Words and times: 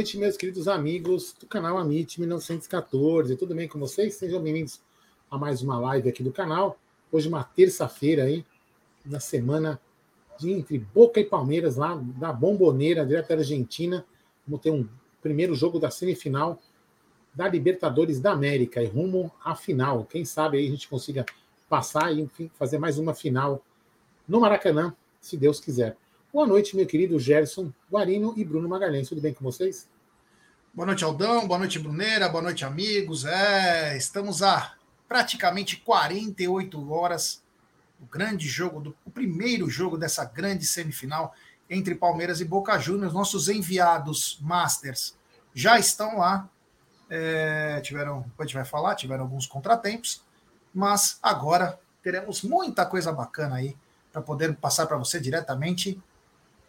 Noite, 0.00 0.16
meus 0.16 0.34
queridos 0.34 0.66
amigos 0.66 1.34
do 1.38 1.46
canal 1.46 1.76
Amit 1.76 2.18
1914. 2.18 3.36
Tudo 3.36 3.54
bem 3.54 3.68
com 3.68 3.78
vocês? 3.78 4.14
Sejam 4.14 4.40
bem-vindos 4.40 4.80
a 5.30 5.36
mais 5.36 5.60
uma 5.60 5.78
live 5.78 6.08
aqui 6.08 6.22
do 6.22 6.32
canal. 6.32 6.78
Hoje, 7.12 7.28
uma 7.28 7.44
terça-feira 7.44 8.24
aí, 8.24 8.42
na 9.04 9.20
semana 9.20 9.78
de 10.38 10.52
entre 10.52 10.78
Boca 10.78 11.20
e 11.20 11.24
Palmeiras, 11.24 11.76
lá 11.76 12.02
da 12.18 12.32
Bomboneira, 12.32 13.04
direto 13.04 13.28
da 13.28 13.34
Argentina. 13.34 14.02
Vamos 14.48 14.62
ter 14.62 14.70
um 14.70 14.88
primeiro 15.20 15.54
jogo 15.54 15.78
da 15.78 15.90
semifinal 15.90 16.58
da 17.34 17.46
Libertadores 17.46 18.20
da 18.20 18.32
América 18.32 18.82
e 18.82 18.86
rumo 18.86 19.30
à 19.44 19.54
final. 19.54 20.06
Quem 20.06 20.24
sabe 20.24 20.56
aí 20.56 20.66
a 20.66 20.70
gente 20.70 20.88
consiga 20.88 21.26
passar 21.68 22.10
e 22.10 22.22
enfim, 22.22 22.50
fazer 22.54 22.78
mais 22.78 22.96
uma 22.96 23.12
final 23.12 23.62
no 24.26 24.40
Maracanã, 24.40 24.96
se 25.20 25.36
Deus 25.36 25.60
quiser. 25.60 25.94
Boa 26.32 26.46
noite, 26.46 26.76
meu 26.76 26.86
querido 26.86 27.18
Gerson 27.18 27.72
Guarino 27.90 28.32
e 28.36 28.44
Bruno 28.44 28.68
Magalhães. 28.68 29.08
Tudo 29.08 29.20
bem 29.20 29.34
com 29.34 29.42
vocês? 29.42 29.88
Boa 30.72 30.86
noite, 30.86 31.02
Aldão. 31.02 31.44
Boa 31.48 31.58
noite, 31.58 31.76
Bruneira. 31.80 32.28
Boa 32.28 32.40
noite, 32.40 32.64
amigos. 32.64 33.24
É, 33.24 33.96
estamos 33.96 34.40
a 34.40 34.74
praticamente 35.08 35.78
48 35.78 36.92
horas 36.92 37.42
do 37.98 38.06
grande 38.06 38.46
jogo, 38.46 38.80
do 38.80 38.96
o 39.04 39.10
primeiro 39.10 39.68
jogo 39.68 39.98
dessa 39.98 40.24
grande 40.24 40.64
semifinal 40.64 41.34
entre 41.68 41.96
Palmeiras 41.96 42.40
e 42.40 42.44
Boca 42.44 42.78
Juniors. 42.78 43.12
Nossos 43.12 43.48
enviados 43.48 44.38
Masters 44.40 45.16
já 45.52 45.80
estão 45.80 46.18
lá. 46.18 46.48
É, 47.10 47.80
tiveram, 47.80 48.24
a 48.38 48.42
gente 48.44 48.54
vai 48.54 48.64
falar, 48.64 48.94
tiveram 48.94 49.24
alguns 49.24 49.48
contratempos, 49.48 50.22
mas 50.72 51.18
agora 51.20 51.80
teremos 52.04 52.42
muita 52.42 52.86
coisa 52.86 53.10
bacana 53.10 53.56
aí 53.56 53.76
para 54.12 54.22
poder 54.22 54.54
passar 54.54 54.86
para 54.86 54.96
você 54.96 55.18
diretamente 55.18 56.00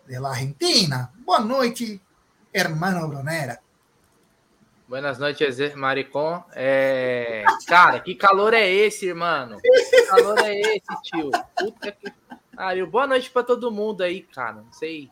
de 0.07 0.19
la 0.19 0.29
Argentina. 0.29 1.11
Boa 1.25 1.39
noite, 1.39 2.01
hermano 2.53 3.07
Bronera. 3.07 3.59
Buenas 4.87 5.19
noites, 5.19 5.73
Maricon. 5.73 6.43
É... 6.53 7.45
Cara, 7.65 8.01
que 8.01 8.13
calor 8.13 8.53
é 8.53 8.69
esse, 8.69 9.07
irmão? 9.07 9.57
Que 9.61 10.05
calor 10.07 10.37
é 10.39 10.59
esse, 10.59 11.01
tio? 11.03 11.31
Puta 11.55 11.91
que 11.93 12.11
pariu. 12.53 12.87
Boa 12.87 13.07
noite 13.07 13.31
para 13.31 13.43
todo 13.43 13.71
mundo 13.71 14.01
aí, 14.01 14.21
cara. 14.21 14.55
Não 14.55 14.73
sei. 14.73 15.09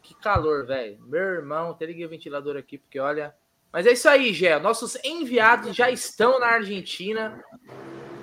Que 0.00 0.14
calor, 0.14 0.64
velho. 0.64 1.00
Meu 1.06 1.20
irmão, 1.20 1.70
até 1.70 1.86
liguei 1.86 2.06
o 2.06 2.08
ventilador 2.08 2.56
aqui, 2.56 2.78
porque 2.78 3.00
olha. 3.00 3.34
Mas 3.72 3.84
é 3.84 3.92
isso 3.92 4.08
aí, 4.08 4.32
Gé. 4.32 4.60
Nossos 4.60 4.96
enviados 5.04 5.74
já 5.74 5.90
estão 5.90 6.38
na 6.38 6.46
Argentina. 6.46 7.44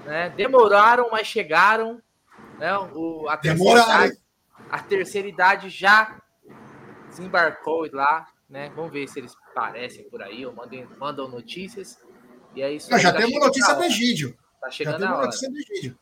Né? 0.05 0.29
Demoraram, 0.29 1.09
mas 1.11 1.27
chegaram. 1.27 2.01
Né? 2.57 2.77
O, 2.93 3.27
a 3.27 3.35
Demoraram 3.35 4.15
a 4.69 4.79
terceira 4.79 5.27
idade 5.27 5.69
já 5.69 6.19
desembarcou 7.09 7.87
lá, 7.91 8.27
né? 8.49 8.71
Vamos 8.75 8.91
ver 8.91 9.07
se 9.07 9.19
eles 9.19 9.35
aparecem 9.51 10.09
por 10.09 10.21
aí 10.21 10.45
ou 10.45 10.53
mandem, 10.53 10.87
mandam 10.97 11.27
notícias. 11.27 11.99
E 12.55 12.61
é 12.61 12.71
isso. 12.71 12.89
Não, 12.91 12.97
já 12.97 13.11
tá 13.11 13.19
temos 13.19 13.39
notícia 13.39 13.73
do 13.73 13.83
Egídio. 13.83 14.37
Tá 14.59 14.69
chegando 14.69 15.01
já 15.01 15.15
hora. 15.15 15.25
notícia 15.25 15.49
do 15.49 15.57
Egídio. 15.57 15.97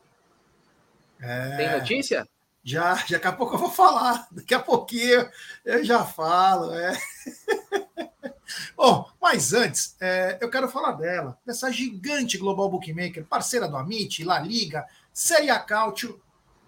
É... 1.20 1.58
Tem 1.58 1.80
notícia? 1.80 2.28
Já, 2.64 2.96
daqui 2.96 3.28
a 3.28 3.32
pouco 3.32 3.56
eu 3.56 3.60
vou 3.60 3.70
falar. 3.70 4.28
Daqui 4.32 4.54
a 4.54 4.60
pouquinho 4.60 5.30
eu 5.64 5.84
já 5.84 6.04
falo. 6.04 6.74
É. 6.74 6.98
Bom, 8.76 9.10
mas 9.22 9.54
antes, 9.54 9.96
é, 10.00 10.38
eu 10.42 10.50
quero 10.50 10.68
falar 10.68 10.94
dela, 10.94 11.38
dessa 11.46 11.72
gigante 11.72 12.38
Global 12.38 12.70
Bookmaker, 12.70 13.26
parceira 13.26 13.68
do 13.68 13.76
Amit, 13.76 14.24
La 14.24 14.40
Liga, 14.40 14.86
Série 15.12 15.50
A 15.50 15.60
Cautio 15.60 16.22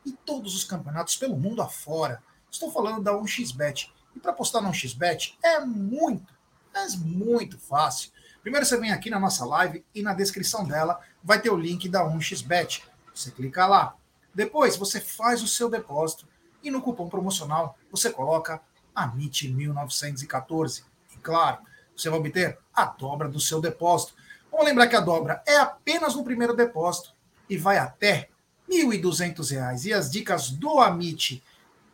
e 0.07 0.13
todos 0.25 0.55
os 0.55 0.63
campeonatos 0.63 1.17
pelo 1.17 1.35
mundo 1.35 1.61
afora. 1.61 2.23
Estou 2.49 2.71
falando 2.71 3.03
da 3.03 3.11
1xBet. 3.11 3.89
E 4.15 4.19
para 4.19 4.31
apostar 4.31 4.61
no 4.61 4.69
1xBet 4.69 5.35
é 5.43 5.59
muito, 5.59 6.33
mas 6.73 6.95
muito 6.95 7.59
fácil. 7.59 8.11
Primeiro 8.41 8.65
você 8.65 8.77
vem 8.77 8.93
aqui 8.93 9.09
na 9.09 9.19
nossa 9.19 9.45
live 9.45 9.83
e 9.93 10.01
na 10.01 10.13
descrição 10.13 10.65
dela 10.65 11.01
vai 11.21 11.41
ter 11.41 11.49
o 11.49 11.57
link 11.57 11.89
da 11.89 12.05
1xBet. 12.09 12.83
Você 13.13 13.31
clica 13.31 13.67
lá. 13.67 13.95
Depois 14.33 14.77
você 14.77 15.01
faz 15.01 15.43
o 15.43 15.47
seu 15.47 15.69
depósito 15.69 16.25
e 16.63 16.71
no 16.71 16.81
cupom 16.81 17.09
promocional 17.09 17.77
você 17.91 18.09
coloca 18.09 18.61
AMIT1914. 18.95 20.83
E 21.13 21.17
claro, 21.17 21.57
você 21.95 22.09
vai 22.09 22.19
obter 22.19 22.57
a 22.73 22.85
dobra 22.85 23.27
do 23.27 23.41
seu 23.41 23.59
depósito. 23.59 24.15
Vamos 24.49 24.67
lembrar 24.67 24.87
que 24.87 24.95
a 24.95 25.01
dobra 25.01 25.43
é 25.45 25.57
apenas 25.57 26.15
no 26.15 26.23
primeiro 26.23 26.55
depósito 26.55 27.13
e 27.49 27.57
vai 27.57 27.77
até 27.77 28.29
R$ 28.67 28.83
1.200. 28.83 29.85
E 29.85 29.93
as 29.93 30.11
dicas 30.11 30.49
do 30.49 30.79
Amit 30.79 31.43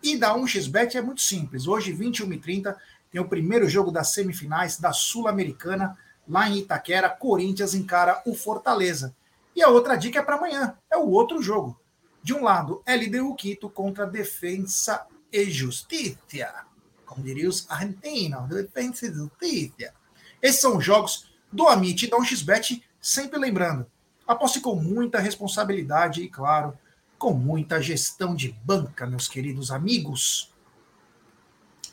e 0.01 0.17
da 0.17 0.35
1xBet 0.35 0.95
é 0.95 1.01
muito 1.01 1.21
simples. 1.21 1.67
Hoje, 1.67 1.93
21h30, 1.93 2.75
tem 3.11 3.21
o 3.21 3.27
primeiro 3.27 3.69
jogo 3.69 3.91
das 3.91 4.11
semifinais 4.11 4.79
da 4.79 4.91
Sul-Americana, 4.91 5.97
lá 6.27 6.49
em 6.49 6.57
Itaquera. 6.57 7.09
Corinthians 7.09 7.73
encara 7.73 8.21
o 8.25 8.33
Fortaleza. 8.33 9.15
E 9.55 9.61
a 9.61 9.69
outra 9.69 9.95
dica 9.95 10.19
é 10.19 10.23
para 10.23 10.35
amanhã, 10.35 10.75
é 10.91 10.97
o 10.97 11.09
outro 11.09 11.41
jogo. 11.41 11.79
De 12.23 12.33
um 12.33 12.43
lado, 12.43 12.81
LDU 12.87 13.35
Quito 13.35 13.69
contra 13.69 14.07
Defensa 14.07 15.05
e 15.31 15.45
Justiça. 15.45 16.65
Como 17.05 17.23
diriam 17.23 17.49
os 17.49 17.69
argentinos, 17.69 18.49
Defensa 18.49 19.05
e 19.05 19.13
Justiça. 19.13 19.93
Esses 20.41 20.59
são 20.59 20.77
os 20.77 20.83
jogos 20.83 21.31
do 21.51 21.67
Amit 21.67 22.05
e 22.05 22.09
da 22.09 22.17
1xBet, 22.17 22.81
sempre 22.99 23.37
lembrando, 23.39 23.85
Aposte 24.27 24.61
com 24.61 24.75
muita 24.75 25.19
responsabilidade 25.19 26.21
e, 26.21 26.29
claro, 26.29 26.77
com 27.17 27.33
muita 27.33 27.81
gestão 27.81 28.35
de 28.35 28.51
banca, 28.63 29.05
meus 29.05 29.27
queridos 29.27 29.71
amigos. 29.71 30.53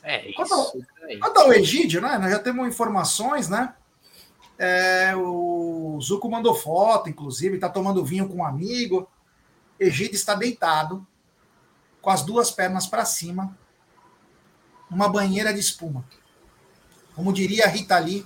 É 0.01 0.27
isso. 0.29 0.35
Quanto 1.19 1.37
ao, 1.39 1.53
Egídio, 1.53 2.01
né? 2.01 2.17
Nós 2.17 2.31
já 2.31 2.39
temos 2.39 2.67
informações, 2.67 3.49
né? 3.49 3.73
É, 4.57 5.15
o 5.15 5.99
Zuco 6.01 6.29
mandou 6.29 6.55
foto, 6.55 7.09
inclusive, 7.09 7.55
está 7.55 7.69
tomando 7.69 8.05
vinho 8.05 8.27
com 8.27 8.37
um 8.37 8.45
amigo. 8.45 9.09
Egídio 9.79 10.15
está 10.15 10.35
deitado, 10.35 11.05
com 12.01 12.09
as 12.09 12.23
duas 12.23 12.51
pernas 12.51 12.85
para 12.85 13.03
cima, 13.03 13.57
numa 14.89 15.09
banheira 15.09 15.53
de 15.53 15.59
espuma. 15.59 16.05
Como 17.15 17.33
diria 17.33 17.67
Rita 17.67 17.97
Lee, 17.99 18.25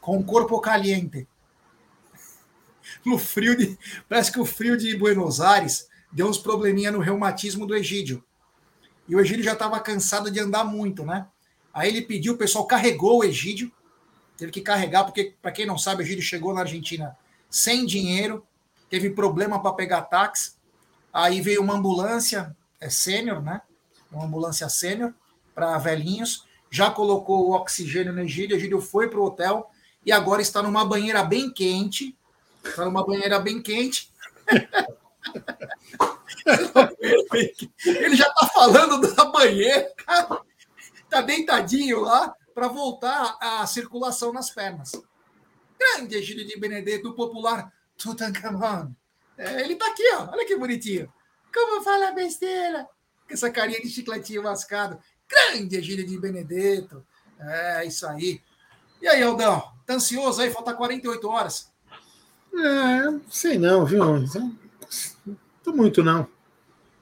com 0.00 0.18
o 0.18 0.24
corpo 0.24 0.60
caliente 0.60 1.28
no 3.04 3.18
frio 3.18 3.56
de. 3.56 3.78
Parece 4.08 4.32
que 4.32 4.40
o 4.40 4.44
frio 4.44 4.76
de 4.76 4.96
Buenos 4.96 5.40
Aires 5.40 5.88
deu 6.12 6.26
uns 6.26 6.38
probleminha 6.38 6.90
no 6.90 6.98
reumatismo 7.00 7.66
do 7.66 7.74
Egídio. 7.74 8.24
E 9.08 9.14
o 9.14 9.20
Egídio 9.20 9.44
já 9.44 9.52
estava 9.52 9.78
cansado 9.80 10.30
de 10.30 10.38
andar 10.40 10.64
muito, 10.64 11.04
né? 11.04 11.26
Aí 11.72 11.88
ele 11.88 12.02
pediu, 12.02 12.34
o 12.34 12.38
pessoal 12.38 12.66
carregou 12.66 13.20
o 13.20 13.24
Egídio, 13.24 13.70
teve 14.36 14.50
que 14.52 14.60
carregar, 14.60 15.04
porque, 15.04 15.34
para 15.40 15.52
quem 15.52 15.66
não 15.66 15.78
sabe, 15.78 16.02
o 16.02 16.04
Egídio 16.04 16.22
chegou 16.22 16.52
na 16.52 16.60
Argentina 16.60 17.16
sem 17.48 17.86
dinheiro, 17.86 18.46
teve 18.88 19.10
problema 19.10 19.60
para 19.60 19.72
pegar 19.72 20.02
táxi. 20.02 20.52
Aí 21.12 21.40
veio 21.40 21.60
uma 21.60 21.74
ambulância 21.74 22.56
é 22.80 22.88
sênior, 22.88 23.42
né? 23.42 23.60
Uma 24.10 24.24
ambulância 24.24 24.68
sênior 24.68 25.12
para 25.54 25.76
velhinhos. 25.78 26.46
Já 26.70 26.90
colocou 26.90 27.48
o 27.48 27.52
oxigênio 27.52 28.12
no 28.12 28.20
Egídio, 28.20 28.56
o 28.56 28.58
Egídio 28.58 28.80
foi 28.80 29.08
para 29.08 29.20
o 29.20 29.24
hotel 29.24 29.70
e 30.04 30.10
agora 30.10 30.40
está 30.40 30.62
numa 30.62 30.84
banheira 30.84 31.22
bem 31.22 31.52
quente, 31.52 32.16
Está 32.64 32.84
numa 32.84 33.04
banheira 33.04 33.38
bem 33.38 33.62
quente. 33.62 34.12
Ele 37.84 38.16
já 38.16 38.26
está 38.28 38.46
falando 38.48 39.14
da 39.14 39.24
banheira. 39.26 39.92
Está 41.02 41.20
deitadinho 41.20 42.00
lá 42.00 42.34
para 42.54 42.68
voltar 42.68 43.36
a 43.40 43.66
circulação 43.66 44.32
nas 44.32 44.50
pernas. 44.50 44.92
Grande 45.78 46.16
Egílio 46.16 46.46
de 46.46 46.58
Benedetto, 46.58 47.14
popular 47.14 47.72
Tutankhamon. 47.96 48.92
É, 49.38 49.62
ele 49.62 49.72
está 49.72 49.86
aqui, 49.86 50.02
ó. 50.14 50.28
olha 50.30 50.46
que 50.46 50.56
bonitinho. 50.56 51.10
Como 51.52 51.82
fala 51.82 52.12
besteira? 52.12 52.86
Com 53.26 53.34
essa 53.34 53.50
carinha 53.50 53.80
de 53.80 53.88
chicletinho 53.88 54.42
mascado. 54.42 54.98
Grande 55.26 55.76
Egílio 55.76 56.06
de 56.06 56.18
Benedetto. 56.18 57.04
É, 57.38 57.84
isso 57.86 58.06
aí. 58.06 58.42
E 59.00 59.08
aí, 59.08 59.22
Aldão? 59.22 59.62
Tá 59.86 59.94
ansioso 59.94 60.42
aí? 60.42 60.50
Falta 60.50 60.74
48 60.74 61.28
horas. 61.28 61.69
É, 62.54 63.20
sei 63.28 63.58
não, 63.58 63.84
viu? 63.84 64.02
Tô 65.62 65.72
muito 65.72 66.02
não. 66.02 66.26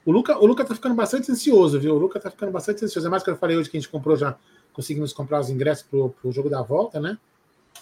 O 0.05 0.11
Luca, 0.11 0.37
o 0.37 0.45
Luca 0.45 0.65
tá 0.65 0.73
ficando 0.73 0.95
bastante 0.95 1.31
ansioso, 1.31 1.79
viu? 1.79 1.95
O 1.95 1.99
Luca 1.99 2.19
tá 2.19 2.31
ficando 2.31 2.51
bastante 2.51 2.83
ansioso. 2.83 3.07
É 3.07 3.09
mais 3.09 3.23
que 3.23 3.29
eu 3.29 3.37
falei 3.37 3.57
hoje 3.57 3.69
que 3.69 3.77
a 3.77 3.79
gente 3.79 3.89
comprou 3.89 4.15
já, 4.15 4.37
conseguimos 4.73 5.13
comprar 5.13 5.39
os 5.39 5.49
ingressos 5.49 5.83
pro, 5.83 6.09
pro 6.09 6.31
jogo 6.31 6.49
da 6.49 6.61
volta, 6.61 6.99
né? 6.99 7.17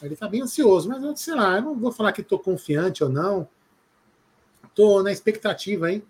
Ele 0.01 0.15
tá 0.15 0.27
bem 0.27 0.41
ansioso, 0.41 0.89
mas 0.89 1.03
eu 1.03 1.15
sei 1.15 1.35
lá, 1.35 1.55
eu 1.55 1.61
não 1.61 1.75
vou 1.75 1.91
falar 1.91 2.11
que 2.11 2.21
tô 2.21 2.37
confiante 2.37 3.03
ou 3.03 3.09
não. 3.09 3.47
Tô 4.75 5.01
na 5.01 5.11
expectativa, 5.11 5.91
hein? 5.91 6.03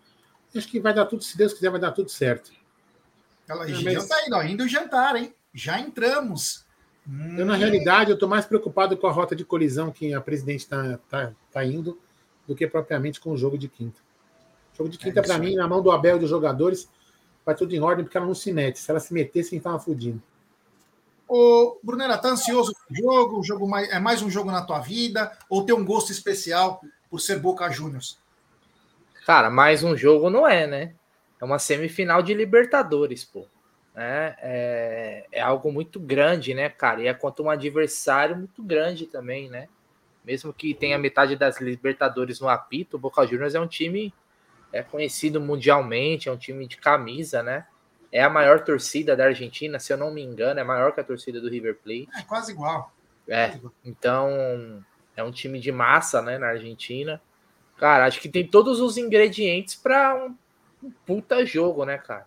Acho 0.55 0.67
que 0.67 0.79
vai 0.79 0.93
dar 0.93 1.05
tudo, 1.05 1.23
se 1.23 1.37
Deus 1.37 1.53
quiser, 1.53 1.69
vai 1.69 1.79
dar 1.79 1.91
tudo 1.91 2.09
certo. 2.09 2.51
Ela 3.47 3.69
é, 3.69 3.81
mas... 3.83 4.07
tá 4.07 4.25
indo, 4.25 4.35
ó, 4.35 4.43
indo 4.43 4.67
jantar, 4.67 5.15
hein? 5.15 5.33
Já 5.53 5.79
entramos. 5.79 6.65
Eu, 7.37 7.45
na 7.45 7.55
realidade, 7.55 8.11
eu 8.11 8.15
estou 8.15 8.27
mais 8.27 8.45
preocupado 8.45 8.97
com 8.97 9.07
a 9.07 9.11
rota 9.11 9.35
de 9.35 9.45
colisão 9.45 9.91
que 9.91 10.13
a 10.13 10.19
presidente 10.19 10.59
está 10.59 10.99
tá, 11.09 11.31
tá 11.51 11.65
indo 11.65 11.97
do 12.45 12.53
que 12.53 12.67
propriamente 12.67 13.21
com 13.21 13.31
o 13.31 13.37
jogo 13.37 13.57
de 13.57 13.69
quinta. 13.69 13.99
O 14.73 14.77
jogo 14.77 14.89
de 14.89 14.97
quinta, 14.97 15.21
é 15.21 15.23
para 15.23 15.37
mim, 15.37 15.55
na 15.55 15.67
mão 15.67 15.81
do 15.81 15.89
Abel 15.89 16.17
e 16.17 16.19
dos 16.19 16.29
jogadores, 16.29 16.89
vai 17.45 17.55
tudo 17.55 17.73
em 17.73 17.79
ordem 17.79 18.03
porque 18.03 18.17
ela 18.17 18.25
não 18.25 18.35
se 18.35 18.51
mete. 18.51 18.79
Se 18.79 18.91
ela 18.91 18.99
se 18.99 19.13
metesse, 19.13 19.49
a 19.49 19.51
gente 19.51 19.59
estava 19.59 19.79
fudindo. 19.79 20.21
Ô, 21.27 21.77
Brunera, 21.81 22.17
tá 22.17 22.29
ansioso 22.29 22.73
pro 22.73 22.95
jogo? 22.95 23.39
O 23.39 23.43
jogo 23.43 23.67
mais, 23.67 23.89
é 23.89 23.99
mais 23.99 24.21
um 24.21 24.29
jogo 24.29 24.51
na 24.51 24.61
tua 24.61 24.79
vida? 24.79 25.31
Ou 25.49 25.63
tem 25.63 25.75
um 25.75 25.85
gosto 25.85 26.11
especial 26.11 26.81
por 27.09 27.19
ser 27.19 27.39
Boca 27.39 27.69
Juniors? 27.69 28.17
Cara, 29.25 29.49
mais 29.49 29.83
um 29.83 29.95
jogo 29.95 30.29
não 30.29 30.47
é, 30.47 30.67
né? 30.67 30.93
É 31.39 31.45
uma 31.45 31.59
semifinal 31.59 32.21
de 32.21 32.33
Libertadores, 32.33 33.23
pô. 33.23 33.45
É, 33.99 34.35
é, 34.39 35.25
é, 35.31 35.41
algo 35.41 35.71
muito 35.71 35.99
grande, 35.99 36.53
né, 36.53 36.69
cara? 36.69 37.01
E 37.01 37.07
é 37.07 37.13
contra 37.15 37.43
um 37.43 37.49
adversário 37.49 38.37
muito 38.37 38.61
grande 38.61 39.07
também, 39.07 39.49
né? 39.49 39.67
Mesmo 40.23 40.53
que 40.53 40.75
tenha 40.75 40.99
metade 40.99 41.35
das 41.35 41.59
Libertadores 41.59 42.39
no 42.39 42.47
apito, 42.47 42.95
o 42.95 42.99
Boca 42.99 43.25
Juniors 43.25 43.55
é 43.55 43.59
um 43.59 43.67
time 43.67 44.13
é 44.71 44.83
conhecido 44.83 45.39
mundialmente, 45.41 46.29
é 46.29 46.31
um 46.31 46.37
time 46.37 46.67
de 46.67 46.77
camisa, 46.77 47.41
né? 47.41 47.65
É 48.11 48.23
a 48.23 48.29
maior 48.29 48.63
torcida 48.63 49.15
da 49.15 49.25
Argentina, 49.25 49.79
se 49.79 49.91
eu 49.91 49.97
não 49.97 50.13
me 50.13 50.21
engano, 50.21 50.59
é 50.59 50.63
maior 50.63 50.93
que 50.93 50.99
a 50.99 51.03
torcida 51.03 51.41
do 51.41 51.49
River 51.49 51.75
Plate. 51.83 52.07
É 52.15 52.21
quase 52.21 52.51
igual. 52.51 52.91
É, 53.27 53.59
então 53.83 54.83
é 55.15 55.23
um 55.23 55.31
time 55.31 55.59
de 55.59 55.71
massa, 55.71 56.21
né, 56.21 56.37
na 56.37 56.47
Argentina. 56.47 57.21
Cara, 57.77 58.05
acho 58.05 58.21
que 58.21 58.29
tem 58.29 58.47
todos 58.47 58.79
os 58.79 58.97
ingredientes 58.97 59.75
para 59.75 60.15
um, 60.15 60.35
um, 60.83 60.91
puta 61.05 61.45
jogo, 61.45 61.83
né, 61.83 61.97
cara? 61.97 62.25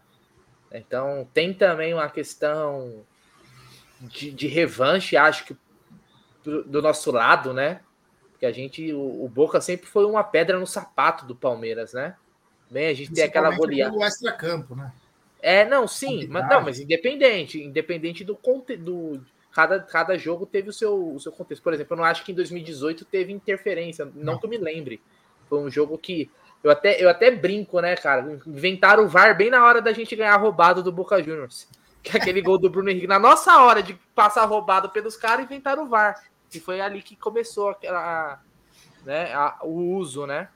Então 0.72 1.28
tem 1.34 1.52
também 1.52 1.92
uma 1.92 2.08
questão 2.08 3.04
de, 4.00 4.30
de 4.30 4.46
revanche, 4.46 5.16
acho 5.16 5.44
que 5.44 5.56
do, 6.44 6.64
do, 6.64 6.82
nosso 6.82 7.10
lado, 7.10 7.52
né? 7.52 7.80
Porque 8.30 8.46
a 8.46 8.52
gente, 8.52 8.92
o, 8.92 9.24
o 9.24 9.28
Boca 9.28 9.60
sempre 9.60 9.86
foi 9.86 10.04
uma 10.06 10.24
pedra 10.24 10.58
no 10.58 10.66
sapato 10.66 11.26
do 11.26 11.34
Palmeiras, 11.34 11.92
né? 11.92 12.16
Bem, 12.70 12.86
a 12.88 12.94
gente 12.94 13.12
tem 13.12 13.24
aquela 13.24 13.54
goleada. 13.54 13.94
O 13.94 14.02
extra-campo, 14.02 14.74
né? 14.74 14.92
É, 15.42 15.64
não, 15.64 15.88
sim, 15.88 16.26
mas, 16.28 16.48
não, 16.48 16.60
mas 16.60 16.78
independente, 16.78 17.62
independente 17.62 18.22
do 18.22 18.36
conteúdo. 18.36 19.26
Cada, 19.52 19.80
cada 19.80 20.16
jogo 20.16 20.46
teve 20.46 20.68
o 20.68 20.72
seu, 20.72 21.14
o 21.14 21.18
seu 21.18 21.32
contexto. 21.32 21.62
Por 21.62 21.72
exemplo, 21.72 21.94
eu 21.94 21.96
não 21.96 22.04
acho 22.04 22.24
que 22.24 22.30
em 22.30 22.34
2018 22.34 23.04
teve 23.04 23.32
interferência, 23.32 24.04
não, 24.04 24.12
não. 24.14 24.38
que 24.38 24.46
eu 24.46 24.50
me 24.50 24.58
lembre. 24.58 25.02
Foi 25.48 25.58
um 25.58 25.70
jogo 25.70 25.98
que 25.98 26.30
eu 26.62 26.70
até, 26.70 27.02
eu 27.02 27.08
até 27.08 27.30
brinco, 27.30 27.80
né, 27.80 27.96
cara? 27.96 28.38
Inventaram 28.46 29.04
o 29.04 29.08
VAR 29.08 29.36
bem 29.36 29.50
na 29.50 29.64
hora 29.64 29.80
da 29.80 29.92
gente 29.92 30.14
ganhar 30.14 30.36
roubado 30.36 30.82
do 30.82 30.92
Boca 30.92 31.22
Juniors. 31.22 31.68
Que 32.02 32.16
é 32.16 32.18
aquele 32.18 32.40
gol 32.40 32.56
do 32.56 32.70
Bruno 32.70 32.88
Henrique. 32.88 33.06
Na 33.06 33.18
nossa 33.18 33.60
hora 33.60 33.82
de 33.82 33.92
passar 34.14 34.46
roubado 34.46 34.88
pelos 34.88 35.18
caras, 35.18 35.44
inventaram 35.44 35.84
o 35.84 35.86
VAR. 35.86 36.24
E 36.50 36.58
foi 36.58 36.80
ali 36.80 37.02
que 37.02 37.14
começou 37.14 37.68
aquela, 37.68 38.40
né, 39.04 39.34
a, 39.34 39.58
o 39.62 39.96
uso, 39.96 40.26
né? 40.26 40.48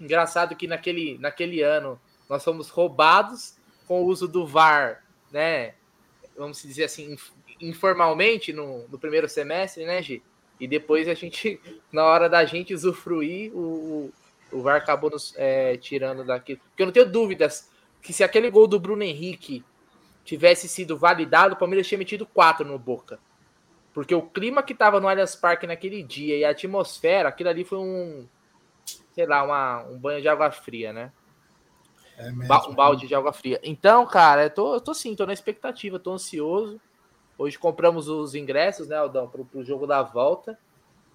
Engraçado 0.00 0.56
que 0.56 0.66
naquele, 0.66 1.18
naquele 1.18 1.60
ano 1.60 2.00
nós 2.26 2.42
fomos 2.42 2.70
roubados 2.70 3.54
com 3.86 4.02
o 4.02 4.06
uso 4.06 4.26
do 4.26 4.46
VAR, 4.46 5.04
né? 5.30 5.74
Vamos 6.38 6.62
dizer 6.62 6.84
assim, 6.84 7.18
informalmente 7.60 8.50
no, 8.50 8.88
no 8.88 8.98
primeiro 8.98 9.28
semestre, 9.28 9.84
né, 9.84 10.00
Gi? 10.02 10.22
E 10.58 10.66
depois 10.66 11.06
a 11.06 11.12
gente, 11.12 11.60
na 11.92 12.02
hora 12.04 12.30
da 12.30 12.46
gente 12.46 12.72
usufruir, 12.72 13.52
o, 13.54 14.10
o 14.52 14.60
VAR 14.60 14.76
acabou 14.76 15.10
nos 15.10 15.34
é, 15.36 15.76
tirando 15.76 16.24
daqui. 16.24 16.56
Porque 16.56 16.82
eu 16.82 16.86
não 16.86 16.92
tenho 16.92 17.10
dúvidas 17.10 17.70
que 18.00 18.12
se 18.12 18.22
aquele 18.22 18.50
gol 18.50 18.66
do 18.66 18.78
Bruno 18.78 19.02
Henrique 19.02 19.64
tivesse 20.24 20.68
sido 20.68 20.96
validado, 20.96 21.54
o 21.54 21.58
Palmeiras 21.58 21.86
tinha 21.86 21.98
metido 21.98 22.26
quatro 22.26 22.66
no 22.66 22.78
Boca. 22.78 23.18
Porque 23.92 24.14
o 24.14 24.22
clima 24.22 24.62
que 24.62 24.74
tava 24.74 25.00
no 25.00 25.08
Allianz 25.08 25.36
Parque 25.36 25.66
naquele 25.66 26.02
dia 26.02 26.36
e 26.36 26.44
a 26.44 26.50
atmosfera, 26.50 27.28
aquilo 27.28 27.50
ali 27.50 27.64
foi 27.64 27.78
um, 27.78 28.26
sei 29.12 29.26
lá, 29.26 29.42
uma, 29.42 29.82
um 29.84 29.98
banho 29.98 30.20
de 30.20 30.28
água 30.28 30.50
fria, 30.50 30.92
né? 30.92 31.12
É 32.16 32.30
mesmo, 32.30 32.70
um 32.70 32.74
balde 32.74 33.06
de 33.06 33.14
água 33.14 33.32
fria. 33.32 33.60
Então, 33.62 34.06
cara, 34.06 34.44
eu 34.44 34.50
tô, 34.50 34.74
eu 34.74 34.80
tô 34.80 34.94
sim, 34.94 35.14
tô 35.14 35.26
na 35.26 35.32
expectativa, 35.32 35.98
tô 35.98 36.12
ansioso. 36.12 36.80
Hoje 37.36 37.58
compramos 37.58 38.08
os 38.08 38.34
ingressos, 38.34 38.88
né, 38.88 38.96
Aldão, 38.96 39.28
pro, 39.28 39.44
pro 39.44 39.64
jogo 39.64 39.86
da 39.86 40.02
volta. 40.02 40.58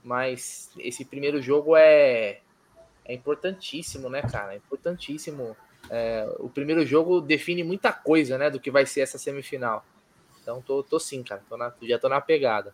Mas 0.04 0.72
esse 0.78 1.06
primeiro 1.06 1.42
jogo 1.42 1.75
é, 1.75 2.42
é 3.07 3.13
importantíssimo, 3.13 4.09
né, 4.09 4.21
cara? 4.21 4.54
É 4.54 4.57
importantíssimo. 4.57 5.56
É, 5.89 6.30
o 6.39 6.50
primeiro 6.50 6.86
jogo 6.86 7.21
define 7.21 7.63
muita 7.63 7.94
coisa, 7.94 8.38
né, 8.38 8.50
do 8.50 8.59
que 8.59 8.69
vai 8.69 8.86
ser 8.86 9.01
essa 9.01 9.18
semifinal. 9.18 9.86
Então, 10.42 10.62
tô, 10.62 10.83
tô 10.83 11.00
sim, 11.00 11.24
cara. 11.24 11.42
Tô 11.50 11.56
na, 11.56 11.74
já 11.83 11.98
tô 11.98 12.09
na 12.09 12.19
pegada. 12.19 12.74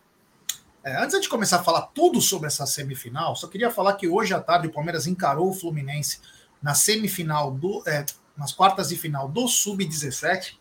É, 0.84 1.02
antes 1.02 1.22
de 1.22 1.30
começar 1.30 1.58
a 1.58 1.64
falar 1.64 1.84
tudo 1.94 2.20
sobre 2.20 2.48
essa 2.48 2.66
semifinal, 2.66 3.36
só 3.36 3.48
queria 3.48 3.72
falar 3.72 3.94
que 3.94 4.08
hoje 4.08 4.34
à 4.34 4.42
tarde 4.42 4.68
o 4.68 4.72
Palmeiras 4.72 5.08
encarou 5.08 5.50
o 5.50 5.54
Fluminense 5.54 6.20
na 6.62 6.74
semifinal 6.74 7.52
do, 7.52 7.84
é, 7.88 8.06
nas 8.36 8.52
quartas 8.52 8.90
de 8.90 8.98
final 8.98 9.30
do 9.30 9.48
Sub-17 9.48 10.56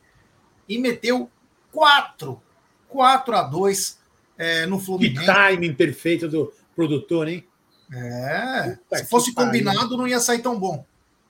e 0.69 0.79
meteu 0.79 1.31
4, 1.73 2.41
4 2.89 3.35
a 3.35 3.43
2 3.43 4.01
é, 4.39 4.67
no 4.67 4.79
Fluminense. 4.79 5.21
Que 5.21 5.27
timing 5.27 5.75
perfeito 5.75 6.29
do 6.29 6.53
produtor, 6.75 7.29
hein? 7.29 7.47
É, 7.93 8.71
Puta 8.71 8.99
se 8.99 9.05
fosse 9.05 9.35
combinado 9.35 9.97
não 9.97 10.09
ia 10.09 10.19
sair 10.19 10.41
tão 10.41 10.59
bom. 10.59 10.85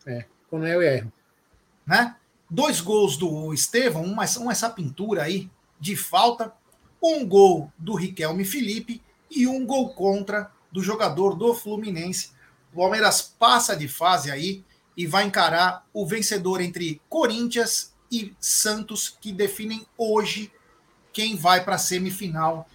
É, 0.06 0.24
quando 0.48 0.66
eu 0.66 0.80
erro. 0.80 1.12
Né? 1.84 2.14
Dois 2.48 2.80
gols 2.80 3.16
do 3.16 3.52
Estevão, 3.52 4.04
uma, 4.04 4.24
uma 4.38 4.52
essa 4.52 4.70
pintura 4.70 5.22
aí 5.22 5.50
de 5.80 5.96
falta 5.96 6.52
um 7.02 7.26
gol 7.26 7.72
do 7.76 7.94
Riquelme 7.94 8.44
Felipe 8.44 9.02
e 9.28 9.46
um 9.46 9.66
gol 9.66 9.92
contra 9.94 10.52
do 10.70 10.80
jogador 10.80 11.34
do 11.34 11.52
Fluminense. 11.52 12.30
O 12.72 12.76
Palmeiras 12.76 13.20
passa 13.20 13.74
de 13.74 13.88
fase 13.88 14.30
aí 14.30 14.64
e 14.96 15.06
vai 15.06 15.24
encarar 15.24 15.84
o 15.92 16.06
vencedor 16.06 16.60
entre 16.60 17.00
Corinthians 17.08 17.92
e 18.10 18.34
Santos, 18.38 19.16
que 19.20 19.32
definem 19.32 19.84
hoje 19.96 20.52
quem 21.12 21.34
vai 21.34 21.64
para 21.64 21.74
a 21.74 21.78
semifinal 21.78 22.68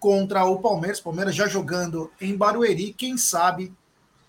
contra 0.00 0.44
o 0.44 0.58
Palmeiras. 0.58 0.98
Palmeiras 0.98 1.34
já 1.34 1.46
jogando 1.46 2.10
em 2.20 2.34
Barueri, 2.36 2.92
quem 2.92 3.16
sabe 3.16 3.72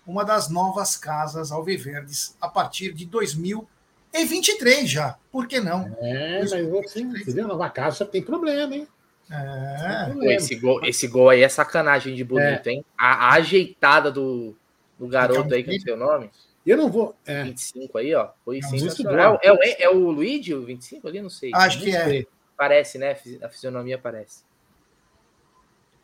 uma 0.06 0.24
das 0.24 0.48
novas 0.48 0.96
casas 0.96 1.50
alviverdes 1.50 2.36
a 2.40 2.48
partir 2.48 2.92
de 2.92 3.06
2023 3.06 4.88
já. 4.88 5.16
Por 5.32 5.48
que 5.48 5.58
não? 5.58 5.96
É, 6.00 6.40
mas 6.40 6.50
você, 6.50 7.04
você 7.04 7.32
viu, 7.32 7.48
nova 7.48 7.70
casa 7.70 8.04
tem 8.04 8.22
problema, 8.22 8.76
hein? 8.76 8.86
É. 9.30 10.34
Esse 10.34 10.56
gol, 10.56 10.84
esse 10.84 11.08
gol 11.08 11.30
aí 11.30 11.42
é 11.42 11.48
sacanagem 11.48 12.14
de 12.14 12.22
bonito, 12.22 12.66
é. 12.66 12.72
hein? 12.72 12.84
A, 12.98 13.28
a, 13.28 13.34
ajeitada 13.34 14.10
do, 14.10 14.54
do 14.98 15.08
garoto 15.08 15.54
aí, 15.54 15.62
que 15.62 15.70
é 15.70 15.76
o 15.76 15.80
seu 15.80 15.96
nome? 15.96 16.30
Eu 16.66 16.76
não 16.76 16.90
vou. 16.90 17.16
É. 17.26 17.42
25 17.44 17.98
aí, 17.98 18.14
ó. 18.14 18.28
Foi 18.44 18.60
sensacional. 18.62 19.40
É, 19.42 19.48
é, 19.48 19.84
é, 19.84 19.88
o 19.88 20.10
Luigi, 20.10 20.54
o 20.54 20.64
25 20.64 21.08
ali? 21.08 21.22
Não 21.22 21.30
sei. 21.30 21.50
Acho 21.54 21.78
não 21.78 21.84
que 21.84 21.96
é. 21.96 22.04
sei. 22.04 22.26
Parece, 22.56 22.98
né? 22.98 23.16
A 23.42 23.48
fisionomia 23.48 23.98
parece. 23.98 24.42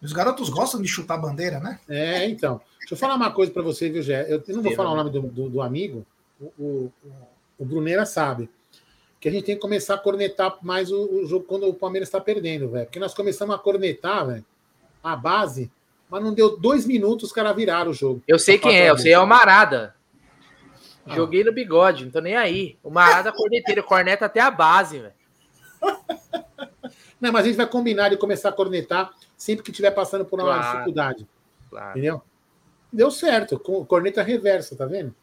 Os 0.00 0.12
garotos 0.12 0.48
gostam 0.48 0.80
de 0.80 0.88
chutar 0.88 1.18
bandeira, 1.18 1.58
né? 1.58 1.80
É, 1.88 2.26
então. 2.26 2.60
Deixa 2.78 2.94
eu 2.94 2.98
falar 2.98 3.16
uma 3.16 3.32
coisa 3.32 3.52
para 3.52 3.62
você, 3.62 3.90
viu, 3.90 4.02
Gé? 4.02 4.26
Eu 4.28 4.42
não 4.48 4.62
vou 4.62 4.74
falar 4.74 4.92
o 4.92 4.96
nome 4.96 5.10
do, 5.10 5.22
do, 5.22 5.50
do 5.50 5.62
amigo. 5.62 6.06
O, 6.40 6.52
o, 6.58 6.92
o 7.58 7.64
Bruneira 7.64 8.06
sabe 8.06 8.48
que 9.20 9.28
a 9.28 9.32
gente 9.32 9.44
tem 9.44 9.54
que 9.56 9.60
começar 9.60 9.94
a 9.94 9.98
cornetar 9.98 10.56
mais 10.62 10.92
o, 10.92 11.22
o 11.22 11.26
jogo 11.26 11.44
quando 11.44 11.68
o 11.68 11.74
Palmeiras 11.74 12.08
está 12.08 12.20
perdendo, 12.20 12.70
velho. 12.70 12.86
Porque 12.86 13.00
nós 13.00 13.14
começamos 13.14 13.54
a 13.54 13.58
cornetar, 13.58 14.26
velho, 14.26 14.44
a 15.02 15.16
base, 15.16 15.70
mas 16.08 16.22
não 16.22 16.32
deu 16.32 16.56
dois 16.56 16.86
minutos, 16.86 17.26
os 17.26 17.32
caras 17.32 17.54
viraram 17.56 17.90
o 17.90 17.94
jogo. 17.94 18.22
Eu 18.26 18.38
sei 18.38 18.58
quem 18.58 18.78
é, 18.78 18.90
eu 18.90 18.98
sei 18.98 19.12
é 19.12 19.18
o 19.18 19.26
Marada. 19.26 19.94
Ah. 21.04 21.14
Joguei 21.14 21.42
no 21.42 21.52
bigode, 21.52 22.04
não 22.04 22.12
tô 22.12 22.20
nem 22.20 22.36
aí. 22.36 22.78
O 22.82 22.90
Marada 22.90 23.32
corneteiro, 23.32 23.82
corneta 23.82 24.26
até 24.26 24.40
a 24.40 24.50
base, 24.50 24.98
velho. 24.98 25.17
Não, 27.20 27.32
mas 27.32 27.44
a 27.44 27.48
gente 27.48 27.56
vai 27.56 27.66
combinar 27.66 28.10
de 28.10 28.16
começar 28.16 28.50
a 28.50 28.52
cornetar 28.52 29.12
sempre 29.36 29.64
que 29.64 29.70
estiver 29.70 29.90
passando 29.90 30.24
por 30.24 30.38
uma 30.38 30.54
claro, 30.54 30.72
dificuldade. 30.72 31.28
Claro. 31.70 31.90
Entendeu? 31.90 32.22
Deu 32.92 33.10
certo, 33.10 33.58
corneta 33.58 34.22
reversa, 34.22 34.76
tá 34.76 34.86
vendo? 34.86 35.14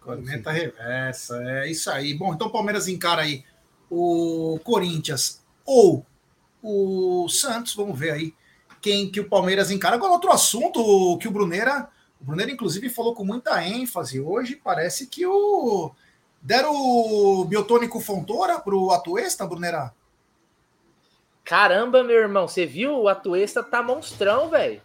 Corneta 0.00 0.50
reversa, 0.50 1.42
é 1.42 1.70
isso 1.70 1.90
aí. 1.90 2.14
Bom, 2.14 2.32
então 2.32 2.48
o 2.48 2.52
Palmeiras 2.52 2.86
encara 2.86 3.22
aí 3.22 3.44
o 3.90 4.60
Corinthians 4.62 5.42
ou 5.64 6.06
o 6.62 7.28
Santos, 7.28 7.74
vamos 7.74 7.98
ver 7.98 8.12
aí 8.12 8.34
quem 8.80 9.10
que 9.10 9.20
o 9.20 9.28
Palmeiras 9.28 9.70
encara. 9.70 9.96
Agora, 9.96 10.12
outro 10.12 10.30
assunto 10.30 11.18
que 11.18 11.28
o 11.28 11.30
Bruneira, 11.30 11.88
o 12.20 12.24
Bruneira, 12.24 12.52
inclusive, 12.52 12.88
falou 12.88 13.14
com 13.14 13.24
muita 13.24 13.64
ênfase 13.64 14.20
hoje, 14.20 14.56
parece 14.56 15.06
que 15.06 15.26
o. 15.26 15.92
Deram 16.42 16.72
o 16.74 17.44
biotônico 17.44 18.00
Fontoura 18.00 18.58
pro 18.58 18.90
Atuesta, 18.92 19.46
Bruneira? 19.46 19.92
Caramba, 21.50 22.04
meu 22.04 22.14
irmão, 22.14 22.46
você 22.46 22.64
viu? 22.64 22.96
O 22.96 23.08
Atuesta 23.08 23.60
tá 23.60 23.82
monstrão, 23.82 24.48
velho. 24.48 24.80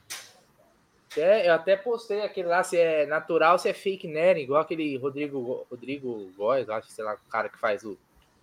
É, 1.15 1.47
eu 1.47 1.53
até 1.53 1.75
postei 1.75 2.23
aquele 2.23 2.47
lá, 2.47 2.63
se 2.63 2.75
é 2.75 3.05
natural, 3.05 3.59
se 3.59 3.69
é 3.69 3.73
fake 3.73 4.07
né? 4.07 4.39
igual 4.39 4.63
aquele 4.63 4.97
Rodrigo, 4.97 5.67
Rodrigo 5.69 6.31
Góes, 6.35 6.67
acho, 6.67 6.89
sei 6.89 7.05
lá, 7.05 7.13
o 7.13 7.29
cara 7.29 7.49
que 7.49 7.59
faz 7.59 7.83
o, 7.83 7.95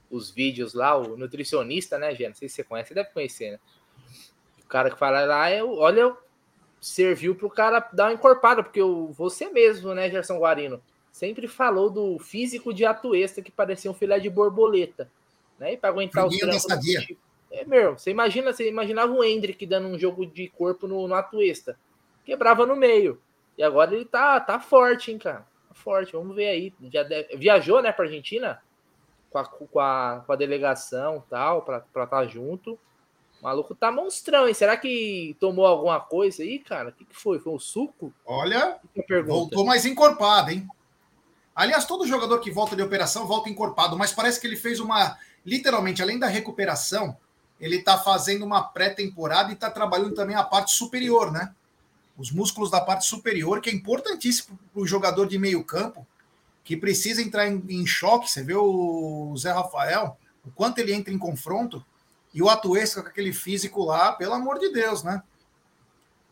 os 0.09 0.31
vídeos 0.31 0.73
lá, 0.73 0.97
o 0.97 1.17
nutricionista, 1.17 1.99
né, 1.99 2.15
Gê? 2.15 2.29
Não 2.29 2.35
sei 2.37 2.49
se 2.49 2.55
você 2.55 2.63
conhece, 2.63 2.91
você 2.91 2.95
deve 2.95 3.11
conhecer, 3.11 3.51
né? 3.51 3.59
O 4.65 4.69
cara 4.69 4.89
que 4.89 4.97
fala 4.97 5.25
lá, 5.25 5.51
é, 5.51 5.61
olha, 5.61 6.17
serviu 6.81 7.35
pro 7.35 7.51
cara 7.51 7.81
dar 7.93 8.05
uma 8.05 8.13
encorpada, 8.13 8.63
porque 8.63 8.81
o, 8.81 9.09
você 9.09 9.49
mesmo, 9.49 9.95
né, 9.95 10.09
Gerson 10.09 10.39
Guarino, 10.39 10.81
sempre 11.11 11.49
falou 11.49 11.91
do 11.91 12.21
físico 12.21 12.73
de 12.73 12.85
Atuesta 12.85 13.43
que 13.43 13.51
parecia 13.51 13.91
um 13.91 13.95
filé 13.95 14.21
de 14.21 14.31
borboleta, 14.31 15.11
né? 15.59 15.73
E 15.73 15.77
para 15.77 15.91
aguentar 15.91 16.25
os 16.25 16.39
trampos. 16.39 16.67
É, 17.53 17.65
meu, 17.67 17.99
você 17.99 18.11
imagina, 18.11 18.53
você 18.53 18.69
imaginava 18.69 19.13
o 19.13 19.23
Hendrick 19.23 19.67
dando 19.67 19.87
um 19.89 19.99
jogo 19.99 20.25
de 20.25 20.49
corpo 20.49 20.89
no, 20.89 21.07
no 21.07 21.15
Atuesta. 21.15 21.79
Quebrava 22.25 22.65
no 22.65 22.75
meio. 22.75 23.21
E 23.59 23.63
agora 23.63 23.95
ele 23.95 24.07
tá, 24.07 24.41
tá 24.41 24.59
forte, 24.59 25.13
hein, 25.13 25.19
cara. 25.19 25.47
Tá 25.69 25.75
forte. 25.75 26.13
Vamos 26.13 26.35
ver 26.35 26.49
aí. 26.49 26.75
Já 26.91 27.05
viajou, 27.37 27.83
né, 27.83 27.93
pra 27.93 28.07
Argentina? 28.07 28.63
Com 29.31 29.39
a, 29.39 29.45
com 29.45 29.81
a, 29.81 30.25
com 30.27 30.33
a 30.33 30.37
delegação 30.37 31.23
tal, 31.29 31.63
pra 31.63 31.79
estar 31.79 32.07
tá 32.07 32.27
junto. 32.27 32.79
O 33.41 33.45
maluco 33.45 33.75
tá 33.75 33.93
monstrão, 33.93 34.49
hein? 34.49 34.55
Será 34.55 34.77
que 34.77 35.37
tomou 35.39 35.67
alguma 35.67 36.01
coisa 36.01 36.43
aí, 36.43 36.59
cara? 36.59 36.89
O 36.89 36.93
que, 36.93 37.05
que 37.05 37.17
foi? 37.17 37.39
Foi 37.39 37.53
um 37.53 37.59
suco? 37.59 38.13
Olha, 38.25 38.79
voltou 39.27 39.65
mais 39.65 39.85
encorpado, 39.85 40.51
hein? 40.51 40.67
Aliás, 41.55 41.85
todo 41.85 42.07
jogador 42.07 42.39
que 42.41 42.51
volta 42.51 42.75
de 42.75 42.83
operação 42.83 43.27
volta 43.27 43.51
encorpado, 43.51 43.99
mas 43.99 44.13
parece 44.13 44.41
que 44.41 44.47
ele 44.47 44.57
fez 44.57 44.81
uma. 44.81 45.19
Literalmente, 45.45 46.01
além 46.01 46.19
da 46.19 46.29
recuperação, 46.29 47.17
ele 47.63 47.77
está 47.77 47.97
fazendo 47.97 48.45
uma 48.45 48.61
pré-temporada 48.61 49.51
e 49.51 49.55
está 49.55 49.71
trabalhando 49.71 50.17
também 50.17 50.35
a 50.35 50.43
parte 50.43 50.73
superior, 50.73 51.31
né? 51.31 51.55
Os 52.19 52.33
músculos 52.33 52.73
da 52.73 52.81
parte 52.81 53.07
superior, 53.07 53.61
que 53.61 53.71
é 53.71 53.73
importantíssimo 53.73 54.59
para 54.73 54.83
o 54.83 54.87
jogador 54.87 55.29
de 55.29 55.39
meio 55.39 55.63
campo, 55.63 56.05
que 56.65 56.77
precisa 56.77 57.23
entrar 57.23 57.47
em, 57.47 57.63
em, 57.69 57.87
choque. 57.87 58.29
Você 58.29 58.43
vê 58.43 58.57
o 58.57 59.33
Zé 59.39 59.53
Rafael, 59.53 60.19
o 60.45 60.51
quanto 60.51 60.79
ele 60.79 60.93
entra 60.93 61.15
em 61.15 61.19
confronto, 61.19 61.85
e 62.35 62.43
o 62.43 62.49
Atuesca 62.49 63.01
com 63.01 63.09
aquele 63.09 63.33
físico 63.33 63.85
lá, 63.85 64.11
pelo 64.11 64.35
amor 64.35 64.59
de 64.59 64.73
Deus, 64.73 65.05
né? 65.05 65.23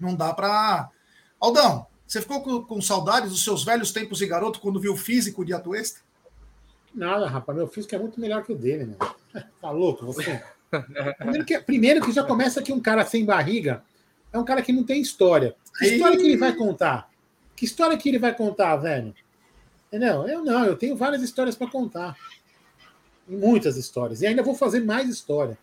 Não 0.00 0.16
dá 0.16 0.34
para. 0.34 0.90
Aldão, 1.38 1.86
você 2.04 2.20
ficou 2.20 2.42
com, 2.42 2.64
com, 2.64 2.82
saudades 2.82 3.30
dos 3.30 3.44
seus 3.44 3.62
velhos 3.62 3.92
tempos 3.92 4.18
de 4.18 4.26
garoto 4.26 4.58
quando 4.58 4.80
viu 4.80 4.94
o 4.94 4.96
físico 4.96 5.44
de 5.44 5.54
Atuesta? 5.54 6.00
Nada, 6.92 7.28
rapaz. 7.28 7.56
Meu 7.56 7.68
físico 7.68 7.94
é 7.94 7.98
muito 7.98 8.18
melhor 8.18 8.42
que 8.42 8.52
o 8.52 8.58
dele, 8.58 8.86
né? 8.86 8.96
Tá 9.60 9.70
louco 9.70 10.04
você? 10.04 10.42
Primeiro 11.18 11.44
que, 11.44 11.58
primeiro 11.60 12.04
que 12.04 12.12
já 12.12 12.22
começa 12.22 12.62
que 12.62 12.72
um 12.72 12.80
cara 12.80 13.04
sem 13.04 13.24
barriga 13.24 13.82
é 14.32 14.38
um 14.38 14.44
cara 14.44 14.62
que 14.62 14.72
não 14.72 14.84
tem 14.84 15.00
história. 15.00 15.54
Que 15.78 15.86
história 15.86 16.16
que 16.16 16.24
ele 16.24 16.36
vai 16.36 16.54
contar? 16.54 17.10
Que 17.56 17.64
história 17.64 17.96
que 17.96 18.08
ele 18.08 18.18
vai 18.18 18.34
contar, 18.34 18.76
velho? 18.76 19.14
Entendeu? 19.88 20.26
Eu 20.28 20.44
não, 20.44 20.64
eu 20.64 20.76
tenho 20.76 20.96
várias 20.96 21.22
histórias 21.22 21.56
para 21.56 21.68
contar. 21.68 22.16
Muitas 23.26 23.76
histórias. 23.76 24.22
E 24.22 24.26
ainda 24.26 24.42
vou 24.42 24.54
fazer 24.54 24.80
mais 24.80 25.08
história. 25.08 25.58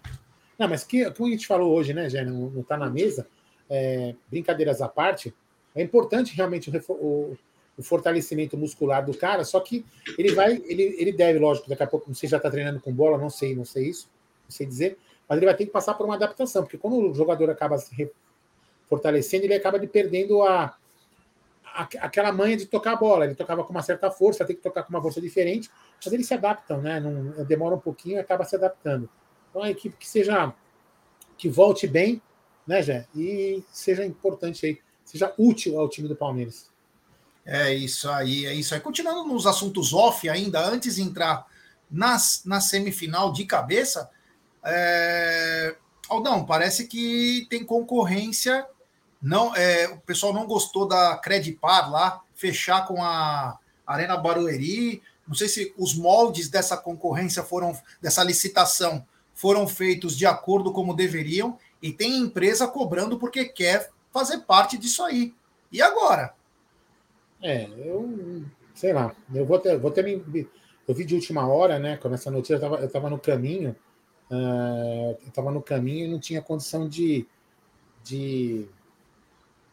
Não, 0.59 0.67
mas 0.67 0.83
que, 0.83 1.09
como 1.11 1.29
a 1.29 1.31
gente 1.31 1.47
falou 1.47 1.73
hoje, 1.73 1.93
né, 1.93 2.09
Jé? 2.09 2.25
Não, 2.25 2.49
não 2.49 2.63
tá 2.63 2.77
na 2.77 2.89
mesa. 2.89 3.27
É, 3.69 4.15
brincadeiras 4.29 4.81
à 4.81 4.87
parte 4.87 5.33
é 5.75 5.83
importante 5.83 6.35
realmente 6.35 6.69
o, 6.69 6.93
o, 6.93 7.37
o, 7.77 7.83
fortalecimento 7.83 8.57
muscular 8.57 9.05
do 9.05 9.13
cara, 9.13 9.43
só 9.43 9.59
que 9.59 9.85
ele 10.17 10.31
vai, 10.33 10.61
ele, 10.65 10.95
ele 10.97 11.11
deve, 11.11 11.37
lógico, 11.37 11.69
daqui 11.69 11.83
a 11.83 11.87
pouco, 11.87 12.07
não 12.07 12.15
sei 12.15 12.27
se 12.27 12.31
já 12.31 12.37
está 12.37 12.49
treinando 12.49 12.79
com 12.79 12.93
bola, 12.93 13.17
não 13.17 13.29
sei, 13.29 13.53
não 13.55 13.65
sei 13.65 13.89
isso, 13.89 14.09
não 14.09 14.16
sei 14.49 14.65
dizer, 14.65 14.97
mas 15.27 15.37
ele 15.37 15.45
vai 15.45 15.55
ter 15.55 15.65
que 15.65 15.71
passar 15.71 15.93
por 15.93 16.05
uma 16.05 16.15
adaptação, 16.15 16.63
porque 16.63 16.77
quando 16.77 17.11
o 17.11 17.13
jogador 17.13 17.49
acaba 17.49 17.77
se 17.77 18.11
fortalecendo, 18.87 19.45
ele 19.45 19.53
acaba 19.53 19.77
de 19.79 19.87
perdendo 19.87 20.41
a, 20.43 20.77
a, 21.65 21.83
aquela 21.99 22.31
manha 22.31 22.55
de 22.55 22.65
tocar 22.65 22.93
a 22.93 22.95
bola. 22.95 23.25
Ele 23.25 23.35
tocava 23.35 23.63
com 23.63 23.71
uma 23.71 23.83
certa 23.83 24.09
força, 24.09 24.45
tem 24.45 24.55
que 24.55 24.61
tocar 24.61 24.83
com 24.83 24.89
uma 24.89 25.01
força 25.01 25.19
diferente, 25.19 25.69
mas 26.03 26.13
eles 26.13 26.27
se 26.27 26.33
adaptam, 26.33 26.81
né? 26.81 26.99
Não, 26.99 27.43
demora 27.43 27.75
um 27.75 27.79
pouquinho 27.79 28.15
e 28.15 28.19
acaba 28.19 28.45
se 28.45 28.55
adaptando. 28.55 29.09
Então, 29.49 29.61
a 29.61 29.69
equipe 29.69 29.97
que 29.97 30.07
seja 30.07 30.53
que 31.37 31.49
volte 31.49 31.85
bem, 31.87 32.21
né, 32.65 32.81
Jé? 32.81 33.07
E 33.15 33.63
seja 33.71 34.05
importante 34.05 34.65
aí 34.65 34.79
seja 35.07 35.33
útil 35.37 35.79
ao 35.79 35.87
time 35.87 36.07
do 36.07 36.15
Palmeiras. 36.15 36.69
É 37.45 37.73
isso 37.73 38.09
aí, 38.09 38.45
é 38.45 38.53
isso 38.53 38.75
aí. 38.75 38.81
Continuando 38.81 39.23
nos 39.23 39.47
assuntos 39.47 39.93
off 39.93 40.27
ainda, 40.27 40.59
antes 40.59 40.95
de 40.95 41.01
entrar 41.01 41.47
nas, 41.89 42.43
na 42.45 42.59
semifinal 42.59 43.31
de 43.31 43.45
cabeça, 43.45 44.09
é... 44.67 45.75
Aldão, 46.09 46.45
parece 46.45 46.87
que 46.87 47.47
tem 47.49 47.65
concorrência. 47.65 48.65
Não, 49.21 49.55
é, 49.55 49.87
o 49.89 49.97
pessoal 49.99 50.33
não 50.33 50.45
gostou 50.45 50.87
da 50.87 51.17
Credipar 51.17 51.91
lá, 51.91 52.21
fechar 52.35 52.85
com 52.87 53.03
a 53.03 53.57
Arena 53.85 54.15
Barueri. 54.15 55.01
Não 55.27 55.35
sei 55.35 55.47
se 55.49 55.73
os 55.77 55.95
moldes 55.95 56.49
dessa 56.49 56.77
concorrência 56.77 57.43
foram, 57.43 57.77
dessa 58.01 58.23
licitação, 58.23 59.05
foram 59.33 59.67
feitos 59.67 60.15
de 60.15 60.25
acordo 60.25 60.71
como 60.71 60.95
deveriam, 60.95 61.57
e 61.81 61.91
tem 61.91 62.17
empresa 62.17 62.67
cobrando 62.67 63.19
porque 63.19 63.45
quer 63.45 63.89
fazer 64.11 64.39
parte 64.39 64.77
disso 64.77 65.03
aí. 65.03 65.33
E 65.71 65.81
agora? 65.81 66.33
É, 67.41 67.67
eu 67.77 68.45
sei 68.77 68.93
lá, 68.93 69.13
eu 69.33 69.45
vou 69.45 69.59
ter, 69.59 69.77
vou 69.77 69.91
ter 69.91 70.03
me, 70.03 70.47
eu 70.87 70.93
vi 70.93 71.03
de 71.03 71.15
última 71.15 71.47
hora, 71.47 71.79
né? 71.79 71.97
Com 71.97 72.13
essa 72.13 72.29
notícia, 72.29 72.55
eu 72.63 72.85
estava 72.85 73.09
no 73.09 73.19
caminho, 73.19 73.75
uh, 74.31 75.17
eu 75.21 75.27
estava 75.27 75.51
no 75.51 75.61
caminho 75.61 76.05
e 76.05 76.09
não 76.09 76.19
tinha 76.19 76.41
condição 76.41 76.87
de, 76.87 77.25
de, 78.03 78.67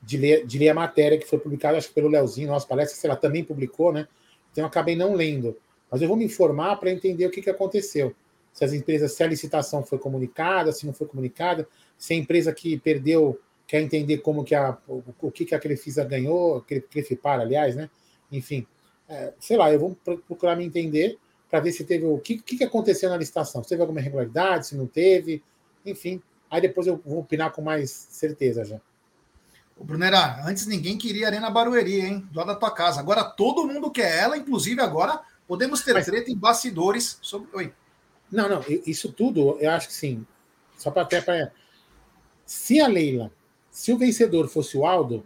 de, 0.02 0.16
ler, 0.16 0.46
de 0.46 0.58
ler 0.58 0.70
a 0.70 0.74
matéria 0.74 1.18
que 1.18 1.26
foi 1.26 1.38
publicada, 1.38 1.78
acho 1.78 1.88
que 1.88 1.94
pelo 1.94 2.08
Leozinho, 2.08 2.48
nossa 2.48 2.66
palestra, 2.66 2.96
sei 2.98 3.10
lá, 3.10 3.16
também 3.16 3.44
publicou, 3.44 3.92
né? 3.92 4.08
Então 4.52 4.62
eu 4.64 4.68
acabei 4.68 4.96
não 4.96 5.14
lendo. 5.14 5.56
Mas 5.90 6.02
eu 6.02 6.08
vou 6.08 6.16
me 6.16 6.24
informar 6.24 6.76
para 6.76 6.90
entender 6.90 7.26
o 7.26 7.30
que, 7.30 7.42
que 7.42 7.50
aconteceu. 7.50 8.14
Se 8.52 8.64
as 8.64 8.72
empresas, 8.72 9.12
se 9.12 9.22
a 9.22 9.26
licitação 9.26 9.82
foi 9.82 9.98
comunicada, 9.98 10.72
se 10.72 10.86
não 10.86 10.92
foi 10.92 11.06
comunicada, 11.06 11.68
se 11.98 12.14
a 12.14 12.16
empresa 12.16 12.52
que 12.52 12.78
perdeu 12.78 13.40
quer 13.66 13.80
entender 13.80 14.18
como 14.18 14.44
que 14.44 14.54
a, 14.54 14.76
o 14.86 15.30
que, 15.30 15.44
que 15.44 15.54
a 15.54 15.58
Crefisa 15.58 16.04
ganhou, 16.04 16.60
Crefipar, 16.62 17.40
aliás, 17.40 17.74
né? 17.74 17.90
Enfim, 18.30 18.66
é, 19.08 19.32
sei 19.40 19.56
lá, 19.56 19.72
eu 19.72 19.80
vou 19.80 19.96
procurar 20.26 20.56
me 20.56 20.64
entender 20.64 21.18
para 21.54 21.60
ver 21.60 21.70
se 21.70 21.84
teve 21.84 22.04
o 22.04 22.18
que, 22.18 22.38
que 22.38 22.64
aconteceu 22.64 23.08
na 23.08 23.16
licitação, 23.16 23.62
se 23.62 23.68
teve 23.68 23.80
alguma 23.80 24.00
irregularidade, 24.00 24.66
se 24.66 24.76
não 24.76 24.88
teve, 24.88 25.40
enfim. 25.86 26.20
Aí 26.50 26.60
depois 26.60 26.84
eu 26.88 27.00
vou 27.06 27.20
opinar 27.20 27.52
com 27.52 27.62
mais 27.62 27.92
certeza 27.92 28.64
já. 28.64 28.80
O 29.76 29.84
Brunera, 29.84 30.44
antes 30.44 30.66
ninguém 30.66 30.98
queria 30.98 31.28
Arena 31.28 31.48
Barueri, 31.48 32.00
hein? 32.00 32.28
Do 32.32 32.38
lado 32.38 32.48
da 32.48 32.56
tua 32.56 32.72
casa. 32.72 32.98
Agora 32.98 33.22
todo 33.22 33.68
mundo 33.68 33.88
quer 33.88 34.18
ela, 34.18 34.36
inclusive 34.36 34.80
agora 34.80 35.20
podemos 35.46 35.80
ter 35.82 35.94
Mas... 35.94 36.06
treta 36.06 36.28
em 36.28 36.36
bastidores 36.36 37.18
sobre. 37.22 37.48
Oi. 37.52 37.72
Não, 38.32 38.48
não, 38.48 38.64
isso 38.84 39.12
tudo 39.12 39.56
eu 39.60 39.70
acho 39.70 39.86
que 39.86 39.94
sim. 39.94 40.26
Só 40.76 40.90
para 40.90 41.02
até 41.02 41.20
para. 41.20 41.52
Se 42.44 42.80
a 42.80 42.88
Leila 42.88 43.30
se 43.70 43.92
o 43.92 43.96
vencedor 43.96 44.48
fosse 44.48 44.76
o 44.76 44.84
Aldo, 44.84 45.24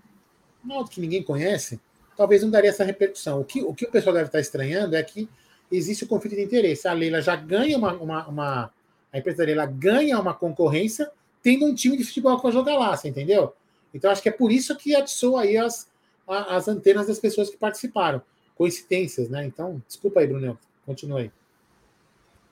um 0.62 0.74
Aldo 0.74 0.90
que 0.90 1.00
ninguém 1.00 1.22
conhece, 1.22 1.80
talvez 2.14 2.42
não 2.42 2.50
daria 2.50 2.68
essa 2.68 2.84
repercussão. 2.84 3.40
O 3.40 3.44
que 3.46 3.62
o, 3.62 3.72
que 3.72 3.86
o 3.86 3.90
pessoal 3.90 4.14
deve 4.14 4.26
estar 4.26 4.40
estranhando 4.40 4.94
é 4.94 5.02
que 5.02 5.26
existe 5.70 6.04
o 6.04 6.08
conflito 6.08 6.36
de 6.36 6.42
interesse. 6.42 6.88
A 6.88 6.92
Leila 6.92 7.20
já 7.20 7.36
ganha 7.36 7.76
uma, 7.76 7.92
uma, 7.94 8.26
uma 8.28 8.72
a 9.12 9.18
empresa 9.18 9.38
da 9.38 9.44
Leila 9.44 9.66
ganha 9.66 10.18
uma 10.18 10.34
concorrência 10.34 11.10
tendo 11.42 11.66
um 11.66 11.74
time 11.74 11.96
de 11.96 12.04
futebol 12.04 12.38
para 12.40 12.50
jogar 12.50 12.76
lá, 12.76 12.96
você 12.96 13.08
entendeu? 13.08 13.54
Então 13.92 14.10
acho 14.10 14.22
que 14.22 14.28
é 14.28 14.32
por 14.32 14.52
isso 14.52 14.76
que 14.76 14.94
atiçou 14.94 15.36
aí 15.36 15.56
as, 15.56 15.88
as 16.26 16.68
antenas 16.68 17.06
das 17.06 17.18
pessoas 17.18 17.48
que 17.48 17.56
participaram. 17.56 18.20
Coincidências, 18.54 19.28
né? 19.28 19.44
Então, 19.44 19.82
desculpa 19.86 20.20
aí, 20.20 20.26
Bruno, 20.26 20.58
continue 20.84 21.22
aí. 21.22 21.32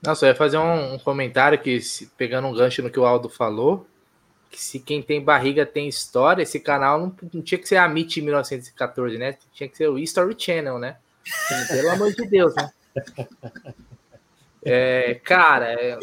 Não, 0.01 0.15
só 0.15 0.25
ia 0.25 0.35
fazer 0.35 0.57
um, 0.57 0.93
um 0.93 0.99
comentário 0.99 1.59
que, 1.59 1.79
pegando 2.17 2.47
um 2.47 2.53
gancho 2.53 2.81
no 2.81 2.89
que 2.89 2.99
o 2.99 3.05
Aldo 3.05 3.29
falou, 3.29 3.85
que 4.49 4.61
se 4.61 4.79
quem 4.79 5.01
tem 5.01 5.21
barriga 5.21 5.65
tem 5.65 5.87
história, 5.87 6.43
esse 6.43 6.59
canal 6.59 6.99
não, 6.99 7.15
não 7.33 7.41
tinha 7.41 7.59
que 7.59 7.67
ser 7.67 7.77
a 7.77 7.85
MIT 7.85 8.21
1914, 8.21 9.17
né? 9.17 9.37
Tinha 9.51 9.67
que 9.67 9.75
ser 9.75 9.89
o 9.89 9.99
History 9.99 10.35
Channel, 10.37 10.79
né? 10.79 10.97
Pelo 11.67 11.91
amor 11.91 12.13
de 12.13 12.25
Deus, 12.27 12.55
né? 12.55 12.71
É, 14.69 15.15
cara, 15.23 15.71
é, 15.71 15.97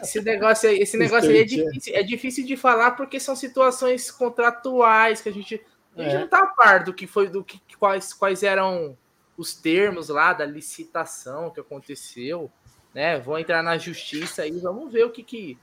esse 0.00 0.20
negócio, 0.20 0.68
aí, 0.68 0.78
esse 0.78 0.96
negócio 0.96 1.28
aí 1.28 1.38
é 1.38 1.44
difícil, 1.44 1.94
é 1.96 2.02
difícil 2.02 2.46
de 2.46 2.56
falar 2.56 2.92
porque 2.92 3.18
são 3.18 3.34
situações 3.34 4.12
contratuais 4.12 5.20
que 5.20 5.28
a 5.28 5.32
gente, 5.32 5.60
a 5.96 6.02
gente 6.02 6.14
é. 6.14 6.18
não 6.20 6.28
tá 6.28 6.40
a 6.40 6.46
par 6.46 6.84
do 6.84 6.94
que 6.94 7.04
foi, 7.04 7.28
do 7.28 7.42
que 7.42 7.60
quais, 7.76 8.12
quais 8.12 8.44
eram 8.44 8.96
os 9.36 9.54
termos 9.54 10.08
lá 10.08 10.32
da 10.32 10.44
licitação 10.44 11.50
que 11.50 11.58
aconteceu, 11.58 12.48
né? 12.94 13.18
Vou 13.18 13.36
entrar 13.38 13.62
na 13.62 13.76
justiça 13.76 14.46
e 14.46 14.52
vamos 14.52 14.92
ver 14.92 15.04
o 15.04 15.10
que 15.10 15.24
que 15.24 15.58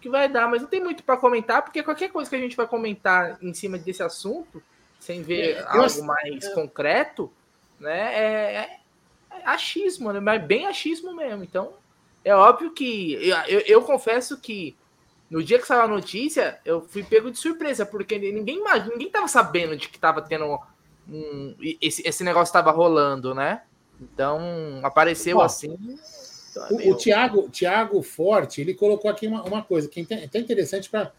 que 0.00 0.08
vai 0.08 0.28
dar, 0.28 0.48
mas 0.48 0.62
não 0.62 0.68
tem 0.68 0.82
muito 0.82 1.04
para 1.04 1.16
comentar, 1.16 1.62
porque 1.62 1.82
qualquer 1.82 2.10
coisa 2.10 2.28
que 2.28 2.36
a 2.36 2.40
gente 2.40 2.56
vai 2.56 2.66
comentar 2.66 3.38
em 3.42 3.52
cima 3.52 3.78
desse 3.78 4.02
assunto, 4.02 4.62
sem 4.98 5.22
ver 5.22 5.56
é, 5.56 5.64
algo 5.66 6.04
mais 6.04 6.44
é. 6.44 6.54
concreto, 6.54 7.30
né, 7.78 8.14
é, 8.14 8.54
é, 8.56 8.79
achismo, 9.44 10.12
né, 10.12 10.20
mas 10.20 10.42
bem 10.44 10.66
achismo 10.66 11.14
mesmo. 11.14 11.42
Então, 11.42 11.74
é 12.24 12.34
óbvio 12.34 12.72
que 12.72 13.14
eu, 13.14 13.36
eu, 13.48 13.60
eu, 13.60 13.82
confesso 13.82 14.38
que 14.38 14.76
no 15.30 15.42
dia 15.42 15.58
que 15.58 15.66
saiu 15.66 15.82
a 15.82 15.88
notícia, 15.88 16.58
eu 16.64 16.82
fui 16.82 17.02
pego 17.02 17.30
de 17.30 17.38
surpresa, 17.38 17.86
porque 17.86 18.18
ninguém 18.18 18.62
ninguém 18.90 19.06
estava 19.06 19.28
sabendo 19.28 19.76
de 19.76 19.88
que 19.88 19.96
estava 19.96 20.20
tendo 20.20 20.58
um, 21.08 21.54
esse, 21.80 22.06
esse 22.06 22.24
negócio 22.24 22.50
estava 22.50 22.70
rolando, 22.70 23.34
né? 23.34 23.62
Então, 24.00 24.80
apareceu 24.82 25.36
Bom, 25.36 25.42
assim. 25.42 25.76
Então, 26.50 26.80
é 26.80 26.88
o, 26.88 26.92
o 26.92 26.96
Thiago, 26.96 27.48
Thiago 27.48 28.02
Forte, 28.02 28.60
ele 28.60 28.74
colocou 28.74 29.10
aqui 29.10 29.26
uma, 29.26 29.42
uma 29.44 29.62
coisa 29.62 29.88
que 29.88 30.06
é 30.10 30.24
até 30.24 30.38
interessante 30.38 30.90
para. 30.90 31.12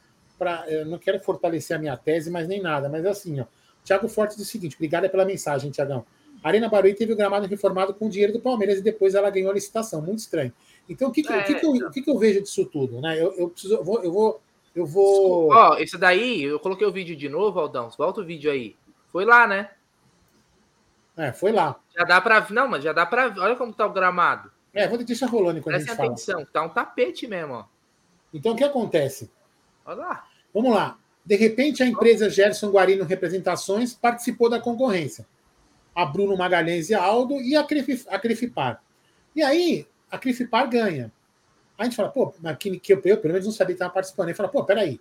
Eu 0.68 0.86
não 0.86 0.98
quero 0.98 1.20
fortalecer 1.20 1.78
a 1.78 1.80
minha 1.80 1.96
tese, 1.96 2.32
mas 2.32 2.48
nem 2.48 2.62
nada, 2.62 2.90
mas 2.90 3.06
assim, 3.06 3.40
ó. 3.40 3.46
Thiago 3.84 4.08
Forte 4.08 4.36
diz 4.36 4.48
o 4.48 4.50
seguinte: 4.50 4.76
obrigado 4.76 5.10
pela 5.10 5.26
mensagem, 5.26 5.72
Tiagão. 5.72 6.06
A 6.44 6.48
Arena 6.48 6.70
Barueri 6.70 6.98
teve 6.98 7.14
o 7.14 7.16
gramado 7.16 7.48
reformado 7.48 7.94
com 7.94 8.08
o 8.08 8.10
dinheiro 8.10 8.34
do 8.34 8.40
Palmeiras 8.40 8.80
e 8.80 8.82
depois 8.82 9.16
ela 9.16 9.30
ganhou 9.30 9.52
a 9.52 9.54
licitação. 9.54 10.02
Muito 10.02 10.20
estranho. 10.20 10.52
Então, 10.90 11.10
o 11.10 11.12
que, 11.12 11.22
que, 11.24 11.32
é, 11.32 11.44
que, 11.44 11.56
que, 11.56 11.66
eu, 11.66 11.72
o 11.72 11.92
que, 11.92 12.02
que 12.02 12.10
eu 12.10 12.18
vejo 12.18 12.42
disso 12.42 12.66
tudo? 12.66 13.00
Né? 13.00 13.22
Eu, 13.22 13.34
eu, 13.38 13.50
preciso, 13.50 13.76
eu 13.76 13.84
vou. 13.84 14.04
Eu 14.04 14.12
vou, 14.12 14.42
eu 14.74 14.86
vou... 14.86 15.52
Ó, 15.52 15.78
esse 15.78 15.98
daí, 15.98 16.44
eu 16.44 16.60
coloquei 16.60 16.88
o 16.88 16.92
vídeo 16.92 17.16
de 17.16 17.28
novo, 17.28 17.60
Aldão. 17.60 17.90
Volta 17.98 18.22
o 18.22 18.26
vídeo 18.26 18.50
aí. 18.50 18.76
Foi 19.12 19.26
lá, 19.26 19.46
né? 19.46 19.70
É, 21.18 21.32
foi 21.32 21.52
lá. 21.52 21.76
Já 21.96 22.04
dá 22.04 22.22
pra. 22.22 22.48
Não, 22.50 22.68
mas 22.68 22.84
já 22.84 22.94
dá 22.94 23.06
pra. 23.06 23.34
Olha 23.38 23.56
como 23.56 23.74
tá 23.74 23.86
o 23.86 23.92
gramado. 23.92 24.50
É, 24.74 24.88
vou 24.88 24.98
deixar 24.98 25.28
rolando 25.28 25.60
enquanto 25.60 25.76
Presta 25.76 25.92
a 25.92 25.96
gente 25.96 26.06
atenção, 26.06 26.36
fala. 26.36 26.48
tá 26.52 26.64
um 26.64 26.70
tapete 26.70 27.28
mesmo, 27.28 27.54
ó. 27.54 27.66
Então, 28.34 28.54
o 28.54 28.56
que 28.56 28.64
acontece? 28.64 29.30
Olha 29.86 29.98
lá. 29.98 30.28
Vamos 30.54 30.74
lá. 30.74 30.98
De 31.26 31.36
repente, 31.36 31.84
a 31.84 31.86
empresa 31.86 32.30
Gerson 32.30 32.72
Guarino 32.72 33.04
Representações 33.04 33.94
participou 33.94 34.50
da 34.50 34.60
concorrência. 34.60 35.26
A 35.94 36.06
Bruno 36.06 36.38
Magalhães 36.38 36.90
e 36.90 36.94
a 36.94 37.04
Aldo 37.04 37.42
e 37.42 37.56
a, 37.56 37.64
Cref, 37.64 38.06
a 38.08 38.18
Crefipar. 38.18 38.82
E 39.36 39.42
aí, 39.42 39.88
a 40.10 40.18
Crefipar 40.18 40.70
ganha. 40.70 41.12
A 41.78 41.84
gente 41.84 41.96
fala, 41.96 42.10
pô, 42.10 42.34
mas 42.40 42.58
que, 42.58 42.80
que 42.80 42.94
eu, 42.94 43.02
eu 43.04 43.18
pelo 43.18 43.34
menos 43.34 43.46
não 43.46 43.54
sabia 43.54 43.74
que 43.74 43.78
estava 43.78 43.94
participando. 43.94 44.30
Aí 44.30 44.34
fala, 44.34 44.50
pô, 44.50 44.64
peraí. 44.64 45.00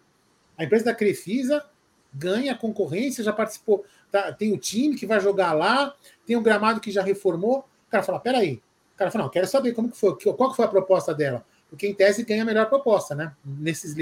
A 0.56 0.64
empresa 0.64 0.86
da 0.86 0.94
Crefisa 0.94 1.64
ganha 2.12 2.52
a 2.52 2.56
concorrência, 2.56 3.22
já 3.22 3.32
participou. 3.32 3.84
Tá, 4.10 4.32
tem 4.32 4.52
o 4.52 4.58
time 4.58 4.96
que 4.96 5.06
vai 5.06 5.20
jogar 5.20 5.52
lá, 5.52 5.94
tem 6.26 6.36
o 6.36 6.40
gramado 6.40 6.80
que 6.80 6.90
já 6.90 7.02
reformou. 7.02 7.60
O 7.86 7.90
cara 7.90 8.02
fala, 8.02 8.18
peraí. 8.18 8.62
O 8.94 8.98
cara 8.98 9.10
fala, 9.10 9.24
não, 9.24 9.30
quero 9.30 9.46
saber 9.46 9.72
como 9.72 9.90
que 9.90 9.96
foi, 9.96 10.16
qual 10.16 10.50
que 10.50 10.56
foi 10.56 10.64
a 10.64 10.68
proposta 10.68 11.14
dela. 11.14 11.44
Porque 11.68 11.86
em 11.86 11.94
tese 11.94 12.24
ganha 12.24 12.42
a 12.42 12.46
melhor 12.46 12.68
proposta, 12.68 13.14
né? 13.14 13.32
Nesses, 13.44 13.94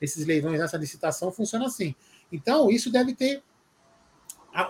nesses 0.00 0.24
leilões, 0.24 0.58
nessa 0.58 0.76
licitação, 0.76 1.30
funciona 1.30 1.66
assim. 1.66 1.94
Então, 2.32 2.70
isso 2.70 2.90
deve 2.90 3.14
ter. 3.14 3.42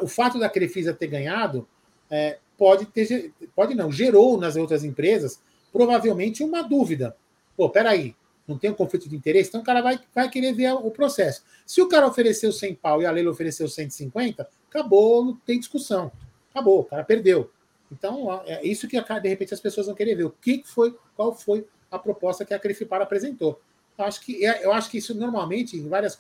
O 0.00 0.08
fato 0.08 0.38
da 0.38 0.49
Crefisa 0.49 0.92
ter 0.92 1.06
ganhado 1.06 1.66
é, 2.10 2.38
pode 2.58 2.87
ter. 2.87 3.32
Pode 3.54 3.75
não, 3.75 3.90
gerou 3.90 4.38
nas 4.38 4.56
outras 4.56 4.84
empresas 4.84 5.40
provavelmente 5.72 6.42
uma 6.42 6.62
dúvida. 6.62 7.16
Pô, 7.56 7.70
peraí, 7.70 8.14
não 8.46 8.58
tem 8.58 8.70
um 8.70 8.75
conflito 8.75 9.08
de 9.08 9.16
interesse, 9.16 9.49
então 9.49 9.60
o 9.60 9.64
cara 9.64 9.80
vai, 9.80 10.00
vai 10.14 10.28
querer 10.28 10.52
ver 10.52 10.72
o 10.72 10.90
processo. 10.90 11.44
Se 11.64 11.80
o 11.80 11.88
cara 11.88 12.06
ofereceu 12.06 12.52
100 12.52 12.75
pau 12.75 13.00
e 13.00 13.06
a 13.06 13.10
Leila 13.10 13.30
ofereceu 13.30 13.68
150, 13.68 14.49
acabou, 14.68 15.25
não 15.25 15.37
tem 15.37 15.58
discussão. 15.58 16.10
Acabou, 16.50 16.80
o 16.80 16.84
cara 16.84 17.04
perdeu. 17.04 17.50
Então, 17.92 18.42
é 18.44 18.64
isso 18.66 18.88
que 18.88 19.00
de 19.00 19.28
repente 19.28 19.54
as 19.54 19.60
pessoas 19.60 19.87
vão 19.87 19.94
querer 19.94 20.14
ver. 20.14 20.25
O 20.25 20.30
que 20.30 20.62
foi, 20.64 20.96
qual 21.16 21.34
foi 21.34 21.66
a 21.90 21.99
proposta 21.99 22.44
que 22.44 22.54
a 22.54 22.58
Crefipar 22.58 23.00
apresentou. 23.00 23.60
Eu 23.99 24.04
acho 24.04 24.20
que, 24.20 24.46
é, 24.46 24.64
eu 24.64 24.72
acho 24.72 24.90
que 24.90 24.99
isso 24.99 25.14
normalmente, 25.14 25.76
em 25.76 25.88
várias, 25.88 26.16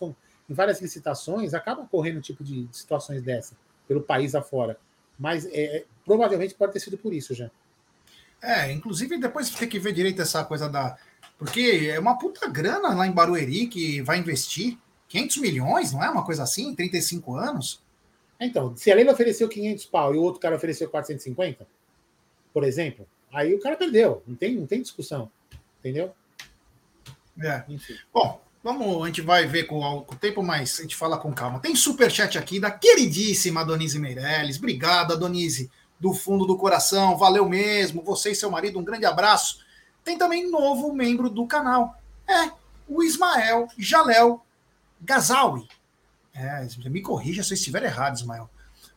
em 0.50 0.54
várias 0.54 0.80
licitações, 0.82 1.54
acaba 1.54 1.82
ocorrendo 1.82 2.20
tipo 2.20 2.42
de 2.42 2.68
situações 2.72 3.22
dessa, 3.22 3.56
pelo 3.86 4.02
país 4.02 4.34
afora. 4.34 4.76
Mas 5.16 5.46
é, 5.46 5.84
provavelmente 6.04 6.54
pode 6.54 6.72
ter 6.72 6.80
sido 6.80 6.98
por 6.98 7.14
isso 7.14 7.32
já. 7.34 7.48
É, 8.42 8.72
inclusive 8.72 9.18
depois 9.18 9.50
tem 9.50 9.68
que 9.68 9.78
ver 9.78 9.92
direito 9.92 10.20
essa 10.20 10.44
coisa 10.44 10.68
da. 10.68 10.98
Porque 11.38 11.90
é 11.92 11.98
uma 12.00 12.18
puta 12.18 12.48
grana 12.48 12.94
lá 12.94 13.06
em 13.06 13.12
Barueri 13.12 13.66
que 13.66 14.02
vai 14.02 14.18
investir 14.18 14.76
500 15.08 15.36
milhões, 15.38 15.92
não 15.92 16.02
é 16.02 16.10
uma 16.10 16.24
coisa 16.24 16.42
assim, 16.42 16.68
em 16.68 16.74
35 16.74 17.36
anos? 17.36 17.80
Então, 18.40 18.76
se 18.76 18.90
a 18.90 18.94
Leila 18.94 19.12
ofereceu 19.12 19.48
500 19.48 19.86
pau 19.86 20.14
e 20.14 20.18
o 20.18 20.22
outro 20.22 20.40
cara 20.40 20.56
ofereceu 20.56 20.88
450, 20.88 21.66
por 22.52 22.64
exemplo, 22.64 23.06
aí 23.32 23.54
o 23.54 23.60
cara 23.60 23.76
perdeu, 23.76 24.22
não 24.26 24.34
tem, 24.34 24.56
não 24.56 24.66
tem 24.66 24.82
discussão. 24.82 25.30
Entendeu? 25.78 26.12
É. 27.40 27.64
Enfim. 27.68 27.94
Bom, 28.12 28.40
vamos, 28.62 29.02
a 29.02 29.06
gente 29.06 29.22
vai 29.22 29.46
ver 29.46 29.64
com, 29.64 29.80
o 29.80 30.16
tempo, 30.16 30.42
mas 30.42 30.78
a 30.78 30.82
gente 30.82 30.96
fala 30.96 31.18
com 31.18 31.32
calma. 31.32 31.60
Tem 31.60 31.74
super 31.74 32.10
chat 32.10 32.38
aqui 32.38 32.60
da 32.60 32.70
queridíssima 32.70 33.64
Donise 33.64 33.98
Meirelles. 33.98 34.58
Obrigado, 34.58 35.18
Donise, 35.18 35.70
do 35.98 36.12
fundo 36.12 36.46
do 36.46 36.56
coração. 36.56 37.16
Valeu 37.16 37.48
mesmo. 37.48 38.02
Você 38.04 38.30
e 38.32 38.34
seu 38.34 38.50
marido, 38.50 38.78
um 38.78 38.84
grande 38.84 39.06
abraço. 39.06 39.60
Tem 40.04 40.16
também 40.16 40.50
novo 40.50 40.92
membro 40.92 41.28
do 41.28 41.46
canal. 41.46 41.94
É, 42.26 42.50
o 42.88 43.02
Ismael 43.02 43.68
Jalel 43.76 44.44
Gazawi. 45.00 45.66
É, 46.34 46.66
me 46.88 47.02
corrija 47.02 47.42
se 47.42 47.52
eu 47.52 47.56
estiver 47.56 47.82
errado, 47.82 48.16
Ismael. 48.16 48.48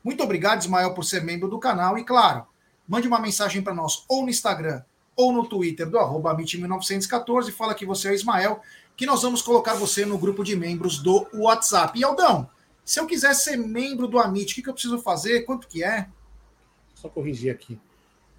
Muito 0.04 0.24
obrigado, 0.24 0.62
Ismael, 0.62 0.94
por 0.94 1.04
ser 1.04 1.24
membro 1.24 1.50
do 1.50 1.60
canal. 1.60 1.98
E 1.98 2.04
claro, 2.04 2.46
mande 2.88 3.08
uma 3.08 3.20
mensagem 3.20 3.62
para 3.62 3.74
nós 3.74 4.04
ou 4.08 4.24
no 4.24 4.30
Instagram 4.30 4.84
ou 5.16 5.32
no 5.32 5.48
Twitter 5.48 5.90
do 5.90 6.00
arroba 6.00 6.34
1914 6.36 7.52
fala 7.52 7.76
que 7.76 7.86
você 7.86 8.08
é 8.08 8.12
o 8.12 8.16
Ismael, 8.16 8.62
que 8.96 9.06
nós 9.06 9.22
vamos 9.22 9.42
colocar 9.42 9.74
você 9.74 10.06
no 10.06 10.18
grupo 10.18 10.44
de 10.44 10.56
membros 10.56 11.00
do 11.00 11.28
WhatsApp. 11.34 11.98
E 12.00 12.04
Aldão, 12.04 12.50
se 12.86 13.00
eu 13.00 13.08
quiser 13.08 13.34
ser 13.34 13.58
membro 13.58 14.08
do 14.08 14.20
Amit, 14.20 14.52
o 14.52 14.56
que, 14.56 14.62
que 14.62 14.70
eu 14.70 14.74
preciso 14.74 15.00
fazer? 15.00 15.42
Quanto 15.42 15.68
que 15.68 15.84
é? 15.84 16.08
Só 16.94 17.10
corrigir 17.10 17.52
aqui. 17.52 17.80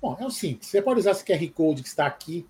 Bom, 0.00 0.16
é 0.20 0.26
o 0.26 0.30
simples. 0.30 0.68
Você 0.68 0.82
pode 0.82 1.00
usar 1.00 1.12
esse 1.12 1.24
QR 1.24 1.48
Code 1.52 1.82
que 1.82 1.88
está 1.88 2.06
aqui, 2.06 2.46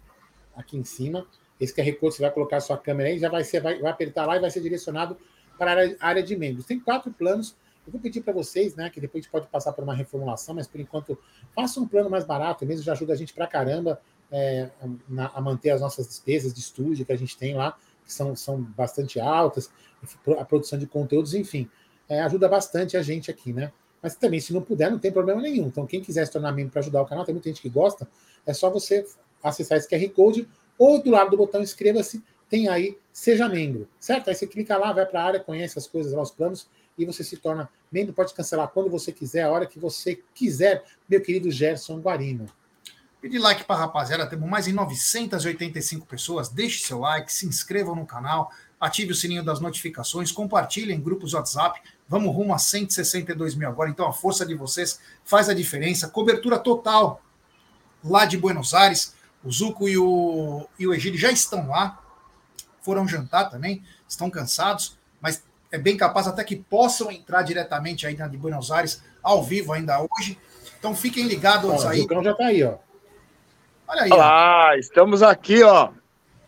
aqui 0.57 0.77
em 0.77 0.85
cima. 0.85 1.27
Esse 1.59 1.73
QR 1.73 1.93
Code 1.99 2.17
você 2.17 2.23
vai 2.23 2.31
colocar 2.31 2.57
a 2.57 2.61
sua 2.61 2.77
câmera 2.77 3.09
aí, 3.09 3.19
já 3.19 3.29
vai, 3.29 3.45
ser, 3.45 3.61
vai, 3.61 3.79
vai 3.79 3.91
apertar 3.91 4.27
lá 4.27 4.37
e 4.37 4.41
vai 4.41 4.51
ser 4.51 4.61
direcionado 4.61 5.17
para 5.57 5.71
a 5.71 5.75
área, 5.75 5.97
área 6.01 6.23
de 6.23 6.37
membros. 6.37 6.67
Tem 6.67 6.79
quatro 6.79 7.13
planos. 7.13 7.57
Eu 7.87 7.93
vou 7.93 8.01
pedir 8.01 8.23
para 8.23 8.33
vocês, 8.33 8.75
né, 8.75 8.89
que 8.91 9.01
depois 9.01 9.21
a 9.21 9.23
gente 9.25 9.31
pode 9.31 9.47
passar 9.47 9.73
por 9.73 9.85
uma 9.85 9.95
reformulação, 9.95 10.55
mas 10.55 10.67
por 10.67 10.81
enquanto 10.81 11.19
faça 11.55 11.79
um 11.79 11.87
plano 11.87 12.09
mais 12.09 12.25
barato 12.25 12.65
mesmo, 12.65 12.83
já 12.83 12.93
ajuda 12.93 13.13
a 13.13 13.17
gente 13.17 13.35
para 13.35 13.47
caramba 13.47 14.01
é, 14.33 14.71
na, 15.07 15.29
a 15.35 15.41
manter 15.41 15.71
as 15.71 15.83
nossas 15.83 16.09
despesas 16.09 16.53
de 16.53 16.61
estúdio 16.61 17.05
que 17.05 17.13
a 17.13 17.17
gente 17.17 17.37
tem 17.37 17.55
lá, 17.55 17.77
que 18.05 18.13
são, 18.13 18.35
são 18.37 18.61
bastante 18.61 19.19
altas, 19.19 19.71
a 20.39 20.45
produção 20.45 20.79
de 20.79 20.87
conteúdos, 20.87 21.35
enfim, 21.35 21.69
é, 22.09 22.21
ajuda 22.23 22.49
bastante 22.49 22.97
a 22.97 23.03
gente 23.03 23.31
aqui, 23.31 23.53
né? 23.53 23.73
Mas 24.03 24.15
também, 24.15 24.39
se 24.39 24.53
não 24.53 24.61
puder, 24.61 24.91
não 24.91 24.99
tem 24.99 25.11
problema 25.11 25.41
nenhum. 25.41 25.67
Então, 25.67 25.87
quem 25.87 26.03
quiser 26.03 26.27
se 26.27 26.33
tornar 26.33 26.53
membro 26.53 26.73
para 26.73 26.81
ajudar 26.81 27.01
o 27.01 27.07
canal, 27.07 27.25
tem 27.25 27.35
muita 27.35 27.49
gente 27.49 27.63
que 27.63 27.71
gosta, 27.71 28.07
é 28.45 28.53
só 28.53 28.69
você 28.69 29.07
acessar 29.43 29.79
esse 29.79 29.89
QR 29.89 30.07
Code 30.11 30.49
ou 30.79 31.03
do 31.03 31.11
lado 31.11 31.31
do 31.31 31.37
botão 31.37 31.63
inscreva-se, 31.63 32.23
tem 32.49 32.69
aí 32.69 32.99
Seja 33.13 33.49
Membro, 33.49 33.89
certo? 33.99 34.29
Aí 34.29 34.35
você 34.35 34.47
clica 34.47 34.77
lá, 34.77 34.93
vai 34.93 35.07
para 35.07 35.21
a 35.21 35.25
área, 35.25 35.41
conhece 35.41 35.79
as 35.79 35.87
coisas 35.87 36.13
os 36.13 36.31
planos, 36.31 36.69
e 36.97 37.05
você 37.05 37.25
se 37.25 37.37
torna 37.37 37.69
membro, 37.91 38.13
pode 38.13 38.35
cancelar 38.35 38.69
quando 38.69 38.91
você 38.91 39.13
quiser, 39.13 39.43
a 39.43 39.51
hora 39.51 39.67
que 39.67 39.79
você 39.79 40.21
quiser, 40.35 40.85
meu 41.09 41.21
querido 41.21 41.51
Gerson 41.51 41.99
Guarino. 42.01 42.47
Pedir 43.25 43.39
like 43.39 43.65
para 43.65 43.77
a 43.77 43.79
rapaziada, 43.79 44.27
temos 44.27 44.47
mais 44.47 44.67
de 44.67 44.73
985 44.75 46.05
pessoas. 46.05 46.51
Deixe 46.51 46.87
seu 46.87 46.99
like, 46.99 47.33
se 47.33 47.47
inscreva 47.47 47.95
no 47.95 48.05
canal, 48.05 48.53
ative 48.79 49.13
o 49.13 49.15
sininho 49.15 49.43
das 49.43 49.61
notificações, 49.61 50.31
compartilhe 50.31 50.93
em 50.93 51.01
grupos 51.01 51.33
WhatsApp. 51.33 51.81
Vamos 52.07 52.37
rumo 52.37 52.53
a 52.53 52.59
162 52.59 53.55
mil 53.55 53.67
agora, 53.67 53.89
então 53.89 54.07
a 54.07 54.13
força 54.13 54.45
de 54.45 54.55
vocês 54.55 55.01
faz 55.25 55.49
a 55.49 55.55
diferença. 55.55 56.07
Cobertura 56.07 56.59
total 56.59 57.23
lá 58.05 58.27
de 58.27 58.37
Buenos 58.37 58.75
Aires. 58.75 59.15
O 59.43 59.51
Zuco 59.51 59.89
e 59.89 59.97
o, 59.97 60.69
e 60.79 60.87
o 60.87 60.93
Egídio 60.93 61.19
já 61.19 61.33
estão 61.33 61.67
lá, 61.67 61.99
foram 62.83 63.09
jantar 63.09 63.49
também, 63.49 63.83
estão 64.07 64.29
cansados, 64.29 64.99
mas 65.19 65.43
é 65.73 65.79
bem 65.79 65.97
capaz 65.97 66.27
até 66.27 66.45
que 66.45 66.57
possam 66.57 67.11
entrar 67.11 67.41
diretamente 67.41 68.07
aí 68.07 68.19
na 68.19 68.29
de 68.29 68.37
Buenos 68.37 68.71
Aires, 68.71 69.03
ao 69.23 69.43
vivo 69.43 69.73
ainda 69.73 69.99
hoje. 69.99 70.39
Então 70.79 70.95
fiquem 70.95 71.27
ligados 71.27 71.87
aí. 71.87 72.01
O 72.01 72.03
Zucão 72.03 72.23
já 72.23 72.33
está 72.33 72.45
aí, 72.49 72.63
ó. 72.63 72.85
Olha 73.87 74.03
aí. 74.03 74.11
Olá, 74.11 74.79
estamos 74.79 75.23
aqui, 75.23 75.63
ó. 75.63 75.91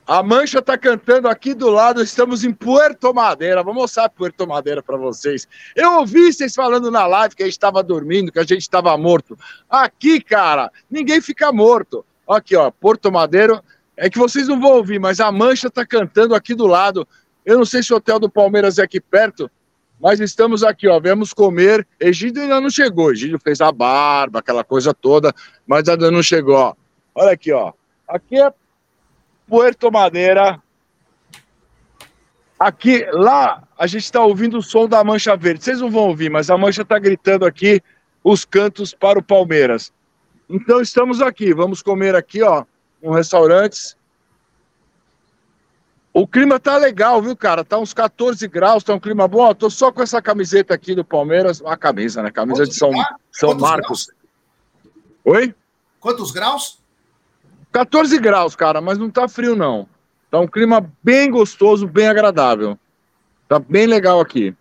A 0.07 0.23
Mancha 0.23 0.63
tá 0.63 0.79
cantando 0.79 1.29
aqui 1.29 1.53
do 1.53 1.69
lado, 1.69 2.01
estamos 2.01 2.45
em 2.45 2.53
Puerto 2.53 3.13
Madeira. 3.13 3.63
Vou 3.63 3.75
mostrar 3.75 4.09
Puerto 4.09 4.47
Madeira 4.47 4.83
para 4.83 4.97
vocês. 4.97 5.49
Eu 5.75 5.99
ouvi 5.99 6.33
vocês 6.33 6.55
falando 6.55 6.91
na 6.91 7.07
live 7.07 7.35
que 7.35 7.43
a 7.43 7.47
gente 7.47 7.55
estava 7.55 7.83
dormindo, 7.83 8.31
que 8.31 8.39
a 8.39 8.45
gente 8.45 8.63
estava 8.63 8.97
morto. 8.97 9.37
Aqui, 9.69 10.21
cara, 10.21 10.71
ninguém 10.91 11.21
fica 11.21 11.53
morto. 11.53 12.07
Aqui, 12.29 12.57
ó, 12.57 12.71
Porto 12.71 13.11
Madeira. 13.11 13.63
É 13.97 14.11
que 14.11 14.19
vocês 14.19 14.47
não 14.47 14.61
vão 14.61 14.73
ouvir, 14.73 15.01
mas 15.01 15.21
a 15.21 15.33
Mancha 15.33 15.71
tá 15.71 15.85
cantando 15.85 16.35
aqui 16.35 16.55
do 16.55 16.67
lado. 16.67 17.07
Eu 17.45 17.59
não 17.59 17.65
sei 17.65 17.83
se 17.83 17.93
o 17.93 17.97
hotel 17.97 18.19
do 18.19 18.31
Palmeiras 18.31 18.79
é 18.79 18.83
aqui 18.83 19.01
perto, 19.01 19.51
mas 19.99 20.21
estamos 20.21 20.63
aqui, 20.63 20.87
ó. 20.87 21.01
Vamos 21.01 21.33
comer. 21.33 21.87
Egídio 21.99 22.43
ainda 22.43 22.61
não 22.61 22.71
chegou. 22.71 23.11
Egídio 23.11 23.41
fez 23.43 23.61
a 23.61 23.73
barba, 23.73 24.39
aquela 24.39 24.63
coisa 24.63 24.95
toda, 24.95 25.35
mas 25.67 25.89
ainda 25.89 26.11
não 26.11 26.23
chegou, 26.23 26.57
ó. 26.57 26.75
Olha 27.17 27.33
aqui, 27.33 27.51
ó. 27.51 27.73
Aqui 28.07 28.39
é 28.39 28.53
Puerto 29.49 29.91
Madeira. 29.91 30.63
Aqui, 32.59 33.07
lá, 33.11 33.67
a 33.79 33.87
gente 33.87 34.05
está 34.05 34.23
ouvindo 34.23 34.59
o 34.59 34.63
som 34.63 34.87
da 34.87 35.03
Mancha 35.03 35.35
Verde. 35.35 35.65
Vocês 35.65 35.81
não 35.81 35.91
vão 35.91 36.09
ouvir, 36.09 36.31
mas 36.31 36.51
a 36.51 36.59
Mancha 36.59 36.83
está 36.83 36.99
gritando 36.99 37.47
aqui 37.47 37.83
os 38.23 38.45
cantos 38.45 38.93
para 38.93 39.19
o 39.19 39.23
Palmeiras. 39.23 39.91
Então 40.49 40.81
estamos 40.81 41.23
aqui, 41.23 41.55
vamos 41.55 41.83
comer 41.83 42.15
aqui, 42.15 42.43
ó, 42.43 42.65
em 43.03 43.11
restaurantes. 43.13 43.97
O 46.13 46.27
clima 46.27 46.61
tá 46.61 46.77
legal, 46.77 47.21
viu, 47.23 47.37
cara? 47.37 47.65
Tá 47.65 47.79
uns 47.79 47.95
14 47.95 48.47
graus, 48.47 48.85
tá 48.85 48.95
um 48.95 49.01
clima 49.01 49.27
bom. 49.27 49.49
Eu 49.49 49.55
tô 49.55 49.71
só 49.71 49.91
com 49.91 50.03
essa 50.03 50.21
camiseta 50.21 50.75
aqui 50.75 50.95
do 50.95 51.05
Palmeiras, 51.05 51.63
a 51.65 51.77
camisa, 51.77 52.23
né? 52.23 52.31
Camisa 52.31 52.63
Quantos 52.63 52.75
de 52.75 52.79
São, 52.79 52.93
São 53.31 53.55
Marcos. 53.55 54.07
Graus? 54.07 54.17
Oi? 55.25 55.55
Quantos 55.99 56.31
graus? 56.31 56.86
14 57.77 58.19
graus, 58.19 58.57
cara, 58.57 58.81
mas 58.81 58.97
não 58.97 59.11
tá 59.11 59.29
frio, 59.29 59.55
não. 59.55 59.87
Tá 60.31 60.41
um 60.41 60.47
clima 60.47 60.91
bem 61.03 61.31
gostoso, 61.31 61.87
bem 61.87 62.09
agradável. 62.09 62.79
Tá 63.47 63.59
bem 63.59 63.87
legal 63.87 64.19
aqui. 64.19 64.55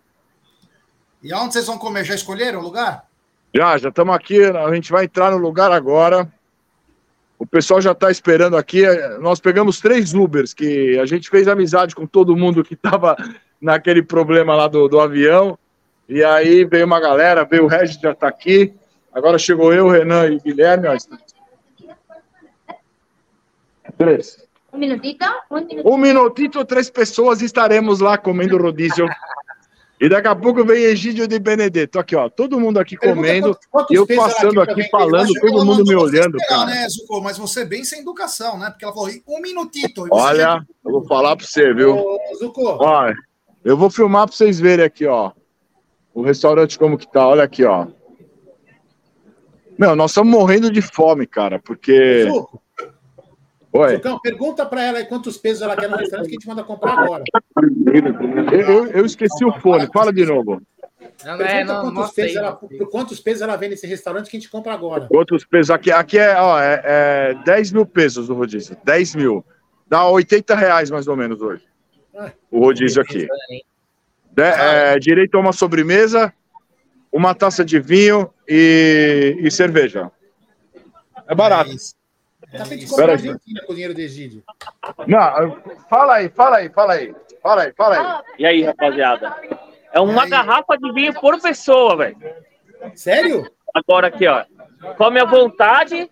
E 1.22 1.32
aonde 1.32 1.54
vocês 1.54 1.66
vão 1.66 1.78
comer? 1.78 2.04
Já 2.04 2.14
escolheram 2.14 2.60
o 2.60 2.62
lugar? 2.62 3.06
Já, 3.54 3.78
já 3.78 3.88
estamos 3.88 4.14
aqui. 4.14 4.44
A 4.44 4.74
gente 4.74 4.92
vai 4.92 5.06
entrar 5.06 5.30
no 5.30 5.38
lugar 5.38 5.72
agora. 5.72 6.30
O 7.38 7.46
pessoal 7.46 7.80
já 7.80 7.92
está 7.92 8.10
esperando 8.10 8.54
aqui. 8.54 8.82
Nós 9.18 9.40
pegamos 9.40 9.80
três 9.80 10.12
Ubers, 10.12 10.52
que 10.52 10.98
a 10.98 11.06
gente 11.06 11.30
fez 11.30 11.48
amizade 11.48 11.94
com 11.94 12.06
todo 12.06 12.36
mundo 12.36 12.62
que 12.62 12.74
estava 12.76 13.16
naquele 13.58 14.02
problema 14.02 14.54
lá 14.54 14.68
do, 14.68 14.88
do 14.88 15.00
avião. 15.00 15.58
E 16.06 16.22
aí 16.22 16.66
veio 16.66 16.84
uma 16.84 17.00
galera, 17.00 17.46
veio 17.46 17.64
o 17.64 17.66
Regis, 17.66 17.98
já 17.98 18.12
está 18.12 18.28
aqui. 18.28 18.74
Agora 19.10 19.38
chegou 19.38 19.72
eu, 19.72 19.88
Renan 19.88 20.26
e 20.26 20.38
Guilherme. 20.38 20.88
Ó. 20.88 20.96
Três. 23.98 24.46
Um 24.72 24.78
minutito? 24.78 25.24
Um 25.50 25.54
minutito. 25.56 25.88
Um 25.88 25.96
minutito, 25.96 26.64
três 26.64 26.90
pessoas 26.90 27.40
estaremos 27.40 28.00
lá 28.00 28.18
comendo 28.18 28.58
rodízio. 28.58 29.08
E 29.98 30.10
daqui 30.10 30.28
a 30.28 30.36
pouco 30.36 30.62
vem 30.62 30.84
Egídio 30.84 31.26
de 31.26 31.38
Benedetto. 31.38 31.98
Aqui, 31.98 32.14
ó. 32.14 32.28
Todo 32.28 32.60
mundo 32.60 32.78
aqui 32.78 32.96
comendo. 32.96 33.56
eu 33.90 34.06
passando 34.06 34.60
aqui, 34.60 34.72
aqui 34.72 34.90
falando, 34.90 35.32
todo 35.40 35.64
mundo 35.64 35.84
me 35.84 35.94
olhando, 35.94 36.36
cara. 36.46 36.66
Né, 36.66 36.88
Zuko, 36.90 37.22
mas 37.22 37.38
você 37.38 37.64
bem 37.64 37.82
sem 37.82 38.00
educação, 38.00 38.58
né? 38.58 38.68
Porque 38.68 38.84
ela 38.84 38.92
falou 38.92 39.08
um 39.26 39.40
minutito. 39.40 40.06
Olha, 40.10 40.62
eu 40.84 40.92
vou 40.92 41.06
falar 41.06 41.34
para 41.34 41.46
você, 41.46 41.72
viu? 41.72 41.96
Ô, 41.96 42.18
Zuko. 42.38 42.62
Olha, 42.78 43.14
eu 43.64 43.76
vou 43.76 43.88
filmar 43.88 44.26
para 44.26 44.36
vocês 44.36 44.60
verem 44.60 44.84
aqui, 44.84 45.06
ó. 45.06 45.32
O 46.12 46.22
restaurante 46.22 46.78
como 46.78 46.98
que 46.98 47.10
tá. 47.10 47.26
Olha 47.26 47.44
aqui, 47.44 47.64
ó. 47.64 47.86
Meu, 49.78 49.96
nós 49.96 50.10
estamos 50.10 50.30
morrendo 50.30 50.70
de 50.70 50.82
fome, 50.82 51.26
cara, 51.26 51.58
porque. 51.58 52.24
Zuko. 52.24 52.65
Oi. 53.76 53.96
Zucão, 53.96 54.18
pergunta 54.20 54.64
para 54.64 54.82
ela 54.82 55.04
quantos 55.04 55.36
pesos 55.36 55.62
ela 55.62 55.76
quer 55.76 55.88
no 55.88 55.96
restaurante 55.96 56.28
que 56.28 56.36
a 56.36 56.38
gente 56.38 56.48
manda 56.48 56.64
comprar 56.64 56.98
agora. 56.98 57.24
Eu, 58.52 58.86
eu 58.86 59.04
esqueci 59.04 59.44
o 59.44 59.52
fone, 59.60 59.86
fala 59.92 60.12
de 60.12 60.24
novo. 60.24 60.62
Não, 61.24 61.40
é, 61.40 61.64
não, 61.64 61.92
quantos, 61.92 62.12
pesos 62.12 62.36
ela, 62.36 62.52
por 62.52 62.90
quantos 62.90 63.20
pesos 63.20 63.42
ela 63.42 63.56
vem 63.56 63.70
nesse 63.70 63.86
restaurante 63.86 64.30
que 64.30 64.36
a 64.36 64.40
gente 64.40 64.50
compra 64.50 64.72
agora? 64.72 65.06
Quantos 65.06 65.44
pesos? 65.44 65.70
Aqui, 65.70 65.90
aqui 65.90 66.18
é, 66.18 66.40
ó, 66.40 66.58
é, 66.60 66.82
é 66.84 67.34
10 67.44 67.72
mil 67.72 67.86
pesos 67.86 68.28
o 68.28 68.34
rodízio. 68.34 68.76
10 68.84 69.14
mil. 69.14 69.44
Dá 69.86 70.06
80 70.08 70.54
reais 70.54 70.90
mais 70.90 71.06
ou 71.06 71.16
menos 71.16 71.40
hoje. 71.40 71.62
Ah, 72.16 72.32
o 72.50 72.60
rodízio 72.60 73.02
aqui. 73.02 73.26
De, 74.32 74.42
é, 74.42 74.98
direito 74.98 75.36
a 75.36 75.40
uma 75.40 75.52
sobremesa, 75.52 76.32
uma 77.12 77.34
taça 77.34 77.64
de 77.64 77.78
vinho 77.78 78.30
e, 78.48 79.36
e 79.40 79.50
cerveja. 79.50 80.10
É 81.28 81.34
barato. 81.34 81.70
É 81.70 82.05
Tá 82.56 83.12
Argentina 83.12 83.60
com 83.66 83.72
o 83.72 83.74
dinheiro 83.74 83.94
do 83.94 84.00
Egídio. 84.00 84.42
Não, 85.06 85.58
fala 85.88 86.14
aí, 86.14 86.28
fala 86.28 86.56
aí, 86.56 86.68
fala 86.68 86.92
aí. 86.94 87.14
Fala 87.42 87.62
aí, 87.62 87.72
fala 87.76 87.96
aí. 87.96 88.24
E 88.38 88.46
aí, 88.46 88.62
rapaziada? 88.62 89.36
É 89.92 90.00
uma 90.00 90.26
garrafa 90.26 90.76
de 90.76 90.92
vinho 90.92 91.14
por 91.14 91.40
pessoa, 91.40 91.96
velho. 91.96 92.16
Sério? 92.94 93.50
Agora 93.74 94.08
aqui, 94.08 94.26
ó. 94.26 94.44
Come 94.96 95.20
à 95.20 95.24
vontade, 95.24 96.10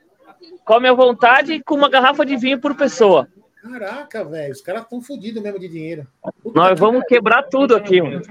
come 0.64 0.88
à 0.88 0.92
vontade 0.92 1.62
com 1.62 1.74
uma 1.74 1.88
garrafa 1.88 2.24
de 2.24 2.36
vinho 2.36 2.60
por 2.60 2.74
pessoa. 2.76 3.28
Caraca, 3.62 4.24
velho, 4.24 4.52
os 4.52 4.60
caras 4.60 4.82
estão 4.82 5.00
fodidos 5.00 5.42
mesmo 5.42 5.58
de 5.58 5.68
dinheiro. 5.68 6.06
Puta 6.42 6.58
Nós 6.58 6.78
vamos 6.78 7.00
cara. 7.00 7.08
quebrar 7.08 7.42
tudo 7.44 7.74
aqui, 7.74 8.00
mano. 8.00 8.22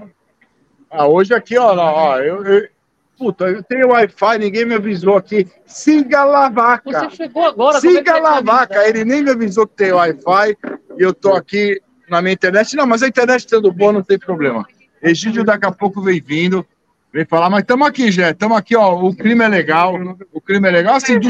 Ah, 0.89 1.07
hoje 1.07 1.33
aqui, 1.33 1.57
ó, 1.57 1.75
ó 1.75 2.19
eu, 2.19 2.45
eu, 2.45 2.69
Puta, 3.17 3.45
eu 3.45 3.63
tenho 3.63 3.89
Wi-Fi, 3.89 4.37
ninguém 4.39 4.65
me 4.65 4.75
avisou 4.75 5.17
aqui. 5.17 5.47
Siga 5.65 6.23
lá, 6.23 6.49
vaca. 6.49 7.09
Você 7.09 7.15
chegou 7.15 7.45
agora. 7.45 7.79
Siga 7.79 8.17
é 8.17 8.19
lá, 8.19 8.41
vaca. 8.41 8.87
Ele 8.87 9.05
nem 9.05 9.23
me 9.23 9.31
avisou 9.31 9.67
que 9.67 9.75
tem 9.75 9.91
Wi-Fi 9.91 10.57
e 10.97 11.01
eu 11.03 11.13
tô 11.13 11.33
aqui 11.33 11.79
na 12.09 12.21
minha 12.21 12.33
internet. 12.33 12.75
Não, 12.75 12.87
mas 12.87 13.03
a 13.03 13.07
internet 13.07 13.47
sendo 13.47 13.71
boa 13.71 13.93
não 13.93 14.03
tem 14.03 14.17
problema. 14.17 14.65
Egídio 15.01 15.43
daqui 15.43 15.65
a 15.65 15.71
pouco 15.71 16.01
vem 16.01 16.21
vindo, 16.21 16.65
vem 17.11 17.25
falar, 17.25 17.49
mas 17.49 17.61
estamos 17.61 17.87
aqui, 17.87 18.09
Jé, 18.09 18.31
estamos 18.31 18.57
aqui, 18.57 18.75
ó. 18.75 18.99
O 18.99 19.15
clima 19.15 19.43
é 19.43 19.47
legal, 19.49 19.95
o 20.31 20.39
clima 20.39 20.69
é 20.69 20.71
legal. 20.71 20.95
Assim, 20.95 21.19
do, 21.19 21.27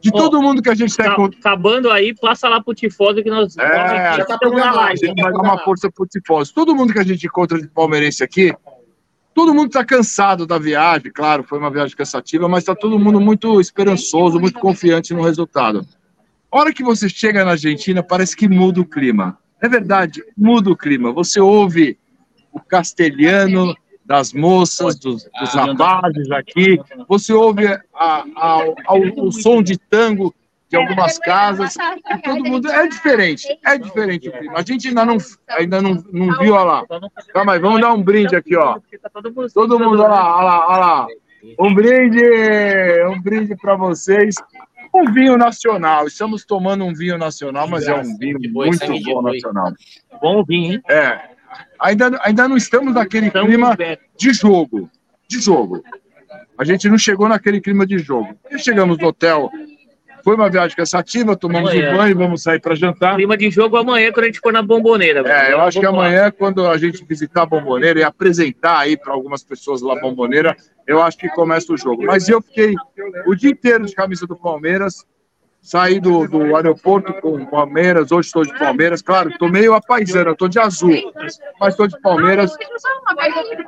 de 0.00 0.12
todo 0.12 0.40
mundo 0.40 0.62
que 0.62 0.70
a 0.70 0.74
gente 0.74 0.90
está 0.90 1.12
acabando 1.12 1.90
aí, 1.90 2.14
passa 2.14 2.48
lá 2.48 2.62
pro 2.62 2.74
Tifose 2.74 3.22
que 3.22 3.30
nós 3.30 3.56
é, 3.58 4.16
já 4.16 4.24
tá 4.24 4.38
na 4.48 4.72
live. 4.72 5.04
A 5.04 5.06
gente 5.08 5.22
vai 5.22 5.32
dar 5.32 5.40
uma 5.40 5.58
força 5.58 5.90
pro 5.90 6.06
Tifose. 6.06 6.54
Todo 6.54 6.74
mundo 6.74 6.92
que 6.92 7.00
a 7.00 7.04
gente 7.04 7.26
encontra 7.26 7.60
de 7.60 7.66
palmeirense 7.68 8.22
aqui, 8.22 8.54
Todo 9.38 9.54
mundo 9.54 9.68
está 9.68 9.84
cansado 9.84 10.48
da 10.48 10.58
viagem, 10.58 11.12
claro, 11.12 11.44
foi 11.44 11.60
uma 11.60 11.70
viagem 11.70 11.96
cansativa, 11.96 12.48
mas 12.48 12.64
está 12.64 12.74
todo 12.74 12.98
mundo 12.98 13.20
muito 13.20 13.60
esperançoso, 13.60 14.40
muito 14.40 14.58
confiante 14.58 15.14
no 15.14 15.22
resultado. 15.22 15.86
A 16.50 16.58
hora 16.58 16.72
que 16.72 16.82
você 16.82 17.08
chega 17.08 17.44
na 17.44 17.52
Argentina, 17.52 18.02
parece 18.02 18.34
que 18.34 18.48
muda 18.48 18.80
o 18.80 18.84
clima. 18.84 19.38
É 19.62 19.68
verdade, 19.68 20.24
muda 20.36 20.72
o 20.72 20.76
clima. 20.76 21.12
Você 21.12 21.38
ouve 21.38 21.96
o 22.52 22.58
castelhano 22.58 23.76
das 24.04 24.32
moças, 24.32 24.98
dos, 24.98 25.22
dos 25.22 25.54
rapazes 25.54 26.28
aqui, 26.32 26.80
você 27.08 27.32
ouve 27.32 27.68
a, 27.68 27.80
a, 27.94 28.64
a, 28.88 28.94
o, 28.96 29.28
o 29.28 29.30
som 29.30 29.62
de 29.62 29.78
tango 29.78 30.34
de 30.68 30.76
algumas 30.76 31.18
casas. 31.18 31.74
E 32.10 32.18
todo 32.18 32.44
mundo 32.44 32.70
é 32.70 32.86
diferente, 32.86 33.46
é 33.64 33.78
diferente 33.78 34.28
o 34.28 34.32
clima. 34.32 34.58
A 34.58 34.62
gente 34.62 34.88
ainda 34.88 35.04
não, 35.04 35.16
ainda 35.48 35.82
não, 35.82 36.04
não 36.12 36.38
viu, 36.38 36.54
olha 36.54 36.64
lá. 36.64 36.84
Calma 37.32 37.54
aí, 37.54 37.58
vamos 37.58 37.80
dar 37.80 37.92
um 37.92 38.02
brinde 38.02 38.36
aqui, 38.36 38.56
ó. 38.56 38.78
Todo 39.54 39.78
mundo, 39.78 40.02
olha 40.02 40.08
lá, 40.08 40.36
olha 40.36 40.44
lá, 40.44 40.68
olha 40.68 40.78
lá. 40.78 41.06
Um 41.58 41.74
brinde, 41.74 42.22
um 43.06 43.20
brinde 43.20 43.56
para 43.56 43.76
vocês. 43.76 44.36
Um 44.94 45.12
vinho 45.12 45.36
nacional. 45.36 46.06
Estamos 46.06 46.44
tomando 46.44 46.84
um 46.84 46.94
vinho 46.94 47.18
nacional, 47.18 47.68
mas 47.68 47.86
é 47.86 47.94
um 47.94 48.16
vinho 48.16 48.38
muito 48.40 48.86
bom 49.04 49.22
nacional. 49.22 49.72
Bom 50.20 50.44
vinho, 50.44 50.74
hein? 50.74 50.82
É. 50.88 51.20
Ainda, 51.80 52.18
ainda 52.22 52.48
não 52.48 52.56
estamos 52.56 52.94
naquele 52.94 53.30
clima 53.30 53.76
de 54.16 54.32
jogo. 54.32 54.90
De 55.28 55.40
jogo. 55.40 55.82
A 56.56 56.64
gente 56.64 56.88
não 56.88 56.98
chegou 56.98 57.28
naquele 57.28 57.60
clima 57.60 57.86
de 57.86 57.98
jogo. 57.98 58.34
Chegamos 58.58 58.98
no 58.98 59.08
hotel 59.08 59.50
foi 60.22 60.34
uma 60.34 60.48
viagem 60.48 60.76
cansativa, 60.76 61.36
tomamos 61.36 61.70
amanhã. 61.70 61.92
um 61.92 61.96
banho, 61.96 62.16
vamos 62.16 62.42
sair 62.42 62.60
para 62.60 62.74
jantar. 62.74 63.16
Clima 63.16 63.36
de 63.36 63.50
jogo 63.50 63.76
amanhã, 63.76 64.12
quando 64.12 64.24
a 64.24 64.26
gente 64.26 64.40
for 64.40 64.52
na 64.52 64.62
bomboneira. 64.62 65.20
É, 65.26 65.52
eu 65.52 65.60
acho 65.60 65.80
que 65.80 65.86
amanhã, 65.86 66.30
quando 66.30 66.66
a 66.66 66.76
gente 66.76 67.04
visitar 67.04 67.42
a 67.42 67.46
bomboneira 67.46 68.00
e 68.00 68.02
apresentar 68.02 68.78
aí 68.78 68.96
para 68.96 69.12
algumas 69.12 69.42
pessoas 69.42 69.80
lá 69.82 69.94
a 69.94 70.00
bomboneira, 70.00 70.56
eu 70.86 71.02
acho 71.02 71.18
que 71.18 71.28
começa 71.28 71.72
o 71.72 71.76
jogo. 71.76 72.04
Mas 72.04 72.28
eu 72.28 72.40
fiquei 72.40 72.74
o 73.26 73.34
dia 73.34 73.50
inteiro 73.50 73.86
de 73.86 73.94
camisa 73.94 74.26
do 74.26 74.36
Palmeiras, 74.36 75.04
Saí 75.60 76.00
do, 76.00 76.26
do 76.26 76.56
aeroporto 76.56 77.12
com 77.20 77.44
Palmeiras, 77.44 78.10
hoje 78.10 78.28
estou 78.28 78.42
de 78.42 78.56
Palmeiras. 78.58 79.02
Claro, 79.02 79.28
estou 79.28 79.50
meio 79.50 79.74
apaisando, 79.74 80.30
estou 80.30 80.48
de 80.48 80.58
azul, 80.58 81.12
mas 81.60 81.74
estou 81.74 81.86
de 81.86 82.00
Palmeiras. 82.00 82.56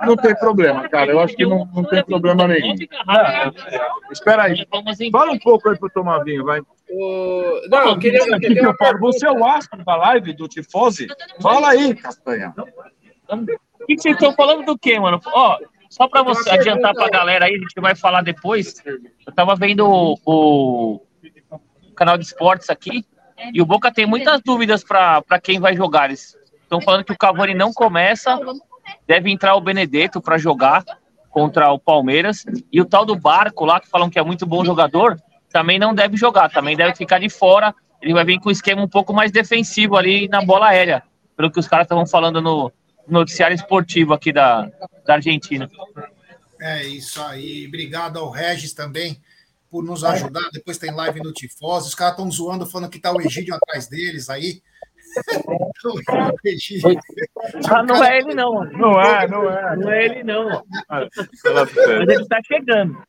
Não 0.07 0.17
tem 0.17 0.35
problema, 0.37 0.89
cara. 0.89 1.11
Eu 1.11 1.21
acho 1.21 1.37
que 1.37 1.45
não, 1.45 1.69
não 1.75 1.85
tem 1.85 2.03
problema 2.05 2.49
nenhum. 2.49 2.75
espera 4.11 4.45
aí. 4.45 4.67
Fala 5.13 5.33
um 5.33 5.39
pouco 5.39 5.69
aí 5.69 5.79
para 5.79 5.91
tomar 5.91 6.21
vinho, 6.21 6.45
vai. 6.45 6.61
O... 6.89 7.69
Não, 7.69 7.91
eu 7.91 7.99
queria, 7.99 8.21
eu 8.27 8.41
queria 8.41 8.63
eu 8.63 8.75
falo, 8.77 8.99
Você 9.01 9.27
é 9.27 9.31
o 9.31 9.45
astro 9.45 9.85
da 9.85 9.97
live 9.97 10.33
do 10.33 10.49
Tifose? 10.49 11.07
Fala 11.41 11.71
aí, 11.71 11.95
Castanha. 11.95 12.55
O 13.29 13.87
que, 13.87 13.97
que 13.97 14.03
vocês 14.03 14.15
estão 14.15 14.33
falando 14.33 14.65
do 14.65 14.79
quê, 14.79 14.99
mano? 14.99 15.21
Ó, 15.27 15.59
só 15.89 16.09
para 16.09 16.23
você 16.23 16.51
adiantar 16.51 16.95
para 16.95 17.07
a 17.07 17.11
galera 17.11 17.45
aí, 17.45 17.57
a 17.57 17.59
gente 17.59 17.81
vai 17.81 17.95
falar 17.95 18.23
depois. 18.23 18.83
Eu 18.87 19.35
tava 19.35 19.55
vendo 19.55 19.87
o, 19.87 20.19
o 20.25 21.03
canal 22.01 22.17
de 22.17 22.25
esportes 22.25 22.71
aqui. 22.71 23.05
E 23.53 23.61
o 23.61 23.67
Boca 23.67 23.93
tem 23.93 24.07
muitas 24.07 24.41
dúvidas 24.41 24.83
para 24.83 25.39
quem 25.43 25.61
vai 25.61 25.77
jogar. 25.77 26.07
Eles 26.07 26.35
estão 26.63 26.81
falando 26.81 27.05
que 27.05 27.13
o 27.13 27.19
Cavani 27.19 27.53
não 27.53 27.75
começa, 27.75 28.39
deve 29.07 29.31
entrar 29.31 29.55
o 29.55 29.61
Benedetto 29.61 30.21
para 30.21 30.39
jogar 30.39 30.83
contra 31.29 31.71
o 31.71 31.79
Palmeiras. 31.79 32.47
E 32.73 32.81
o 32.81 32.87
tal 32.87 33.05
do 33.05 33.15
Barco 33.15 33.67
lá, 33.67 33.79
que 33.81 33.89
falam 33.89 34.09
que 34.09 34.19
é 34.19 34.23
muito 34.23 34.47
bom 34.47 34.65
jogador, 34.65 35.21
também 35.53 35.79
não 35.79 35.95
deve 35.95 36.17
jogar, 36.17 36.51
também 36.51 36.75
deve 36.75 36.95
ficar 36.95 37.19
de 37.19 37.29
fora. 37.29 37.75
Ele 38.01 38.15
vai 38.15 38.25
vir 38.25 38.41
com 38.41 38.49
um 38.49 38.53
esquema 38.53 38.83
um 38.83 38.89
pouco 38.89 39.13
mais 39.13 39.31
defensivo 39.31 39.97
ali 39.97 40.27
na 40.29 40.41
bola 40.41 40.69
aérea, 40.69 41.03
pelo 41.37 41.51
que 41.51 41.59
os 41.59 41.69
caras 41.69 41.85
estavam 41.85 42.07
falando 42.07 42.41
no 42.41 42.73
noticiário 43.07 43.55
esportivo 43.55 44.15
aqui 44.15 44.33
da, 44.33 44.71
da 45.07 45.15
Argentina. 45.15 45.69
É 46.59 46.87
isso 46.87 47.23
aí. 47.23 47.67
Obrigado 47.67 48.19
ao 48.19 48.31
Regis 48.31 48.73
também 48.73 49.21
por 49.71 49.85
nos 49.85 50.03
ajudar. 50.05 50.49
Depois 50.53 50.79
tem 50.79 50.93
live 50.93 51.21
no 51.21 51.33
Tifose. 51.33 51.89
Os 51.89 51.95
caras 51.95 52.15
estão 52.15 52.31
zoando, 52.31 52.67
falando 52.67 52.91
que 52.91 52.99
tá 52.99 53.13
o 53.13 53.21
Egídio 53.21 53.55
atrás 53.55 53.87
deles 53.87 54.29
aí. 54.29 54.61
ah, 57.69 57.83
não 57.83 58.05
é 58.05 58.19
ele, 58.19 58.35
não. 58.35 58.65
Não 58.65 59.01
é, 59.01 59.27
não 59.27 59.51
é. 59.51 59.77
Não 59.77 59.91
é 59.91 60.05
ele, 60.05 60.23
não. 60.23 60.63
Mas 60.89 61.09
ele 61.77 62.23
está 62.23 62.39
chegando. 62.47 63.03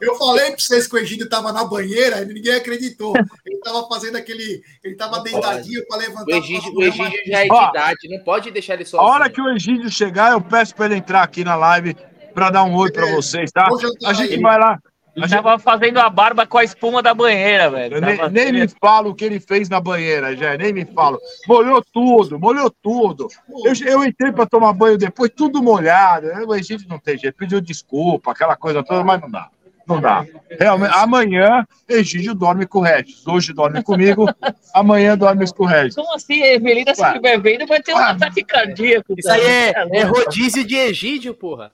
Eu 0.00 0.16
falei 0.16 0.46
para 0.46 0.58
vocês 0.58 0.86
que 0.86 0.96
o 0.96 0.98
Egídio 0.98 1.24
estava 1.24 1.52
na 1.52 1.64
banheira 1.64 2.22
e 2.22 2.26
ninguém 2.26 2.54
acreditou. 2.54 3.14
Ele 3.46 3.56
estava 3.56 3.86
fazendo 3.88 4.16
aquele. 4.16 4.62
Ele 4.82 4.94
estava 4.94 5.20
deitadinho 5.20 5.86
para 5.86 5.98
levantar. 5.98 6.26
O 6.26 6.36
Egídio, 6.36 6.74
o 6.74 6.82
Egídio 6.82 7.20
já 7.26 7.38
é 7.38 7.48
de 7.48 7.68
idade, 7.70 8.08
não 8.08 8.24
pode 8.24 8.50
deixar 8.50 8.74
ele 8.74 8.84
sozinho. 8.84 9.08
A 9.08 9.14
hora 9.14 9.30
que 9.30 9.40
o 9.40 9.48
Egídio 9.50 9.90
chegar, 9.90 10.32
eu 10.32 10.40
peço 10.40 10.74
para 10.74 10.86
ele 10.86 10.96
entrar 10.96 11.22
aqui 11.22 11.44
na 11.44 11.54
live 11.54 11.96
para 12.34 12.50
dar 12.50 12.64
um 12.64 12.74
oi 12.74 12.90
para 12.90 13.06
vocês, 13.14 13.52
tá? 13.52 13.68
A 14.04 14.12
gente 14.12 14.40
vai 14.40 14.58
lá. 14.58 14.78
Ele 15.16 15.28
tava 15.28 15.58
fazendo 15.58 15.98
a 15.98 16.10
barba 16.10 16.46
com 16.46 16.58
a 16.58 16.64
espuma 16.64 17.00
da 17.00 17.14
banheira, 17.14 17.70
velho. 17.70 18.00
Nem, 18.00 18.30
nem, 18.30 18.52
me 18.52 18.68
fala 18.68 19.08
o 19.08 19.14
que 19.14 19.24
ele 19.24 19.38
fez 19.38 19.68
na 19.68 19.80
banheira, 19.80 20.36
já, 20.36 20.56
nem 20.56 20.72
me 20.72 20.84
fala. 20.84 21.18
Molhou 21.46 21.82
tudo, 21.92 22.38
molhou 22.38 22.68
tudo. 22.82 23.28
Eu, 23.64 23.72
eu 23.86 24.04
entrei 24.04 24.32
para 24.32 24.46
tomar 24.46 24.72
banho 24.72 24.98
depois, 24.98 25.30
tudo 25.34 25.62
molhado. 25.62 26.26
A 26.52 26.62
gente 26.62 26.88
não 26.88 26.98
tem 26.98 27.16
jeito, 27.16 27.36
pediu 27.36 27.60
desculpa, 27.60 28.32
aquela 28.32 28.56
coisa 28.56 28.82
toda, 28.82 29.04
mas 29.04 29.20
não 29.20 29.30
dá. 29.30 29.48
Não 29.86 30.00
dá. 30.00 30.26
Realmente, 30.58 30.94
amanhã, 30.94 31.66
Egídio 31.88 32.34
dorme 32.34 32.66
com 32.66 32.78
o 32.78 32.82
Regis. 32.82 33.24
Hoje 33.26 33.52
dorme 33.52 33.82
comigo, 33.82 34.26
amanhã 34.74 35.16
dorme 35.16 35.46
com 35.52 35.64
o 35.64 35.66
Regis. 35.66 35.94
Como 35.94 36.12
assim? 36.14 36.42
A 36.42 36.54
Evelina, 36.54 36.94
se 36.94 37.04
estiver 37.04 37.38
vendo, 37.38 37.66
vai 37.66 37.82
ter 37.82 37.94
um 37.94 37.98
ataque 37.98 38.42
cardíaco. 38.42 39.14
Isso 39.16 39.30
aí 39.30 39.42
é, 39.42 39.74
é 39.92 40.02
rodízio 40.02 40.66
de 40.66 40.74
Egídio, 40.74 41.34
porra. 41.34 41.70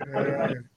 É. 0.00 0.75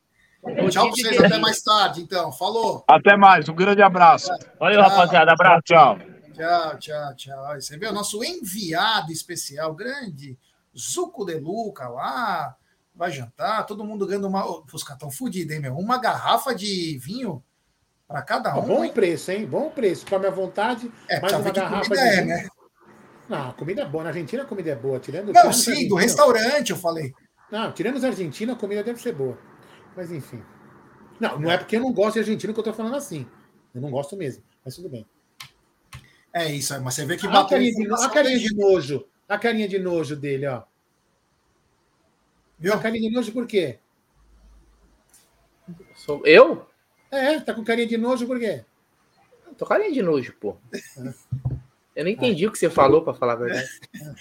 Tchau 0.69 0.85
pra 0.85 0.95
vocês, 0.95 1.19
até 1.19 1.37
mais 1.37 1.61
tarde, 1.61 2.01
então. 2.01 2.31
Falou. 2.31 2.83
Até 2.87 3.17
mais, 3.17 3.49
um 3.49 3.55
grande 3.55 3.81
abraço. 3.81 4.29
Valeu, 4.59 4.81
tchau. 4.81 4.89
rapaziada. 4.89 5.33
Abraço. 5.33 5.61
Tchau. 5.63 5.99
Tchau, 6.33 6.77
tchau, 6.79 7.15
tchau. 7.15 7.55
Você 7.55 7.77
vê 7.77 7.87
o 7.87 7.93
nosso 7.93 8.23
enviado 8.23 9.11
especial, 9.11 9.73
grande 9.73 10.37
Zuco 10.77 11.25
de 11.25 11.39
Luca 11.39 11.89
lá 11.89 12.55
vai 12.95 13.11
jantar, 13.11 13.65
todo 13.65 13.85
mundo 13.85 14.05
ganhando 14.05 14.27
uma. 14.27 14.45
Os 14.73 14.83
caras 14.83 14.97
estão 14.97 15.09
fodidos, 15.09 15.53
hein, 15.53 15.61
meu? 15.61 15.77
Uma 15.77 15.97
garrafa 15.97 16.53
de 16.53 16.97
vinho 16.97 17.41
para 18.07 18.21
cada 18.21 18.57
um. 18.57 18.61
Bom 18.65 18.83
hein? 18.83 18.91
preço, 18.91 19.31
hein? 19.31 19.45
Bom 19.45 19.69
preço. 19.69 20.05
Come 20.05 20.27
à 20.27 20.29
vontade. 20.29 20.91
É, 21.07 21.19
mais 21.21 21.33
uma 21.33 21.51
garrafa 21.51 21.95
de. 21.95 22.01
É, 22.01 22.25
né? 22.25 22.49
Não, 23.29 23.49
a 23.49 23.53
comida 23.53 23.83
é 23.83 23.85
boa. 23.85 24.03
Na 24.03 24.09
Argentina 24.09 24.43
a 24.43 24.45
comida 24.45 24.71
é 24.71 24.75
boa. 24.75 24.99
Tirando, 24.99 25.31
não, 25.31 25.53
sim, 25.53 25.87
do 25.87 25.95
restaurante, 25.95 26.71
eu 26.71 26.77
falei. 26.77 27.13
Não, 27.49 27.71
tirando 27.71 27.95
os 27.95 28.03
argentinos, 28.03 28.55
a 28.55 28.59
comida 28.59 28.83
deve 28.83 29.01
ser 29.01 29.13
boa. 29.13 29.37
Mas 29.95 30.11
enfim. 30.11 30.43
Não, 31.19 31.39
não 31.39 31.51
é 31.51 31.57
porque 31.57 31.75
eu 31.75 31.81
não 31.81 31.91
gosto 31.91 32.13
de 32.13 32.19
argentino 32.19 32.53
que 32.53 32.59
eu 32.59 32.63
tô 32.63 32.73
falando 32.73 32.95
assim. 32.95 33.27
Eu 33.73 33.81
não 33.81 33.91
gosto 33.91 34.15
mesmo, 34.15 34.43
mas 34.63 34.75
tudo 34.75 34.89
bem. 34.89 35.05
É 36.33 36.51
isso, 36.51 36.79
mas 36.81 36.93
você 36.93 37.05
vê 37.05 37.17
que 37.17 37.27
bateu. 37.27 37.41
A 37.41 37.49
carinha, 37.49 37.73
de, 37.73 37.93
a 37.93 38.09
carinha 38.09 38.39
de 38.39 38.55
nojo. 38.55 39.07
A 39.27 39.37
carinha 39.37 39.67
de 39.67 39.79
nojo 39.79 40.15
dele, 40.15 40.47
ó. 40.47 40.63
Viu? 42.57 42.73
Tá 42.73 42.79
carinha 42.79 43.09
de 43.09 43.15
nojo 43.15 43.31
por 43.31 43.47
quê? 43.47 43.79
Sou 45.95 46.25
eu? 46.25 46.67
É, 47.11 47.39
tá 47.39 47.53
com 47.53 47.63
carinha 47.63 47.87
de 47.87 47.97
nojo 47.97 48.25
por 48.27 48.39
quê? 48.39 48.63
tô 49.57 49.65
carinha 49.65 49.91
de 49.91 50.01
nojo, 50.01 50.33
pô. 50.39 50.57
Eu 51.95 52.05
não 52.05 52.11
entendi 52.11 52.47
o 52.47 52.51
que 52.51 52.57
você 52.57 52.69
falou, 52.69 53.01
para 53.03 53.13
falar 53.13 53.33
a 53.33 53.35
verdade. 53.35 53.67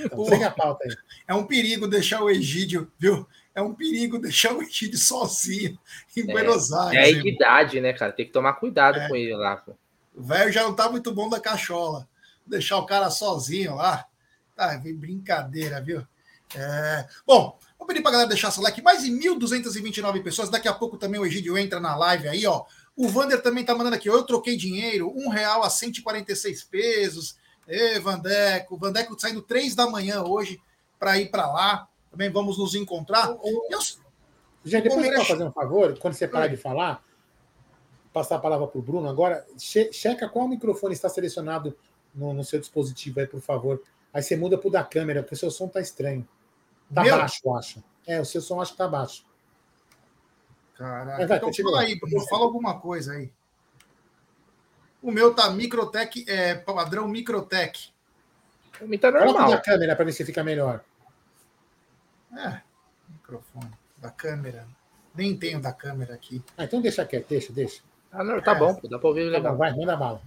Então, 0.01 0.45
a 0.45 0.51
pauta 0.51 0.85
aí. 0.85 0.97
É 1.29 1.35
um 1.35 1.47
perigo 1.47 1.87
deixar 1.87 2.21
o 2.25 2.29
Egídio, 2.29 2.91
viu? 2.99 3.25
É 3.55 3.63
um 3.63 3.75
perigo 3.75 4.19
deixar 4.19 4.55
o 4.55 4.63
Egídio 4.63 4.99
sozinho 4.99 5.79
em 6.17 6.21
é, 6.23 6.33
Buenos 6.33 6.73
Aires. 6.73 7.17
É 7.17 7.21
a 7.21 7.27
idade, 7.27 7.81
né, 7.81 7.93
cara? 7.93 8.13
Tem 8.13 8.27
que 8.27 8.33
tomar 8.33 8.55
cuidado 8.55 8.99
é. 8.99 9.09
com 9.09 9.17
ele 9.17 9.35
lá. 9.35 9.57
Pô. 9.57 9.73
O 10.15 10.23
velho 10.23 10.53
já 10.53 10.63
não 10.63 10.75
tá 10.75 10.91
muito 10.91 11.13
bom 11.13 11.29
da 11.29 11.41
cachola. 11.41 12.09
Deixar 12.47 12.79
o 12.79 12.87
cara 12.87 13.11
sozinho 13.11 13.75
lá. 13.75 14.07
Tá, 14.55 14.77
brincadeira, 14.79 15.81
viu? 15.81 16.07
É... 16.55 17.07
Bom, 17.27 17.59
Vou 17.79 17.87
pedir 17.87 18.01
para 18.01 18.11
a 18.11 18.13
galera 18.13 18.29
deixar 18.29 18.51
seu 18.51 18.63
like. 18.63 18.83
Mais 18.83 19.05
de 19.05 19.11
1.229 19.11 20.23
pessoas. 20.23 20.51
Daqui 20.51 20.67
a 20.67 20.75
pouco 20.75 20.99
também 20.99 21.21
o 21.21 21.25
Egídio 21.25 21.57
entra 21.57 21.79
na 21.79 21.95
live 21.95 22.29
aí, 22.29 22.45
ó. 22.45 22.65
O 22.97 23.09
Vander 23.09 23.41
também 23.41 23.65
tá 23.65 23.75
mandando 23.75 23.95
aqui. 23.95 24.09
Eu 24.09 24.25
troquei 24.25 24.57
dinheiro, 24.57 25.13
um 25.15 25.29
real 25.29 25.63
a 25.63 25.71
146 25.71 26.65
pesos. 26.65 27.37
Ê, 27.69 28.01
Vandeco. 28.01 28.75
O 28.75 28.79
Vandeco 28.79 29.19
saindo 29.19 29.41
três 29.41 29.77
da 29.77 29.89
manhã 29.89 30.23
hoje 30.23 30.61
para 30.99 31.19
ir 31.19 31.31
para 31.31 31.47
lá. 31.47 31.89
Também 32.11 32.31
vamos 32.31 32.59
nos 32.59 32.75
encontrar. 32.75 33.29
Eu... 33.29 33.79
Gente, 34.65 34.85
depois 34.85 35.07
você 35.07 35.25
fazer 35.25 35.45
um 35.45 35.53
favor, 35.53 35.99
quando 35.99 36.15
você 36.15 36.29
parar 36.29 36.49
de 36.49 36.57
falar, 36.57 37.03
passar 38.13 38.37
a 38.37 38.39
palavra 38.39 38.67
para 38.67 38.79
o 38.79 38.83
Bruno 38.83 39.09
agora, 39.09 39.47
che 39.59 39.93
checa 39.93 40.29
qual 40.29 40.49
microfone 40.49 40.93
está 40.93 41.09
selecionado 41.09 41.77
no, 42.15 42.33
no, 42.33 42.45
seu 42.45 42.59
dispositivo 42.59 43.21
aí, 43.21 43.27
por 43.27 43.41
favor. 43.41 43.83
Aí 44.13 44.23
você 44.23 44.37
muda 44.37 44.59
para 44.59 44.69
o 44.69 44.71
da 44.71 44.85
câmera, 44.85 45.23
porque 45.23 45.35
o 45.35 45.39
seu 45.39 45.51
som 45.51 45.67
está 45.67 45.81
estranho. 45.81 46.27
Tá 46.93 47.03
Meu? 47.03 47.17
baixo, 47.17 47.41
eu 47.45 47.57
acho. 47.57 47.85
É, 48.07 48.21
o 48.21 48.25
seu 48.25 48.41
som 48.41 48.61
acho 48.61 48.73
que 48.73 48.79
tá 48.79 48.89
baixo. 48.89 49.25
Caraca, 50.75 51.27
vai, 51.27 51.37
então 51.37 51.53
fala 51.53 51.81
aí, 51.81 51.99
fala 52.29 52.45
alguma 52.45 52.81
coisa 52.81 53.13
aí. 53.13 53.31
O 55.03 55.11
meu 55.11 55.35
tá 55.35 55.51
Microtech, 55.51 56.25
é, 56.29 56.55
padrão 56.55 57.07
Microtech. 57.07 57.93
O 58.81 58.87
meu 58.87 58.99
tá 58.99 59.11
normal. 59.11 59.35
Coloca 59.35 59.51
da 59.51 59.61
câmera 59.61 59.97
para 59.97 60.05
ver 60.05 60.13
se 60.13 60.25
fica 60.25 60.43
melhor. 60.43 60.83
É, 62.37 62.61
microfone 63.09 63.71
da 63.97 64.11
câmera. 64.11 64.67
Nem 65.15 65.37
tenho 65.37 65.61
da 65.61 65.73
câmera 65.73 66.15
aqui. 66.15 66.43
Ah, 66.57 66.65
então 66.65 66.81
deixa 66.81 67.05
quieto, 67.05 67.29
deixa, 67.29 67.53
deixa. 67.53 67.83
Ah, 68.13 68.23
não, 68.23 68.41
tá 68.41 68.53
é. 68.53 68.59
bom, 68.59 68.81
dá 68.85 68.99
para 68.99 69.09
ouvir 69.09 69.25
tá 69.25 69.31
legal. 69.31 69.53
Bom, 69.53 69.59
vai, 69.59 69.75
manda 69.75 69.97
bala. 69.97 70.23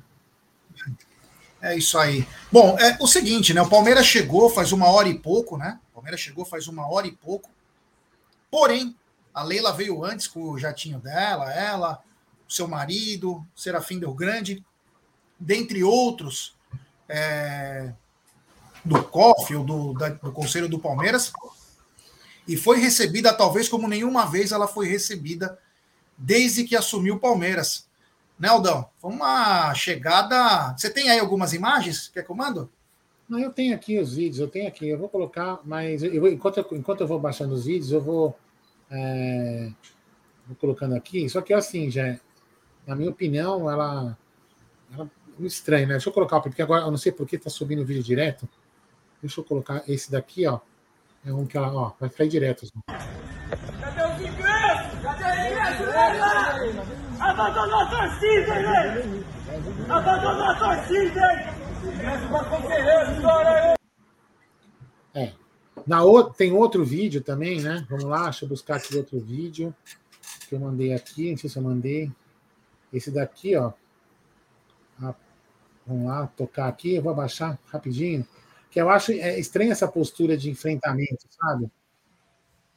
É 1.61 1.75
isso 1.75 1.97
aí. 1.97 2.27
Bom, 2.51 2.77
é 2.79 2.97
o 2.99 3.07
seguinte, 3.07 3.53
né? 3.53 3.61
O 3.61 3.69
Palmeiras 3.69 4.05
chegou 4.05 4.49
faz 4.49 4.71
uma 4.71 4.87
hora 4.87 5.07
e 5.07 5.17
pouco, 5.17 5.57
né? 5.57 5.79
O 5.91 5.95
Palmeiras 5.95 6.19
chegou 6.19 6.43
faz 6.43 6.67
uma 6.67 6.91
hora 6.91 7.05
e 7.07 7.11
pouco. 7.11 7.49
Porém, 8.49 8.95
a 9.33 9.43
Leila 9.43 9.71
veio 9.71 10.03
antes 10.03 10.27
com 10.27 10.41
o 10.41 10.57
jatinho 10.57 10.99
dela, 10.99 11.53
ela, 11.53 12.01
o 12.49 12.51
seu 12.51 12.67
marido, 12.67 13.45
Serafim 13.55 13.99
Del 13.99 14.13
Grande, 14.13 14.63
dentre 15.39 15.83
outros, 15.83 16.55
é, 17.07 17.93
do 18.83 19.01
COF, 19.03 19.55
ou 19.55 19.63
do, 19.63 19.93
da, 19.93 20.09
do 20.09 20.31
Conselho 20.31 20.67
do 20.67 20.79
Palmeiras, 20.79 21.31
e 22.47 22.57
foi 22.57 22.79
recebida 22.79 23.33
talvez 23.33 23.69
como 23.69 23.87
nenhuma 23.87 24.25
vez 24.25 24.51
ela 24.51 24.67
foi 24.67 24.87
recebida 24.87 25.57
desde 26.17 26.63
que 26.63 26.75
assumiu 26.75 27.15
o 27.15 27.19
Palmeiras. 27.19 27.89
Né, 28.37 28.47
Aldão? 28.47 28.89
Foi 28.97 29.11
uma 29.11 29.73
chegada. 29.75 30.75
Você 30.75 30.89
tem 30.89 31.09
aí 31.09 31.19
algumas 31.19 31.53
imagens? 31.53 32.07
Quer 32.07 32.23
que 32.23 32.31
eu 32.31 32.35
mando? 32.35 32.69
Não, 33.29 33.39
eu 33.39 33.51
tenho 33.51 33.73
aqui 33.73 33.97
os 33.99 34.15
vídeos, 34.15 34.39
eu 34.39 34.47
tenho 34.47 34.67
aqui, 34.67 34.89
eu 34.89 34.97
vou 34.97 35.07
colocar, 35.07 35.61
mas 35.63 36.03
eu, 36.03 36.27
enquanto, 36.27 36.57
eu, 36.57 36.67
enquanto 36.71 37.01
eu 37.01 37.07
vou 37.07 37.17
baixando 37.17 37.53
os 37.53 37.65
vídeos, 37.65 37.91
eu 37.91 38.01
vou, 38.01 38.37
é, 38.89 39.71
vou 40.45 40.55
colocando 40.57 40.95
aqui. 40.95 41.29
Só 41.29 41.39
que 41.39 41.53
assim, 41.53 41.89
já, 41.89 42.19
na 42.85 42.95
minha 42.95 43.09
opinião, 43.09 43.71
ela, 43.71 44.17
ela 44.93 45.09
é 45.39 45.45
estranha, 45.45 45.85
né? 45.85 45.93
Deixa 45.93 46.09
eu 46.09 46.13
colocar, 46.13 46.41
porque 46.41 46.61
agora 46.61 46.83
eu 46.83 46.91
não 46.91 46.97
sei 46.97 47.11
por 47.11 47.25
que 47.25 47.37
está 47.37 47.49
subindo 47.49 47.83
o 47.83 47.85
vídeo 47.85 48.03
direto. 48.03 48.49
Deixa 49.21 49.39
eu 49.39 49.45
colocar 49.45 49.83
esse 49.87 50.11
daqui, 50.11 50.45
ó. 50.45 50.59
É 51.23 51.31
um 51.31 51.45
que 51.45 51.55
ela, 51.55 51.71
ó, 51.71 51.91
vai 51.99 52.09
cair 52.09 52.29
direto. 52.29 52.65
Assim. 52.65 52.81
Cadê 52.87 54.03
os 54.03 54.21
ingressos? 54.21 54.99
Cadê 55.01 55.23
os 55.23 55.37
ingressos? 55.45 55.87
Abandonou 57.19 57.79
a 57.79 57.85
torcida, 57.85 58.59
hein? 58.59 59.23
Abandonou 59.87 60.43
a 60.43 60.55
torcida, 60.55 61.33
hein? 61.33 61.61
É. 65.13 65.33
Na 65.85 66.03
outra, 66.03 66.33
tem 66.33 66.51
outro 66.51 66.83
vídeo 66.83 67.21
também, 67.21 67.61
né? 67.61 67.85
Vamos 67.89 68.05
lá, 68.05 68.23
deixa 68.23 68.45
eu 68.45 68.49
buscar 68.49 68.77
aqui 68.77 68.97
outro 68.97 69.19
vídeo 69.19 69.75
que 70.47 70.55
eu 70.55 70.59
mandei 70.59 70.93
aqui. 70.93 71.31
Não 71.31 71.37
sei 71.37 71.49
se 71.49 71.57
eu 71.57 71.63
mandei. 71.63 72.11
Esse 72.91 73.11
daqui, 73.11 73.55
ó. 73.55 73.71
Ah, 75.01 75.13
vamos 75.85 76.07
lá, 76.07 76.27
tocar 76.35 76.67
aqui. 76.67 76.95
Eu 76.95 77.03
vou 77.03 77.11
abaixar 77.11 77.59
rapidinho. 77.67 78.25
Que 78.71 78.81
eu 78.81 78.89
acho 78.89 79.11
é, 79.11 79.37
estranha 79.37 79.73
essa 79.73 79.87
postura 79.87 80.37
de 80.37 80.49
enfrentamento, 80.49 81.27
sabe? 81.29 81.69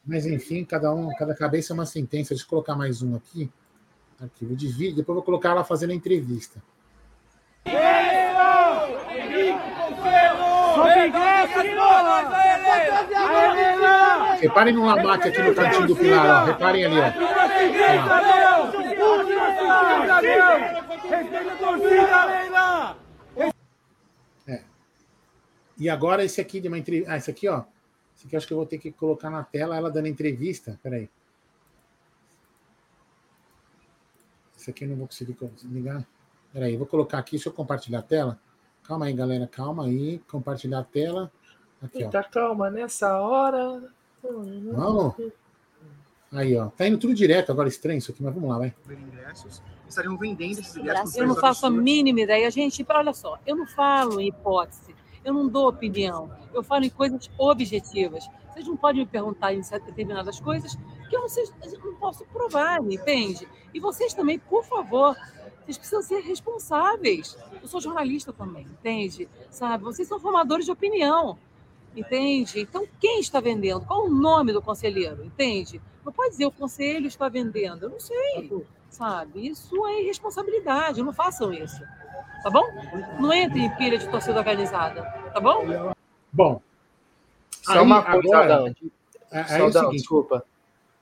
Mas 0.04 0.26
enfim, 0.26 0.64
cada 0.64 0.92
um, 0.92 1.08
cada 1.14 1.34
cabeça 1.34 1.72
é 1.72 1.74
uma 1.74 1.86
sentença. 1.86 2.30
Deixa 2.30 2.44
eu 2.44 2.48
colocar 2.48 2.74
mais 2.74 3.00
um 3.00 3.14
aqui. 3.16 3.48
Arquivo 4.20 4.54
de 4.56 4.68
vídeo. 4.68 4.96
Depois 4.96 5.14
vou 5.14 5.22
colocar 5.22 5.50
ela 5.50 5.64
fazendo 5.64 5.92
a 5.92 5.94
entrevista. 5.94 6.60
Reparem 14.40 14.74
no 14.74 14.84
labate 14.84 15.28
aqui 15.28 15.42
no 15.42 15.54
cantinho 15.54 15.86
do 15.86 15.96
pilar, 15.96 16.42
ó. 16.42 16.46
Reparem 16.46 16.84
ali, 16.84 16.98
ó. 16.98 17.04
É. 22.90 23.03
E 25.78 25.88
agora 25.88 26.24
esse 26.24 26.40
aqui 26.40 26.60
de 26.60 26.68
uma 26.68 26.78
entrevista. 26.78 27.12
Ah, 27.12 27.16
esse 27.16 27.30
aqui, 27.30 27.48
ó. 27.48 27.64
Esse 28.16 28.26
aqui 28.26 28.36
acho 28.36 28.46
que 28.46 28.52
eu 28.52 28.58
vou 28.58 28.66
ter 28.66 28.78
que 28.78 28.92
colocar 28.92 29.30
na 29.30 29.42
tela 29.42 29.76
ela 29.76 29.90
dando 29.90 30.06
entrevista. 30.06 30.78
Peraí. 30.82 31.10
Esse 34.56 34.70
aqui 34.70 34.84
eu 34.84 34.88
não 34.88 34.96
vou 34.96 35.06
conseguir 35.06 35.36
ligar. 35.64 36.06
Peraí, 36.52 36.76
vou 36.76 36.86
colocar 36.86 37.18
aqui, 37.18 37.32
deixa 37.32 37.48
eu 37.48 37.52
compartilhar 37.52 37.98
a 37.98 38.02
tela. 38.02 38.38
Calma 38.84 39.06
aí, 39.06 39.12
galera, 39.12 39.46
calma 39.46 39.86
aí. 39.86 40.20
Compartilhar 40.30 40.78
a 40.78 40.84
tela. 40.84 41.32
Aqui, 41.82 42.02
Eita, 42.02 42.20
ó. 42.20 42.32
calma 42.32 42.70
nessa 42.70 43.20
hora. 43.20 43.92
Vamos. 44.22 45.14
Aí, 46.32 46.56
ó. 46.56 46.68
Tá 46.68 46.86
indo 46.86 46.98
tudo 46.98 47.12
direto 47.12 47.52
agora, 47.52 47.68
estranho 47.68 47.98
isso 47.98 48.10
aqui, 48.10 48.22
mas 48.22 48.32
vamos 48.32 48.48
lá, 48.48 48.58
vai. 48.58 48.74
Ingressos. 48.88 49.62
Estariam 49.88 50.16
vendendo 50.16 50.60
esses 50.60 50.76
ingressos. 50.76 51.16
Eu 51.16 51.26
não 51.26 51.36
faço 51.36 51.66
a 51.66 51.70
mínima 51.70 52.20
ideia. 52.20 52.50
Gente, 52.50 52.84
olha 52.88 53.12
só, 53.12 53.38
eu 53.46 53.56
não 53.56 53.66
falo 53.66 54.20
em 54.20 54.28
hipótese, 54.28 54.93
eu 55.24 55.32
não 55.32 55.48
dou 55.48 55.68
opinião, 55.68 56.30
eu 56.52 56.62
falo 56.62 56.84
em 56.84 56.90
coisas 56.90 57.30
objetivas. 57.38 58.28
Vocês 58.52 58.66
não 58.66 58.76
podem 58.76 59.02
me 59.02 59.06
perguntar 59.06 59.52
em 59.52 59.60
determinadas 59.60 60.38
coisas 60.38 60.76
que 61.08 61.16
eu 61.16 61.20
não, 61.20 61.28
sei, 61.28 61.44
eu 61.64 61.78
não 61.84 61.94
posso 61.96 62.24
provar, 62.26 62.80
entende? 62.82 63.48
E 63.72 63.80
vocês 63.80 64.14
também, 64.14 64.38
por 64.38 64.64
favor, 64.64 65.16
vocês 65.64 65.76
precisam 65.76 66.02
ser 66.02 66.20
responsáveis. 66.20 67.36
Eu 67.60 67.66
sou 67.66 67.80
jornalista 67.80 68.32
também, 68.32 68.64
entende? 68.64 69.28
Sabe? 69.50 69.82
Vocês 69.82 70.06
são 70.06 70.20
formadores 70.20 70.66
de 70.66 70.70
opinião, 70.70 71.36
entende? 71.96 72.60
Então, 72.60 72.86
quem 73.00 73.18
está 73.18 73.40
vendendo? 73.40 73.84
Qual 73.84 74.06
o 74.06 74.10
nome 74.10 74.52
do 74.52 74.62
conselheiro, 74.62 75.24
entende? 75.24 75.80
Não 76.04 76.12
pode 76.12 76.30
dizer 76.30 76.46
o 76.46 76.52
conselho 76.52 77.06
está 77.06 77.28
vendendo. 77.28 77.84
Eu 77.84 77.90
não 77.90 78.00
sei. 78.00 78.16
sabe? 78.88 79.48
Isso 79.48 79.84
é 79.86 80.02
irresponsabilidade, 80.02 81.02
não 81.02 81.12
façam 81.12 81.52
isso. 81.52 81.82
Tá 82.44 82.50
bom? 82.50 82.66
Não 83.18 83.32
entre 83.32 83.58
em 83.58 83.70
pilha 83.74 83.96
de 83.96 84.06
torcida 84.06 84.38
organizada, 84.38 85.02
tá 85.32 85.40
bom? 85.40 85.94
Bom. 86.30 86.60
Só 87.62 87.72
aí, 87.72 87.78
uma 87.78 88.02
coisa, 88.02 88.36
agora, 88.36 88.74
é, 89.32 89.40
é 89.40 89.44
Saldão, 89.44 89.88
desculpa. 89.88 90.44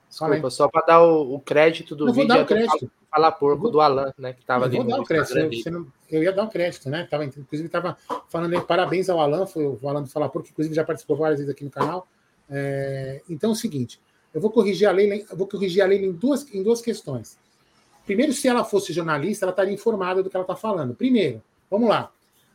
Desculpa, 0.09 0.49
só 0.49 0.69
para 0.69 0.85
dar 0.85 1.03
o, 1.03 1.35
o, 1.35 1.39
crédito 1.41 1.97
do 1.97 2.07
eu 2.07 2.13
vídeo. 2.13 2.29
Vou 2.29 2.37
dar 2.37 2.43
o 2.43 2.47
crédito. 2.47 2.89
Falar 3.11 3.31
porco 3.33 3.69
do 3.69 3.81
Alan, 3.81 4.13
né? 4.17 4.31
Que 4.31 4.39
estava 4.39 4.63
ali. 4.63 4.77
Vou 4.77 4.87
dar 4.87 5.01
o 5.01 5.03
crédito. 5.03 5.69
Não, 5.69 5.85
eu 6.09 6.23
ia 6.23 6.31
dar 6.31 6.45
o 6.45 6.49
crédito, 6.49 6.89
né? 6.89 7.05
Tava, 7.11 7.25
inclusive, 7.25 7.65
estava 7.65 7.97
falando 8.29 8.53
aí, 8.53 8.61
parabéns 8.61 9.09
ao 9.09 9.19
Alan, 9.19 9.45
foi 9.45 9.65
o 9.65 9.77
Alan 9.89 10.03
do 10.03 10.09
Falar 10.09 10.29
Porco, 10.29 10.45
que 10.45 10.53
inclusive 10.53 10.73
já 10.73 10.85
participou 10.85 11.17
várias 11.17 11.39
vezes 11.39 11.53
aqui 11.53 11.65
no 11.65 11.69
canal. 11.69 12.07
É, 12.49 13.21
então 13.29 13.49
é 13.49 13.53
o 13.53 13.55
seguinte: 13.55 13.99
eu 14.33 14.39
vou 14.39 14.49
corrigir 14.49 14.87
a 14.87 14.91
lei, 14.91 15.25
vou 15.33 15.45
corrigir 15.45 15.83
a 15.83 15.85
lei 15.85 16.05
em 16.05 16.13
duas, 16.13 16.49
em 16.53 16.63
duas 16.63 16.79
questões. 16.79 17.37
Primeiro, 18.05 18.33
se 18.33 18.47
ela 18.47 18.63
fosse 18.63 18.91
jornalista, 18.91 19.45
ela 19.45 19.51
estaria 19.51 19.73
informada 19.73 20.21
do 20.21 20.29
que 20.29 20.35
ela 20.35 20.43
está 20.43 20.55
falando. 20.55 20.93
Primeiro, 20.93 21.41
vamos 21.69 21.87
lá. 21.87 22.11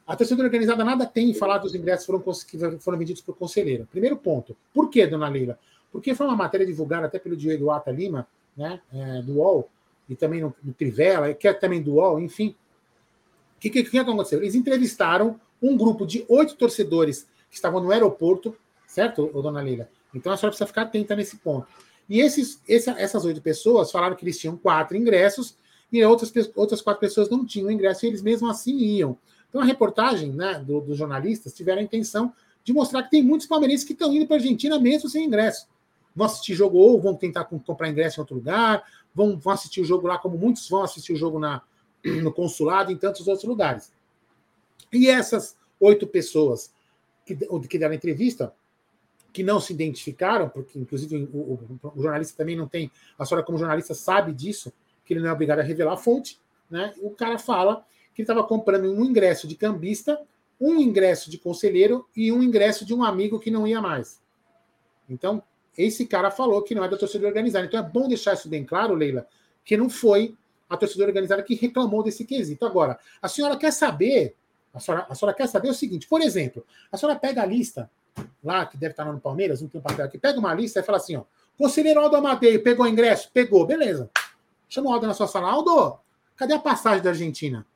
A 0.06 0.16
torcida 0.16 0.42
organizada 0.42 0.84
nada 0.84 1.04
tem 1.04 1.30
em 1.30 1.34
falar 1.34 1.58
dos 1.58 1.74
ingressos 1.74 2.06
foram, 2.06 2.20
que 2.20 2.78
foram 2.80 2.98
vendidos 2.98 3.22
por 3.22 3.36
conselheiro. 3.36 3.86
Primeiro 3.90 4.16
ponto. 4.16 4.56
Por 4.72 4.88
que, 4.88 5.06
dona 5.06 5.28
Leila? 5.28 5.58
Porque 5.92 6.14
foi 6.14 6.26
uma 6.26 6.36
matéria 6.36 6.66
divulgada 6.66 7.06
até 7.06 7.18
pelo 7.18 7.36
Diego 7.36 7.70
Ata 7.70 7.90
Lima, 7.90 8.26
né, 8.56 8.80
é, 8.92 9.22
do 9.22 9.34
UOL, 9.34 9.68
e 10.08 10.16
também 10.16 10.40
no, 10.40 10.54
no 10.62 10.72
Trivela, 10.72 11.32
que 11.34 11.46
é 11.46 11.52
também 11.52 11.82
do 11.82 11.94
UOL, 11.94 12.18
enfim. 12.20 12.54
O 13.56 13.60
que, 13.60 13.70
que, 13.70 13.84
que 13.84 13.98
aconteceu? 13.98 14.40
Eles 14.40 14.54
entrevistaram 14.54 15.38
um 15.62 15.76
grupo 15.76 16.06
de 16.06 16.24
oito 16.28 16.56
torcedores 16.56 17.26
que 17.50 17.56
estavam 17.56 17.80
no 17.80 17.90
aeroporto, 17.90 18.56
certo, 18.86 19.26
dona 19.42 19.60
Leila? 19.60 19.88
Então 20.14 20.32
a 20.32 20.36
senhora 20.36 20.52
precisa 20.52 20.66
ficar 20.66 20.82
atenta 20.82 21.14
nesse 21.14 21.36
ponto. 21.36 21.66
E 22.08 22.20
esses, 22.20 22.60
esse, 22.66 22.88
essas 22.90 23.24
oito 23.24 23.42
pessoas 23.42 23.90
falaram 23.90 24.16
que 24.16 24.24
eles 24.24 24.38
tinham 24.38 24.56
quatro 24.56 24.96
ingressos 24.96 25.56
e 25.92 26.02
outras, 26.04 26.32
outras 26.54 26.80
quatro 26.80 27.00
pessoas 27.00 27.28
não 27.28 27.44
tinham 27.44 27.70
ingresso 27.70 28.04
e 28.04 28.08
eles 28.08 28.22
mesmo 28.22 28.48
assim 28.48 28.76
iam. 28.76 29.18
Então 29.48 29.60
a 29.60 29.64
reportagem 29.64 30.32
né, 30.32 30.58
do, 30.58 30.80
dos 30.80 30.96
jornalistas 30.96 31.52
tiveram 31.52 31.80
a 31.80 31.84
intenção 31.84 32.32
de 32.64 32.72
mostrar 32.72 33.02
que 33.02 33.10
tem 33.10 33.22
muitos 33.22 33.46
palmeirenses 33.46 33.84
que 33.84 33.92
estão 33.92 34.12
indo 34.12 34.26
para 34.26 34.36
a 34.36 34.38
Argentina 34.38 34.78
mesmo 34.78 35.08
sem 35.08 35.26
ingresso. 35.26 35.66
Vão 36.14 36.26
assistir 36.26 36.54
jogo 36.54 36.78
ou 36.78 37.00
vão 37.00 37.14
tentar 37.14 37.44
comprar 37.44 37.88
ingresso 37.88 38.18
em 38.18 38.22
outro 38.22 38.36
lugar, 38.36 38.82
vão, 39.14 39.38
vão 39.38 39.52
assistir 39.52 39.80
o 39.80 39.84
jogo 39.84 40.06
lá, 40.06 40.18
como 40.18 40.36
muitos 40.36 40.68
vão 40.68 40.82
assistir 40.82 41.12
o 41.12 41.16
jogo 41.16 41.38
na, 41.38 41.62
no 42.22 42.32
consulado 42.32 42.90
e 42.90 42.94
em 42.94 42.98
tantos 42.98 43.26
outros 43.26 43.48
lugares. 43.48 43.92
E 44.92 45.08
essas 45.08 45.56
oito 45.80 46.06
pessoas 46.06 46.72
que, 47.24 47.36
que 47.68 47.78
deram 47.78 47.94
entrevista 47.94 48.52
que 49.32 49.42
não 49.42 49.60
se 49.60 49.72
identificaram, 49.72 50.48
porque 50.48 50.78
inclusive 50.78 51.28
o, 51.32 51.38
o, 51.38 51.80
o, 51.94 52.02
jornalista 52.02 52.36
também 52.36 52.56
não 52.56 52.66
tem, 52.66 52.90
a 53.18 53.24
senhora 53.24 53.44
como 53.44 53.58
jornalista 53.58 53.94
sabe 53.94 54.32
disso, 54.32 54.72
que 55.04 55.12
ele 55.14 55.20
não 55.20 55.28
é 55.28 55.32
obrigado 55.32 55.60
a 55.60 55.62
revelar 55.62 55.94
a 55.94 55.96
fonte, 55.96 56.40
né? 56.70 56.92
O 57.00 57.10
cara 57.10 57.38
fala 57.38 57.84
que 58.14 58.22
ele 58.22 58.24
estava 58.24 58.42
comprando 58.44 58.92
um 58.92 59.04
ingresso 59.04 59.46
de 59.46 59.54
cambista, 59.54 60.20
um 60.60 60.76
ingresso 60.80 61.30
de 61.30 61.38
conselheiro 61.38 62.06
e 62.16 62.32
um 62.32 62.42
ingresso 62.42 62.84
de 62.84 62.94
um 62.94 63.04
amigo 63.04 63.38
que 63.38 63.50
não 63.50 63.66
ia 63.66 63.80
mais. 63.80 64.20
Então, 65.08 65.42
esse 65.76 66.06
cara 66.06 66.30
falou 66.30 66.62
que 66.62 66.74
não 66.74 66.84
é 66.84 66.88
da 66.88 66.96
torcida 66.96 67.26
organizada. 67.26 67.66
Então 67.66 67.78
é 67.78 67.82
bom 67.82 68.08
deixar 68.08 68.34
isso 68.34 68.48
bem 68.48 68.64
claro, 68.64 68.94
Leila, 68.94 69.26
que 69.64 69.76
não 69.76 69.88
foi 69.88 70.36
a 70.68 70.76
torcida 70.76 71.04
organizada 71.04 71.42
que 71.42 71.54
reclamou 71.54 72.02
desse 72.02 72.24
quesito. 72.24 72.66
Agora, 72.66 72.98
a 73.22 73.28
senhora 73.28 73.56
quer 73.56 73.72
saber, 73.72 74.34
a 74.74 74.80
senhora, 74.80 75.06
a 75.08 75.14
senhora 75.14 75.36
quer 75.36 75.46
saber 75.46 75.70
o 75.70 75.74
seguinte, 75.74 76.08
por 76.08 76.20
exemplo, 76.20 76.66
a 76.90 76.96
senhora 76.96 77.18
pega 77.18 77.42
a 77.42 77.46
lista 77.46 77.88
lá, 78.42 78.66
que 78.66 78.76
deve 78.76 78.92
estar 78.92 79.04
lá 79.04 79.12
no 79.12 79.20
Palmeiras, 79.20 79.60
não 79.60 79.68
tem 79.68 79.80
um 79.80 79.84
papel 79.84 80.04
aqui, 80.04 80.18
pega 80.18 80.38
uma 80.38 80.54
lista 80.54 80.80
e 80.80 80.82
fala 80.82 80.98
assim, 80.98 81.16
ó, 81.16 81.22
conselheiro 81.56 82.00
Aldo 82.00 82.16
Amadeiro, 82.16 82.62
pegou 82.62 82.86
o 82.86 82.88
ingresso? 82.88 83.30
Pegou, 83.32 83.66
beleza. 83.66 84.10
Chama 84.68 84.90
o 84.90 84.92
Aldo 84.92 85.06
na 85.06 85.14
sua 85.14 85.26
sala. 85.26 85.50
Aldo, 85.50 85.98
cadê 86.36 86.54
a 86.54 86.58
passagem 86.58 87.02
da 87.02 87.10
Argentina? 87.10 87.66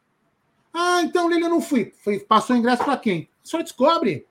Ah, 0.72 1.02
então, 1.02 1.28
Lili, 1.28 1.42
eu 1.42 1.50
não 1.50 1.60
fui. 1.60 1.92
Foi, 2.02 2.18
passou 2.20 2.56
o 2.56 2.58
ingresso 2.58 2.84
para 2.84 2.96
quem? 2.96 3.28
Só 3.42 3.60
descobre. 3.60 4.26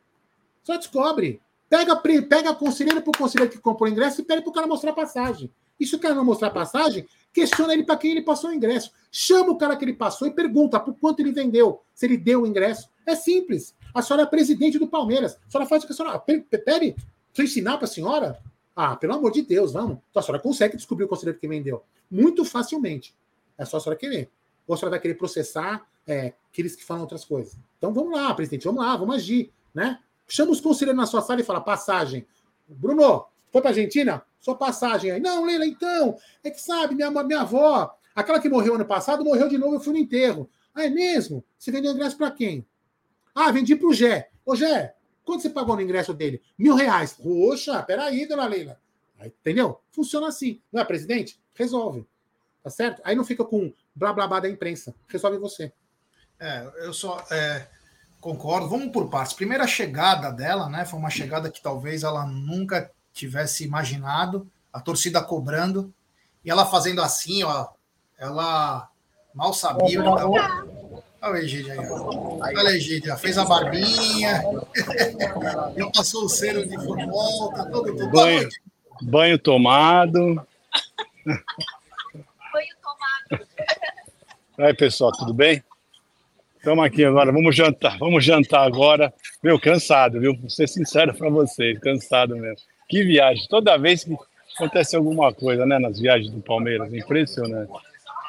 Só 0.64 0.78
descobre. 0.78 1.42
Pega, 1.70 1.96
pega 1.96 2.50
a 2.50 2.56
conselheira 2.56 3.02
para 3.02 3.12
o 3.12 3.18
conselheiro 3.18 3.52
que 3.52 3.60
comprou 3.60 3.90
o 3.90 3.92
ingresso 3.92 4.22
e 4.22 4.24
pede 4.24 4.42
para 4.42 4.50
o 4.50 4.54
cara 4.54 4.68
mostrar 4.68 4.92
a 4.92 4.96
passagem. 4.96 5.52
E 5.80 5.86
se 5.86 5.96
o 5.96 6.00
cara 6.00 6.14
não 6.14 6.26
mostrar 6.26 6.50
a 6.50 6.52
passagem, 6.52 7.08
questiona 7.34 7.74
ele 7.74 7.84
para 7.84 7.98
quem 7.98 8.12
ele 8.12 8.22
passou 8.22 8.50
o 8.50 8.54
ingresso. 8.54 8.92
Chama 9.12 9.52
o 9.52 9.58
cara 9.58 9.76
que 9.76 9.86
ele 9.86 9.94
passou 9.94 10.28
e 10.28 10.32
pergunta 10.32 10.80
por 10.80 10.94
quanto 10.96 11.22
ele 11.22 11.32
vendeu, 11.32 11.82
se 11.94 12.06
ele 12.06 12.18
deu 12.18 12.42
o 12.42 12.48
ingresso. 12.48 12.90
É 13.06 13.16
simples. 13.16 13.74
A 13.94 14.02
senhora 14.02 14.24
é 14.24 14.26
presidente 14.26 14.80
do 14.80 14.88
Palmeiras. 14.88 15.38
A 15.48 15.52
senhora 15.52 15.70
faz 15.70 15.84
o 15.84 15.88
que 15.88 15.94
a 15.94 15.96
senhora. 15.96 16.20
Pede, 16.20 16.96
eu 17.38 17.44
ensinar 17.44 17.78
para 17.78 17.86
a 17.86 17.90
senhora. 17.90 18.40
Ah, 18.76 18.96
pelo 18.96 19.14
amor 19.14 19.32
de 19.32 19.42
Deus, 19.42 19.74
vamos. 19.74 19.98
Então 20.10 20.20
a 20.20 20.24
senhora 20.24 20.42
consegue 20.42 20.76
descobrir 20.76 21.06
o 21.06 21.08
conselheiro 21.08 21.40
que 21.40 21.48
vendeu. 21.48 21.84
Muito 22.10 22.46
facilmente. 22.46 23.16
É 23.58 23.66
só 23.66 23.78
a 23.78 23.80
senhora 23.80 24.00
querer. 24.00 24.30
Ou 24.68 24.76
a 24.76 24.78
senhora 24.78 24.92
vai 24.92 25.00
querer 25.00 25.16
processar 25.16 25.86
é, 26.08 26.34
aqueles 26.50 26.76
que 26.76 26.84
falam 26.84 27.04
outras 27.04 27.26
coisas. 27.26 27.58
Então 27.78 27.94
vamos 27.94 28.12
lá, 28.12 28.34
presidente, 28.34 28.66
vamos 28.66 28.84
lá, 28.84 28.96
vamos 28.96 29.16
agir. 29.16 29.52
Né? 29.74 30.00
Chama 30.28 30.52
os 30.52 30.62
conselheiros 30.62 31.00
na 31.00 31.06
sua 31.06 31.22
sala 31.22 31.42
e 31.42 31.44
fala: 31.44 31.62
passagem. 31.62 32.26
Bruno, 32.68 33.26
foi 33.52 33.62
para 33.62 33.72
Argentina? 33.72 34.24
Sua 34.40 34.56
passagem 34.56 35.12
aí. 35.12 35.20
Não, 35.20 35.46
Leila, 35.46 35.66
então. 35.66 36.18
É 36.44 36.50
que 36.50 36.62
sabe, 36.62 36.96
minha, 36.96 37.12
minha 37.12 37.42
avó, 37.42 37.96
aquela 38.16 38.40
que 38.40 38.50
morreu 38.50 38.76
ano 38.76 38.86
passado, 38.86 39.24
morreu 39.24 39.48
de 39.48 39.58
novo, 39.58 39.76
eu 39.76 39.80
fui 39.80 39.94
no 39.94 40.00
enterro. 40.00 40.50
Ah, 40.74 40.86
é 40.86 40.90
mesmo? 40.90 41.44
Você 41.58 41.72
vendeu 41.72 41.92
ingresso 41.92 42.18
para 42.18 42.32
quem? 42.32 42.66
Ah, 43.34 43.52
vendi 43.52 43.76
para 43.76 43.88
o 43.88 43.94
Gé. 43.94 44.30
Ô, 44.46 44.56
Gé, 44.56 44.96
quanto 45.24 45.42
você 45.42 45.50
pagou 45.50 45.76
no 45.76 45.82
ingresso 45.82 46.14
dele? 46.14 46.42
Mil 46.58 46.76
reais. 46.76 47.14
Poxa, 47.14 47.82
peraí, 47.84 48.28
dona 48.28 48.46
Leila. 48.46 48.80
Aí, 49.20 49.28
entendeu? 49.28 49.80
Funciona 49.92 50.28
assim. 50.28 50.62
Não 50.72 50.82
é, 50.82 50.86
presidente? 50.86 51.40
Resolve. 51.54 52.08
Tá 52.64 52.70
certo? 52.70 53.02
Aí 53.04 53.16
não 53.16 53.24
fica 53.24 53.44
com 53.44 53.74
blá 53.96 54.14
blá 54.14 54.28
blá 54.28 54.40
da 54.40 54.50
imprensa. 54.50 54.94
Resolve 55.08 55.38
você. 55.38 55.72
É, 56.40 56.68
eu 56.82 56.94
só 56.94 57.24
é, 57.32 57.68
concordo. 58.20 58.68
Vamos 58.68 58.92
por 58.92 59.10
partes. 59.10 59.34
Primeira 59.34 59.68
chegada 59.68 60.32
dela, 60.32 60.70
né? 60.70 60.86
Foi 60.86 61.00
uma 61.00 61.10
chegada 61.10 61.50
que 61.50 61.62
talvez 61.62 62.04
ela 62.04 62.26
nunca 62.26 62.92
tivesse 63.14 63.64
imaginado. 63.64 64.50
A 64.72 64.80
torcida 64.80 65.22
cobrando. 65.24 65.94
E 66.44 66.50
ela 66.50 66.66
fazendo 66.66 67.02
assim, 67.02 67.44
ó. 67.44 67.68
Ela 68.18 68.90
mal 69.34 69.54
sabia. 69.54 70.04
Olha 71.22 71.34
o 71.34 71.38
Egídio 71.38 71.72
aí. 71.72 71.88
Olha 72.58 72.70
a 72.70 72.76
Egídio, 72.76 73.16
fez 73.18 73.38
a 73.38 73.46
barbinha, 73.46 74.42
já 75.78 75.92
passou 75.92 76.26
o 76.26 76.30
cero 76.30 76.68
de 76.68 76.76
futebol, 76.76 77.54
tá 77.54 77.66
todo, 77.66 77.96
todo 77.96 78.10
banho, 78.10 78.50
banho 79.04 79.38
tomado. 79.38 80.44
Banho 81.26 82.76
tomado. 82.82 83.48
Aí, 84.58 84.74
pessoal, 84.74 85.12
tudo 85.12 85.32
bem? 85.32 85.64
Estamos 86.58 86.84
aqui 86.86 87.06
agora, 87.06 87.32
vamos 87.32 87.56
jantar, 87.56 88.00
vamos 88.00 88.26
jantar 88.26 88.66
agora. 88.66 89.14
Meu, 89.44 89.60
cansado, 89.60 90.20
viu? 90.20 90.36
Vou 90.36 90.50
ser 90.50 90.68
sincero 90.68 91.14
para 91.14 91.30
vocês, 91.30 91.78
cansado 91.80 92.36
mesmo. 92.36 92.66
Que 92.90 93.04
viagem, 93.04 93.46
toda 93.48 93.78
vez 93.78 94.04
que 94.04 94.18
acontece 94.56 94.96
alguma 94.96 95.32
coisa, 95.32 95.68
né, 95.68 95.78
nas 95.78 96.00
viagens 96.00 96.32
do 96.32 96.42
Palmeiras, 96.42 96.92
impressionante. 96.92 97.72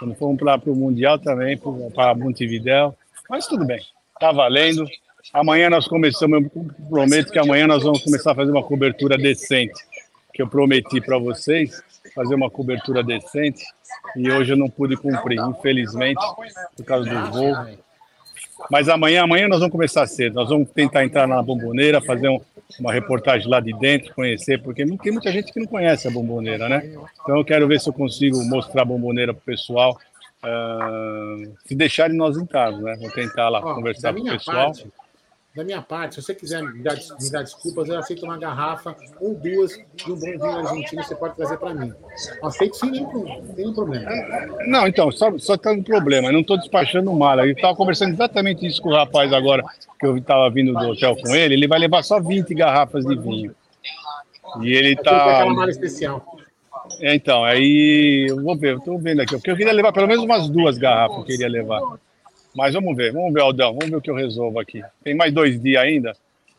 Quando 0.03 0.17
fomos 0.17 0.37
para 0.37 0.61
o 0.67 0.75
Mundial 0.75 1.17
também, 1.17 1.57
para 1.95 2.13
Montevidéu. 2.13 2.93
Mas 3.31 3.47
tudo 3.47 3.65
bem, 3.65 3.79
está 4.15 4.33
valendo. 4.33 4.85
Amanhã 5.33 5.71
nós 5.71 5.87
começamos, 5.87 6.43
eu 6.43 6.67
prometo 6.91 7.31
que 7.31 7.39
amanhã 7.39 7.69
nós 7.69 7.85
vamos 7.85 8.03
começar 8.03 8.33
a 8.33 8.35
fazer 8.35 8.51
uma 8.51 8.65
cobertura 8.65 9.17
decente, 9.17 9.81
que 10.35 10.43
eu 10.43 10.49
prometi 10.49 11.01
para 11.01 11.17
vocês, 11.19 11.81
fazer 12.17 12.35
uma 12.35 12.51
cobertura 12.51 13.01
decente, 13.01 13.63
e 14.17 14.29
hoje 14.29 14.55
eu 14.55 14.57
não 14.57 14.69
pude 14.69 14.97
cumprir, 14.97 15.39
infelizmente, 15.39 16.21
por 16.77 16.85
causa 16.85 17.09
do 17.09 17.31
voo. 17.31 17.55
Mas 18.71 18.89
amanhã, 18.89 19.25
amanhã 19.25 19.49
nós 19.49 19.59
vamos 19.59 19.73
começar 19.73 20.07
cedo, 20.07 20.35
nós 20.35 20.49
vamos 20.49 20.71
tentar 20.71 21.05
entrar 21.05 21.27
na 21.27 21.43
bomboneira, 21.43 22.01
fazer 22.01 22.29
um, 22.29 22.41
uma 22.79 22.93
reportagem 22.93 23.49
lá 23.49 23.61
de 23.61 23.73
dentro, 23.79 24.15
conhecer, 24.15 24.63
porque 24.63 24.85
tem 24.85 25.13
muita 25.13 25.31
gente 25.33 25.53
que 25.53 25.61
não 25.61 25.67
conhece 25.67 26.07
a 26.09 26.11
bomboneira, 26.11 26.69
né? 26.69 26.95
Então 27.23 27.37
eu 27.37 27.45
quero 27.45 27.67
ver 27.67 27.81
se 27.81 27.89
eu 27.89 27.93
consigo 27.93 28.43
mostrar 28.45 28.83
a 28.83 28.87
bomboneira 28.87 29.33
para 29.33 29.41
o 29.41 29.45
pessoal. 29.45 29.99
Uh, 30.45 31.55
se 31.65 31.75
deixarem 31.75 32.17
nós 32.17 32.37
entrarmos, 32.37 32.83
né? 32.83 32.97
Vou 33.01 33.11
tentar 33.11 33.49
lá 33.49 33.61
Ó, 33.61 33.75
conversar 33.75 34.13
com 34.13 34.21
o 34.21 34.25
pessoal. 34.25 34.73
Parte, 34.73 34.89
da 35.55 35.63
minha 35.65 35.83
parte, 35.83 36.15
se 36.15 36.23
você 36.23 36.35
quiser 36.35 36.63
me 36.63 36.83
dar, 36.83 36.95
me 36.95 37.31
dar 37.31 37.43
desculpas, 37.43 37.89
eu 37.89 37.99
aceito 37.99 38.25
uma 38.25 38.39
garrafa 38.39 38.97
ou 39.21 39.35
duas 39.35 39.79
de 39.95 40.11
um 40.11 40.15
bom 40.15 40.21
vinho 40.21 40.45
argentino, 40.45 41.03
você 41.03 41.15
pode 41.15 41.37
trazer 41.37 41.59
para 41.59 41.75
mim. 41.75 41.93
Aceito 42.43 42.75
sem 42.77 42.91
nenhum, 42.91 43.43
nenhum 43.55 43.75
problema. 43.75 44.11
Não, 44.67 44.87
então, 44.87 45.13
só, 45.13 45.37
só 45.39 45.57
tem 45.59 45.81
um 45.81 45.83
problema, 45.83 46.29
eu 46.29 46.33
não 46.33 46.41
estou 46.41 46.57
despachando 46.57 47.13
mal. 47.13 47.39
Eu 47.41 47.53
estava 47.53 47.77
conversando 47.77 48.15
exatamente 48.15 48.67
isso 48.67 48.81
com 48.81 48.89
o 48.89 48.95
rapaz 48.95 49.31
agora, 49.33 49.63
que 50.01 50.07
eu 50.07 50.17
estava 50.17 50.49
vindo 50.49 50.73
do 50.73 50.89
hotel 50.89 51.15
com 51.17 51.35
ele, 51.35 51.55
ele 51.55 51.69
vai 51.69 51.79
levar 51.79 52.03
só 52.03 52.19
20 52.19 52.55
garrafas 52.55 53.05
de 53.05 53.15
vinho. 53.15 53.55
E 54.63 54.73
ele 54.73 54.95
está. 54.95 55.45
É 55.45 55.71
especial. 55.71 56.39
É, 57.01 57.15
então, 57.15 57.45
aí 57.45 58.27
eu 58.29 58.43
vou 58.43 58.57
ver, 58.57 58.73
eu 58.73 58.79
estou 58.79 58.99
vendo 58.99 59.21
aqui, 59.21 59.35
porque 59.35 59.51
eu 59.51 59.57
queria 59.57 59.73
levar 59.73 59.93
pelo 59.93 60.09
menos 60.09 60.25
umas 60.25 60.49
duas 60.49 60.79
garrafas, 60.79 61.19
eu 61.19 61.25
queria 61.25 61.49
levar. 61.49 61.81
Mas 62.55 62.75
vamos 62.75 62.97
ver, 62.97 63.13
vamos 63.13 63.33
ver, 63.33 63.41
Aldão, 63.41 63.75
vamos 63.75 63.91
ver 63.91 63.97
o 63.97 64.01
que 64.01 64.11
eu 64.11 64.15
resolvo 64.15 64.59
aqui. 64.59 64.83
Tem 65.03 65.15
mais 65.15 65.33
dois 65.33 65.61
dias 65.61 65.83
ainda. 65.83 66.13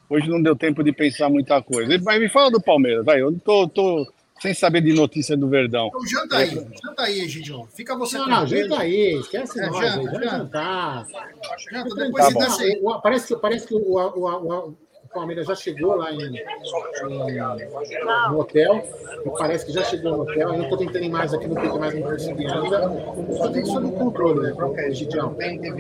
Hoje 0.10 0.30
não 0.30 0.42
deu 0.42 0.56
tempo 0.56 0.84
de 0.84 0.92
pensar 0.92 1.30
muita 1.30 1.62
coisa. 1.62 1.98
Mas 2.04 2.20
me 2.20 2.30
fala 2.30 2.52
do 2.52 2.62
Palmeiras, 2.62 3.06
vai. 3.06 3.22
Eu 3.22 3.34
tô, 3.40 3.68
tô 3.68 4.08
sem 4.42 4.54
saber 4.54 4.82
de 4.82 4.94
notícia 4.94 5.38
do 5.38 5.48
Verdão. 5.48 5.88
Então, 5.88 6.06
janta 6.06 6.38
aí, 6.38 6.50
janta 6.50 7.04
aí, 7.04 7.22
Egidio. 7.22 7.68
Fica 7.74 7.96
você 7.96 8.18
Não, 8.18 8.28
não, 8.28 8.48
janta 8.48 8.80
aí, 8.80 9.20
esquece 9.20 9.60
é, 9.60 9.68
nós, 9.68 9.80
janta, 9.80 10.12
janta. 10.12 10.30
jantar. 10.30 11.08
Janta, 11.72 11.96
depois 11.96 12.34
tá 12.34 12.50
você 12.50 12.82
Parece 13.02 13.28
que, 13.28 13.36
parece 13.38 13.68
que 13.68 13.74
o, 13.74 13.80
o, 13.80 14.70
o, 14.70 14.78
Palmeiras 15.14 15.48
já 15.48 15.56
chegou 15.56 15.96
lá 15.96 16.12
em, 16.12 16.22
em, 16.22 16.44
no 18.30 18.40
hotel, 18.40 18.84
e 19.26 19.30
parece 19.38 19.66
que 19.66 19.72
já 19.72 19.84
chegou 19.84 20.12
no 20.12 20.22
hotel. 20.24 20.50
Eu 20.50 20.58
não 20.58 20.64
estou 20.64 20.78
tentando 20.78 21.06
ir 21.06 21.10
mais 21.10 21.34
aqui, 21.34 21.48
não 21.48 21.56
tem 21.56 21.80
mais 21.80 21.94
não 21.94 22.02
consegui 22.02 22.46
ainda. 22.46 22.92
Só 23.38 23.50
tem 23.50 23.62
isso 23.62 23.80
no 23.80 23.92
controle, 23.92 24.54
né, 24.54 24.92
Gidião? 24.92 25.36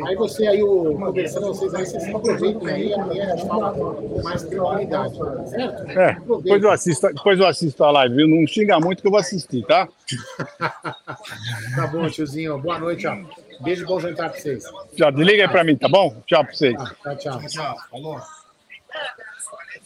Aí 0.06 0.16
você, 0.16 0.48
aí, 0.48 0.64
o, 0.64 0.96
conversando, 0.96 1.48
vocês 1.48 1.74
aí, 1.74 1.86
vocês 1.86 2.16
aproveitem 2.16 2.70
aí, 2.70 2.94
amanhã 2.94 3.34
a 3.34 3.36
gente 3.36 3.48
fala 3.48 3.72
com 3.74 4.22
mais 4.24 4.44
tranquilidade, 4.44 5.18
certo? 5.50 5.92
É, 5.92 6.14
depois 6.14 6.64
eu, 6.64 6.72
assisto, 6.72 7.08
depois 7.08 7.40
eu 7.40 7.48
assisto 7.48 7.84
a 7.84 7.92
live, 7.92 8.16
viu? 8.16 8.28
Não 8.28 8.48
xinga 8.48 8.80
muito 8.80 9.02
que 9.02 9.08
eu 9.08 9.12
vou 9.12 9.20
assistir, 9.20 9.66
tá? 9.66 9.88
tá 10.60 11.88
bom, 11.92 12.08
tiozinho. 12.10 12.58
Boa 12.60 12.80
noite, 12.80 13.08
ó. 13.08 13.18
Beijo, 13.62 13.86
bom 13.86 14.00
jantar 14.00 14.30
para 14.30 14.40
vocês. 14.40 14.64
Tchau, 14.96 15.12
desliga 15.12 15.44
aí 15.44 15.50
para 15.50 15.64
mim, 15.64 15.76
tá 15.76 15.88
bom? 15.88 16.16
Tchau 16.26 16.44
para 16.44 16.54
vocês. 16.54 16.76
Ah, 16.78 17.16
tchau, 17.16 17.40
tchau. 17.40 17.48
Tchau, 17.48 17.78
falou. 17.90 18.43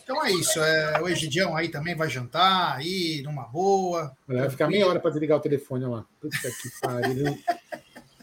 Então 0.03 0.25
é 0.25 0.31
isso. 0.31 0.59
É, 0.61 1.01
o 1.01 1.07
Egidião 1.07 1.55
aí 1.55 1.69
também 1.69 1.95
vai 1.95 2.09
jantar 2.09 2.77
aí, 2.77 3.21
numa 3.23 3.43
boa. 3.43 4.15
Vai 4.27 4.49
ficar 4.49 4.67
meia 4.67 4.87
hora 4.87 4.99
para 4.99 5.11
desligar 5.11 5.37
o 5.37 5.41
telefone 5.41 5.85
lá. 5.85 6.05
Puta 6.19 6.37
que 6.37 6.81
pariu. 6.81 7.37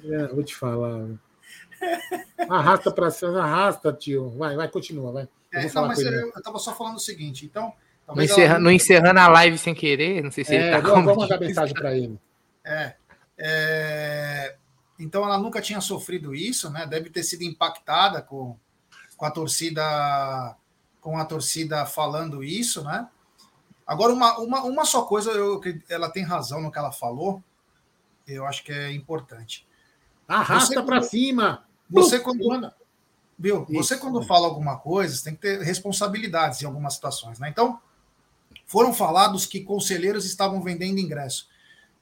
É, 0.06 0.26
vou 0.26 0.44
te 0.44 0.54
falar. 0.54 1.08
Arrasta 2.46 2.92
para 2.92 3.10
cima, 3.10 3.42
arrasta, 3.42 3.90
tio. 3.90 4.28
Vai, 4.36 4.54
vai, 4.54 4.68
continua, 4.68 5.10
vai. 5.10 5.28
É, 5.50 5.72
não, 5.72 5.86
mas 5.86 5.98
eu, 5.98 6.12
eu 6.12 6.42
tava 6.42 6.58
só 6.58 6.74
falando 6.74 6.96
o 6.96 7.00
seguinte, 7.00 7.46
então. 7.46 7.72
Não, 8.06 8.22
encerra, 8.22 8.58
não 8.58 8.70
encerrando 8.70 9.18
a 9.18 9.28
live 9.28 9.56
sem 9.56 9.74
querer, 9.74 10.22
não 10.22 10.30
sei 10.30 10.44
se 10.44 10.54
é, 10.54 10.60
ele 10.60 10.70
tá 10.70 10.80
vou, 10.80 11.02
vou 11.02 11.16
mandar 11.16 11.40
mensagem 11.40 11.74
para 11.74 11.96
ele. 11.96 12.20
É, 12.62 12.94
é, 13.38 14.56
então 14.98 15.24
ela 15.24 15.38
nunca 15.38 15.62
tinha 15.62 15.80
sofrido 15.80 16.34
isso, 16.34 16.70
né? 16.70 16.86
Deve 16.86 17.08
ter 17.08 17.22
sido 17.22 17.42
impactada 17.42 18.20
com, 18.20 18.58
com 19.16 19.24
a 19.24 19.30
torcida 19.30 20.54
com 21.04 21.18
a 21.18 21.24
torcida 21.26 21.84
falando 21.84 22.42
isso, 22.42 22.82
né? 22.82 23.06
Agora, 23.86 24.10
uma, 24.10 24.38
uma, 24.38 24.62
uma 24.62 24.84
só 24.86 25.02
coisa, 25.02 25.30
eu, 25.32 25.60
ela 25.86 26.10
tem 26.10 26.24
razão 26.24 26.62
no 26.62 26.72
que 26.72 26.78
ela 26.78 26.90
falou, 26.90 27.44
eu 28.26 28.46
acho 28.46 28.64
que 28.64 28.72
é 28.72 28.90
importante. 28.90 29.68
Arrasta 30.26 30.82
para 30.82 31.02
cima! 31.02 31.66
Você 31.90 32.18
quando. 32.18 32.72
Viu? 33.38 33.66
Você 33.66 33.98
quando 33.98 34.22
fala 34.22 34.46
alguma 34.46 34.78
coisa, 34.78 35.14
você 35.14 35.24
tem 35.24 35.34
que 35.34 35.42
ter 35.42 35.60
responsabilidades 35.60 36.62
em 36.62 36.64
algumas 36.64 36.94
situações, 36.94 37.38
né? 37.38 37.50
Então, 37.50 37.78
foram 38.64 38.94
falados 38.94 39.44
que 39.44 39.60
conselheiros 39.60 40.24
estavam 40.24 40.62
vendendo 40.62 40.98
ingresso. 40.98 41.50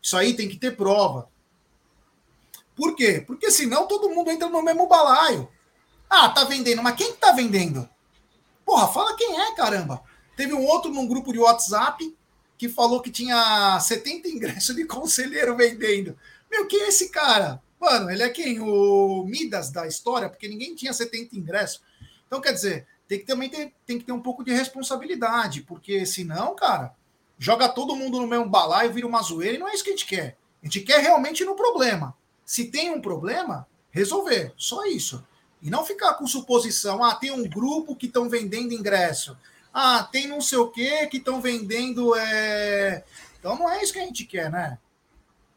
Isso 0.00 0.16
aí 0.16 0.34
tem 0.34 0.48
que 0.48 0.56
ter 0.56 0.76
prova. 0.76 1.28
Por 2.76 2.94
quê? 2.94 3.20
Porque 3.26 3.50
senão 3.50 3.88
todo 3.88 4.10
mundo 4.10 4.30
entra 4.30 4.48
no 4.48 4.62
mesmo 4.62 4.86
balaio. 4.86 5.48
Ah, 6.08 6.28
tá 6.28 6.44
vendendo, 6.44 6.84
mas 6.84 6.94
quem 6.94 7.16
tá 7.16 7.32
vendendo? 7.32 7.88
Porra, 8.72 8.88
fala 8.88 9.14
quem 9.14 9.38
é, 9.38 9.54
caramba. 9.54 10.02
Teve 10.34 10.54
um 10.54 10.64
outro 10.64 10.90
num 10.90 11.06
grupo 11.06 11.30
de 11.30 11.38
WhatsApp 11.38 12.16
que 12.56 12.70
falou 12.70 13.02
que 13.02 13.10
tinha 13.10 13.78
70 13.78 14.28
ingressos 14.28 14.74
de 14.74 14.86
conselheiro 14.86 15.54
vendendo. 15.54 16.16
Meu, 16.50 16.66
quem 16.66 16.80
é 16.80 16.88
esse 16.88 17.10
cara? 17.10 17.62
Mano, 17.78 18.10
ele 18.10 18.22
é 18.22 18.30
quem? 18.30 18.60
O 18.60 19.26
Midas 19.26 19.70
da 19.70 19.86
história, 19.86 20.26
porque 20.26 20.48
ninguém 20.48 20.74
tinha 20.74 20.94
70 20.94 21.36
ingressos. 21.36 21.82
Então, 22.26 22.40
quer 22.40 22.52
dizer, 22.52 22.86
tem 23.06 23.18
que 23.18 23.26
também 23.26 23.50
ter, 23.50 23.74
tem 23.84 23.98
que 23.98 24.06
ter 24.06 24.12
um 24.12 24.22
pouco 24.22 24.42
de 24.42 24.54
responsabilidade, 24.54 25.60
porque 25.60 26.06
senão, 26.06 26.56
cara, 26.56 26.94
joga 27.38 27.68
todo 27.68 27.94
mundo 27.94 28.22
no 28.22 28.26
mesmo 28.26 28.48
balaio, 28.48 28.90
vira 28.90 29.06
uma 29.06 29.20
zoeira, 29.20 29.56
e 29.56 29.58
não 29.58 29.68
é 29.68 29.74
isso 29.74 29.84
que 29.84 29.90
a 29.90 29.92
gente 29.92 30.06
quer. 30.06 30.38
A 30.62 30.64
gente 30.64 30.80
quer 30.80 30.98
realmente 31.02 31.44
no 31.44 31.54
problema. 31.54 32.16
Se 32.42 32.70
tem 32.70 32.90
um 32.90 33.02
problema, 33.02 33.68
resolver. 33.90 34.54
Só 34.56 34.86
isso. 34.86 35.22
E 35.62 35.70
não 35.70 35.86
ficar 35.86 36.14
com 36.14 36.26
suposição, 36.26 37.04
ah, 37.04 37.14
tem 37.14 37.30
um 37.30 37.48
grupo 37.48 37.94
que 37.94 38.06
estão 38.06 38.28
vendendo 38.28 38.74
ingresso. 38.74 39.38
Ah, 39.72 40.02
tem 40.10 40.26
não 40.26 40.40
sei 40.40 40.58
o 40.58 40.68
que 40.68 41.06
que 41.06 41.18
estão 41.18 41.40
vendendo. 41.40 42.14
É... 42.16 43.04
Então 43.38 43.56
não 43.56 43.70
é 43.70 43.82
isso 43.82 43.92
que 43.92 44.00
a 44.00 44.04
gente 44.04 44.24
quer, 44.24 44.50
né? 44.50 44.78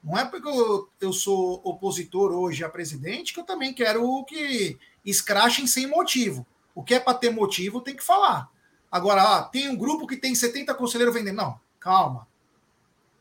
Não 0.04 0.18
é 0.18 0.24
porque 0.24 0.48
eu, 0.48 0.88
eu 1.02 1.12
sou 1.12 1.60
opositor 1.64 2.32
hoje 2.32 2.64
a 2.64 2.70
presidente 2.70 3.34
que 3.34 3.40
eu 3.40 3.44
também 3.44 3.74
quero 3.74 4.24
que 4.26 4.78
escrachem 5.04 5.66
sem 5.66 5.88
motivo. 5.88 6.46
O 6.76 6.84
que 6.84 6.94
é 6.94 7.00
para 7.00 7.18
ter 7.18 7.32
motivo 7.32 7.82
tem 7.82 7.96
que 7.96 8.04
falar. 8.04 8.50
Agora, 8.92 9.24
ah, 9.24 9.44
tem 9.44 9.68
um 9.68 9.76
grupo 9.76 10.06
que 10.06 10.16
tem 10.16 10.36
70 10.36 10.76
conselheiros 10.76 11.16
vendendo. 11.16 11.38
Não, 11.38 11.60
calma. 11.80 12.28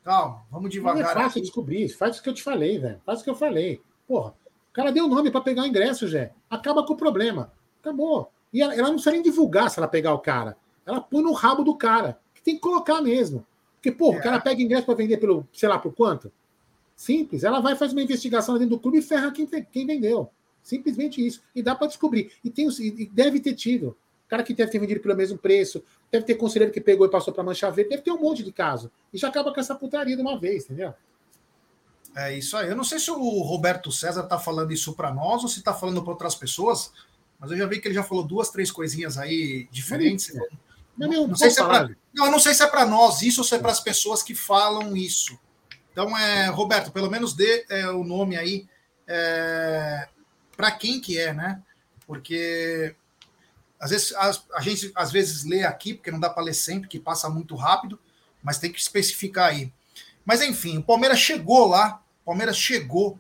Calma, 0.05 0.45
vamos 0.51 0.71
devagar. 0.71 1.03
Não 1.03 1.11
é 1.11 1.15
fácil 1.15 1.39
aqui. 1.39 1.41
descobrir. 1.41 1.89
Faz 1.89 2.19
o 2.19 2.23
que 2.23 2.29
eu 2.29 2.35
te 2.35 2.43
falei, 2.43 2.79
velho. 2.79 3.01
Faz 3.07 3.21
o 3.21 3.25
que 3.25 3.31
eu 3.31 3.35
falei. 3.35 3.81
Porra, 4.07 4.35
cara 4.75 4.91
deu 4.91 5.05
o 5.05 5.09
nome 5.09 5.31
para 5.31 5.41
pegar 5.41 5.63
o 5.63 5.67
ingresso, 5.67 6.09
Jé. 6.09 6.33
Acaba 6.51 6.85
com 6.85 6.93
o 6.93 6.97
problema. 6.97 7.53
Acabou. 7.81 8.31
E 8.53 8.61
ela, 8.61 8.75
ela, 8.75 8.89
não 8.89 8.95
precisa 8.95 9.13
nem 9.13 9.23
divulgar 9.23 9.71
se 9.71 9.79
ela 9.79 9.89
pegar 9.89 10.13
o 10.13 10.19
cara. 10.19 10.57
Ela 10.85 11.01
põe 11.01 11.23
no 11.23 11.33
rabo 11.33 11.63
do 11.63 11.77
cara. 11.77 12.19
Que 12.35 12.43
tem 12.43 12.55
que 12.57 12.61
colocar 12.61 13.01
mesmo. 13.01 13.47
Porque, 13.77 13.93
pô, 13.93 14.13
é. 14.13 14.19
o 14.19 14.23
cara 14.23 14.41
pega 14.41 14.61
ingresso 14.61 14.85
para 14.85 14.95
vender 14.95 15.19
pelo, 15.19 15.47
sei 15.53 15.69
lá, 15.69 15.79
por 15.79 15.93
quanto? 15.95 16.31
Simples. 16.97 17.45
Ela 17.45 17.61
vai 17.61 17.77
fazer 17.77 17.93
uma 17.93 18.03
investigação 18.03 18.55
dentro 18.55 18.71
do 18.71 18.81
clube 18.81 18.99
e 18.99 19.03
ferra 19.03 19.31
quem, 19.31 19.47
quem 19.47 19.87
vendeu. 19.87 20.29
Simplesmente 20.63 21.25
isso. 21.25 21.43
E 21.55 21.63
dá 21.63 21.75
para 21.75 21.87
descobrir. 21.87 22.33
E, 22.43 22.51
tem, 22.51 22.69
e 22.69 23.07
deve 23.07 23.39
ter 23.39 23.55
tido. 23.55 23.97
O 24.27 24.29
cara 24.29 24.43
que 24.43 24.55
deve 24.55 24.73
ter 24.73 24.79
vendido 24.79 25.01
pelo 25.01 25.15
mesmo 25.15 25.39
preço, 25.39 25.85
deve 26.11 26.25
ter 26.25 26.35
conselheiro 26.35 26.73
que 26.73 26.81
pegou 26.81 27.07
e 27.07 27.11
passou 27.11 27.33
para 27.33 27.45
mancha 27.45 27.71
verde, 27.71 27.91
deve 27.91 28.03
ter 28.03 28.11
um 28.11 28.21
monte 28.21 28.43
de 28.43 28.51
caso. 28.51 28.91
E 29.13 29.19
já 29.19 29.29
acaba 29.29 29.53
com 29.53 29.61
essa 29.61 29.75
putaria 29.75 30.17
de 30.17 30.23
uma 30.23 30.39
vez, 30.39 30.65
entendeu? 30.65 30.95
É 32.17 32.37
isso 32.37 32.57
aí. 32.57 32.69
Eu 32.69 32.77
não 32.77 32.85
sei 32.85 32.99
se 32.99 33.11
o 33.11 33.43
Roberto 33.43 33.91
César 33.91 34.23
está 34.23 34.39
falando 34.39 34.73
isso 34.73 34.95
para 34.95 35.13
nós 35.13 35.43
ou 35.43 35.49
se 35.49 35.59
está 35.59 35.75
falando 35.75 36.03
para 36.03 36.13
outras 36.13 36.35
pessoas, 36.35 36.93
mas 37.41 37.51
eu 37.51 37.57
já 37.57 37.67
vi 37.67 37.81
que 37.81 37.89
ele 37.89 37.95
já 37.95 38.05
falou 38.05 38.25
duas, 38.25 38.51
três 38.51 38.71
coisinhas 38.71 39.19
aí 39.19 39.69
diferentes. 39.71 40.33
Não, 40.97 41.09
não, 41.09 41.09
não, 41.09 41.29
não 41.29 41.37
sei 41.37 41.51
se 41.51 41.61
é 41.61 41.65
pra, 41.65 41.91
não, 42.15 42.27
eu 42.27 42.31
não 42.31 42.39
sei 42.39 42.55
se 42.55 42.63
é 42.63 42.67
para 42.69 42.87
nós 42.87 43.23
isso 43.23 43.41
ou 43.41 43.45
se 43.45 43.57
é 43.57 43.59
para 43.59 43.73
as 43.73 43.81
pessoas 43.81 44.23
que 44.23 44.35
falam 44.35 44.97
isso. 44.97 45.37
Então, 45.91 46.17
é, 46.17 46.47
Roberto, 46.47 46.93
pelo 46.93 47.11
menos 47.11 47.35
dê 47.35 47.67
é, 47.69 47.89
o 47.89 48.05
nome 48.05 48.37
aí 48.37 48.69
é, 49.09 50.09
para 50.57 50.71
quem 50.71 51.01
que 51.01 51.19
é, 51.19 51.33
né? 51.33 51.61
Porque 52.07 52.95
às 53.81 53.91
vezes 53.91 54.15
a, 54.15 54.31
a 54.55 54.61
gente 54.61 54.93
às 54.95 55.11
vezes 55.11 55.45
lê 55.45 55.65
aqui, 55.65 55.95
porque 55.95 56.13
não 56.13 56.21
dá 56.21 56.31
para 56.31 56.45
ler 56.45 56.55
sempre, 56.55 56.89
que 56.89 57.01
passa 57.01 57.29
muito 57.29 57.57
rápido, 57.57 57.99
mas 58.41 58.59
tem 58.59 58.71
que 58.71 58.81
especificar 58.81 59.51
aí. 59.51 59.73
Mas 60.25 60.41
enfim, 60.41 60.79
o 60.79 60.83
Palmeiras 60.83 61.19
chegou 61.19 61.67
lá 61.69 62.04
Palmeiras 62.25 62.57
chegou 62.57 63.19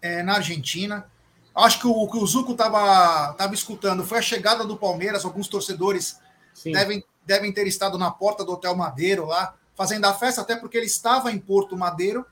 é, 0.00 0.22
na 0.22 0.34
Argentina. 0.34 1.10
Acho 1.54 1.80
que 1.80 1.86
o 1.86 2.06
que 2.08 2.18
o 2.18 2.26
Zuco 2.26 2.52
estava 2.52 3.32
tava 3.34 3.54
escutando 3.54 4.04
foi 4.04 4.18
a 4.18 4.22
chegada 4.22 4.64
do 4.64 4.76
Palmeiras. 4.76 5.24
Alguns 5.24 5.48
torcedores 5.48 6.18
devem, 6.64 7.04
devem 7.24 7.52
ter 7.52 7.66
estado 7.66 7.96
na 7.96 8.10
porta 8.10 8.44
do 8.44 8.52
Hotel 8.52 8.76
Madeiro 8.76 9.26
lá, 9.26 9.54
fazendo 9.74 10.04
a 10.04 10.14
festa, 10.14 10.42
até 10.42 10.54
porque 10.54 10.76
ele 10.76 10.86
estava 10.86 11.32
em 11.32 11.38
Porto 11.38 11.76
Madeiro. 11.76 12.26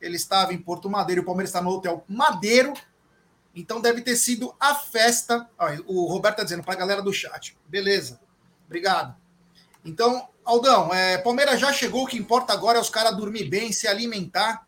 Ele 0.00 0.16
estava 0.16 0.52
em 0.52 0.58
Porto 0.58 0.90
Madeiro, 0.90 1.22
o 1.22 1.24
Palmeiras 1.24 1.50
está 1.50 1.62
no 1.62 1.70
Hotel 1.70 2.04
Madeiro. 2.08 2.74
Então 3.54 3.80
deve 3.80 4.00
ter 4.00 4.16
sido 4.16 4.54
a 4.58 4.74
festa. 4.74 5.48
Olha, 5.56 5.80
o 5.86 6.06
Roberto 6.06 6.34
está 6.34 6.44
dizendo 6.44 6.64
para 6.64 6.74
a 6.74 6.76
galera 6.76 7.00
do 7.00 7.12
chat. 7.12 7.56
Beleza. 7.68 8.20
Obrigado. 8.66 9.14
Então, 9.84 10.28
Aldão, 10.44 10.92
é, 10.92 11.18
Palmeiras 11.18 11.60
já 11.60 11.72
chegou. 11.72 12.02
O 12.02 12.06
que 12.06 12.18
importa 12.18 12.52
agora 12.52 12.78
é 12.78 12.80
os 12.80 12.90
caras 12.90 13.16
dormir 13.16 13.44
bem, 13.44 13.72
se 13.72 13.86
alimentar 13.86 14.66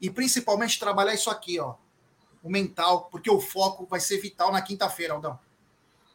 e 0.00 0.10
principalmente 0.10 0.78
trabalhar 0.78 1.14
isso 1.14 1.30
aqui, 1.30 1.58
ó, 1.58 1.74
o 2.42 2.48
mental, 2.48 3.08
porque 3.10 3.30
o 3.30 3.40
foco 3.40 3.86
vai 3.86 4.00
ser 4.00 4.18
vital 4.18 4.52
na 4.52 4.62
quinta-feira, 4.62 5.14
Aldão. 5.14 5.38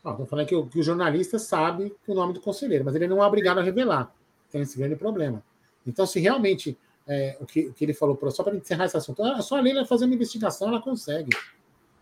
Estou 0.05 0.25
falando 0.25 0.47
que 0.47 0.55
o, 0.55 0.67
que 0.67 0.79
o, 0.79 0.84
jornalista 0.84 1.39
sabe 1.39 1.95
o 2.05 2.13
nome 2.13 2.34
do 2.34 2.41
conselheiro, 2.41 2.84
mas 2.84 2.93
ele 2.95 3.07
não 3.07 3.23
é 3.23 3.25
obrigado 3.25 3.59
a 3.59 3.63
revelar. 3.63 4.13
Tem 4.51 4.61
esse 4.61 4.77
grande 4.77 4.95
problema. 4.97 5.41
Então, 5.88 6.05
se 6.05 6.19
realmente 6.19 6.77
é, 7.07 7.38
o, 7.39 7.45
que, 7.45 7.67
o 7.67 7.73
que 7.73 7.86
ele 7.86 7.93
falou, 7.93 8.19
só 8.31 8.43
para 8.43 8.55
encerrar 8.55 8.86
esse 8.86 8.97
assunto, 8.97 9.23
ah, 9.23 9.41
só 9.41 9.57
a 9.57 9.61
Leila 9.61 9.86
fazer 9.86 10.05
uma 10.05 10.13
investigação, 10.13 10.67
ela 10.67 10.81
consegue. 10.81 11.29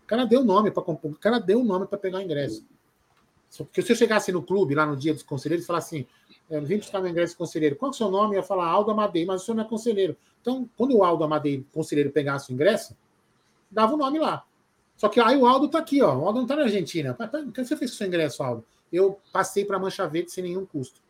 O 0.04 0.06
cara 0.06 0.24
deu 0.24 0.44
nome 0.44 0.70
para 0.70 0.82
o 0.82 1.14
cara 1.14 1.38
deu 1.38 1.62
nome 1.62 1.86
para 1.86 1.96
pegar 1.96 2.18
o 2.18 2.22
ingresso. 2.22 2.64
Porque 3.56 3.82
se 3.82 3.92
eu 3.92 3.96
chegasse 3.96 4.32
no 4.32 4.42
clube, 4.42 4.74
lá 4.74 4.86
no 4.86 4.96
dia 4.96 5.12
dos 5.12 5.22
conselheiros, 5.22 5.64
e 5.64 5.66
falasse 5.66 5.96
assim: 5.96 6.06
eu 6.50 6.62
vim 6.62 6.76
buscar 6.76 7.00
meu 7.00 7.10
ingresso 7.10 7.32
de 7.32 7.38
conselheiro, 7.38 7.76
qual 7.76 7.90
é 7.90 7.94
o 7.94 7.96
seu 7.96 8.10
nome? 8.10 8.34
Eu 8.34 8.40
ia 8.40 8.42
falar 8.42 8.66
Aldo 8.66 8.90
Amadei, 8.90 9.24
mas 9.24 9.42
o 9.42 9.44
senhor 9.44 9.56
não 9.56 9.64
é 9.64 9.68
conselheiro. 9.68 10.16
Então, 10.40 10.68
quando 10.76 10.96
o 10.96 11.04
Aldo 11.04 11.24
Amadei, 11.24 11.64
conselheiro, 11.72 12.10
pegasse 12.10 12.50
o 12.50 12.54
ingresso, 12.54 12.96
dava 13.70 13.94
o 13.94 13.96
nome 13.96 14.18
lá. 14.18 14.44
Só 14.96 15.08
que 15.08 15.18
aí 15.18 15.36
o 15.36 15.46
Aldo 15.46 15.66
está 15.66 15.78
aqui, 15.78 16.02
ó. 16.02 16.14
O 16.14 16.26
Aldo 16.26 16.34
não 16.34 16.42
está 16.42 16.54
na 16.54 16.62
Argentina. 16.62 17.16
O 17.18 17.52
que 17.52 17.64
você 17.64 17.76
fez 17.76 17.90
com 17.90 17.94
o 17.94 17.98
seu 17.98 18.06
ingresso, 18.06 18.42
Aldo? 18.42 18.64
Eu 18.92 19.18
passei 19.32 19.64
para 19.64 19.78
Mancha 19.78 20.06
Verde 20.06 20.30
sem 20.30 20.44
nenhum 20.44 20.66
custo. 20.66 21.00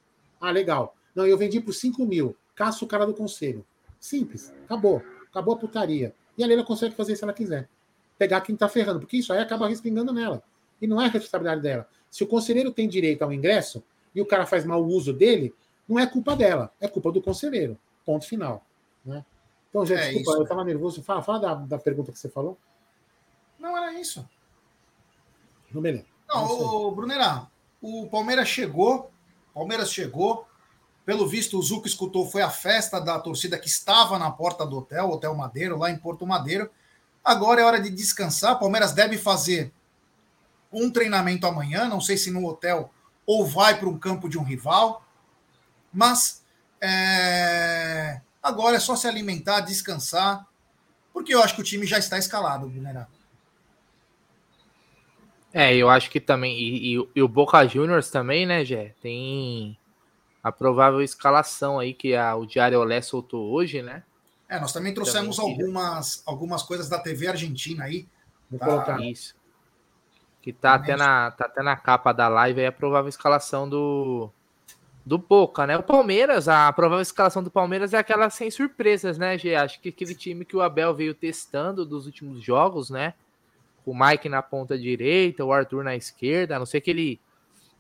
Ah, 0.41 0.51
legal. 0.51 0.95
Não, 1.15 1.27
eu 1.27 1.37
vendi 1.37 1.61
por 1.61 1.73
5 1.73 2.05
mil. 2.07 2.37
Caça 2.55 2.85
o 2.85 2.89
cara 2.89 3.05
do 3.05 3.13
conselho. 3.13 3.65
Simples. 3.99 4.53
Acabou. 4.65 5.03
Acabou 5.31 5.55
a 5.55 5.59
putaria. 5.59 6.15
E 6.39 6.45
a 6.45 6.47
Leila 6.47 6.65
consegue 6.65 6.95
fazer 6.95 7.17
se 7.17 7.25
ela 7.25 7.33
quiser. 7.33 7.69
Pegar 8.17 8.41
quem 8.41 8.55
está 8.55 8.69
ferrando, 8.69 9.01
porque 9.01 9.17
isso 9.17 9.33
aí 9.33 9.41
acaba 9.41 9.69
respingando 9.69 10.13
nela. 10.13 10.43
E 10.81 10.87
não 10.87 11.01
é 11.01 11.09
responsabilidade 11.09 11.61
dela. 11.61 11.89
Se 12.11 12.23
o 12.23 12.27
conselheiro 12.27 12.71
tem 12.71 12.89
direito 12.89 13.23
ao 13.23 13.33
ingresso 13.33 13.83
e 14.15 14.21
o 14.21 14.27
cara 14.27 14.47
faz 14.47 14.65
mau 14.65 14.85
uso 14.85 15.13
dele, 15.13 15.55
não 15.89 15.99
é 15.99 16.07
culpa 16.07 16.37
dela, 16.37 16.73
é 16.81 16.89
culpa 16.89 17.11
do 17.11 17.23
conselheiro. 17.23 17.79
Ponto 18.05 18.27
final. 18.27 18.65
Né? 19.05 19.25
Então, 19.69 19.87
gente, 19.87 20.01
é 20.01 20.05
desculpa, 20.05 20.31
isso. 20.31 20.39
eu 20.39 20.43
estava 20.43 20.65
nervoso. 20.65 21.03
Fala, 21.03 21.23
fala 21.23 21.41
da, 21.41 21.55
da 21.55 21.79
pergunta 21.79 22.13
que 22.13 22.19
você 22.19 22.29
falou. 22.29 22.59
Não 23.59 23.77
era 23.77 23.99
isso. 23.99 24.29
Não, 25.73 25.81
beleza. 25.81 26.07
Não, 26.29 26.89
o 26.89 26.91
Brunerá, 26.93 27.47
o 27.81 28.07
Palmeiras 28.09 28.49
chegou, 28.49 29.11
Palmeiras 29.55 29.93
chegou, 29.93 30.47
pelo 31.05 31.27
visto 31.27 31.59
o 31.59 31.63
Zuco 31.63 31.87
escutou, 31.87 32.27
foi 32.27 32.43
a 32.43 32.51
festa 32.51 33.01
da 33.01 33.19
torcida 33.19 33.59
que 33.59 33.67
estava 33.67 34.19
na 34.19 34.31
porta 34.31 34.65
do 34.65 34.79
hotel, 34.79 35.11
Hotel 35.11 35.35
Madeiro, 35.35 35.79
lá 35.79 35.91
em 35.91 35.99
Porto 35.99 36.27
Madeiro. 36.27 36.71
Agora 37.25 37.61
é 37.61 37.65
hora 37.65 37.81
de 37.81 37.91
descansar. 37.91 38.59
Palmeiras 38.59 38.93
deve 38.93 39.19
fazer 39.19 39.73
um 40.73 40.91
treinamento 40.91 41.47
amanhã, 41.47 41.89
não 41.89 42.01
sei 42.01 42.17
se 42.17 42.31
no 42.31 42.47
hotel 42.47 42.91
ou 43.27 43.47
vai 43.47 43.79
para 43.79 43.89
um 43.89 43.99
campo 43.99 44.29
de 44.29 44.39
um 44.39 44.43
rival, 44.43 45.07
mas 45.93 46.45
é... 46.81 48.21
agora 48.43 48.77
é 48.77 48.81
só 48.81 48.97
se 48.97 49.07
alimentar, 49.07 49.61
descansar, 49.61 50.47
porque 51.13 51.35
eu 51.35 51.43
acho 51.43 51.55
que 51.55 51.61
o 51.61 51.65
time 51.65 51.87
já 51.87 51.99
está 51.99 52.19
escalado, 52.19 52.69
Brunerá. 52.69 53.07
É, 55.53 55.75
eu 55.77 55.91
acho 55.91 56.11
que 56.11 56.19
também. 56.19 56.59
E, 56.59 56.97
e, 56.97 57.09
e 57.15 57.23
o 57.23 57.29
Boca 57.29 57.67
Juniors 57.67 58.11
também, 58.11 58.47
né, 58.47 58.65
Gé? 58.65 58.95
Tem 59.03 59.77
a 60.43 60.51
provável 60.51 61.03
escalação 61.03 61.79
aí 61.79 61.93
que 61.93 62.17
a, 62.17 62.35
o 62.35 62.47
Diário 62.47 62.81
Olé 62.81 63.03
soltou 63.03 63.53
hoje, 63.53 63.83
né? 63.83 64.03
É, 64.49 64.59
nós 64.59 64.73
também 64.73 64.93
trouxemos 64.93 65.37
também, 65.37 65.53
algumas, 65.53 66.23
algumas 66.27 66.63
coisas 66.63 66.89
da 66.89 66.99
TV 66.99 67.29
Argentina 67.29 67.85
aí. 67.85 68.07
Vou 68.51 68.59
tá? 68.59 68.67
colocar 68.67 69.01
isso. 69.01 69.35
Que 70.43 70.53
tá 70.53 70.75
até, 70.75 70.97
na, 70.97 71.31
tá 71.31 71.47
até 71.47 71.63
na 71.63 71.77
capa 71.77 72.13
da 72.13 72.29
live 72.29 72.61
aí 72.61 72.67
a 72.67 72.73
provável 72.73 73.09
escalação 73.09 73.69
do, 73.69 74.29
do 75.07 75.17
Boca, 75.17 75.67
né? 75.67 75.79
O 75.79 75.83
Palmeiras, 75.83 76.49
a 76.49 76.71
provável 76.73 77.01
escalação 77.01 77.43
do 77.43 77.51
Palmeiras 77.51 77.95
é 77.95 77.99
aquela 77.99 78.29
sem 78.29 78.51
surpresas, 78.51 79.17
né, 79.17 79.39
Gê? 79.39 79.55
Acho 79.55 79.81
que 79.81 79.89
aquele 79.89 80.15
time 80.15 80.45
que 80.45 80.57
o 80.57 80.61
Abel 80.61 80.93
veio 80.95 81.15
testando 81.15 81.87
dos 81.87 82.07
últimos 82.07 82.43
jogos, 82.43 82.91
né? 82.91 83.15
o 83.85 83.95
Mike 83.95 84.29
na 84.29 84.43
ponta 84.43 84.79
direita, 84.79 85.45
o 85.45 85.53
Arthur 85.53 85.85
na 85.85 85.97
esquerda, 85.97 86.57
a 86.57 86.59
não 86.59 86.67
ser 86.67 86.81
que 86.81 86.91
ele 86.91 87.21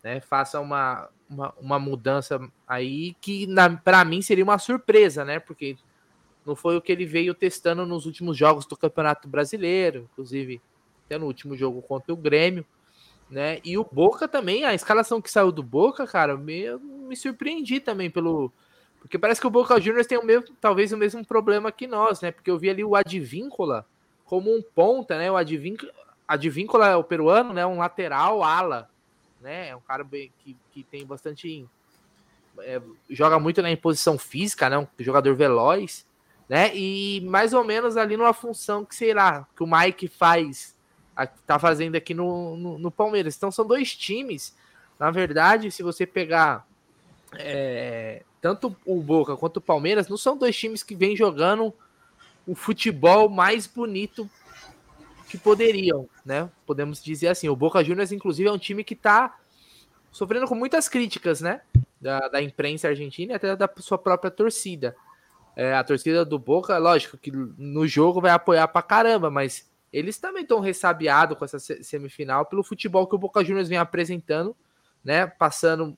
né, 0.02 0.20
faça 0.20 0.60
uma, 0.60 1.08
uma, 1.28 1.54
uma, 1.60 1.78
mudança 1.78 2.40
aí 2.66 3.14
que 3.20 3.46
para 3.84 4.04
mim 4.04 4.20
seria 4.20 4.44
uma 4.44 4.58
surpresa, 4.58 5.24
né? 5.24 5.38
Porque 5.38 5.76
não 6.44 6.56
foi 6.56 6.76
o 6.76 6.82
que 6.82 6.90
ele 6.90 7.06
veio 7.06 7.34
testando 7.34 7.86
nos 7.86 8.04
últimos 8.04 8.36
jogos 8.36 8.66
do 8.66 8.76
Campeonato 8.76 9.28
Brasileiro, 9.28 10.08
inclusive 10.12 10.60
até 11.12 11.18
no 11.18 11.26
último 11.26 11.56
jogo 11.56 11.82
contra 11.82 12.12
o 12.12 12.16
Grêmio, 12.16 12.64
né? 13.30 13.60
E 13.64 13.76
o 13.76 13.84
Boca 13.84 14.26
também, 14.26 14.64
a 14.64 14.74
escalação 14.74 15.20
que 15.20 15.30
saiu 15.30 15.52
do 15.52 15.62
Boca, 15.62 16.06
cara, 16.06 16.36
me, 16.36 16.64
me 16.78 17.16
surpreendi 17.16 17.80
também 17.80 18.10
pelo 18.10 18.50
porque 19.02 19.18
parece 19.18 19.40
que 19.40 19.46
o 19.48 19.50
Boca 19.50 19.80
Juniors 19.80 20.06
tem 20.06 20.16
o 20.16 20.24
mesmo, 20.24 20.46
talvez 20.60 20.92
o 20.92 20.96
mesmo 20.96 21.24
problema 21.24 21.72
que 21.72 21.88
nós, 21.88 22.20
né? 22.20 22.30
Porque 22.30 22.48
eu 22.48 22.56
vi 22.56 22.70
ali 22.70 22.84
o 22.84 22.94
Advíncola 22.94 23.84
como 24.24 24.56
um 24.56 24.62
ponta, 24.62 25.18
né? 25.18 25.28
O 25.28 25.36
Advíncula, 25.36 25.92
Advíncula 26.26 26.88
é 26.88 26.96
o 26.96 27.02
peruano, 27.02 27.52
né? 27.52 27.66
Um 27.66 27.78
lateral 27.78 28.44
ala, 28.44 28.88
né? 29.40 29.70
É 29.70 29.76
um 29.76 29.80
cara 29.80 30.04
que, 30.04 30.56
que 30.70 30.84
tem 30.84 31.04
bastante. 31.04 31.66
É, 32.60 32.80
joga 33.10 33.40
muito 33.40 33.60
na 33.60 33.72
imposição 33.72 34.16
física, 34.16 34.70
né? 34.70 34.78
Um 34.78 34.86
jogador 35.00 35.34
veloz, 35.34 36.06
né? 36.48 36.70
E 36.72 37.22
mais 37.22 37.52
ou 37.52 37.64
menos 37.64 37.96
ali 37.96 38.16
numa 38.16 38.32
função 38.32 38.84
que, 38.84 38.94
sei 38.94 39.12
lá, 39.12 39.48
que 39.56 39.64
o 39.64 39.66
Mike 39.66 40.06
faz, 40.06 40.76
tá 41.26 41.58
fazendo 41.58 41.96
aqui 41.96 42.14
no, 42.14 42.56
no, 42.56 42.78
no 42.78 42.90
Palmeiras. 42.90 43.36
Então 43.36 43.50
são 43.50 43.66
dois 43.66 43.94
times. 43.94 44.54
Na 44.98 45.10
verdade, 45.10 45.70
se 45.70 45.82
você 45.82 46.06
pegar 46.06 46.66
é, 47.38 48.22
tanto 48.40 48.76
o 48.84 49.00
Boca 49.02 49.36
quanto 49.36 49.58
o 49.58 49.60
Palmeiras, 49.60 50.08
não 50.08 50.16
são 50.16 50.36
dois 50.36 50.56
times 50.56 50.82
que 50.82 50.94
vêm 50.94 51.16
jogando 51.16 51.72
o 52.46 52.54
futebol 52.54 53.28
mais 53.28 53.66
bonito 53.66 54.28
que 55.28 55.38
poderiam, 55.38 56.08
né? 56.24 56.50
Podemos 56.66 57.02
dizer 57.02 57.28
assim. 57.28 57.48
O 57.48 57.56
Boca 57.56 57.82
Juniors, 57.82 58.12
inclusive, 58.12 58.48
é 58.48 58.52
um 58.52 58.58
time 58.58 58.84
que 58.84 58.94
está 58.94 59.38
sofrendo 60.10 60.46
com 60.46 60.54
muitas 60.54 60.88
críticas, 60.88 61.40
né? 61.40 61.62
Da, 62.00 62.28
da, 62.28 62.42
imprensa 62.42 62.88
argentina 62.88 63.32
e 63.32 63.36
até 63.36 63.56
da 63.56 63.70
sua 63.78 63.96
própria 63.96 64.30
torcida. 64.30 64.94
É, 65.56 65.74
a 65.74 65.84
torcida 65.84 66.24
do 66.24 66.38
Boca, 66.38 66.76
lógico 66.76 67.16
que 67.16 67.30
no 67.30 67.86
jogo 67.86 68.20
vai 68.20 68.32
apoiar 68.32 68.68
pra 68.68 68.82
caramba, 68.82 69.30
mas 69.30 69.70
eles 69.92 70.18
também 70.18 70.42
estão 70.42 70.60
ressabiados 70.60 71.36
com 71.36 71.44
essa 71.44 71.58
semifinal 71.58 72.46
pelo 72.46 72.62
futebol 72.62 73.06
que 73.06 73.14
o 73.14 73.18
Boca 73.18 73.44
Juniors 73.44 73.68
vem 73.68 73.78
apresentando, 73.78 74.56
né? 75.04 75.26
Passando, 75.26 75.96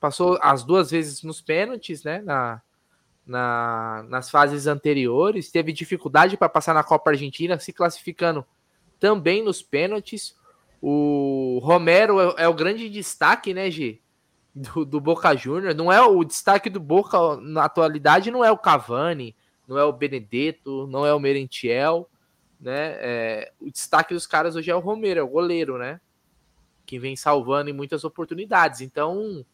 passou 0.00 0.38
as 0.42 0.64
duas 0.64 0.90
vezes 0.90 1.22
nos 1.22 1.40
pênaltis, 1.40 2.02
né? 2.02 2.20
Na, 2.22 2.60
na, 3.24 4.04
nas 4.08 4.28
fases 4.28 4.66
anteriores, 4.66 5.50
teve 5.52 5.72
dificuldade 5.72 6.36
para 6.36 6.48
passar 6.48 6.74
na 6.74 6.82
Copa 6.82 7.10
Argentina, 7.10 7.58
se 7.60 7.72
classificando 7.72 8.44
também 8.98 9.44
nos 9.44 9.62
pênaltis. 9.62 10.36
O 10.82 11.60
Romero 11.62 12.20
é, 12.20 12.44
é 12.44 12.48
o 12.48 12.54
grande 12.54 12.88
destaque, 12.90 13.54
né, 13.54 13.70
G? 13.70 14.00
Do, 14.52 14.84
do, 14.84 15.00
Boca 15.00 15.36
Juniors. 15.36 15.76
Não 15.76 15.92
é 15.92 16.02
o 16.02 16.24
destaque 16.24 16.68
do 16.68 16.80
Boca 16.80 17.36
na 17.36 17.66
atualidade, 17.66 18.32
não 18.32 18.44
é 18.44 18.50
o 18.50 18.58
Cavani, 18.58 19.36
não 19.68 19.78
é 19.78 19.84
o 19.84 19.92
Benedetto, 19.92 20.88
não 20.88 21.06
é 21.06 21.14
o 21.14 21.20
Merentiel, 21.20 22.10
né? 22.60 22.96
É, 23.00 23.52
o 23.60 23.70
destaque 23.70 24.12
dos 24.12 24.26
caras 24.26 24.54
hoje 24.54 24.70
é 24.70 24.74
o 24.74 24.80
Romero, 24.80 25.20
é 25.20 25.22
o 25.22 25.28
goleiro, 25.28 25.78
né? 25.78 26.00
Que 26.84 26.98
vem 26.98 27.16
salvando 27.16 27.70
em 27.70 27.72
muitas 27.72 28.04
oportunidades. 28.04 28.80
Então, 28.80 29.44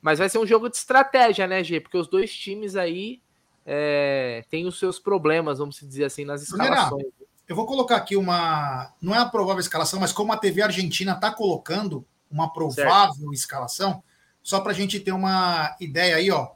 mas 0.00 0.18
vai 0.18 0.28
ser 0.28 0.38
um 0.38 0.46
jogo 0.46 0.68
de 0.70 0.76
estratégia, 0.76 1.46
né, 1.46 1.62
G? 1.62 1.80
Porque 1.80 1.98
os 1.98 2.08
dois 2.08 2.32
times 2.32 2.76
aí 2.76 3.20
é, 3.66 4.44
têm 4.50 4.66
os 4.66 4.78
seus 4.78 4.98
problemas, 4.98 5.58
vamos 5.58 5.78
dizer 5.80 6.04
assim, 6.04 6.24
nas 6.24 6.42
escalações. 6.42 7.06
Eu 7.46 7.56
vou 7.56 7.66
colocar 7.66 7.96
aqui 7.96 8.16
uma. 8.16 8.92
Não 9.00 9.14
é 9.14 9.18
a 9.18 9.26
provável 9.26 9.60
escalação, 9.60 9.98
mas 9.98 10.12
como 10.12 10.32
a 10.32 10.36
TV 10.36 10.62
Argentina 10.62 11.12
está 11.12 11.32
colocando 11.32 12.06
uma 12.30 12.52
provável 12.52 13.14
certo. 13.14 13.34
escalação, 13.34 14.02
só 14.42 14.60
para 14.60 14.70
a 14.70 14.74
gente 14.74 15.00
ter 15.00 15.12
uma 15.12 15.76
ideia 15.80 16.16
aí, 16.16 16.30
ó. 16.30 16.52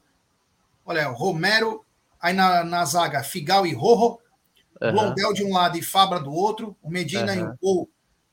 Olha, 0.87 1.09
Romero, 1.09 1.85
aí 2.21 2.33
na, 2.33 2.63
na 2.63 2.85
zaga, 2.85 3.25
Figal 3.25 3.67
e 3.67 3.75
Rojo, 3.75 4.19
uhum. 4.87 4.93
Blondel 4.93 5.33
de 5.33 5.45
um 5.45 5.53
lado 5.53 5.79
e 5.79 5.83
Fabra 5.83 6.21
do 6.21 6.33
outro, 6.33 6.77
o 6.83 6.91
Medina 6.91 7.33
uhum. 7.33 7.39
e 7.39 7.43
o 7.43 7.57
Paul 7.57 7.91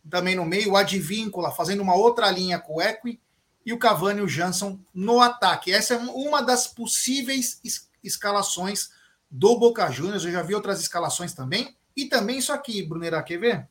também 0.09 0.35
no 0.35 0.45
meio, 0.45 0.71
o 0.71 0.77
Advíncula 0.77 1.51
fazendo 1.51 1.81
uma 1.81 1.95
outra 1.95 2.29
linha 2.31 2.59
com 2.59 2.75
o 2.75 2.81
Equi, 2.81 3.19
e 3.65 3.71
o 3.71 3.77
Cavani 3.77 4.19
e 4.19 4.23
o 4.23 4.27
Jansson 4.27 4.79
no 4.93 5.21
ataque. 5.21 5.71
Essa 5.71 5.93
é 5.93 5.97
uma 5.97 6.41
das 6.41 6.67
possíveis 6.67 7.59
es 7.63 7.89
escalações 8.03 8.89
do 9.29 9.57
Boca 9.59 9.89
Juniors. 9.91 10.25
Eu 10.25 10.31
já 10.31 10.41
vi 10.41 10.55
outras 10.55 10.81
escalações 10.81 11.33
também. 11.33 11.75
E 11.95 12.05
também 12.05 12.39
isso 12.39 12.51
aqui, 12.51 12.81
Brunera, 12.81 13.21
quer 13.21 13.37
ver? 13.37 13.67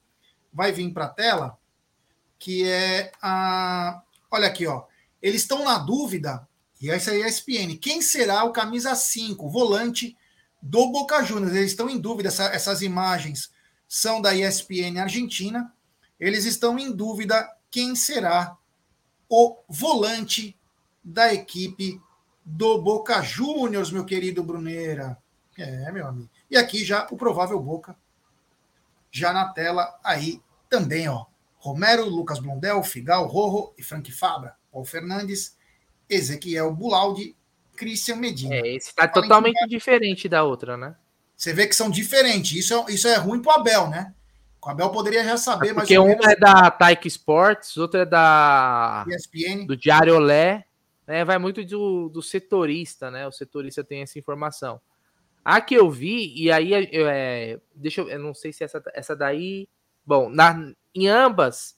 Vai 0.53 0.71
vir 0.71 0.93
para 0.93 1.07
a 1.07 1.09
tela, 1.09 1.59
que 2.39 2.69
é 2.69 3.11
a. 3.21 4.01
Olha 4.31 4.47
aqui, 4.47 4.67
ó. 4.67 4.85
Eles 5.21 5.43
estão 5.43 5.65
na 5.65 5.79
dúvida, 5.79 6.47
e 6.81 6.89
essa 6.91 7.11
aí 7.11 7.23
é 7.23 7.25
a 7.25 7.29
ESPN. 7.29 7.77
Quem 7.81 8.01
será 8.01 8.45
o 8.45 8.53
camisa 8.53 8.95
5, 8.95 9.49
volante 9.51 10.17
do 10.63 10.91
Boca 10.91 11.23
Juniors? 11.23 11.55
Eles 11.55 11.71
estão 11.71 11.89
em 11.89 11.99
dúvida, 11.99 12.29
essa, 12.29 12.45
essas 12.47 12.83
imagens 12.83 13.51
são 13.89 14.21
da 14.21 14.35
ESPN 14.35 15.01
Argentina. 15.01 15.73
Eles 16.19 16.45
estão 16.45 16.79
em 16.79 16.93
dúvida 16.93 17.51
quem 17.71 17.95
será 17.95 18.57
o 19.29 19.59
volante 19.69 20.59
da 21.03 21.33
equipe 21.33 22.01
do 22.45 22.81
Boca 22.83 23.23
Juniors, 23.23 23.91
meu 23.91 24.05
querido 24.05 24.43
Bruneira. 24.43 25.17
É, 25.57 25.91
meu 25.93 26.07
amigo. 26.07 26.31
E 26.51 26.57
aqui 26.57 26.85
já 26.85 27.07
o 27.11 27.17
provável 27.17 27.61
Boca, 27.61 27.97
já 29.11 29.33
na 29.33 29.49
tela 29.49 29.99
aí 30.03 30.43
também, 30.69 31.09
ó. 31.09 31.27
Romero, 31.59 32.09
Lucas 32.09 32.39
Blondel, 32.39 32.83
Figal, 32.83 33.27
Rojo 33.27 33.75
e 33.77 33.83
Frank 33.83 34.11
Fabra, 34.11 34.57
Paul 34.73 34.85
Fernandes, 34.85 35.57
Ezequiel 36.09 36.75
Bulaldi, 36.75 37.37
Christian 37.81 38.17
Medina. 38.17 38.57
É, 38.57 38.77
esse 38.77 38.95
tá 38.95 39.09
totalmente 39.09 39.67
diferente 39.67 40.29
da 40.29 40.45
outra, 40.45 40.77
né? 40.77 40.95
Você 41.35 41.55
vê 41.55 41.67
que 41.67 41.75
são 41.75 41.91
diferentes. 41.91 42.53
Isso 42.53 42.75
é, 42.75 42.93
isso 42.93 43.09
é 43.09 43.17
ruim 43.17 43.41
pro 43.41 43.53
Abel, 43.53 43.89
né? 43.89 44.15
O 44.63 44.69
Abel 44.69 44.91
poderia 44.91 45.25
já 45.25 45.39
saber, 45.39 45.73
mas. 45.73 45.85
Porque 45.85 45.99
um 45.99 46.11
é 46.11 46.37
da 46.37 46.71
Taik 46.71 47.09
Sports, 47.09 47.79
outro 47.79 48.01
é 48.01 48.05
da. 48.05 49.07
ESPN. 49.09 49.65
Do 49.65 49.75
Diário 49.75 50.17
Olé. 50.17 50.67
Né? 51.07 51.25
Vai 51.25 51.39
muito 51.39 51.65
do, 51.65 52.11
do 52.11 52.21
setorista, 52.21 53.11
né? 53.11 53.27
O 53.27 53.33
setorista 53.33 53.83
tem 53.83 54.03
essa 54.03 54.19
informação. 54.19 54.79
A 55.43 55.63
que 55.63 55.75
eu 55.75 55.91
vi, 55.91 56.35
e 56.37 56.53
aí 56.53 56.75
é, 56.75 57.59
deixa 57.75 58.03
eu, 58.03 58.11
eu 58.11 58.19
não 58.19 58.35
sei 58.35 58.53
se 58.53 58.63
essa, 58.63 58.83
essa 58.93 59.17
daí. 59.17 59.67
Bom, 60.05 60.29
na, 60.29 60.73
em 60.95 61.09
ambas, 61.09 61.75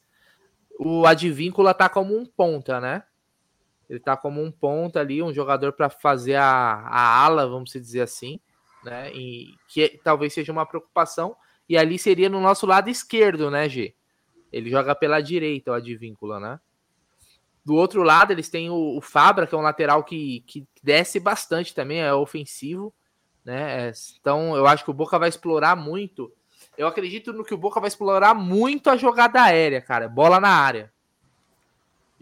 o 0.79 1.07
Advíncula 1.07 1.73
tá 1.73 1.89
como 1.89 2.17
um 2.17 2.27
ponta, 2.27 2.81
né? 2.81 3.05
Ele 3.93 4.01
tá 4.01 4.17
como 4.17 4.43
um 4.43 4.51
ponta 4.51 5.01
ali, 5.01 5.23
um 5.23 5.35
jogador 5.35 5.75
para 5.75 5.91
fazer 5.91 6.37
a, 6.37 6.47
a 6.47 7.25
ala, 7.25 7.47
vamos 7.47 7.71
dizer 7.73 8.01
assim, 8.01 8.41
né? 8.83 9.13
E 9.13 9.55
que 9.69 10.01
talvez 10.03 10.33
seja 10.33 10.51
uma 10.51 10.65
preocupação 10.65 11.37
e 11.69 11.77
ali 11.77 11.99
seria 11.99 12.31
no 12.31 12.41
nosso 12.41 12.65
lado 12.65 12.89
esquerdo, 12.89 13.51
né, 13.51 13.69
G? 13.69 13.95
Ele 14.51 14.71
joga 14.71 14.95
pela 14.95 15.21
direita, 15.21 15.73
o 15.73 15.75
Advíncula, 15.75 16.41
né? 16.41 16.59
Do 17.63 17.75
outro 17.75 18.03
lado, 18.03 18.33
eles 18.33 18.49
têm 18.49 18.71
o, 18.71 18.97
o 18.97 19.01
Fabra, 19.03 19.47
que 19.47 19.55
é 19.55 19.59
um 19.59 19.63
lateral 19.63 20.03
que, 20.03 20.43
que 20.47 20.67
desce 20.83 21.21
bastante 21.21 21.75
também, 21.75 22.01
é 22.01 22.15
ofensivo. 22.15 22.95
Né? 23.45 23.89
É, 23.89 23.93
então, 24.19 24.57
eu 24.57 24.67
acho 24.67 24.85
que 24.85 24.91
o 24.91 24.95
Boca 24.95 25.19
vai 25.19 25.29
explorar 25.29 25.77
muito. 25.77 26.33
Eu 26.79 26.87
acredito 26.87 27.31
no 27.31 27.45
que 27.45 27.53
o 27.53 27.59
Boca 27.59 27.79
vai 27.79 27.89
explorar 27.89 28.33
muito 28.33 28.89
a 28.89 28.97
jogada 28.97 29.43
aérea, 29.43 29.83
cara. 29.83 30.09
Bola 30.09 30.41
na 30.41 30.49
área. 30.49 30.92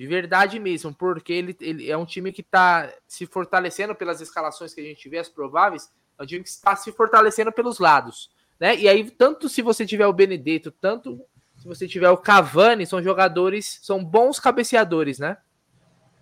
De 0.00 0.06
verdade 0.06 0.58
mesmo, 0.58 0.94
porque 0.94 1.30
ele, 1.30 1.54
ele 1.60 1.90
é 1.90 1.94
um 1.94 2.06
time 2.06 2.32
que 2.32 2.40
está 2.40 2.90
se 3.06 3.26
fortalecendo 3.26 3.94
pelas 3.94 4.18
escalações 4.22 4.72
que 4.72 4.80
a 4.80 4.84
gente 4.84 5.06
vê, 5.10 5.18
as 5.18 5.28
prováveis. 5.28 5.92
É 6.18 6.22
um 6.22 6.26
time 6.26 6.42
que 6.42 6.48
está 6.48 6.74
se 6.74 6.90
fortalecendo 6.90 7.52
pelos 7.52 7.78
lados. 7.78 8.30
Né? 8.58 8.74
E 8.78 8.88
aí, 8.88 9.10
tanto 9.10 9.46
se 9.46 9.60
você 9.60 9.84
tiver 9.84 10.06
o 10.06 10.12
Benedetto, 10.14 10.70
tanto 10.70 11.20
se 11.54 11.68
você 11.68 11.86
tiver 11.86 12.08
o 12.08 12.16
Cavani, 12.16 12.86
são 12.86 13.02
jogadores, 13.02 13.78
são 13.82 14.02
bons 14.02 14.40
cabeceadores, 14.40 15.18
né? 15.18 15.36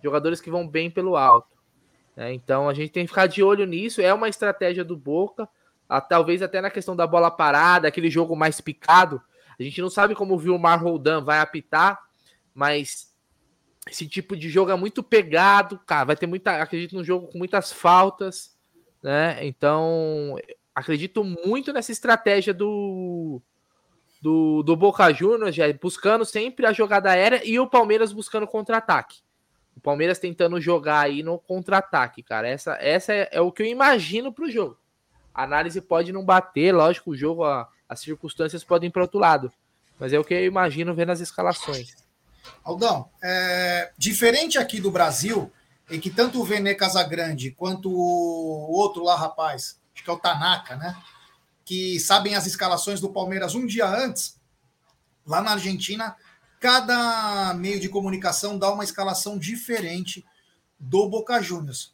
Jogadores 0.03 0.41
que 0.41 0.51
vão 0.51 0.67
bem 0.67 0.91
pelo 0.91 1.15
alto. 1.15 1.55
Né? 2.17 2.33
Então 2.33 2.67
a 2.67 2.73
gente 2.73 2.91
tem 2.91 3.05
que 3.05 3.11
ficar 3.11 3.27
de 3.27 3.41
olho 3.41 3.65
nisso. 3.65 4.01
É 4.01 4.13
uma 4.13 4.27
estratégia 4.27 4.83
do 4.83 4.97
Boca, 4.97 5.47
a, 5.87 6.01
talvez 6.01 6.41
até 6.41 6.59
na 6.59 6.69
questão 6.69 6.97
da 6.97 7.07
bola 7.07 7.31
parada, 7.31 7.87
aquele 7.87 8.09
jogo 8.09 8.35
mais 8.35 8.59
picado. 8.59 9.21
A 9.57 9.63
gente 9.63 9.81
não 9.81 9.89
sabe 9.89 10.15
como 10.15 10.35
o 10.35 10.37
Vilmar 10.37 10.83
Roldan 10.83 11.23
vai 11.23 11.39
apitar, 11.39 11.97
mas 12.53 13.08
esse 13.89 14.07
tipo 14.07 14.35
de 14.35 14.49
jogo 14.49 14.71
é 14.71 14.75
muito 14.75 15.01
pegado, 15.01 15.79
cara. 15.85 16.05
Vai 16.05 16.15
ter 16.15 16.27
muita, 16.27 16.61
acredito, 16.61 16.95
num 16.95 17.03
jogo 17.03 17.27
com 17.27 17.37
muitas 17.37 17.71
faltas, 17.71 18.55
né? 19.01 19.45
Então 19.45 20.37
acredito 20.73 21.23
muito 21.23 21.73
nessa 21.73 21.91
estratégia 21.91 22.53
do 22.53 23.41
do, 24.21 24.63
do 24.63 24.75
Boca 24.75 25.11
Juniors, 25.13 25.55
já 25.55 25.71
buscando 25.73 26.25
sempre 26.25 26.65
a 26.65 26.73
jogada 26.73 27.09
aérea 27.09 27.41
e 27.45 27.59
o 27.59 27.67
Palmeiras 27.67 28.11
buscando 28.11 28.45
contra-ataque. 28.45 29.19
O 29.75 29.79
Palmeiras 29.79 30.19
tentando 30.19 30.59
jogar 30.59 30.99
aí 31.01 31.23
no 31.23 31.39
contra-ataque, 31.39 32.21
cara. 32.21 32.47
Essa, 32.47 32.77
essa 32.81 33.13
é, 33.13 33.29
é, 33.31 33.41
o 33.41 33.51
que 33.51 33.63
eu 33.63 33.67
imagino 33.67 34.33
para 34.33 34.43
o 34.43 34.51
jogo. 34.51 34.77
A 35.33 35.43
análise 35.43 35.79
pode 35.79 36.11
não 36.11 36.25
bater, 36.25 36.73
lógico, 36.73 37.11
o 37.11 37.15
jogo, 37.15 37.45
a, 37.45 37.69
as 37.87 38.01
circunstâncias 38.01 38.61
podem 38.61 38.89
ir 38.89 38.91
para 38.91 39.03
outro 39.03 39.19
lado. 39.19 39.51
Mas 39.97 40.11
é 40.11 40.19
o 40.19 40.23
que 40.23 40.33
eu 40.33 40.45
imagino 40.45 40.93
vendo 40.93 41.11
as 41.11 41.21
escalações. 41.21 41.95
Aldão, 42.63 43.09
é, 43.21 43.91
diferente 43.97 44.57
aqui 44.57 44.79
do 44.79 44.91
Brasil, 44.91 45.51
em 45.89 45.99
que 45.99 46.09
tanto 46.09 46.39
o 46.39 46.43
Vene 46.43 46.75
Casagrande 46.75 47.51
quanto 47.51 47.89
o 47.91 48.71
outro 48.71 49.03
lá, 49.03 49.15
rapaz, 49.15 49.79
acho 49.93 50.03
que 50.03 50.09
é 50.09 50.13
o 50.13 50.19
Tanaka, 50.19 50.75
né? 50.75 50.95
que 51.69 51.99
sabem 51.99 52.33
as 52.33 52.47
escalações 52.47 52.99
do 52.99 53.11
Palmeiras 53.11 53.53
um 53.53 53.63
dia 53.63 53.87
antes, 53.87 54.39
lá 55.23 55.39
na 55.39 55.51
Argentina, 55.51 56.15
cada 56.59 57.53
meio 57.53 57.79
de 57.79 57.87
comunicação 57.87 58.57
dá 58.57 58.73
uma 58.73 58.83
escalação 58.83 59.37
diferente 59.37 60.25
do 60.79 61.07
Boca 61.07 61.39
Juniors. 61.41 61.93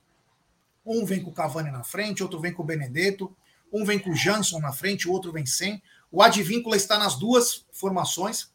Um 0.85 1.05
vem 1.05 1.21
com 1.21 1.29
o 1.29 1.33
Cavani 1.33 1.71
na 1.71 1.83
frente, 1.83 2.23
outro 2.23 2.39
vem 2.39 2.53
com 2.53 2.63
o 2.63 2.65
Benedetto, 2.65 3.35
um 3.73 3.83
vem 3.83 3.99
com 3.99 4.11
o 4.11 4.15
Jansson 4.15 4.59
na 4.59 4.71
frente, 4.71 5.09
o 5.09 5.11
outro 5.11 5.33
vem 5.33 5.45
sem. 5.45 5.83
O 6.09 6.21
Advíncula 6.21 6.77
está 6.77 6.97
nas 6.97 7.15
duas 7.15 7.65
formações. 7.73 8.49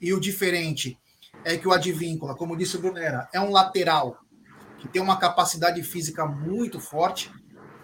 E 0.00 0.12
o 0.12 0.20
diferente 0.20 0.96
é 1.44 1.56
que 1.56 1.66
o 1.66 1.72
Advíncula, 1.72 2.34
como 2.34 2.56
disse 2.56 2.76
o 2.76 2.80
Brunera, 2.80 3.28
é 3.32 3.40
um 3.40 3.50
lateral 3.50 4.18
que 4.78 4.88
tem 4.88 5.02
uma 5.02 5.16
capacidade 5.16 5.82
física 5.82 6.24
muito 6.26 6.80
forte 6.80 7.30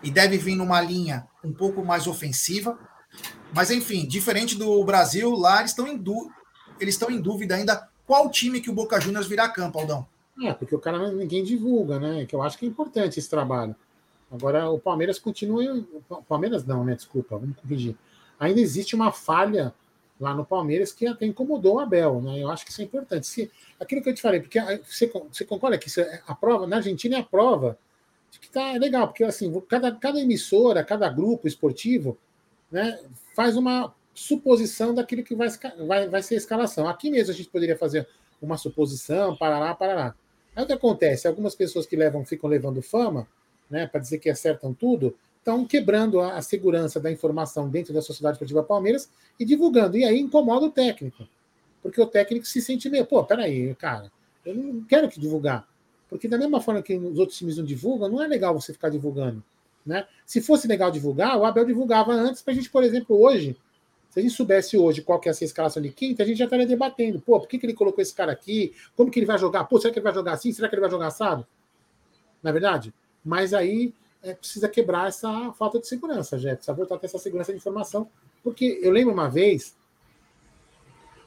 e 0.02 0.11
deve 0.11 0.36
vir 0.36 0.55
numa 0.55 0.80
linha 0.80 1.26
um 1.42 1.52
pouco 1.52 1.84
mais 1.84 2.07
ofensiva. 2.07 2.78
Mas, 3.52 3.70
enfim, 3.70 4.07
diferente 4.07 4.57
do 4.57 4.84
Brasil, 4.84 5.30
lá 5.30 5.61
eles 5.61 5.70
estão 5.70 5.86
em, 5.86 6.02
eles 6.80 6.94
estão 6.94 7.11
em 7.11 7.20
dúvida 7.20 7.55
ainda 7.55 7.88
qual 8.07 8.30
time 8.30 8.61
que 8.61 8.70
o 8.70 8.74
Boca 8.74 9.00
Juniors 9.00 9.26
virá 9.26 9.48
campo, 9.48 9.78
Aldão. 9.78 10.07
É, 10.42 10.52
porque 10.52 10.74
o 10.74 10.80
cara 10.80 11.12
ninguém 11.12 11.44
divulga, 11.44 11.98
né? 11.98 12.26
Que 12.26 12.34
eu 12.34 12.42
acho 12.42 12.59
que 12.59 12.66
é 12.66 12.68
importante 12.68 13.18
esse 13.18 13.30
trabalho. 13.30 13.74
Agora, 14.30 14.68
o 14.68 14.78
Palmeiras 14.78 15.18
continua. 15.18 15.84
O 16.09 16.22
Palmeiras 16.22 16.64
não, 16.66 16.84
né? 16.84 16.96
Desculpa, 16.96 17.38
vamos 17.38 17.57
corrigir. 17.57 17.96
Ainda 18.38 18.61
existe 18.61 18.96
uma 18.96 19.12
falha 19.12 19.72
lá 20.20 20.34
no 20.34 20.44
Palmeiras 20.44 20.92
que 20.92 21.06
até 21.06 21.26
incomodou 21.26 21.76
o 21.76 21.78
Abel, 21.80 22.20
né? 22.22 22.42
Eu 22.42 22.50
acho 22.50 22.64
que 22.64 22.70
isso 22.70 22.80
é 22.80 22.84
importante. 22.84 23.26
Se, 23.26 23.50
aquilo 23.78 24.02
que 24.02 24.10
eu 24.10 24.14
te 24.14 24.22
falei, 24.22 24.40
porque 24.40 24.60
você, 24.84 25.10
você 25.30 25.44
concorda 25.44 25.78
que 25.78 26.00
é 26.00 26.22
a 26.26 26.34
prova, 26.34 26.66
na 26.66 26.76
Argentina 26.76 27.16
é 27.16 27.20
a 27.20 27.24
prova 27.24 27.78
que 28.40 28.50
tá 28.50 28.72
legal, 28.72 29.08
porque 29.08 29.24
assim, 29.24 29.52
cada, 29.68 29.92
cada 29.92 30.20
emissora, 30.20 30.84
cada 30.84 31.08
grupo 31.08 31.46
esportivo, 31.46 32.18
né, 32.70 33.00
faz 33.34 33.56
uma 33.56 33.94
suposição 34.12 34.94
daquilo 34.94 35.22
que 35.22 35.34
vai, 35.34 35.48
vai, 35.86 36.08
vai 36.08 36.22
ser 36.22 36.34
a 36.34 36.38
escalação. 36.38 36.88
Aqui 36.88 37.10
mesmo 37.10 37.32
a 37.32 37.36
gente 37.36 37.48
poderia 37.48 37.76
fazer 37.76 38.06
uma 38.40 38.56
suposição, 38.56 39.36
parará, 39.36 39.74
parará. 39.74 40.14
Aí 40.54 40.62
o 40.62 40.66
que 40.66 40.72
acontece? 40.72 41.26
Algumas 41.26 41.54
pessoas 41.54 41.86
que 41.86 41.96
levam, 41.96 42.24
ficam 42.24 42.48
levando 42.48 42.80
fama, 42.82 43.26
né, 43.68 43.86
para 43.86 44.00
dizer 44.00 44.18
que 44.18 44.30
acertam 44.30 44.72
tudo, 44.72 45.16
estão 45.45 45.66
quebrando 45.66 46.20
a, 46.20 46.38
a, 46.38 46.42
segurança 46.42 46.99
da 46.99 47.12
informação 47.12 47.68
dentro 47.68 47.92
da 47.92 48.01
Sociedade 48.01 48.36
Esportiva 48.36 48.62
Palmeiras 48.62 49.11
e 49.38 49.45
divulgando. 49.45 49.99
E 49.99 50.05
aí 50.05 50.18
incomoda 50.18 50.64
o 50.64 50.70
técnico. 50.70 51.28
Porque 51.82 52.01
o 52.01 52.07
técnico 52.07 52.47
se 52.47 52.62
sente 52.62 52.88
meio, 52.88 53.05
pô, 53.05 53.22
peraí, 53.22 53.74
cara, 53.74 54.11
eu 54.45 54.55
não 54.55 54.82
quero 54.84 55.07
que 55.07 55.20
divulgar. 55.20 55.68
Porque 56.09 56.26
da 56.26 56.38
mesma 56.38 56.62
forma 56.62 56.82
que 56.82 56.97
os 56.97 57.18
outros 57.18 57.36
times 57.36 57.59
não 57.59 57.64
divulgam, 57.64 58.09
não 58.09 58.22
é 58.22 58.26
legal 58.26 58.59
você 58.59 58.72
ficar 58.72 58.88
divulgando. 58.88 59.45
Né? 59.84 60.07
Se 60.24 60.40
fosse 60.40 60.66
legal 60.66 60.90
divulgar, 60.90 61.36
o 61.38 61.45
Abel 61.45 61.66
divulgava 61.66 62.12
antes 62.12 62.40
para 62.40 62.53
a 62.53 62.57
gente, 62.57 62.70
por 62.70 62.82
exemplo, 62.82 63.20
hoje, 63.20 63.55
se 64.09 64.20
a 64.20 64.22
gente 64.22 64.34
soubesse 64.34 64.78
hoje 64.78 65.03
qual 65.03 65.20
que 65.20 65.28
é 65.28 65.30
essa 65.30 65.45
escalação 65.45 65.82
de 65.82 65.90
quinta, 65.90 66.22
a 66.22 66.26
gente 66.26 66.38
já 66.38 66.45
estaria 66.45 66.66
debatendo. 66.66 67.20
Pô, 67.20 67.38
por 67.38 67.47
que, 67.47 67.59
que 67.59 67.66
ele 67.66 67.74
colocou 67.74 68.01
esse 68.01 68.14
cara 68.14 68.32
aqui? 68.32 68.72
Como 68.97 69.11
que 69.11 69.18
ele 69.18 69.26
vai 69.26 69.36
jogar? 69.36 69.64
Pô, 69.64 69.78
será 69.78 69.92
que 69.92 69.99
ele 69.99 70.05
vai 70.05 70.14
jogar 70.14 70.32
assim? 70.32 70.53
Será 70.53 70.68
que 70.68 70.74
ele 70.74 70.80
vai 70.80 70.90
jogar 70.90 71.09
assado? 71.09 71.47
Na 72.42 72.49
é 72.49 72.53
verdade? 72.53 72.95
Mas 73.22 73.53
aí 73.53 73.92
é, 74.25 74.35
precisa 74.35 74.68
quebrar 74.68 75.09
essa 75.09 75.53
falta 75.53 75.79
de 75.79 75.87
segurança, 75.87 76.39
já 76.39 76.55
precisa 76.55 76.75
voltar 76.75 76.95
a 76.95 76.99
ter 76.99 77.07
essa 77.07 77.18
segurança 77.18 77.53
de 77.53 77.59
informação. 77.59 78.09
Porque 78.43 78.81
eu 78.83 78.91
lembro 78.91 79.12
uma 79.12 79.29
vez, 79.29 79.77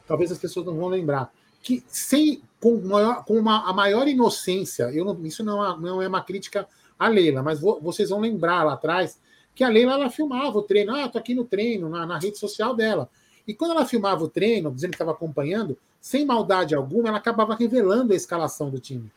talvez 0.08 0.32
as 0.32 0.38
pessoas 0.38 0.66
não 0.66 0.76
vão 0.76 0.88
lembrar, 0.88 1.32
que 1.62 1.84
sem 1.88 2.42
com, 2.60 2.78
maior, 2.82 3.24
com 3.24 3.36
uma, 3.36 3.70
a 3.70 3.74
maior 3.74 4.08
inocência, 4.08 4.84
eu 4.92 5.06
não, 5.06 5.26
isso 5.26 5.44
não 5.44 5.64
é, 5.64 5.80
não 5.80 6.02
é 6.02 6.08
uma 6.08 6.22
crítica 6.22 6.68
à 6.98 7.08
Leila, 7.08 7.44
mas 7.44 7.60
vocês 7.60 8.10
vão 8.10 8.20
lembrar 8.20 8.64
lá 8.64 8.74
atrás 8.74 9.20
que 9.54 9.64
a 9.64 9.70
Leila 9.70 9.94
ela 9.94 10.10
filmava 10.10 10.58
o 10.58 10.62
treino, 10.62 10.96
ah, 10.96 11.08
tô 11.08 11.18
aqui 11.18 11.34
no 11.34 11.44
treino, 11.44 11.90
na, 11.90 12.06
na 12.06 12.20
rede 12.20 12.38
social 12.38 12.76
dela. 12.76 13.10
E 13.48 13.54
quando 13.54 13.72
ela 13.72 13.86
filmava 13.86 14.24
o 14.24 14.28
treino, 14.28 14.72
dizendo 14.72 14.92
que 14.92 14.96
estava 14.96 15.12
acompanhando, 15.12 15.78
sem 16.02 16.26
maldade 16.26 16.76
alguma, 16.76 17.10
ela 17.10 17.18
acabava 17.18 17.56
revelando 17.56 18.14
a 18.14 18.16
escalação 18.16 18.70
do 18.70 18.80
time. 18.80 19.12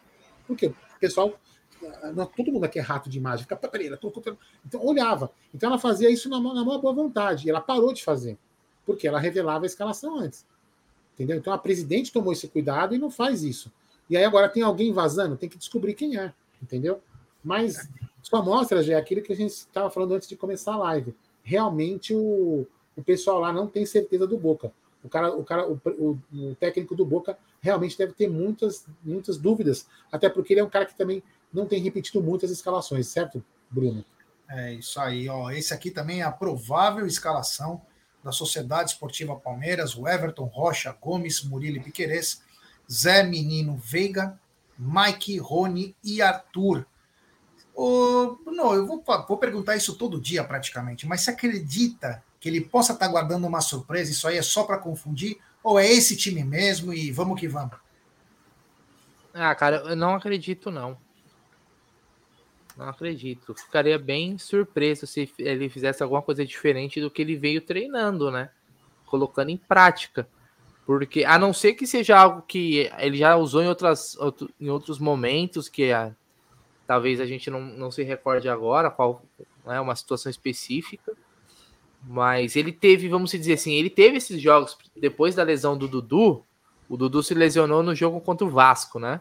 Por 0.46 0.56
quê? 0.56 0.68
O 0.68 1.00
pessoal, 1.00 1.34
não, 2.14 2.26
todo 2.26 2.52
mundo 2.52 2.64
aqui 2.64 2.78
é 2.78 2.82
rato 2.82 3.08
de 3.08 3.18
imagem, 3.18 3.44
fica, 3.44 3.56
peraí, 3.56 3.90
então 4.66 4.84
olhava. 4.84 5.30
Então 5.54 5.68
ela 5.68 5.78
fazia 5.78 6.10
isso 6.10 6.28
na, 6.28 6.40
na 6.40 6.64
maior 6.64 6.78
boa 6.78 6.92
vontade, 6.92 7.46
e 7.46 7.50
ela 7.50 7.60
parou 7.60 7.92
de 7.92 8.02
fazer, 8.02 8.36
porque 8.84 9.06
ela 9.06 9.18
revelava 9.18 9.64
a 9.64 9.66
escalação 9.66 10.18
antes. 10.18 10.44
Entendeu? 11.14 11.36
Então 11.36 11.52
a 11.52 11.58
presidente 11.58 12.12
tomou 12.12 12.32
esse 12.32 12.48
cuidado 12.48 12.94
e 12.94 12.98
não 12.98 13.10
faz 13.10 13.42
isso. 13.42 13.70
E 14.08 14.16
aí 14.16 14.24
agora 14.24 14.48
tem 14.48 14.62
alguém 14.62 14.92
vazando, 14.92 15.36
tem 15.36 15.48
que 15.48 15.58
descobrir 15.58 15.94
quem 15.94 16.16
é, 16.16 16.32
entendeu? 16.62 17.00
Mas 17.42 17.88
só 18.22 18.42
mostra 18.42 18.82
já 18.82 18.98
aquilo 18.98 19.22
que 19.22 19.32
a 19.32 19.36
gente 19.36 19.50
estava 19.50 19.90
falando 19.90 20.14
antes 20.14 20.28
de 20.28 20.36
começar 20.36 20.74
a 20.74 20.78
live. 20.78 21.14
Realmente 21.42 22.14
o, 22.14 22.66
o 22.96 23.02
pessoal 23.02 23.40
lá 23.40 23.52
não 23.52 23.66
tem 23.66 23.86
certeza 23.86 24.26
do 24.26 24.36
Boca. 24.36 24.72
O 25.02 25.08
cara, 25.08 25.34
o 25.34 25.44
cara, 25.44 25.66
o, 25.66 25.80
o, 25.98 26.18
o, 26.32 26.54
técnico 26.56 26.94
do 26.94 27.06
Boca 27.06 27.38
realmente 27.60 27.96
deve 27.96 28.12
ter 28.12 28.28
muitas, 28.28 28.84
muitas 29.02 29.38
dúvidas, 29.38 29.86
até 30.12 30.28
porque 30.28 30.52
ele 30.52 30.60
é 30.60 30.64
um 30.64 30.68
cara 30.68 30.84
que 30.84 30.94
também 30.94 31.22
não 31.52 31.66
tem 31.66 31.82
repetido 31.82 32.22
muitas 32.22 32.50
escalações, 32.50 33.08
certo, 33.08 33.44
Bruno? 33.70 34.04
É 34.48 34.72
isso 34.74 35.00
aí, 35.00 35.28
ó. 35.28 35.50
Esse 35.50 35.72
aqui 35.72 35.90
também 35.90 36.20
é 36.20 36.24
a 36.24 36.32
provável 36.32 37.06
escalação 37.06 37.80
da 38.22 38.32
Sociedade 38.32 38.90
Esportiva 38.90 39.36
Palmeiras, 39.36 39.96
o 39.96 40.08
Everton 40.08 40.44
Rocha, 40.44 40.96
Gomes, 41.00 41.42
Murilo 41.42 41.76
e 41.76 41.80
Piquerez, 41.80 42.42
Zé 42.90 43.22
Menino 43.22 43.76
Veiga, 43.76 44.38
Mike, 44.78 45.38
Rony 45.38 45.94
e 46.02 46.20
Arthur. 46.20 46.86
Ô, 47.74 48.38
não, 48.46 48.74
eu 48.74 48.86
vou, 48.86 49.02
vou 49.26 49.38
perguntar 49.38 49.76
isso 49.76 49.94
todo 49.94 50.20
dia 50.20 50.42
praticamente, 50.42 51.06
mas 51.06 51.22
você 51.22 51.30
acredita 51.30 52.22
que 52.40 52.48
ele 52.48 52.60
possa 52.60 52.92
estar 52.92 53.08
guardando 53.08 53.46
uma 53.46 53.60
surpresa? 53.60 54.10
Isso 54.10 54.26
aí 54.26 54.36
é 54.36 54.42
só 54.42 54.64
para 54.64 54.78
confundir? 54.78 55.38
Ou 55.62 55.78
é 55.78 55.86
esse 55.86 56.16
time 56.16 56.42
mesmo 56.42 56.92
e 56.92 57.12
vamos 57.12 57.38
que 57.38 57.46
vamos? 57.46 57.76
Ah, 59.32 59.54
cara, 59.54 59.76
eu 59.76 59.96
não 59.96 60.14
acredito, 60.14 60.70
não. 60.70 60.98
Não 62.80 62.88
acredito. 62.88 63.54
Ficaria 63.54 63.98
bem 63.98 64.38
surpreso 64.38 65.06
se 65.06 65.30
ele 65.38 65.68
fizesse 65.68 66.02
alguma 66.02 66.22
coisa 66.22 66.46
diferente 66.46 66.98
do 66.98 67.10
que 67.10 67.20
ele 67.20 67.36
veio 67.36 67.60
treinando, 67.60 68.30
né? 68.30 68.48
Colocando 69.04 69.50
em 69.50 69.56
prática. 69.58 70.26
Porque, 70.86 71.22
a 71.22 71.38
não 71.38 71.52
ser 71.52 71.74
que 71.74 71.86
seja 71.86 72.18
algo 72.18 72.40
que 72.40 72.90
ele 72.98 73.18
já 73.18 73.36
usou 73.36 73.62
em, 73.62 73.68
outras, 73.68 74.16
em 74.58 74.70
outros 74.70 74.98
momentos, 74.98 75.68
que 75.68 75.92
a, 75.92 76.16
talvez 76.86 77.20
a 77.20 77.26
gente 77.26 77.50
não, 77.50 77.60
não 77.60 77.90
se 77.90 78.02
recorde 78.02 78.48
agora, 78.48 78.90
qual 78.90 79.22
é 79.66 79.72
né, 79.72 79.80
uma 79.80 79.94
situação 79.94 80.30
específica. 80.30 81.12
Mas 82.02 82.56
ele 82.56 82.72
teve, 82.72 83.10
vamos 83.10 83.30
dizer 83.30 83.52
assim, 83.52 83.74
ele 83.74 83.90
teve 83.90 84.16
esses 84.16 84.40
jogos 84.40 84.78
depois 84.96 85.34
da 85.34 85.42
lesão 85.42 85.76
do 85.76 85.86
Dudu. 85.86 86.42
O 86.88 86.96
Dudu 86.96 87.22
se 87.22 87.34
lesionou 87.34 87.82
no 87.82 87.94
jogo 87.94 88.22
contra 88.22 88.46
o 88.46 88.50
Vasco, 88.50 88.98
né? 88.98 89.20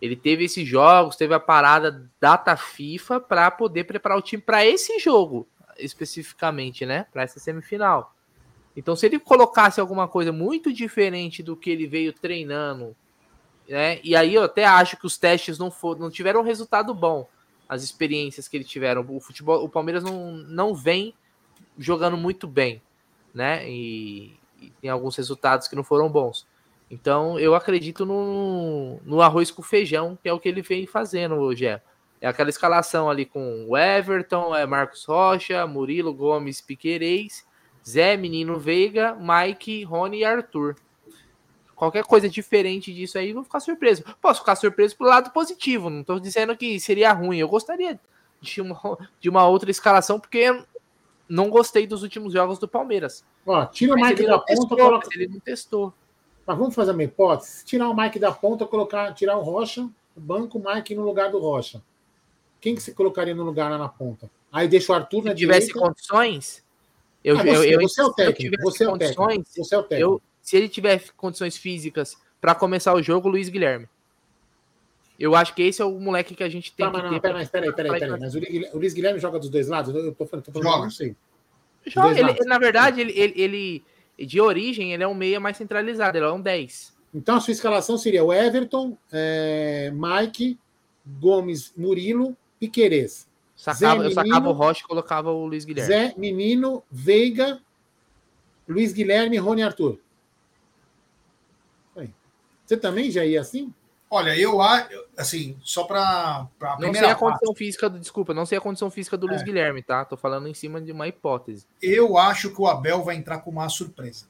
Ele 0.00 0.14
teve 0.14 0.44
esses 0.44 0.66
jogos, 0.66 1.16
teve 1.16 1.34
a 1.34 1.40
parada 1.40 2.10
data 2.20 2.56
FIFA 2.56 3.20
para 3.20 3.50
poder 3.50 3.84
preparar 3.84 4.18
o 4.18 4.22
time 4.22 4.42
para 4.42 4.64
esse 4.64 4.98
jogo 4.98 5.48
especificamente, 5.78 6.86
né? 6.86 7.06
Para 7.12 7.22
essa 7.22 7.38
semifinal. 7.38 8.14
Então, 8.76 8.94
se 8.94 9.06
ele 9.06 9.18
colocasse 9.18 9.80
alguma 9.80 10.06
coisa 10.06 10.32
muito 10.32 10.72
diferente 10.72 11.42
do 11.42 11.56
que 11.56 11.70
ele 11.70 11.86
veio 11.86 12.12
treinando, 12.12 12.94
né? 13.68 14.00
E 14.02 14.14
aí 14.14 14.34
eu 14.34 14.42
até 14.42 14.64
acho 14.64 14.96
que 14.96 15.06
os 15.06 15.16
testes 15.16 15.58
não 15.58 15.70
foram, 15.70 16.00
não 16.00 16.10
tiveram 16.10 16.42
resultado 16.42 16.94
bom. 16.94 17.26
As 17.68 17.82
experiências 17.82 18.46
que 18.46 18.56
ele 18.56 18.64
tiveram, 18.64 19.04
o 19.08 19.20
futebol, 19.20 19.64
o 19.64 19.68
Palmeiras 19.68 20.04
não, 20.04 20.32
não 20.32 20.74
vem 20.74 21.14
jogando 21.78 22.16
muito 22.16 22.46
bem, 22.46 22.80
né? 23.34 23.68
E, 23.68 24.38
e 24.60 24.70
tem 24.80 24.90
alguns 24.90 25.16
resultados 25.16 25.66
que 25.66 25.74
não 25.74 25.82
foram 25.82 26.08
bons. 26.08 26.46
Então, 26.90 27.38
eu 27.38 27.54
acredito 27.54 28.06
no, 28.06 29.00
no 29.04 29.20
arroz 29.20 29.50
com 29.50 29.62
feijão, 29.62 30.16
que 30.22 30.28
é 30.28 30.32
o 30.32 30.38
que 30.38 30.48
ele 30.48 30.62
vem 30.62 30.86
fazendo 30.86 31.34
hoje. 31.34 31.66
É, 31.66 31.82
é 32.20 32.28
aquela 32.28 32.48
escalação 32.48 33.10
ali 33.10 33.24
com 33.24 33.66
o 33.68 33.76
Everton, 33.76 34.54
é 34.54 34.64
Marcos 34.64 35.04
Rocha, 35.04 35.66
Murilo 35.66 36.14
Gomes, 36.14 36.60
Piquerez, 36.60 37.44
Zé, 37.86 38.16
Menino 38.16 38.58
Veiga, 38.58 39.16
Mike, 39.16 39.84
Rony 39.84 40.18
e 40.18 40.24
Arthur. 40.24 40.76
Qualquer 41.74 42.04
coisa 42.04 42.28
diferente 42.28 42.94
disso 42.94 43.18
aí, 43.18 43.32
vou 43.32 43.44
ficar 43.44 43.60
surpreso. 43.60 44.02
Posso 44.20 44.40
ficar 44.40 44.56
surpreso 44.56 44.96
pro 44.96 45.06
lado 45.06 45.30
positivo, 45.30 45.90
não 45.90 46.00
estou 46.00 46.18
dizendo 46.18 46.56
que 46.56 46.80
seria 46.80 47.12
ruim. 47.12 47.38
Eu 47.38 47.48
gostaria 47.48 48.00
de 48.40 48.60
uma, 48.62 48.98
de 49.20 49.28
uma 49.28 49.46
outra 49.46 49.70
escalação, 49.70 50.18
porque 50.18 50.64
não 51.28 51.50
gostei 51.50 51.86
dos 51.86 52.02
últimos 52.02 52.32
jogos 52.32 52.58
do 52.58 52.68
Palmeiras. 52.68 53.24
Ó, 53.44 53.66
tira 53.66 53.92
o 53.92 53.96
Mike 53.96 54.24
da 54.24 54.38
ponta, 54.38 54.46
testou, 54.46 54.78
coloca... 54.78 55.08
ele 55.14 55.28
não 55.28 55.40
testou. 55.40 55.94
Mas 56.46 56.56
vamos 56.58 56.74
fazer 56.74 56.92
uma 56.92 57.02
hipótese? 57.02 57.64
Tirar 57.64 57.88
o 57.88 57.96
Mike 57.96 58.18
da 58.18 58.30
ponta, 58.30 58.64
colocar, 58.66 59.12
tirar 59.14 59.36
o 59.36 59.42
Rocha, 59.42 59.82
o 60.16 60.20
banco, 60.20 60.58
o 60.58 60.64
Mike 60.74 60.94
no 60.94 61.02
lugar 61.04 61.30
do 61.30 61.38
Rocha. 61.38 61.82
Quem 62.60 62.74
que 62.74 62.82
você 62.82 62.92
colocaria 62.92 63.34
no 63.34 63.42
lugar 63.44 63.70
lá 63.70 63.76
na 63.78 63.88
ponta? 63.88 64.30
Aí 64.52 64.68
deixa 64.68 64.92
o 64.92 64.94
Arthur 64.94 65.24
na 65.24 65.30
Se 65.32 65.36
tivesse 65.38 65.66
direita. 65.68 65.88
condições, 65.88 66.64
eu, 67.24 67.36
Ah, 67.38 67.42
você, 67.42 67.48
eu, 67.50 67.80
eu, 67.80 67.80
você 67.88 68.00
é 68.00 68.04
o 68.04 68.06
se 68.06 68.10
eu 68.10 68.14
técnico. 68.14 68.40
tivesse 68.42 68.62
Você 68.62 68.84
é 68.84 68.88
o 68.88 68.98
técnico. 68.98 69.22
condições, 69.22 69.48
Você 69.56 69.74
é 69.74 69.78
o 69.78 69.82
técnico. 69.82 70.12
eu, 70.14 70.22
se 70.40 70.56
ele 70.56 70.68
tiver 70.68 71.02
condições 71.16 71.56
físicas 71.56 72.16
para 72.40 72.54
começar 72.54 72.94
o 72.94 73.02
jogo, 73.02 73.28
Luiz 73.28 73.48
Guilherme. 73.48 73.88
Eu 75.18 75.34
acho 75.34 75.54
que 75.54 75.62
esse 75.62 75.80
é 75.80 75.84
o 75.84 75.98
moleque 75.98 76.34
que 76.34 76.44
a 76.44 76.48
gente 76.48 76.72
tem 76.72 76.86
Tá, 76.86 76.92
mas 76.92 77.02
que 77.02 77.06
não, 77.08 77.14
ter. 77.14 77.20
peraí, 77.20 77.46
peraí, 77.48 77.72
peraí, 77.72 77.98
peraí. 77.98 78.20
Mas 78.20 78.34
o 78.34 78.78
Luiz- 78.78 78.92
Guilherme 78.94 79.18
joga 79.18 79.38
dos 79.38 79.48
dois 79.48 79.66
lados? 79.66 79.94
Eu 79.94 80.14
tô 80.14 80.26
falando, 80.26 80.44
tô 80.44 80.52
falando 80.52 80.68
Joga. 80.70 80.82
não 80.84 80.90
sei. 80.90 81.16
Joga, 81.86 82.18
ele- 82.20 82.44
na 82.44 82.58
verdade, 82.58 83.00
ele, 83.00 83.12
ele, 83.18 83.32
ele- 83.40 83.84
de 84.18 84.40
origem, 84.40 84.92
ele 84.92 85.02
é 85.02 85.08
um 85.08 85.14
meia 85.14 85.38
mais 85.38 85.56
centralizado, 85.56 86.16
ele 86.16 86.24
é 86.24 86.32
um 86.32 86.40
10. 86.40 86.96
Então 87.14 87.36
a 87.36 87.40
sua 87.40 87.52
escalação 87.52 87.98
seria 87.98 88.24
o 88.24 88.32
Everton, 88.32 88.96
é, 89.12 89.92
Mike, 89.94 90.58
Gomes, 91.20 91.72
Murilo, 91.76 92.36
Piquerez. 92.58 93.28
Sacava, 93.54 94.02
Zé 94.02 94.06
eu 94.06 94.10
sacava 94.10 94.34
Menino, 94.34 94.50
o 94.50 94.52
Rocha 94.52 94.80
e 94.84 94.88
colocava 94.88 95.30
o 95.30 95.46
Luiz 95.46 95.64
Guilherme. 95.64 95.94
Zé, 95.94 96.14
Menino, 96.16 96.82
Veiga, 96.90 97.60
Luiz 98.68 98.92
Guilherme, 98.92 99.38
Rony 99.38 99.62
Arthur. 99.62 99.98
Você 102.66 102.76
também 102.76 103.10
já 103.10 103.24
ia 103.24 103.40
assim? 103.40 103.72
Olha, 104.08 104.38
eu 104.38 104.62
acho, 104.62 104.88
assim, 105.16 105.58
só 105.62 105.82
para 105.84 106.00
a 106.60 106.76
Não 106.78 106.94
sei 106.94 107.04
a 107.04 107.08
parte, 107.08 107.18
condição 107.18 107.54
física 107.54 107.90
do. 107.90 107.98
Desculpa, 107.98 108.32
não 108.32 108.46
sei 108.46 108.56
a 108.56 108.60
condição 108.60 108.88
física 108.90 109.16
do 109.16 109.26
Luiz 109.26 109.42
É. 109.42 109.44
Guilherme, 109.44 109.82
tá? 109.82 110.04
Tô 110.04 110.16
falando 110.16 110.46
em 110.46 110.54
cima 110.54 110.80
de 110.80 110.92
uma 110.92 111.08
hipótese. 111.08 111.66
eu 111.82 112.16
acho 112.16 112.50
que 112.50 112.60
o 112.60 112.68
Abel 112.68 113.02
vai 113.02 113.16
entrar 113.16 113.40
com 113.40 113.50
uma 113.50 113.68
surpresa. 113.68 114.26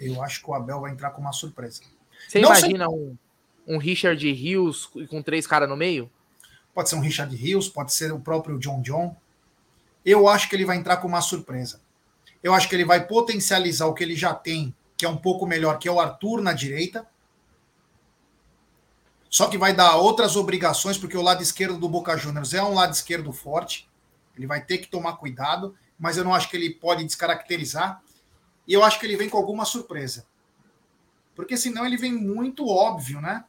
Eu 0.00 0.22
acho 0.22 0.42
que 0.42 0.50
o 0.50 0.54
Abel 0.54 0.80
vai 0.80 0.90
entrar 0.90 1.10
com 1.10 1.20
uma 1.20 1.32
surpresa. 1.32 1.82
Você 2.28 2.40
Não 2.40 2.48
imagina 2.48 2.88
um, 2.88 3.16
um 3.66 3.78
Richard 3.78 4.32
Rios 4.32 4.86
com 5.08 5.22
três 5.22 5.46
caras 5.46 5.68
no 5.68 5.76
meio? 5.76 6.10
Pode 6.74 6.88
ser 6.88 6.96
um 6.96 7.00
Richard 7.00 7.34
Rios, 7.36 7.68
pode 7.68 7.92
ser 7.92 8.12
o 8.12 8.18
próprio 8.18 8.58
John 8.58 8.80
John. 8.80 9.14
Eu 10.04 10.26
acho 10.28 10.48
que 10.48 10.56
ele 10.56 10.64
vai 10.64 10.76
entrar 10.76 10.96
com 10.96 11.06
uma 11.08 11.20
surpresa. 11.20 11.80
Eu 12.42 12.52
acho 12.52 12.68
que 12.68 12.74
ele 12.74 12.84
vai 12.84 13.06
potencializar 13.06 13.86
o 13.86 13.94
que 13.94 14.02
ele 14.02 14.16
já 14.16 14.34
tem, 14.34 14.74
que 14.96 15.04
é 15.06 15.08
um 15.08 15.16
pouco 15.16 15.46
melhor, 15.46 15.78
que 15.78 15.88
é 15.88 15.92
o 15.92 16.00
Arthur 16.00 16.42
na 16.42 16.52
direita. 16.52 17.06
Só 19.34 19.48
que 19.48 19.58
vai 19.58 19.74
dar 19.74 19.96
outras 19.96 20.36
obrigações, 20.36 20.96
porque 20.96 21.16
o 21.16 21.20
lado 21.20 21.42
esquerdo 21.42 21.76
do 21.76 21.88
Boca 21.88 22.16
Juniors 22.16 22.54
é 22.54 22.62
um 22.62 22.72
lado 22.72 22.92
esquerdo 22.92 23.32
forte. 23.32 23.90
Ele 24.36 24.46
vai 24.46 24.64
ter 24.64 24.78
que 24.78 24.86
tomar 24.86 25.16
cuidado, 25.16 25.74
mas 25.98 26.16
eu 26.16 26.22
não 26.22 26.32
acho 26.32 26.48
que 26.48 26.56
ele 26.56 26.72
pode 26.72 27.02
descaracterizar. 27.02 28.00
E 28.64 28.72
eu 28.72 28.84
acho 28.84 29.00
que 29.00 29.06
ele 29.06 29.16
vem 29.16 29.28
com 29.28 29.36
alguma 29.36 29.64
surpresa. 29.64 30.24
Porque 31.34 31.56
senão 31.56 31.84
ele 31.84 31.96
vem 31.96 32.12
muito 32.12 32.68
óbvio, 32.68 33.20
né? 33.20 33.44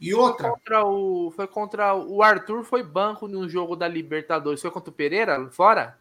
E 0.00 0.14
outra, 0.14 0.50
Contra 0.50 0.86
o, 0.86 1.32
foi 1.32 1.48
contra 1.48 1.96
o 1.96 2.22
Arthur, 2.22 2.62
foi 2.62 2.84
banco 2.84 3.26
no 3.26 3.48
jogo 3.48 3.74
da 3.74 3.88
Libertadores. 3.88 4.62
Foi 4.62 4.70
contra 4.70 4.90
o 4.90 4.94
Pereira, 4.94 5.50
fora? 5.50 5.98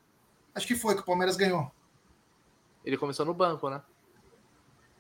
acho 0.54 0.68
que 0.68 0.76
foi 0.76 0.94
que 0.94 1.02
o 1.02 1.06
Palmeiras 1.06 1.36
ganhou. 1.36 1.72
Ele 2.86 2.96
começou 2.96 3.26
no 3.26 3.34
banco, 3.34 3.72
né? 3.72 3.82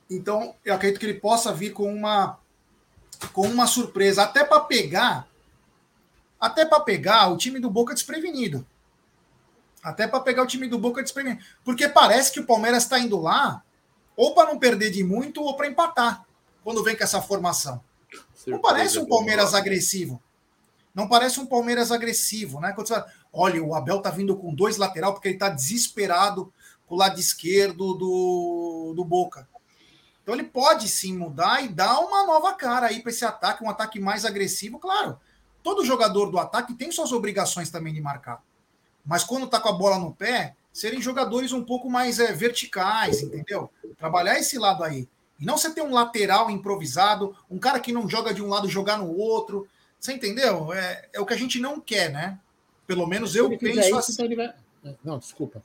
Então, 0.09 0.55
eu 0.65 0.73
acredito 0.73 0.99
que 0.99 1.05
ele 1.05 1.19
possa 1.19 1.53
vir 1.53 1.73
com 1.73 1.93
uma 1.93 2.39
com 3.33 3.47
uma 3.47 3.67
surpresa, 3.67 4.23
até 4.23 4.43
para 4.43 4.61
pegar 4.61 5.27
até 6.39 6.65
para 6.65 6.79
pegar 6.81 7.29
o 7.29 7.37
time 7.37 7.59
do 7.59 7.69
Boca 7.69 7.93
desprevenido. 7.93 8.65
Até 9.83 10.07
para 10.07 10.19
pegar 10.19 10.43
o 10.43 10.47
time 10.47 10.67
do 10.67 10.77
Boca 10.77 11.01
desprevenido, 11.01 11.43
porque 11.63 11.87
parece 11.87 12.31
que 12.31 12.39
o 12.39 12.45
Palmeiras 12.45 12.83
está 12.83 12.99
indo 12.99 13.19
lá 13.19 13.63
ou 14.15 14.33
para 14.33 14.51
não 14.51 14.59
perder 14.59 14.91
de 14.91 15.03
muito 15.03 15.41
ou 15.41 15.55
para 15.55 15.67
empatar 15.67 16.25
quando 16.63 16.83
vem 16.83 16.95
com 16.95 17.03
essa 17.03 17.21
formação. 17.21 17.81
Não 18.45 18.59
parece 18.59 18.99
um 18.99 19.07
Palmeiras 19.07 19.53
agressivo. 19.53 20.21
Não 20.93 21.07
parece 21.07 21.39
um 21.39 21.45
Palmeiras 21.45 21.91
agressivo, 21.91 22.59
né? 22.59 22.71
Quando 22.73 22.87
você 22.87 22.95
fala, 22.95 23.07
olha, 23.31 23.63
o 23.63 23.75
Abel 23.75 24.01
tá 24.01 24.09
vindo 24.09 24.35
com 24.35 24.53
dois 24.53 24.77
lateral 24.77 25.13
porque 25.13 25.27
ele 25.27 25.37
tá 25.37 25.49
desesperado 25.49 26.51
com 26.87 26.95
o 26.95 26.97
lado 26.97 27.19
esquerdo 27.19 27.93
do, 27.93 28.93
do 28.95 29.05
Boca. 29.05 29.47
Então 30.27 30.35
ele 30.35 30.43
pode 30.43 30.89
sim 30.89 31.17
mudar 31.17 31.63
e 31.63 31.69
dar 31.69 32.01
uma 32.01 32.25
nova 32.25 32.53
cara 32.53 32.87
aí 32.87 33.01
para 33.01 33.11
esse 33.11 33.23
ataque, 33.23 33.63
um 33.63 33.69
ataque 33.69 33.97
mais 33.97 34.25
agressivo, 34.25 34.77
claro. 34.77 35.17
Todo 35.63 35.85
jogador 35.85 36.29
do 36.29 36.37
ataque 36.37 36.73
tem 36.73 36.91
suas 36.91 37.13
obrigações 37.13 37.69
também 37.69 37.93
de 37.93 38.01
marcar. 38.01 38.43
Mas 39.05 39.23
quando 39.23 39.47
tá 39.47 39.57
com 39.57 39.69
a 39.69 39.71
bola 39.71 39.97
no 39.97 40.13
pé, 40.13 40.53
serem 40.73 41.01
jogadores 41.01 41.53
um 41.53 41.63
pouco 41.63 41.89
mais 41.89 42.19
é, 42.19 42.33
verticais, 42.33 43.21
entendeu? 43.23 43.71
Trabalhar 43.97 44.37
esse 44.37 44.57
lado 44.57 44.83
aí. 44.83 45.07
E 45.39 45.45
não 45.45 45.57
você 45.57 45.73
ter 45.73 45.81
um 45.81 45.93
lateral 45.93 46.51
improvisado, 46.51 47.33
um 47.49 47.57
cara 47.57 47.79
que 47.79 47.93
não 47.93 48.09
joga 48.09 48.33
de 48.33 48.43
um 48.43 48.49
lado 48.49 48.67
jogar 48.67 48.97
no 48.97 49.17
outro. 49.17 49.65
Você 49.97 50.11
entendeu? 50.11 50.73
É, 50.73 51.07
é 51.13 51.21
o 51.21 51.25
que 51.25 51.33
a 51.33 51.37
gente 51.37 51.57
não 51.57 51.79
quer, 51.79 52.11
né? 52.11 52.37
Pelo 52.85 53.07
menos 53.07 53.33
eu 53.33 53.49
penso 53.57 53.79
isso, 53.79 53.95
assim. 53.97 54.25
então 54.25 54.35
vai. 54.35 54.53
Não, 55.05 55.19
desculpa. 55.19 55.61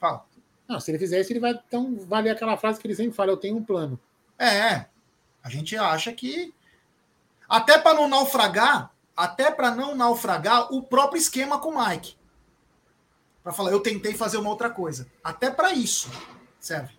Fala. 0.00 0.24
Não, 0.68 0.80
se 0.80 0.90
ele 0.90 0.98
fizer 0.98 1.20
isso, 1.20 1.32
ele 1.32 1.40
vai 1.40 1.52
então 1.52 1.96
valer 2.06 2.30
aquela 2.30 2.56
frase 2.56 2.80
que 2.80 2.86
ele 2.86 2.94
sempre 2.94 3.14
fala: 3.14 3.30
eu 3.30 3.36
tenho 3.36 3.56
um 3.56 3.64
plano. 3.64 3.98
É, 4.38 4.86
a 5.42 5.48
gente 5.48 5.76
acha 5.76 6.12
que 6.12 6.52
até 7.48 7.78
para 7.78 7.94
não 7.94 8.08
naufragar, 8.08 8.90
até 9.16 9.50
para 9.50 9.70
não 9.70 9.94
naufragar 9.94 10.72
o 10.72 10.82
próprio 10.82 11.18
esquema 11.18 11.58
com 11.58 11.70
o 11.70 11.86
Mike. 11.86 12.16
Para 13.42 13.52
falar, 13.52 13.70
eu 13.70 13.80
tentei 13.80 14.12
fazer 14.12 14.38
uma 14.38 14.50
outra 14.50 14.68
coisa. 14.68 15.06
Até 15.22 15.50
para 15.50 15.72
isso 15.72 16.10
serve. 16.58 16.94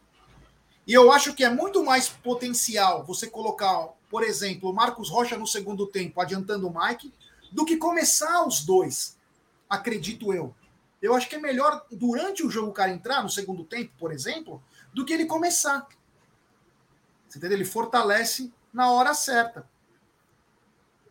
E 0.87 0.93
eu 0.93 1.11
acho 1.11 1.33
que 1.33 1.43
é 1.43 1.49
muito 1.49 1.83
mais 1.83 2.07
potencial 2.07 3.03
você 3.03 3.27
colocar, 3.27 3.89
por 4.09 4.23
exemplo, 4.23 4.69
o 4.69 4.73
Marcos 4.73 5.09
Rocha 5.09 5.37
no 5.37 5.45
segundo 5.45 5.85
tempo, 5.85 6.21
adiantando 6.21 6.67
o 6.67 6.73
Mike, 6.73 7.13
do 7.51 7.65
que 7.65 7.75
começar 7.75 8.47
os 8.47 8.63
dois. 8.63 9.17
Acredito 9.69 10.33
eu. 10.33 10.55
Eu 11.01 11.13
acho 11.13 11.29
que 11.29 11.35
é 11.35 11.39
melhor 11.39 11.85
durante 11.91 12.43
o 12.43 12.49
jogo 12.49 12.69
o 12.69 12.73
cara 12.73 12.91
entrar 12.91 13.21
no 13.21 13.29
segundo 13.29 13.63
tempo, 13.63 13.93
por 13.99 14.11
exemplo, 14.11 14.63
do 14.93 15.05
que 15.05 15.13
ele 15.13 15.25
começar. 15.25 15.87
Você 17.27 17.37
entendeu? 17.37 17.57
Ele 17.57 17.65
fortalece 17.65 18.51
na 18.73 18.91
hora 18.91 19.13
certa. 19.13 19.67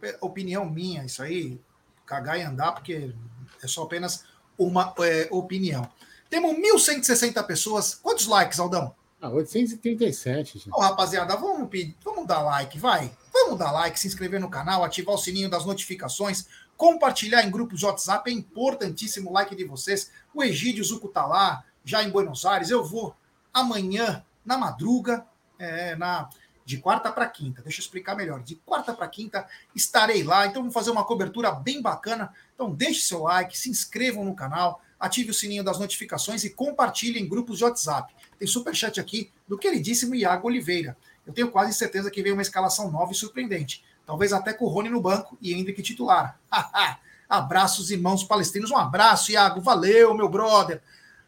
É, 0.03 0.18
Opinião 0.20 0.68
minha, 0.68 1.05
isso 1.05 1.22
aí, 1.22 1.61
cagar 2.05 2.39
e 2.39 2.43
andar, 2.43 2.72
porque 2.72 3.14
é 3.62 3.66
só 3.66 3.84
apenas 3.84 4.24
uma 4.59 4.95
é, 5.01 5.28
opinião. 5.30 5.89
Temos 6.28 6.55
1.160 6.57 7.45
pessoas. 7.47 7.95
Quantos 7.95 8.26
likes, 8.26 8.59
Aldão? 8.59 8.95
Ah, 9.20 9.30
837, 9.30 10.59
gente. 10.59 10.70
Ô, 10.70 10.80
rapaziada, 10.80 11.37
vamos, 11.37 11.68
pedir, 11.68 11.97
vamos 12.05 12.26
dar 12.26 12.43
like, 12.43 12.78
vai. 12.78 13.11
Vamos 13.32 13.59
dar 13.59 13.72
like, 13.72 13.99
se 13.99 14.07
inscrever 14.07 14.41
no 14.41 14.51
canal, 14.51 14.84
ativar 14.84 15.14
o 15.14 15.18
sininho 15.18 15.49
das 15.49 15.64
notificações, 15.64 16.47
compartilhar 16.77 17.43
em 17.43 17.51
grupos 17.51 17.81
de 17.81 17.87
WhatsApp. 17.87 18.31
É 18.31 18.35
importantíssimo 18.35 19.31
o 19.31 19.33
like 19.33 19.55
de 19.55 19.64
vocês. 19.64 20.11
O 20.35 20.43
Egídio 20.43 20.85
Zuco 20.85 21.09
tá 21.09 21.64
já 21.85 22.03
em 22.03 22.11
Buenos 22.11 22.45
Aires. 22.45 22.70
Eu 22.70 22.85
vou 22.85 23.14
amanhã, 23.53 24.24
na 24.45 24.59
madruga, 24.59 25.27
é, 25.59 25.97
na, 25.97 26.29
de 26.64 26.79
quarta 26.79 27.11
para 27.12 27.27
quinta. 27.29 27.62
Deixa 27.62 27.81
eu 27.81 27.85
explicar 27.85 28.16
melhor. 28.16 28.43
De 28.43 28.57
quarta 28.57 28.93
para 28.93 29.09
quinta 29.09 29.47
estarei 29.74 30.22
lá. 30.22 30.47
Então 30.47 30.62
vamos 30.62 30.74
fazer 30.74 30.91
uma 30.91 31.05
cobertura 31.05 31.53
bem 31.53 31.81
bacana. 31.81 32.33
Então 32.55 32.70
deixe 32.70 33.03
seu 33.03 33.22
like, 33.22 33.57
se 33.57 33.70
inscrevam 33.70 34.24
no 34.24 34.35
canal, 34.35 34.83
ative 34.99 35.31
o 35.31 35.35
sininho 35.35 35.62
das 35.62 35.79
notificações 35.79 36.45
e 36.45 36.51
compartilhe 36.51 37.20
em 37.20 37.29
grupos 37.29 37.59
de 37.59 37.64
WhatsApp. 37.64 38.14
Tem 38.39 38.49
superchat 38.49 39.01
aqui 39.01 39.31
do 39.47 39.57
queridíssimo 39.57 40.14
Iago 40.14 40.49
Oliveira. 40.49 40.97
eu 41.27 41.33
tenho 41.33 41.51
quase 41.51 41.72
certeza 41.72 42.11
que 42.11 42.22
vem 42.22 42.33
uma 42.33 42.43
escalação 42.43 42.91
nova 42.91 43.12
e 43.12 43.14
surpreendente. 43.14 43.85
Talvez 44.07 44.32
até 44.32 44.52
com 44.52 44.64
o 44.64 44.68
Rony 44.68 44.88
no 44.88 45.00
banco 45.00 45.36
e 45.42 45.52
Hendrick 45.52 45.82
titular. 45.82 46.38
Abraços, 47.28 47.90
irmãos 47.90 48.22
palestinos. 48.22 48.70
Um 48.70 48.76
abraço, 48.76 49.32
Iago. 49.32 49.61
Valeu, 49.61 50.14
meu 50.14 50.28
brother. 50.28 50.80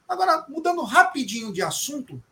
Agora, 0.09 0.47
mudando 0.49 0.85
rapidinho 0.85 1.53
de 1.53 1.61
assunto, 1.61 2.23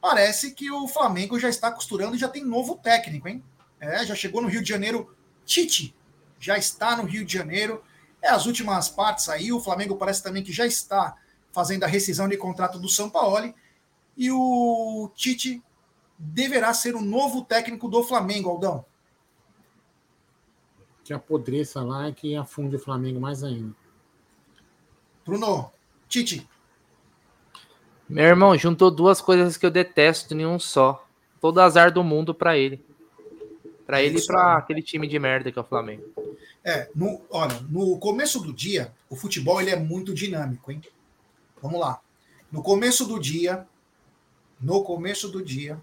parece 0.00 0.50
que 0.50 0.68
o 0.72 0.88
Flamengo 0.88 1.38
já 1.38 1.48
está 1.48 1.70
costurando 1.70 2.16
e 2.16 2.18
já 2.18 2.28
tem 2.28 2.44
novo 2.44 2.74
técnico, 2.76 3.28
hein? 3.28 3.44
É, 3.78 4.04
já 4.04 4.16
chegou 4.16 4.42
no 4.42 4.48
Rio 4.48 4.60
de 4.60 4.68
Janeiro. 4.68 5.14
Tite 5.44 5.94
já 6.40 6.58
está 6.58 6.96
no 6.96 7.04
Rio 7.04 7.24
de 7.24 7.32
Janeiro. 7.32 7.82
É 8.20 8.28
as 8.28 8.44
últimas 8.44 8.88
partes 8.88 9.28
aí. 9.28 9.52
O 9.52 9.60
Flamengo 9.60 9.94
parece 9.94 10.20
também 10.20 10.42
que 10.42 10.52
já 10.52 10.66
está 10.66 11.14
fazendo 11.52 11.84
a 11.84 11.86
rescisão 11.86 12.28
de 12.28 12.36
contrato 12.36 12.76
do 12.76 12.88
São 12.88 13.08
Paulo. 13.08 13.54
E 14.16 14.32
o 14.32 15.10
Tite 15.14 15.62
deverá 16.18 16.74
ser 16.74 16.96
o 16.96 17.00
novo 17.00 17.44
técnico 17.44 17.88
do 17.88 18.02
Flamengo, 18.02 18.50
Aldão 18.50 18.84
que 21.06 21.14
apodreça 21.14 21.82
lá 21.82 22.08
e 22.08 22.12
que 22.12 22.34
afunde 22.34 22.74
o 22.74 22.80
Flamengo 22.80 23.20
mais 23.20 23.44
ainda. 23.44 23.72
Bruno, 25.24 25.70
Tite. 26.08 26.48
Meu 28.08 28.24
irmão, 28.24 28.58
juntou 28.58 28.90
duas 28.90 29.20
coisas 29.20 29.56
que 29.56 29.64
eu 29.64 29.70
detesto 29.70 30.34
em 30.34 30.44
um 30.44 30.58
só. 30.58 31.06
Todo 31.40 31.60
azar 31.60 31.92
do 31.92 32.02
mundo 32.02 32.34
para 32.34 32.58
ele. 32.58 32.84
Para 33.86 34.02
ele 34.02 34.18
e 34.18 34.26
para 34.26 34.56
aquele 34.56 34.82
time 34.82 35.06
de 35.06 35.16
merda 35.16 35.52
que 35.52 35.58
é 35.58 35.62
o 35.62 35.64
Flamengo. 35.64 36.04
É, 36.64 36.90
no, 36.92 37.20
olha, 37.30 37.54
no 37.70 37.96
começo 37.98 38.40
do 38.40 38.52
dia, 38.52 38.92
o 39.08 39.14
futebol 39.14 39.60
ele 39.60 39.70
é 39.70 39.76
muito 39.76 40.12
dinâmico, 40.12 40.72
hein? 40.72 40.82
Vamos 41.62 41.78
lá. 41.78 42.00
No 42.50 42.64
começo 42.64 43.06
do 43.06 43.20
dia, 43.20 43.64
no 44.60 44.82
começo 44.82 45.28
do 45.28 45.40
dia, 45.40 45.80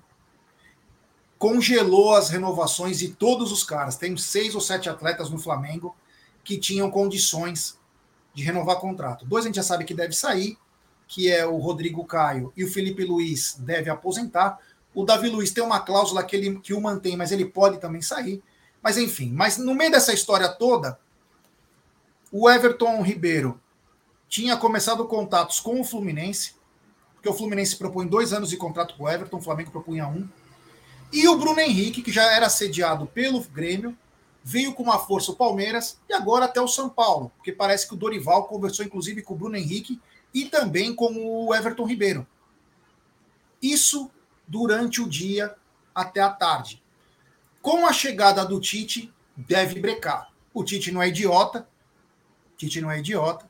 congelou 1.44 2.16
as 2.16 2.30
renovações 2.30 3.00
de 3.00 3.10
todos 3.10 3.52
os 3.52 3.66
caras. 3.66 3.98
Tem 3.98 4.16
seis 4.16 4.56
ou 4.56 4.62
sete 4.62 4.88
atletas 4.88 5.30
no 5.30 5.38
Flamengo 5.38 5.94
que 6.42 6.58
tinham 6.58 6.90
condições 6.90 7.78
de 8.34 8.42
renovar 8.42 8.78
contrato. 8.78 9.26
Dois 9.26 9.44
a 9.44 9.50
gente 9.50 9.58
já 9.58 9.64
sabe 9.64 9.84
que 9.84 9.94
deve 9.94 10.14
sair, 10.14 10.58
que 11.06 11.30
é 11.30 11.46
o 11.46 11.58
Rodrigo 11.58 12.06
Caio 12.06 12.54
e 12.56 12.64
o 12.64 12.72
Felipe 12.72 13.04
Luiz 13.04 13.58
deve 13.60 13.90
aposentar. 13.90 14.58
O 14.96 15.04
Davi 15.04 15.28
Luiz 15.28 15.52
tem 15.52 15.62
uma 15.62 15.82
cláusula 15.82 16.24
que, 16.24 16.34
ele, 16.34 16.60
que 16.62 16.74
o 16.74 16.80
mantém, 16.80 17.18
mas 17.18 17.30
ele 17.34 17.44
pode 17.44 17.78
também 17.78 18.02
sair. 18.02 18.42
Mas 18.82 18.98
enfim, 18.98 19.30
mas 19.30 19.58
no 19.58 19.76
meio 19.76 19.92
dessa 19.92 20.14
história 20.14 20.48
toda, 20.48 20.98
o 22.32 22.50
Everton 22.50 23.02
Ribeiro 23.02 23.60
tinha 24.30 24.56
começado 24.56 25.06
contatos 25.08 25.60
com 25.60 25.82
o 25.82 25.84
Fluminense, 25.84 26.56
porque 27.16 27.28
o 27.28 27.34
Fluminense 27.34 27.76
propõe 27.76 28.08
dois 28.08 28.32
anos 28.32 28.50
de 28.50 28.56
contrato 28.56 28.96
com 28.96 29.04
o 29.04 29.10
Everton, 29.10 29.40
o 29.40 29.42
Flamengo 29.42 29.72
propunha 29.72 30.08
um. 30.08 30.26
E 31.14 31.28
o 31.28 31.38
Bruno 31.38 31.60
Henrique, 31.60 32.02
que 32.02 32.12
já 32.12 32.24
era 32.32 32.50
sediado 32.50 33.06
pelo 33.06 33.40
Grêmio, 33.44 33.96
veio 34.44 34.74
com 34.74 34.82
uma 34.82 34.98
força 34.98 35.32
o 35.32 35.36
Palmeiras 35.36 36.00
e 36.10 36.14
agora 36.14 36.46
até 36.46 36.60
o 36.60 36.68
São 36.68 36.90
Paulo, 36.90 37.32
porque 37.36 37.52
parece 37.52 37.88
que 37.88 37.94
o 37.94 37.98
Dorival 37.98 38.46
conversou 38.46 38.84
inclusive 38.84 39.22
com 39.22 39.36
o 39.36 39.38
Bruno 39.38 39.56
Henrique 39.56 40.02
e 40.34 40.46
também 40.46 40.94
com 40.96 41.14
o 41.16 41.54
Everton 41.54 41.86
Ribeiro. 41.86 42.26
Isso 43.62 44.10
durante 44.48 45.02
o 45.02 45.08
dia 45.08 45.56
até 45.94 46.20
a 46.20 46.32
tarde. 46.32 46.82
Com 47.62 47.86
a 47.86 47.94
chegada 47.94 48.44
do 48.44 48.60
Tite, 48.60 49.14
deve 49.38 49.80
brecar. 49.80 50.34
O 50.52 50.64
Tite 50.64 50.92
não 50.92 51.02
é 51.02 51.10
idiota. 51.10 51.70
Tite 52.58 52.82
não 52.82 52.90
é 52.90 52.98
idiota. 52.98 53.48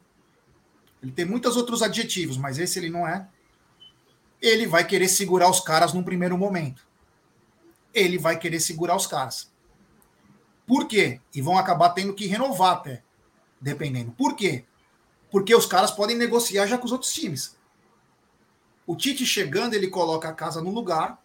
Ele 1.02 1.14
tem 1.14 1.24
muitos 1.24 1.56
outros 1.56 1.82
adjetivos, 1.82 2.36
mas 2.36 2.60
esse 2.60 2.78
ele 2.78 2.90
não 2.90 3.08
é. 3.08 3.26
Ele 4.42 4.68
vai 4.68 4.86
querer 4.86 5.08
segurar 5.08 5.50
os 5.50 5.62
caras 5.62 5.94
num 5.94 6.04
primeiro 6.04 6.38
momento 6.38 6.86
ele 7.94 8.18
vai 8.18 8.38
querer 8.38 8.60
segurar 8.60 8.96
os 8.96 9.08
caras. 9.08 9.52
Por 10.66 10.88
quê? 10.88 11.20
E 11.34 11.42
vão 11.42 11.58
acabar 11.58 11.90
tendo 11.90 12.14
que 12.14 12.26
renovar 12.26 12.78
até, 12.78 13.04
dependendo. 13.60 14.12
Por 14.12 14.36
quê? 14.36 14.66
Porque 15.30 15.54
os 15.54 15.66
caras 15.66 15.92
podem 15.92 16.18
negociar 16.18 16.68
já 16.68 16.78
com 16.78 16.86
os 16.86 16.92
outros 16.92 17.14
times. 17.14 17.58
O 18.86 18.96
Tite 18.96 19.26
chegando, 19.26 19.74
ele 19.74 19.88
coloca 19.88 20.30
a 20.30 20.34
casa 20.34 20.62
no 20.62 20.70
lugar. 20.70 21.22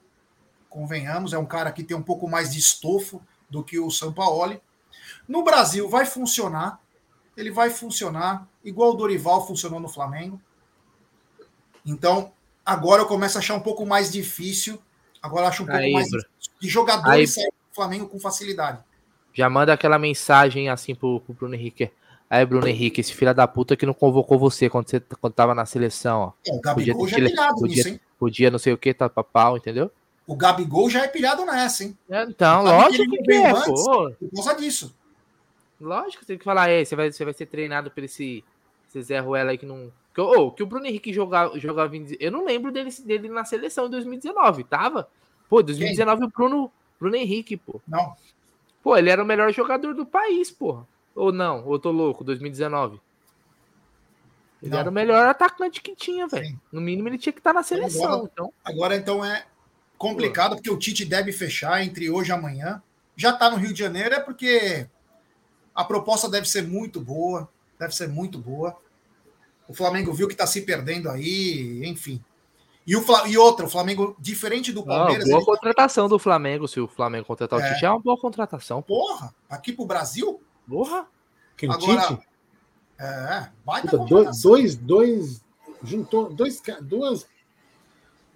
Convenhamos, 0.68 1.32
é 1.32 1.38
um 1.38 1.46
cara 1.46 1.72
que 1.72 1.82
tem 1.82 1.96
um 1.96 2.02
pouco 2.02 2.28
mais 2.28 2.50
de 2.50 2.58
estofo 2.58 3.22
do 3.48 3.64
que 3.64 3.78
o 3.78 3.90
Sampaoli. 3.90 4.60
No 5.26 5.42
Brasil 5.42 5.88
vai 5.88 6.04
funcionar. 6.04 6.80
Ele 7.36 7.50
vai 7.50 7.70
funcionar 7.70 8.48
igual 8.64 8.90
o 8.90 8.96
Dorival 8.96 9.46
funcionou 9.46 9.80
no 9.80 9.88
Flamengo. 9.88 10.40
Então, 11.86 12.32
agora 12.64 13.02
eu 13.02 13.06
começo 13.06 13.38
a 13.38 13.40
achar 13.40 13.54
um 13.54 13.60
pouco 13.60 13.86
mais 13.86 14.10
difícil 14.10 14.80
Agora 15.22 15.48
acho 15.48 15.62
um 15.62 15.66
pouco 15.66 15.80
Aí, 15.80 15.92
mais 15.92 16.08
de 16.08 16.68
jogadores 16.68 17.34
sair 17.34 17.46
do 17.46 17.74
Flamengo 17.74 18.08
com 18.08 18.18
facilidade. 18.18 18.78
Já 19.32 19.48
manda 19.48 19.72
aquela 19.72 19.98
mensagem 19.98 20.68
assim 20.68 20.94
pro, 20.94 21.20
pro 21.20 21.34
Bruno 21.34 21.54
Henrique. 21.54 21.90
Aí, 22.30 22.44
Bruno 22.44 22.68
Henrique, 22.68 23.00
esse 23.00 23.14
filho 23.14 23.34
da 23.34 23.46
puta 23.48 23.76
que 23.76 23.86
não 23.86 23.94
convocou 23.94 24.38
você 24.38 24.68
quando 24.68 24.90
você 24.90 25.00
quando 25.00 25.32
tava 25.32 25.54
na 25.54 25.64
seleção, 25.64 26.20
ó. 26.20 26.32
É, 26.46 26.54
o 26.54 26.60
Gabigol 26.60 27.00
podia 27.00 27.18
já 27.18 27.24
é 27.24 27.28
pilhado 27.28 27.54
podia, 27.54 27.76
nisso, 27.76 27.88
hein? 27.88 28.00
Podia 28.18 28.50
não 28.50 28.58
sei 28.58 28.72
o 28.72 28.78
que, 28.78 28.92
tá 28.92 29.08
pra 29.08 29.24
pau, 29.24 29.56
entendeu? 29.56 29.90
O 30.26 30.36
Gabigol 30.36 30.90
já 30.90 31.04
é 31.04 31.08
pilhado 31.08 31.46
nessa, 31.46 31.84
hein? 31.84 31.96
É, 32.10 32.24
então, 32.24 32.62
lógico 32.62 33.10
que, 33.10 33.22
que 33.22 33.32
é, 33.32 33.50
antes, 33.50 33.64
pô. 33.64 34.10
Por 34.10 34.30
causa 34.34 34.54
disso. 34.54 34.94
Lógico, 35.80 36.26
tem 36.26 36.36
que 36.36 36.44
falar, 36.44 36.68
é, 36.68 36.84
você 36.84 36.94
vai, 36.94 37.10
você 37.10 37.24
vai 37.24 37.32
ser 37.32 37.46
treinado 37.46 37.90
por 37.90 38.02
esse, 38.02 38.44
esse 38.88 39.02
Zé 39.02 39.20
Ruela 39.20 39.52
aí 39.52 39.58
que 39.58 39.64
não. 39.64 39.90
Que, 40.18 40.22
oh, 40.22 40.50
que 40.50 40.64
o 40.64 40.66
Bruno 40.66 40.84
Henrique 40.84 41.12
jogava, 41.12 41.56
jogava. 41.60 41.94
Eu 42.18 42.32
não 42.32 42.44
lembro 42.44 42.72
dele, 42.72 42.90
dele 43.04 43.28
na 43.28 43.44
seleção 43.44 43.86
em 43.86 43.90
2019, 43.90 44.64
tava? 44.64 45.08
Pô, 45.48 45.62
2019 45.62 46.18
Quem? 46.18 46.26
o 46.26 46.30
Bruno, 46.32 46.72
Bruno 46.98 47.14
Henrique, 47.14 47.56
pô. 47.56 47.80
Não. 47.86 48.16
Pô, 48.82 48.96
ele 48.96 49.10
era 49.10 49.22
o 49.22 49.26
melhor 49.26 49.52
jogador 49.52 49.94
do 49.94 50.04
país, 50.04 50.50
pô. 50.50 50.82
Ou 51.14 51.30
não, 51.30 51.64
ou 51.64 51.74
eu 51.74 51.78
tô 51.78 51.92
louco, 51.92 52.24
2019. 52.24 53.00
Ele 54.60 54.72
não. 54.72 54.78
era 54.80 54.90
o 54.90 54.92
melhor 54.92 55.24
atacante 55.28 55.80
que 55.80 55.94
tinha, 55.94 56.26
velho. 56.26 56.60
No 56.72 56.80
mínimo 56.80 57.08
ele 57.08 57.18
tinha 57.18 57.32
que 57.32 57.38
estar 57.38 57.50
tá 57.50 57.60
na 57.60 57.62
seleção. 57.62 58.04
Agora 58.04 58.28
então, 58.32 58.52
agora, 58.64 58.96
então 58.96 59.24
é 59.24 59.46
complicado, 59.96 60.56
porque 60.56 60.70
o 60.70 60.76
Tite 60.76 61.04
deve 61.04 61.30
fechar 61.30 61.80
entre 61.84 62.10
hoje 62.10 62.30
e 62.30 62.32
amanhã. 62.32 62.82
Já 63.14 63.32
tá 63.32 63.48
no 63.48 63.56
Rio 63.56 63.72
de 63.72 63.78
Janeiro, 63.78 64.16
é 64.16 64.20
porque 64.20 64.88
a 65.72 65.84
proposta 65.84 66.28
deve 66.28 66.48
ser 66.48 66.66
muito 66.66 67.00
boa. 67.00 67.48
Deve 67.78 67.94
ser 67.94 68.08
muito 68.08 68.36
boa. 68.36 68.76
O 69.68 69.74
Flamengo 69.74 70.12
viu 70.12 70.26
que 70.26 70.34
tá 70.34 70.46
se 70.46 70.62
perdendo 70.62 71.10
aí, 71.10 71.86
enfim. 71.86 72.20
E, 72.86 72.96
o, 72.96 73.04
e 73.26 73.36
outra, 73.36 73.66
o 73.66 73.68
Flamengo, 73.68 74.16
diferente 74.18 74.72
do 74.72 74.82
Palmeiras. 74.82 75.28
Não, 75.28 75.34
boa 75.34 75.44
contratação 75.44 76.08
do 76.08 76.18
Flamengo, 76.18 76.66
se 76.66 76.80
o 76.80 76.88
Flamengo 76.88 77.26
contratar 77.26 77.60
é. 77.60 77.62
o 77.62 77.74
Tite, 77.74 77.84
é 77.84 77.90
uma 77.90 78.00
boa 78.00 78.18
contratação. 78.18 78.80
Porra, 78.80 79.34
aqui 79.48 79.74
pro 79.74 79.84
Brasil? 79.84 80.40
Porra. 80.66 81.06
Quem 81.54 81.70
Agora, 81.70 82.00
Tite? 82.00 82.28
É, 82.98 83.48
baita 83.64 83.96
Puta, 83.98 84.30
dois, 84.42 84.74
dois, 84.74 85.44
juntou 85.82 86.32
dois, 86.32 86.62
duas 86.80 87.26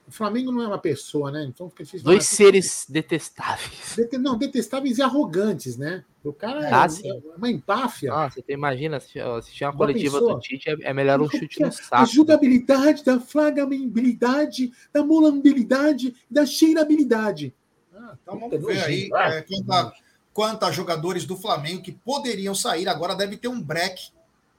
o 0.06 0.10
Flamengo 0.10 0.50
não 0.50 0.62
é 0.62 0.66
uma 0.66 0.78
pessoa, 0.78 1.30
né? 1.30 1.44
Então 1.44 1.70
fica 1.70 1.84
difícil. 1.84 2.04
Dois 2.04 2.26
seres 2.26 2.86
detestáveis. 2.88 3.96
Não, 4.20 4.36
detestáveis 4.36 4.98
e 4.98 5.02
arrogantes, 5.02 5.76
né? 5.76 6.04
O 6.24 6.32
cara 6.32 6.60
ah, 6.60 6.86
é, 6.86 7.08
é 7.08 7.36
uma 7.36 7.50
empáfia. 7.50 8.12
Ah, 8.12 8.30
você 8.30 8.42
imagina 8.48 8.96
assistir 8.98 9.64
uma 9.64 9.76
coletiva 9.76 10.18
pensou? 10.18 10.34
do 10.34 10.40
Tite 10.40 10.70
é, 10.70 10.76
é 10.82 10.92
melhor 10.92 11.20
um 11.20 11.28
chute 11.28 11.60
no 11.60 11.72
saco. 11.72 11.94
A 11.94 12.04
julgabilidade, 12.04 13.04
da 13.04 13.18
flagabilidade, 13.18 14.72
da 14.92 15.04
mulambabilidade, 15.04 16.14
da 16.30 16.46
cheirabilidade. 16.46 17.54
Ah, 17.94 18.16
então 18.22 18.38
vamos 18.38 18.64
ver 18.64 18.84
aí 18.84 19.10
é, 19.12 19.42
quanta, 19.42 19.92
quanta 20.32 20.72
jogadores 20.72 21.24
do 21.24 21.36
Flamengo 21.36 21.82
que 21.82 21.92
poderiam 21.92 22.54
sair. 22.54 22.88
Agora 22.88 23.16
deve 23.16 23.36
ter 23.36 23.48
um 23.48 23.60
break 23.60 24.10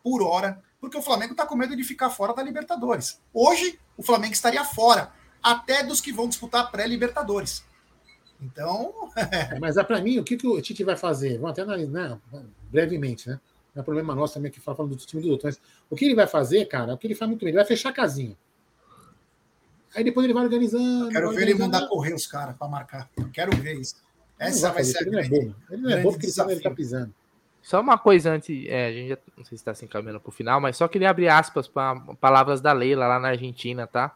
por 0.03 0.21
hora, 0.21 0.61
porque 0.81 0.97
o 0.97 1.01
Flamengo 1.01 1.31
está 1.31 1.45
com 1.45 1.55
medo 1.55 1.75
de 1.75 1.83
ficar 1.83 2.09
fora 2.09 2.33
da 2.33 2.43
Libertadores. 2.43 3.21
Hoje, 3.33 3.79
o 3.97 4.03
Flamengo 4.03 4.33
estaria 4.33 4.65
fora 4.65 5.11
até 5.43 5.83
dos 5.83 5.99
que 5.99 6.13
vão 6.13 6.29
disputar 6.29 6.71
pré-Libertadores. 6.71 7.63
Então. 8.41 8.93
é, 9.15 9.57
mas 9.59 9.77
é 9.77 9.83
para 9.83 10.01
mim, 10.01 10.17
o 10.19 10.23
que, 10.23 10.37
que 10.37 10.47
o 10.47 10.61
Tite 10.61 10.83
vai 10.83 10.95
fazer? 10.95 11.37
Vamos 11.37 11.51
até 11.51 11.61
analisar 11.61 12.19
né, 12.31 12.43
brevemente, 12.71 13.29
né? 13.29 13.39
Não 13.75 13.81
é 13.81 13.83
problema 13.83 14.13
nosso 14.13 14.35
também 14.35 14.51
que 14.51 14.59
fala 14.59 14.77
falando 14.77 14.95
do 14.95 15.05
time 15.05 15.21
do 15.21 15.29
outro. 15.29 15.47
Mas 15.47 15.59
o 15.89 15.95
que 15.95 16.05
ele 16.05 16.15
vai 16.15 16.27
fazer, 16.27 16.65
cara, 16.65 16.93
o 16.93 16.97
que 16.97 17.07
ele 17.07 17.15
faz 17.15 17.27
muito 17.27 17.41
bem, 17.41 17.49
ele 17.49 17.57
vai 17.57 17.65
fechar 17.65 17.89
a 17.89 17.93
casinha. 17.93 18.37
Aí 19.95 20.03
depois 20.03 20.23
ele 20.23 20.33
vai 20.33 20.43
organizando. 20.43 21.05
Eu 21.05 21.09
quero 21.09 21.27
vai 21.27 21.35
ver 21.35 21.41
ele 21.43 21.55
mandar 21.55 21.87
correr 21.87 22.13
os 22.13 22.27
caras 22.27 22.55
para 22.55 22.67
marcar. 22.67 23.09
Eu 23.17 23.29
quero 23.31 23.55
ver 23.57 23.79
isso. 23.79 23.95
Essa 24.37 24.67
vai, 24.67 24.75
vai 24.75 24.83
ser 24.83 25.01
ele 25.01 25.11
não 25.11 25.19
é 25.19 25.27
bobo. 25.27 25.55
Ele 25.69 25.81
não 25.81 25.89
é 25.89 25.97
bobo 25.97 26.11
porque 26.11 26.25
ele 26.27 26.33
sabe 26.33 26.53
ele 26.53 26.61
tá 26.61 26.71
pisando. 26.71 27.13
Só 27.61 27.79
uma 27.79 27.97
coisa 27.97 28.31
antes, 28.31 28.65
é, 28.67 28.87
a 28.87 28.91
gente 28.91 29.09
já 29.09 29.17
não 29.37 29.45
sei 29.45 29.57
se 29.57 29.61
está 29.61 29.73
se 29.73 29.85
encaminhando 29.85 30.19
para 30.19 30.29
o 30.29 30.33
final, 30.33 30.59
mas 30.59 30.75
só 30.75 30.87
queria 30.87 31.09
abrir 31.09 31.29
aspas 31.29 31.67
para 31.67 31.97
palavras 32.19 32.59
da 32.59 32.73
Leila 32.73 33.07
lá 33.07 33.19
na 33.19 33.29
Argentina, 33.29 33.87
tá? 33.87 34.15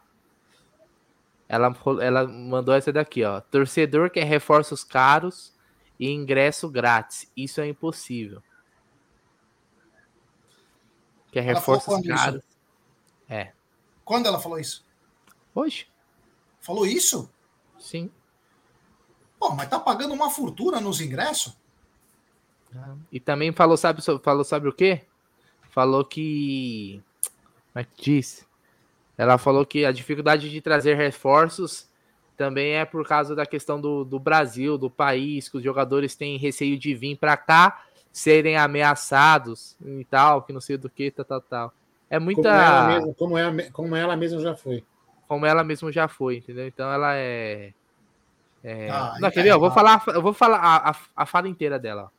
Ela, 1.48 1.74
ela 2.00 2.26
mandou 2.26 2.74
essa 2.74 2.92
daqui, 2.92 3.24
ó. 3.24 3.40
Torcedor 3.40 4.10
quer 4.10 4.24
reforços 4.24 4.84
caros 4.84 5.54
e 5.98 6.10
ingresso 6.10 6.68
grátis. 6.68 7.30
Isso 7.36 7.60
é 7.60 7.68
impossível. 7.68 8.42
Quer 11.32 11.40
reforços 11.40 12.06
caros. 12.06 12.44
Isso? 12.44 12.58
É. 13.28 13.52
Quando 14.04 14.26
ela 14.26 14.38
falou 14.38 14.58
isso? 14.58 14.84
Hoje. 15.54 15.88
Falou 16.60 16.86
isso? 16.86 17.30
Sim. 17.78 18.10
Pô, 19.38 19.50
mas 19.54 19.68
tá 19.68 19.78
pagando 19.78 20.12
uma 20.12 20.30
fortuna 20.30 20.80
nos 20.80 21.00
ingressos? 21.00 21.56
E 23.10 23.18
também 23.18 23.52
falou, 23.52 23.76
sabe, 23.76 24.02
falou, 24.22 24.44
sabe 24.44 24.68
o 24.68 24.72
quê? 24.72 25.06
Falou 25.70 26.04
que. 26.04 27.02
Como 27.72 27.80
é 27.80 27.84
que 27.84 28.02
disse? 28.02 28.47
Ela 29.18 29.36
falou 29.36 29.66
que 29.66 29.84
a 29.84 29.90
dificuldade 29.90 30.48
de 30.48 30.60
trazer 30.60 30.94
reforços 30.94 31.88
também 32.36 32.74
é 32.74 32.84
por 32.84 33.06
causa 33.06 33.34
da 33.34 33.44
questão 33.44 33.80
do, 33.80 34.04
do 34.04 34.20
Brasil, 34.20 34.78
do 34.78 34.88
país, 34.88 35.48
que 35.48 35.56
os 35.56 35.62
jogadores 35.62 36.14
têm 36.14 36.38
receio 36.38 36.78
de 36.78 36.94
vir 36.94 37.16
para 37.16 37.36
cá, 37.36 37.82
serem 38.12 38.56
ameaçados 38.56 39.76
e 39.84 40.04
tal, 40.04 40.42
que 40.42 40.52
não 40.52 40.60
sei 40.60 40.76
do 40.76 40.88
que, 40.88 41.10
tal, 41.10 41.24
tal, 41.24 41.40
tal. 41.40 41.74
É 42.08 42.18
muita. 42.20 42.42
Como 42.42 42.56
ela, 42.56 42.86
mesma, 42.86 43.14
como, 43.14 43.38
ela, 43.38 43.70
como 43.72 43.96
ela 43.96 44.16
mesma 44.16 44.40
já 44.40 44.54
foi. 44.54 44.84
Como 45.26 45.44
ela 45.44 45.64
mesma 45.64 45.90
já 45.90 46.06
foi, 46.06 46.36
entendeu? 46.36 46.68
Então 46.68 46.90
ela 46.90 47.16
é. 47.16 47.72
é... 48.62 48.88
Ah, 48.88 49.16
não, 49.20 49.30
quer 49.32 49.42
ver? 49.42 49.50
Eu 49.50 49.60
vou 49.60 49.72
falar, 49.72 50.02
eu 50.06 50.22
vou 50.22 50.32
falar 50.32 50.58
a, 50.58 50.90
a, 50.90 50.96
a 51.16 51.26
fala 51.26 51.48
inteira 51.48 51.76
dela. 51.76 52.10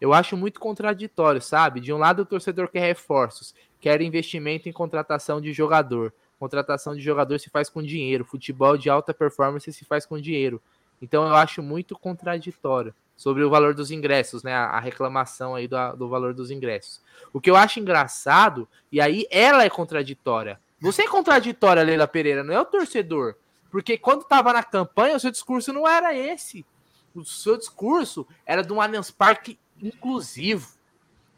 Eu 0.00 0.14
acho 0.14 0.36
muito 0.36 0.58
contraditório, 0.58 1.42
sabe? 1.42 1.80
De 1.80 1.92
um 1.92 1.98
lado, 1.98 2.22
o 2.22 2.26
torcedor 2.26 2.68
quer 2.68 2.80
reforços, 2.80 3.54
quer 3.80 4.00
investimento 4.00 4.68
em 4.68 4.72
contratação 4.72 5.40
de 5.40 5.52
jogador. 5.52 6.12
Contratação 6.38 6.94
de 6.94 7.00
jogador 7.00 7.38
se 7.38 7.50
faz 7.50 7.68
com 7.68 7.82
dinheiro. 7.82 8.24
Futebol 8.24 8.76
de 8.76 8.88
alta 8.88 9.12
performance 9.12 9.72
se 9.72 9.84
faz 9.84 10.06
com 10.06 10.20
dinheiro. 10.20 10.60
Então 11.00 11.26
eu 11.26 11.34
acho 11.34 11.62
muito 11.62 11.98
contraditório 11.98 12.94
sobre 13.16 13.42
o 13.42 13.50
valor 13.50 13.74
dos 13.74 13.90
ingressos, 13.90 14.42
né? 14.42 14.54
A, 14.54 14.78
reclamação 14.78 15.54
aí 15.54 15.66
do, 15.66 15.96
do 15.96 16.08
valor 16.08 16.32
dos 16.32 16.50
ingressos. 16.50 17.00
O 17.32 17.40
que 17.40 17.50
eu 17.50 17.56
acho 17.56 17.80
engraçado, 17.80 18.68
e 18.92 19.00
aí 19.00 19.26
ela 19.30 19.64
é 19.64 19.70
contraditória. 19.70 20.60
Você 20.80 21.02
é 21.02 21.08
contraditória, 21.08 21.82
Leila 21.82 22.06
Pereira, 22.06 22.44
não 22.44 22.54
é 22.54 22.60
o 22.60 22.64
torcedor. 22.64 23.34
Porque 23.70 23.98
quando 23.98 24.22
estava 24.22 24.52
na 24.52 24.62
campanha, 24.62 25.16
o 25.16 25.20
seu 25.20 25.30
discurso 25.30 25.72
não 25.72 25.86
era 25.86 26.16
esse. 26.16 26.64
O 27.14 27.24
seu 27.24 27.56
discurso 27.56 28.26
era 28.46 28.62
de 28.62 28.72
um 28.72 28.80
Allianz 28.80 29.10
Parque 29.10 29.58
inclusivo. 29.82 30.77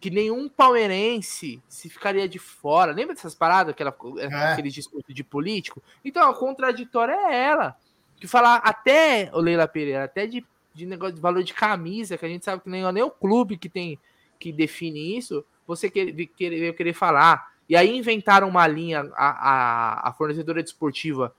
Que 0.01 0.11
nenhum 0.11 0.49
palmeirense 0.49 1.63
se 1.69 1.91
ficaria 1.91 2.29
de 2.29 2.39
fora. 2.39 2.93
Lembra 2.93 3.15
dessas 3.15 3.35
paradas, 3.35 3.73
aquela, 3.73 3.95
é. 4.19 4.53
aquele 4.53 4.71
discurso 4.71 5.13
de 5.13 5.23
político? 5.23 5.83
Então, 6.05 6.29
a 6.29 6.35
contraditória 6.35 7.13
é 7.13 7.45
ela. 7.45 7.77
Que 8.17 8.27
falar 8.27 8.57
até, 8.57 9.31
o 9.33 9.41
Leila 9.41 9.69
Pereira, 9.69 10.05
até 10.05 10.27
de, 10.27 10.45
de 10.75 10.87
negócio 10.87 11.15
de 11.15 11.21
valor 11.21 11.43
de 11.43 11.53
camisa, 11.53 12.17
que 12.17 12.25
a 12.25 12.29
gente 12.29 12.45
sabe 12.45 12.63
que 12.63 12.71
nem, 12.71 12.91
nem 12.93 13.03
o 13.03 13.11
clube 13.11 13.57
que 13.59 13.69
tem 13.69 13.99
que 14.39 14.51
define 14.51 15.19
isso, 15.19 15.45
você 15.67 15.91
querer, 15.91 16.27
querer, 16.29 16.73
querer 16.75 16.95
falar. 16.95 17.53
E 17.69 17.77
aí 17.77 17.95
inventaram 17.95 18.49
uma 18.49 18.67
linha, 18.67 19.09
a, 19.15 19.29
a, 19.29 20.09
a 20.09 20.13
fornecedora 20.15 20.63
desportiva 20.63 21.35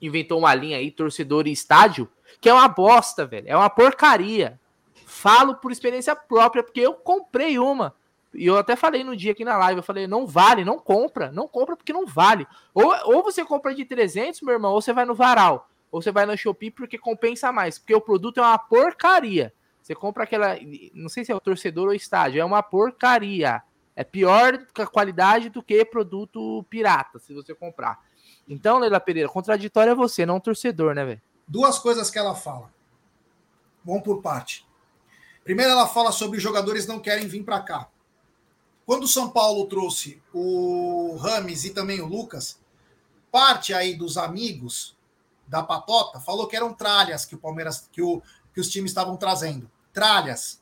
inventou 0.00 0.38
uma 0.38 0.54
linha 0.54 0.78
aí, 0.78 0.90
torcedor 0.90 1.46
e 1.46 1.52
estádio, 1.52 2.08
que 2.40 2.48
é 2.48 2.54
uma 2.54 2.66
bosta, 2.66 3.26
velho. 3.26 3.46
É 3.46 3.56
uma 3.56 3.68
porcaria. 3.68 4.58
Falo 5.10 5.56
por 5.56 5.72
experiência 5.72 6.14
própria, 6.14 6.62
porque 6.62 6.80
eu 6.80 6.94
comprei 6.94 7.58
uma. 7.58 7.92
E 8.32 8.46
eu 8.46 8.56
até 8.56 8.76
falei 8.76 9.02
no 9.02 9.16
dia 9.16 9.32
aqui 9.32 9.44
na 9.44 9.56
live, 9.58 9.80
eu 9.80 9.82
falei, 9.82 10.06
não 10.06 10.24
vale, 10.24 10.64
não 10.64 10.78
compra, 10.78 11.32
não 11.32 11.48
compra 11.48 11.76
porque 11.76 11.92
não 11.92 12.06
vale. 12.06 12.46
Ou, 12.72 12.94
ou 13.06 13.22
você 13.22 13.44
compra 13.44 13.74
de 13.74 13.84
300, 13.84 14.40
meu 14.42 14.54
irmão, 14.54 14.72
ou 14.72 14.80
você 14.80 14.92
vai 14.92 15.04
no 15.04 15.12
Varal, 15.12 15.68
ou 15.90 16.00
você 16.00 16.12
vai 16.12 16.24
no 16.26 16.38
Shopee 16.38 16.70
porque 16.70 16.96
compensa 16.96 17.50
mais, 17.50 17.76
porque 17.76 17.92
o 17.92 18.00
produto 18.00 18.38
é 18.38 18.40
uma 18.40 18.56
porcaria. 18.56 19.52
Você 19.82 19.96
compra 19.96 20.22
aquela, 20.22 20.56
não 20.94 21.08
sei 21.08 21.24
se 21.24 21.32
é 21.32 21.34
o 21.34 21.40
torcedor 21.40 21.88
ou 21.88 21.94
estádio, 21.94 22.40
é 22.40 22.44
uma 22.44 22.62
porcaria. 22.62 23.60
É 23.96 24.04
pior 24.04 24.64
qualidade 24.92 25.48
do 25.48 25.60
que 25.60 25.84
produto 25.84 26.64
pirata, 26.70 27.18
se 27.18 27.34
você 27.34 27.52
comprar. 27.52 27.98
Então, 28.48 28.78
Leila 28.78 29.00
Pereira, 29.00 29.28
contraditório 29.28 29.90
é 29.90 29.94
você, 29.94 30.24
não 30.24 30.36
o 30.36 30.40
torcedor, 30.40 30.94
né, 30.94 31.04
velho? 31.04 31.22
Duas 31.48 31.80
coisas 31.80 32.08
que 32.10 32.18
ela 32.18 32.36
fala. 32.36 32.70
Vamos 33.84 34.02
por 34.02 34.22
parte. 34.22 34.69
Primeiro, 35.44 35.72
ela 35.72 35.88
fala 35.88 36.12
sobre 36.12 36.36
os 36.36 36.42
jogadores 36.42 36.86
não 36.86 37.00
querem 37.00 37.26
vir 37.26 37.44
para 37.44 37.60
cá. 37.60 37.88
Quando 38.84 39.04
o 39.04 39.08
São 39.08 39.30
Paulo 39.30 39.66
trouxe 39.66 40.22
o 40.32 41.16
Rames 41.16 41.64
e 41.64 41.70
também 41.70 42.00
o 42.00 42.06
Lucas, 42.06 42.60
parte 43.30 43.72
aí 43.72 43.94
dos 43.94 44.16
amigos 44.16 44.96
da 45.46 45.62
patota 45.62 46.20
falou 46.20 46.46
que 46.46 46.56
eram 46.56 46.74
tralhas 46.74 47.24
que 47.24 47.34
o 47.34 47.38
Palmeiras, 47.38 47.88
que, 47.90 48.02
o, 48.02 48.22
que 48.52 48.60
os 48.60 48.68
times 48.68 48.90
estavam 48.90 49.16
trazendo. 49.16 49.70
Tralhas. 49.92 50.60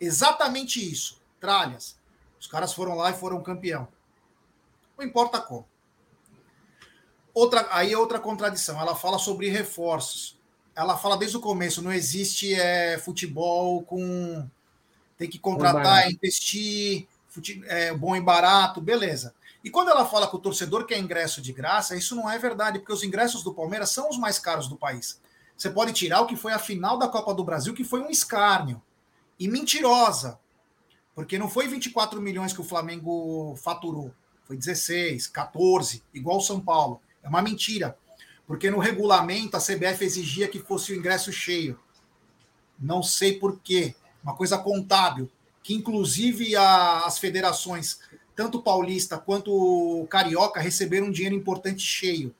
Exatamente 0.00 0.80
isso. 0.80 1.20
Tralhas. 1.40 1.98
Os 2.38 2.46
caras 2.46 2.72
foram 2.72 2.94
lá 2.94 3.10
e 3.10 3.14
foram 3.14 3.42
campeão. 3.42 3.88
Não 4.96 5.04
importa 5.04 5.40
como. 5.40 5.66
Outra, 7.34 7.66
aí 7.70 7.92
é 7.92 7.98
outra 7.98 8.18
contradição. 8.18 8.80
Ela 8.80 8.94
fala 8.94 9.18
sobre 9.18 9.48
reforços 9.48 10.35
ela 10.76 10.98
fala 10.98 11.16
desde 11.16 11.38
o 11.38 11.40
começo, 11.40 11.80
não 11.80 11.90
existe 11.90 12.54
é, 12.54 12.98
futebol 12.98 13.82
com 13.82 14.46
tem 15.16 15.30
que 15.30 15.38
contratar, 15.38 16.10
investir, 16.12 17.08
fute, 17.26 17.62
é, 17.66 17.94
bom 17.94 18.14
e 18.14 18.20
barato, 18.20 18.82
beleza. 18.82 19.34
E 19.64 19.70
quando 19.70 19.88
ela 19.88 20.04
fala 20.04 20.28
que 20.28 20.36
o 20.36 20.38
torcedor 20.38 20.84
quer 20.84 20.98
ingresso 20.98 21.40
de 21.40 21.54
graça, 21.54 21.96
isso 21.96 22.14
não 22.14 22.30
é 22.30 22.38
verdade, 22.38 22.78
porque 22.78 22.92
os 22.92 23.02
ingressos 23.02 23.42
do 23.42 23.54
Palmeiras 23.54 23.90
são 23.90 24.10
os 24.10 24.18
mais 24.18 24.38
caros 24.38 24.68
do 24.68 24.76
país. 24.76 25.18
Você 25.56 25.70
pode 25.70 25.94
tirar 25.94 26.20
o 26.20 26.26
que 26.26 26.36
foi 26.36 26.52
a 26.52 26.58
final 26.58 26.98
da 26.98 27.08
Copa 27.08 27.32
do 27.32 27.42
Brasil, 27.42 27.72
que 27.72 27.82
foi 27.82 28.00
um 28.00 28.10
escárnio 28.10 28.82
e 29.40 29.48
mentirosa, 29.48 30.38
porque 31.14 31.38
não 31.38 31.48
foi 31.48 31.66
24 31.66 32.20
milhões 32.20 32.52
que 32.52 32.60
o 32.60 32.64
Flamengo 32.64 33.56
faturou, 33.56 34.12
foi 34.44 34.58
16, 34.58 35.26
14, 35.28 36.02
igual 36.12 36.36
o 36.36 36.42
São 36.42 36.60
Paulo. 36.60 37.00
É 37.22 37.28
uma 37.28 37.40
mentira 37.40 37.96
porque 38.46 38.70
no 38.70 38.78
regulamento 38.78 39.56
a 39.56 39.60
CBF 39.60 40.04
exigia 40.04 40.48
que 40.48 40.60
fosse 40.60 40.92
o 40.92 40.96
ingresso 40.96 41.32
cheio. 41.32 41.78
Não 42.78 43.02
sei 43.02 43.38
por 43.38 43.58
quê. 43.60 43.94
Uma 44.22 44.36
coisa 44.36 44.58
contábil, 44.58 45.30
que 45.62 45.74
inclusive 45.74 46.54
a, 46.56 47.00
as 47.00 47.18
federações, 47.18 47.98
tanto 48.34 48.62
paulista 48.62 49.18
quanto 49.18 50.06
carioca, 50.08 50.60
receberam 50.60 51.06
um 51.06 51.12
dinheiro 51.12 51.34
importante 51.34 51.82
cheio 51.82 52.34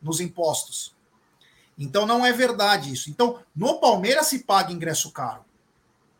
nos 0.00 0.20
impostos. 0.20 0.94
Então 1.78 2.06
não 2.06 2.24
é 2.24 2.32
verdade 2.32 2.92
isso. 2.92 3.08
Então, 3.08 3.40
no 3.56 3.80
Palmeiras 3.80 4.26
se 4.26 4.40
paga 4.40 4.72
ingresso 4.72 5.10
caro. 5.10 5.44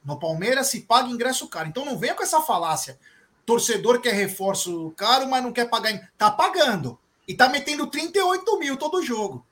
No 0.03 0.19
Palmeiras 0.19 0.69
se 0.69 0.81
paga 0.81 1.11
ingresso 1.11 1.47
caro. 1.49 1.69
Então 1.69 1.85
não 1.85 1.99
venha 1.99 2.15
com 2.15 2.23
essa 2.23 2.41
falácia. 2.41 2.99
Torcedor 3.45 4.01
quer 4.01 4.15
reforço 4.15 4.91
caro, 4.97 5.29
mas 5.29 5.43
não 5.43 5.53
quer 5.53 5.69
pagar. 5.69 6.11
Tá 6.17 6.31
pagando. 6.31 6.99
E 7.27 7.35
tá 7.35 7.49
metendo 7.49 7.87
38 7.87 8.59
mil 8.59 8.77
todo 8.77 9.03
jogo. 9.03 9.47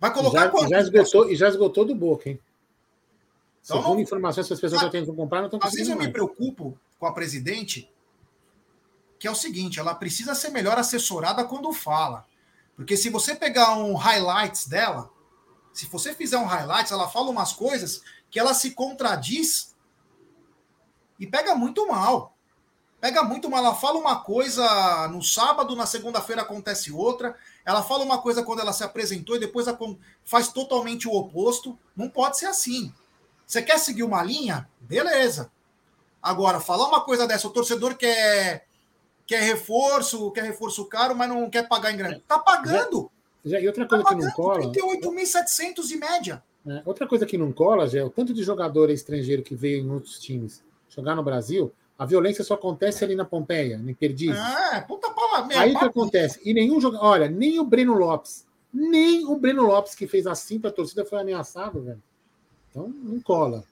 Vai 0.00 0.12
colocar 0.12 0.42
já, 0.44 0.48
quanto? 0.48 0.68
Já 0.68 0.80
esgotou, 0.80 1.30
e 1.30 1.36
já 1.36 1.48
esgotou 1.48 1.84
do 1.84 1.94
boca, 1.94 2.28
hein? 2.28 2.40
Então, 3.64 3.78
Segundo 3.78 3.94
não, 3.94 4.00
informações 4.00 4.46
que 4.46 4.52
as 4.52 4.60
pessoas 4.60 4.80
já 4.80 4.88
tentam 4.88 5.14
comprar, 5.14 5.40
não 5.40 5.46
estão 5.46 5.60
Às 5.62 5.74
vezes 5.74 5.88
eu 5.88 5.96
mais. 5.96 6.06
me 6.06 6.12
preocupo 6.12 6.78
com 6.98 7.06
a 7.06 7.12
presidente, 7.12 7.90
que 9.18 9.26
é 9.26 9.30
o 9.30 9.34
seguinte, 9.34 9.80
ela 9.80 9.94
precisa 9.94 10.34
ser 10.34 10.50
melhor 10.50 10.78
assessorada 10.78 11.44
quando 11.44 11.72
fala. 11.72 12.24
Porque 12.76 12.96
se 12.96 13.10
você 13.10 13.34
pegar 13.34 13.76
um 13.76 13.94
highlights 13.94 14.68
dela, 14.68 15.10
se 15.72 15.86
você 15.86 16.14
fizer 16.14 16.38
um 16.38 16.46
highlights, 16.46 16.92
ela 16.92 17.08
fala 17.08 17.28
umas 17.28 17.52
coisas 17.52 18.02
que 18.30 18.38
ela 18.38 18.54
se 18.54 18.70
contradiz 18.70 19.74
e 21.18 21.26
pega 21.26 21.54
muito 21.54 21.86
mal. 21.88 22.37
Pega 23.00 23.22
muito 23.22 23.48
mal. 23.48 23.64
Ela 23.64 23.74
fala 23.74 23.98
uma 23.98 24.20
coisa 24.20 25.08
no 25.08 25.22
sábado, 25.22 25.76
na 25.76 25.86
segunda-feira 25.86 26.42
acontece 26.42 26.92
outra. 26.92 27.36
Ela 27.64 27.82
fala 27.82 28.04
uma 28.04 28.18
coisa 28.18 28.42
quando 28.42 28.60
ela 28.60 28.72
se 28.72 28.82
apresentou 28.82 29.36
e 29.36 29.40
depois 29.40 29.66
faz 30.24 30.48
totalmente 30.48 31.06
o 31.06 31.14
oposto. 31.14 31.78
Não 31.96 32.08
pode 32.08 32.38
ser 32.38 32.46
assim. 32.46 32.92
Você 33.46 33.62
quer 33.62 33.78
seguir 33.78 34.02
uma 34.02 34.22
linha? 34.22 34.68
Beleza. 34.80 35.50
Agora, 36.22 36.60
falar 36.60 36.88
uma 36.88 37.00
coisa 37.00 37.26
dessa, 37.26 37.46
o 37.46 37.50
torcedor 37.50 37.94
quer, 37.94 38.66
quer 39.26 39.42
reforço, 39.42 40.30
quer 40.32 40.42
reforço 40.42 40.84
caro, 40.86 41.14
mas 41.16 41.28
não 41.28 41.48
quer 41.48 41.68
pagar 41.68 41.92
em 41.92 41.96
grande. 41.96 42.20
Tá 42.26 42.38
pagando. 42.38 43.10
Já, 43.44 43.52
já, 43.52 43.60
e 43.60 43.66
outra 43.68 43.86
coisa 43.86 44.04
tá 44.04 44.10
que 44.10 44.22
não 44.22 44.30
cola. 44.32 44.72
38.700 44.72 45.90
em 45.92 45.96
média. 45.96 46.42
É, 46.66 46.82
outra 46.84 47.06
coisa 47.06 47.24
que 47.24 47.38
não 47.38 47.52
cola, 47.52 47.86
Gé, 47.86 48.04
o 48.04 48.10
tanto 48.10 48.34
de 48.34 48.42
jogador 48.42 48.90
estrangeiro 48.90 49.42
que 49.42 49.54
veio 49.54 49.80
em 49.82 49.90
outros 49.90 50.18
times 50.18 50.62
jogar 50.88 51.14
no 51.14 51.22
Brasil, 51.22 51.72
a 51.98 52.06
violência 52.06 52.44
só 52.44 52.54
acontece 52.54 53.04
ali 53.04 53.16
na 53.16 53.24
Pompeia, 53.24 53.74
em 53.74 53.92
Perdizes. 53.92 54.38
Ah, 54.38 54.84
puta 54.86 55.10
palavra. 55.10 55.58
Aí 55.58 55.76
que 55.76 55.84
acontece. 55.84 56.40
E 56.44 56.54
nenhum 56.54 56.80
jogador. 56.80 57.04
Olha, 57.04 57.28
nem 57.28 57.58
o 57.58 57.64
Breno 57.64 57.94
Lopes, 57.94 58.46
nem 58.72 59.26
o 59.26 59.36
Breno 59.36 59.66
Lopes 59.66 59.96
que 59.96 60.06
fez 60.06 60.24
assim 60.24 60.60
pra 60.60 60.70
torcida 60.70 61.04
foi 61.04 61.20
ameaçado, 61.20 61.82
velho. 61.82 62.02
Então, 62.70 62.88
não 62.88 63.20
cola. 63.20 63.64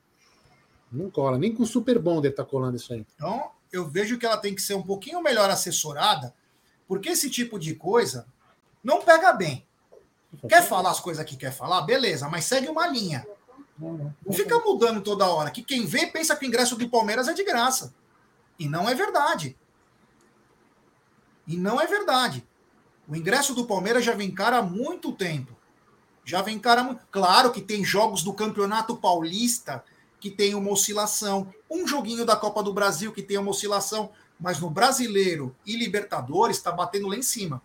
Não 0.91 1.09
cola. 1.09 1.39
Nem 1.39 1.55
com 1.55 1.63
o 1.63 1.67
Super 1.67 2.01
Bonder 2.01 2.35
tá 2.35 2.45
colando 2.45 2.77
isso 2.77 2.93
aí. 2.93 3.07
Então, 3.15 3.51
eu 3.73 3.89
vejo 3.89 4.19
que 4.19 4.27
ela 4.27 4.37
tem 4.37 4.55
que 4.55 4.63
ser 4.63 4.75
um 4.75 4.83
pouquinho 4.83 5.23
melhor 5.23 5.49
assessorada, 5.49 6.35
porque 6.89 7.11
esse 7.11 7.31
tipo 7.31 7.61
de 7.61 7.75
coisa 7.75 8.27
não 8.83 9.03
pega 9.03 9.33
bem. 9.33 9.65
Quer 10.49 10.63
falar 10.63 10.91
as 10.91 11.01
coisas 11.01 11.25
que 11.25 11.37
quer 11.37 11.53
falar? 11.53 11.83
Beleza, 11.83 12.29
mas 12.29 12.45
segue 12.45 12.69
uma 12.69 12.89
linha. 12.89 13.25
Não 13.79 14.33
fica 14.33 14.59
mudando 14.59 15.01
toda 15.01 15.31
hora. 15.31 15.51
Que 15.51 15.63
quem 15.63 15.87
vê 15.87 16.07
pensa 16.07 16.35
que 16.35 16.45
o 16.45 16.49
ingresso 16.49 16.77
do 16.77 16.89
Palmeiras 16.89 17.29
é 17.29 17.33
de 17.33 17.45
graça. 17.45 17.95
E 18.59 18.69
não 18.69 18.89
é 18.89 18.95
verdade. 18.95 19.57
E 21.47 21.57
não 21.57 21.81
é 21.81 21.87
verdade. 21.87 22.47
O 23.09 23.15
ingresso 23.15 23.55
do 23.55 23.67
Palmeiras 23.67 24.05
já 24.05 24.15
vem 24.15 24.31
caro 24.31 24.57
há 24.57 24.63
muito 24.63 25.13
tempo. 25.13 25.57
Já 26.25 26.43
vem 26.43 26.59
cara. 26.59 26.99
Claro 27.11 27.53
que 27.53 27.61
tem 27.61 27.85
jogos 27.85 28.23
do 28.23 28.33
Campeonato 28.33 28.97
Paulista 28.97 29.85
que 30.19 30.31
tem 30.31 30.55
uma 30.55 30.73
oscilação. 30.73 31.53
Um 31.71 31.87
joguinho 31.87 32.25
da 32.25 32.35
Copa 32.35 32.63
do 32.63 32.73
Brasil 32.73 33.13
que 33.13 33.23
tem 33.23 33.39
uma 33.39 33.51
oscilação. 33.51 34.11
Mas 34.39 34.59
no 34.59 34.69
Brasileiro 34.69 35.55
e 35.65 35.77
Libertadores 35.77 36.57
está 36.57 36.73
batendo 36.73 37.09
lá 37.09 37.17
em 37.17 37.23
cima. 37.23 37.63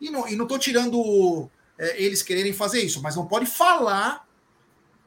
E 0.00 0.10
não, 0.10 0.28
e 0.28 0.36
não 0.36 0.46
tirando 0.58 1.50
é, 1.78 2.02
eles 2.02 2.22
quererem 2.22 2.52
fazer 2.52 2.82
isso, 2.82 3.02
mas 3.02 3.16
não 3.16 3.26
pode 3.26 3.46
falar 3.46 4.28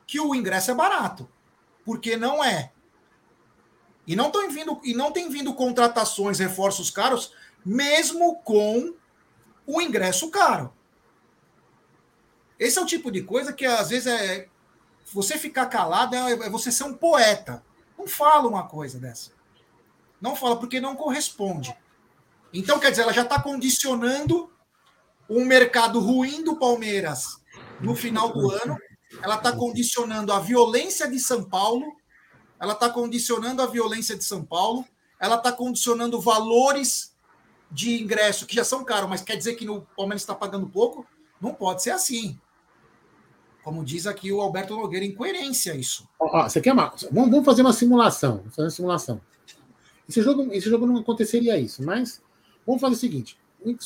que 0.05 0.19
o 0.19 0.35
ingresso 0.35 0.71
é 0.71 0.75
barato. 0.75 1.29
Porque 1.85 2.17
não 2.17 2.43
é. 2.43 2.71
E 4.07 4.15
não, 4.15 4.31
vindo, 4.49 4.79
e 4.85 4.93
não 4.93 5.11
tem 5.11 5.29
vindo 5.29 5.53
contratações, 5.53 6.39
reforços 6.39 6.89
caros, 6.89 7.33
mesmo 7.65 8.37
com 8.37 8.95
o 9.65 9.81
ingresso 9.81 10.31
caro. 10.31 10.73
Esse 12.57 12.79
é 12.79 12.81
o 12.81 12.85
tipo 12.85 13.11
de 13.11 13.21
coisa 13.21 13.51
que 13.51 13.65
às 13.65 13.89
vezes 13.89 14.07
é. 14.07 14.47
Você 15.13 15.37
ficar 15.37 15.67
calado 15.67 16.15
é, 16.15 16.31
é 16.31 16.49
você 16.49 16.71
ser 16.71 16.83
um 16.83 16.93
poeta. 16.93 17.63
Não 17.97 18.07
fala 18.07 18.47
uma 18.47 18.67
coisa 18.67 18.99
dessa. 18.99 19.31
Não 20.19 20.35
fala 20.35 20.57
porque 20.57 20.81
não 20.81 20.95
corresponde. 20.95 21.75
Então, 22.53 22.79
quer 22.79 22.89
dizer, 22.89 23.03
ela 23.03 23.13
já 23.13 23.21
está 23.21 23.41
condicionando 23.41 24.51
um 25.29 25.45
mercado 25.45 25.99
ruim 25.99 26.43
do 26.43 26.57
Palmeiras 26.57 27.41
no 27.79 27.95
final 27.95 28.33
do 28.33 28.51
ano. 28.51 28.77
Ela 29.21 29.35
está 29.35 29.51
condicionando 29.51 30.33
a 30.33 30.39
violência 30.39 31.09
de 31.09 31.19
São 31.19 31.43
Paulo. 31.43 31.96
Ela 32.59 32.73
está 32.73 32.89
condicionando 32.89 33.61
a 33.61 33.67
violência 33.67 34.15
de 34.15 34.23
São 34.23 34.43
Paulo. 34.43 34.85
Ela 35.19 35.35
está 35.35 35.51
condicionando 35.51 36.19
valores 36.19 37.15
de 37.71 38.01
ingresso 38.01 38.45
que 38.45 38.55
já 38.55 38.63
são 38.63 38.83
caros, 38.83 39.09
mas 39.09 39.21
quer 39.21 39.35
dizer 39.35 39.55
que 39.55 39.65
no 39.65 39.81
Palmeiras 39.95 40.21
está 40.21 40.33
pagando 40.33 40.67
pouco? 40.67 41.05
Não 41.41 41.53
pode 41.53 41.83
ser 41.83 41.91
assim. 41.91 42.39
Como 43.63 43.83
diz 43.83 44.07
aqui 44.07 44.31
o 44.31 44.39
Alberto 44.39 44.75
Nogueira, 44.75 45.05
incoerência 45.05 45.75
isso. 45.75 46.07
Você 46.19 46.61
quer 46.61 46.71
uma... 46.71 46.93
vamos, 47.11 47.45
fazer 47.45 47.61
uma 47.61 47.73
simulação. 47.73 48.37
Vamos 48.37 48.55
fazer 48.55 48.63
uma 48.63 48.71
simulação. 48.71 49.21
Esse 50.07 50.21
jogo, 50.21 50.53
esse 50.53 50.69
jogo 50.69 50.87
não 50.87 50.97
aconteceria 50.97 51.59
isso, 51.59 51.83
mas 51.83 52.21
vamos 52.65 52.79
fazer 52.79 52.95
o 52.95 52.97
seguinte: 52.97 53.37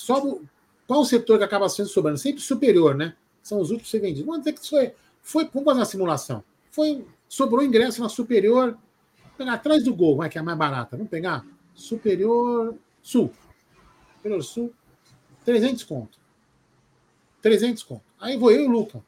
qual 0.06 1.00
o 1.02 1.06
setor 1.06 1.40
que 1.40 1.44
acaba 1.44 1.68
sendo 1.68 1.90
sobrando? 1.90 2.20
Sempre 2.20 2.42
superior, 2.42 2.94
né? 2.96 3.16
São 3.42 3.60
os 3.60 3.72
últimos 3.72 3.90
a 3.90 3.92
ser 3.92 4.00
vendidos. 4.00 4.28
Vamos 4.28 4.42
dizer 4.42 4.54
que 4.54 4.70
foi, 4.70 4.94
foi. 5.24 5.46
Vamos 5.46 5.66
fazer 5.66 5.80
uma 5.80 5.86
simulação. 5.86 6.44
Foi, 6.70 7.04
sobrou 7.32 7.64
ingresso 7.64 8.02
na 8.02 8.10
superior. 8.10 8.78
Pegar 9.38 9.54
atrás 9.54 9.86
do 9.86 9.96
gol, 9.96 10.18
vai 10.18 10.30
que 10.30 10.38
é 10.38 10.42
a 10.42 10.44
mais 10.44 10.58
barata. 10.58 10.98
Vamos 10.98 11.10
pegar 11.10 11.46
superior 11.74 12.76
sul. 13.02 13.32
Superior 14.18 14.44
sul, 14.44 14.74
300 15.46 15.84
conto. 15.86 16.20
300 17.42 17.84
conto. 17.84 18.04
Aí 18.20 18.38
vou 18.38 18.52
eu 18.52 18.64
e 18.64 18.68
o 18.68 18.70
Luca. 18.70 19.02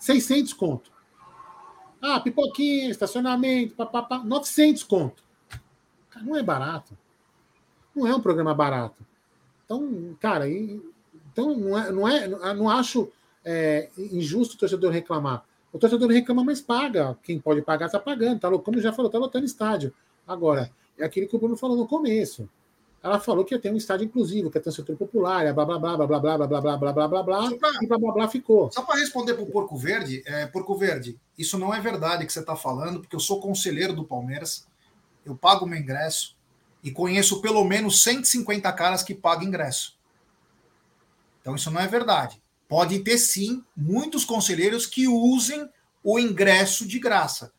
600 0.00 0.52
conto. 0.52 0.90
Ah, 2.02 2.18
pipoquinha, 2.18 2.90
estacionamento, 2.90 3.76
papapá, 3.76 4.18
900 4.18 4.82
conto. 4.82 5.22
Cara, 6.10 6.26
não 6.26 6.36
é 6.36 6.42
barato. 6.42 6.98
Não 7.94 8.06
é 8.06 8.14
um 8.14 8.20
programa 8.20 8.52
barato. 8.52 9.06
Então, 9.64 10.16
cara, 10.20 10.50
então 10.50 11.56
não 11.56 11.78
é, 11.78 11.92
não 11.92 12.08
é, 12.08 12.54
não 12.54 12.68
acho 12.68 13.08
é, 13.44 13.90
injusto 13.96 14.56
o 14.56 14.58
torcedor 14.58 14.90
reclamar. 14.90 15.47
O 15.72 15.78
torcedor 15.78 16.10
reclama, 16.10 16.44
mas 16.44 16.60
paga. 16.60 17.16
Quem 17.22 17.38
pode 17.38 17.62
pagar 17.62 17.86
está 17.86 17.98
pagando. 17.98 18.40
Tá, 18.40 18.50
como 18.58 18.80
já 18.80 18.92
falou, 18.92 19.08
está 19.08 19.18
lotando 19.18 19.44
estádio. 19.44 19.92
Agora, 20.26 20.70
é 20.98 21.04
aquilo 21.04 21.28
que 21.28 21.36
o 21.36 21.38
Bruno 21.38 21.56
falou 21.56 21.76
no 21.76 21.86
começo. 21.86 22.48
Ela 23.02 23.20
falou 23.20 23.44
que 23.44 23.54
ia 23.54 23.60
ter 23.60 23.72
um 23.72 23.76
estádio 23.76 24.06
inclusivo, 24.06 24.50
que 24.50 24.58
ia 24.58 24.62
ter 24.62 24.70
um 24.70 24.72
setor 24.72 24.96
popular, 24.96 25.52
blá 25.54 25.64
blá 25.64 25.78
blá 25.78 25.96
blá 25.96 26.06
blá 26.06 26.18
blá 26.18 26.46
blá 26.46 26.46
blá 26.46 26.60
blá 26.60 26.76
blá 26.76 26.92
blá 26.92 27.08
blá 27.08 27.22
blá 27.22 27.50
e 27.80 27.86
blá 27.86 27.98
blá 27.98 28.12
blá 28.12 28.28
ficou. 28.28 28.72
Só 28.72 28.82
para 28.82 28.98
responder 28.98 29.34
para 29.34 29.44
o 29.44 29.46
Porco 29.46 29.76
Verde, 29.76 30.22
é, 30.26 30.46
Porco 30.46 30.74
Verde, 30.76 31.16
isso 31.38 31.56
não 31.58 31.72
é 31.72 31.80
verdade 31.80 32.26
que 32.26 32.32
você 32.32 32.40
está 32.40 32.56
falando, 32.56 33.00
porque 33.00 33.14
eu 33.14 33.20
sou 33.20 33.40
conselheiro 33.40 33.92
do 33.92 34.04
Palmeiras, 34.04 34.66
eu 35.24 35.36
pago 35.36 35.64
meu 35.64 35.78
ingresso, 35.78 36.36
e 36.82 36.90
conheço 36.90 37.40
pelo 37.40 37.64
menos 37.64 38.02
150 38.02 38.72
caras 38.72 39.02
que 39.02 39.14
pagam 39.14 39.44
ingresso. 39.44 39.96
Então 41.40 41.54
isso 41.54 41.70
não 41.70 41.80
é 41.80 41.86
verdade. 41.86 42.42
Pode 42.68 42.98
ter 43.00 43.16
sim 43.16 43.64
muitos 43.74 44.24
conselheiros 44.24 44.86
que 44.86 45.08
usem 45.08 45.68
o 46.04 46.18
ingresso 46.18 46.86
de 46.86 46.98
graça. 46.98 47.52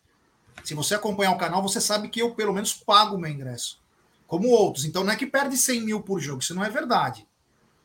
Se 0.63 0.73
você 0.73 0.93
acompanhar 0.95 1.31
o 1.31 1.37
canal, 1.37 1.61
você 1.61 1.81
sabe 1.81 2.09
que 2.09 2.21
eu 2.21 2.35
pelo 2.35 2.53
menos 2.53 2.73
pago 2.73 3.15
o 3.15 3.19
meu 3.19 3.31
ingresso. 3.31 3.81
Como 4.27 4.49
outros. 4.49 4.85
Então 4.85 5.03
não 5.03 5.11
é 5.11 5.15
que 5.15 5.25
perde 5.25 5.57
100 5.57 5.81
mil 5.81 6.01
por 6.01 6.19
jogo. 6.19 6.41
Isso 6.41 6.53
não 6.53 6.63
é 6.63 6.69
verdade. 6.69 7.27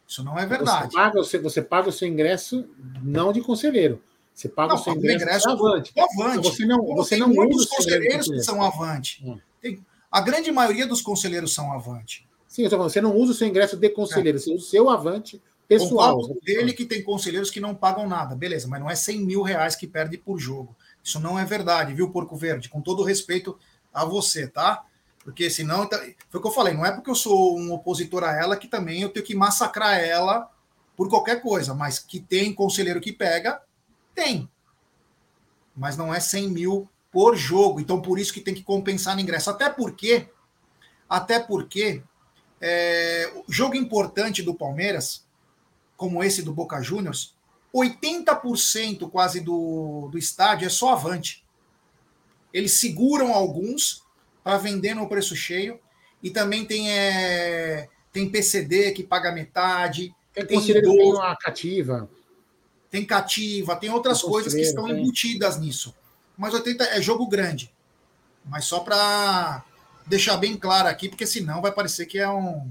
Isso 0.07 0.22
não 0.22 0.39
é 0.39 0.45
verdade. 0.45 0.93
Você 0.93 0.97
paga, 0.97 1.18
você, 1.18 1.39
você 1.39 1.62
paga 1.62 1.89
o 1.89 1.93
seu 1.93 2.07
ingresso 2.07 2.68
não 3.03 3.33
de 3.33 3.41
conselheiro. 3.41 4.03
Você 4.35 4.49
paga 4.49 4.75
não, 4.75 4.81
o 4.81 4.85
seu 4.85 4.93
ingresso, 4.93 5.22
ingresso 5.22 5.49
avante. 5.49 5.93
avante. 5.97 6.39
Então, 6.39 6.43
você 6.43 6.66
não, 6.66 6.95
você 6.95 7.16
não 7.16 7.29
muitos 7.29 7.66
conselheiros 7.66 8.29
que 8.29 8.43
são 8.43 8.62
avante. 8.62 9.25
Hum. 9.25 9.39
Tem, 9.62 9.85
a 10.11 10.20
grande 10.20 10.53
maioria 10.53 10.87
dos 10.87 11.01
conselheiros 11.01 11.55
são 11.55 11.72
avante. 11.72 12.29
Sim, 12.47 12.62
eu 12.62 12.70
falando, 12.70 12.91
você 12.91 13.01
não 13.01 13.16
usa 13.16 13.33
o 13.33 13.35
seu 13.35 13.49
ingresso 13.49 13.77
de 13.77 13.89
conselheiro, 13.89 14.39
é. 14.39 14.41
você 14.41 14.53
usa 14.53 14.62
o 14.62 14.68
seu 14.68 14.91
avante 14.91 15.43
pessoal. 15.69 16.19
O 16.19 16.41
dele 16.43 16.73
que 16.73 16.85
tem 16.85 17.03
conselheiros 17.03 17.51
que 17.51 17.61
não 17.61 17.75
pagam 17.75 18.09
nada, 18.09 18.35
beleza, 18.35 18.69
mas 18.69 18.81
não 18.81 18.91
é 18.91 18.95
100 18.95 19.21
mil 19.21 19.43
reais 19.43 19.77
que 19.77 19.87
perde 19.87 20.19
por 20.19 20.39
jogo. 20.39 20.77
Isso 21.03 21.21
não 21.21 21.39
é 21.39 21.45
verdade, 21.45 21.95
viu, 21.95 22.11
Porco 22.11 22.37
Verde? 22.37 22.69
Com 22.69 22.81
todo 22.81 23.03
respeito 23.03 23.59
a 23.93 24.05
você, 24.05 24.47
tá? 24.47 24.85
Porque 25.25 25.49
senão. 25.49 25.87
Tá, 25.87 25.99
foi 26.29 26.39
o 26.39 26.41
que 26.41 26.49
eu 26.49 26.53
falei, 26.53 26.75
não 26.75 26.85
é 26.85 26.93
porque 26.93 27.11
eu 27.11 27.15
sou 27.15 27.59
um 27.59 27.73
opositor 27.73 28.25
a 28.25 28.33
ela 28.33 28.57
que 28.57 28.68
também 28.68 29.03
eu 29.03 29.09
tenho 29.09 29.25
que 29.25 29.34
massacrar 29.34 29.99
ela 29.99 30.51
por 30.97 31.09
qualquer 31.09 31.43
coisa, 31.43 31.75
mas 31.75 31.99
que 31.99 32.21
tem 32.21 32.55
conselheiro 32.55 33.01
que 33.01 33.13
pega, 33.13 33.61
tem. 34.14 34.49
Mas 35.75 35.97
não 35.97 36.14
é 36.14 36.21
100 36.21 36.51
mil 36.51 36.88
por 37.11 37.37
jogo. 37.37 37.80
Então, 37.80 38.01
por 38.01 38.18
isso 38.18 38.33
que 38.33 38.41
tem 38.41 38.55
que 38.55 38.63
compensar 38.63 39.14
no 39.14 39.21
ingresso. 39.21 39.51
Até 39.51 39.68
porque, 39.71 40.29
até 41.09 41.41
porque, 41.41 42.03
é, 42.61 43.33
jogo 43.49 43.75
importante 43.75 44.43
do 44.43 44.55
Palmeiras, 44.55 45.24
como 45.96 46.22
esse 46.22 46.42
do 46.42 46.53
Boca 46.53 46.80
Juniors, 46.83 47.34
80% 47.75 49.11
quase 49.11 49.41
do, 49.41 50.08
do 50.11 50.18
estádio 50.18 50.66
é 50.66 50.68
só 50.68 50.91
avante. 50.91 51.45
Eles 52.53 52.75
seguram 52.75 53.33
alguns 53.33 54.04
para 54.42 54.58
vender 54.58 54.95
no 54.95 55.08
preço 55.08 55.34
cheio. 55.34 55.80
E 56.22 56.30
também 56.30 56.64
tem, 56.64 56.91
é, 56.91 57.88
tem 58.12 58.30
PCD 58.30 58.92
que 58.92 59.03
paga 59.03 59.33
metade. 59.33 60.14
Tem, 60.33 60.46
tem, 60.46 60.61
tem 60.61 61.21
a 61.21 61.37
cativa. 61.37 62.08
Tem 62.91 63.04
cativa, 63.04 63.76
tem 63.76 63.91
outras 63.91 64.21
tem 64.21 64.30
coisas 64.30 64.54
que 64.54 64.61
estão 64.61 64.88
embutidas 64.88 65.58
nisso 65.58 65.95
mas 66.37 66.53
80 66.54 66.84
é 66.84 67.00
jogo 67.00 67.26
grande. 67.26 67.72
Mas 68.45 68.64
só 68.64 68.80
para 68.80 69.64
deixar 70.07 70.37
bem 70.37 70.57
claro 70.57 70.88
aqui, 70.88 71.08
porque 71.08 71.26
senão 71.26 71.62
vai 71.62 71.72
parecer 71.72 72.07
que 72.07 72.18
é 72.18 72.29
um. 72.29 72.71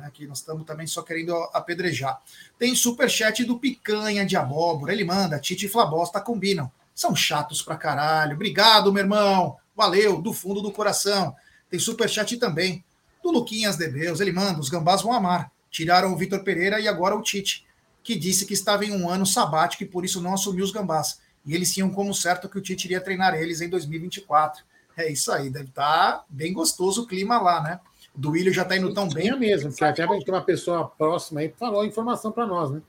Né, 0.00 0.10
que 0.12 0.26
nós 0.26 0.38
estamos 0.38 0.64
também 0.64 0.86
só 0.86 1.02
querendo 1.02 1.34
apedrejar. 1.52 2.20
Tem 2.58 2.74
superchat 2.74 3.44
do 3.44 3.58
Picanha 3.58 4.24
de 4.24 4.36
Abóbora. 4.36 4.92
Ele 4.92 5.04
manda: 5.04 5.38
Tite 5.38 5.66
e 5.66 5.68
Flabosta 5.68 6.20
combinam. 6.20 6.70
São 6.94 7.14
chatos 7.14 7.62
pra 7.62 7.76
caralho. 7.76 8.34
Obrigado, 8.34 8.92
meu 8.92 9.02
irmão. 9.02 9.56
Valeu, 9.76 10.20
do 10.20 10.32
fundo 10.32 10.60
do 10.60 10.72
coração. 10.72 11.34
Tem 11.68 11.78
superchat 11.78 12.36
também 12.36 12.84
do 13.22 13.30
Luquinhas 13.30 13.76
de 13.76 13.88
Deus. 13.88 14.20
Ele 14.20 14.32
manda: 14.32 14.58
os 14.58 14.68
gambás 14.68 15.02
vão 15.02 15.12
amar. 15.12 15.52
Tiraram 15.70 16.12
o 16.12 16.16
Vitor 16.16 16.42
Pereira 16.42 16.80
e 16.80 16.88
agora 16.88 17.14
o 17.14 17.22
Tite, 17.22 17.64
que 18.02 18.16
disse 18.16 18.44
que 18.44 18.54
estava 18.54 18.84
em 18.84 18.92
um 18.92 19.08
ano 19.08 19.24
sabático 19.24 19.84
e 19.84 19.86
por 19.86 20.04
isso 20.04 20.20
não 20.20 20.34
assumiu 20.34 20.64
os 20.64 20.72
gambás 20.72 21.20
e 21.44 21.54
eles 21.54 21.72
tinham 21.72 21.90
como 21.90 22.14
certo 22.14 22.48
que 22.48 22.58
o 22.58 22.60
Tite 22.60 22.86
iria 22.86 23.00
treinar 23.00 23.34
eles 23.34 23.60
em 23.60 23.68
2024. 23.68 24.64
É 24.96 25.10
isso 25.10 25.32
aí, 25.32 25.48
deve 25.48 25.68
estar 25.68 26.12
tá 26.12 26.24
bem 26.28 26.52
gostoso 26.52 27.02
o 27.02 27.06
clima 27.06 27.40
lá, 27.40 27.62
né? 27.62 27.80
Do 28.14 28.30
Willian 28.30 28.52
já 28.52 28.62
está 28.62 28.76
indo 28.76 28.92
tão 28.92 29.08
bem. 29.08 29.38
mesmo, 29.38 29.70
porque 29.70 29.84
até 29.84 30.06
tem 30.06 30.24
uma 30.28 30.42
pessoa 30.42 30.88
próxima 30.88 31.40
aí 31.40 31.54
falou 31.56 31.82
a 31.82 31.86
informação 31.86 32.32
para 32.32 32.46
nós, 32.46 32.70
né? 32.70 32.82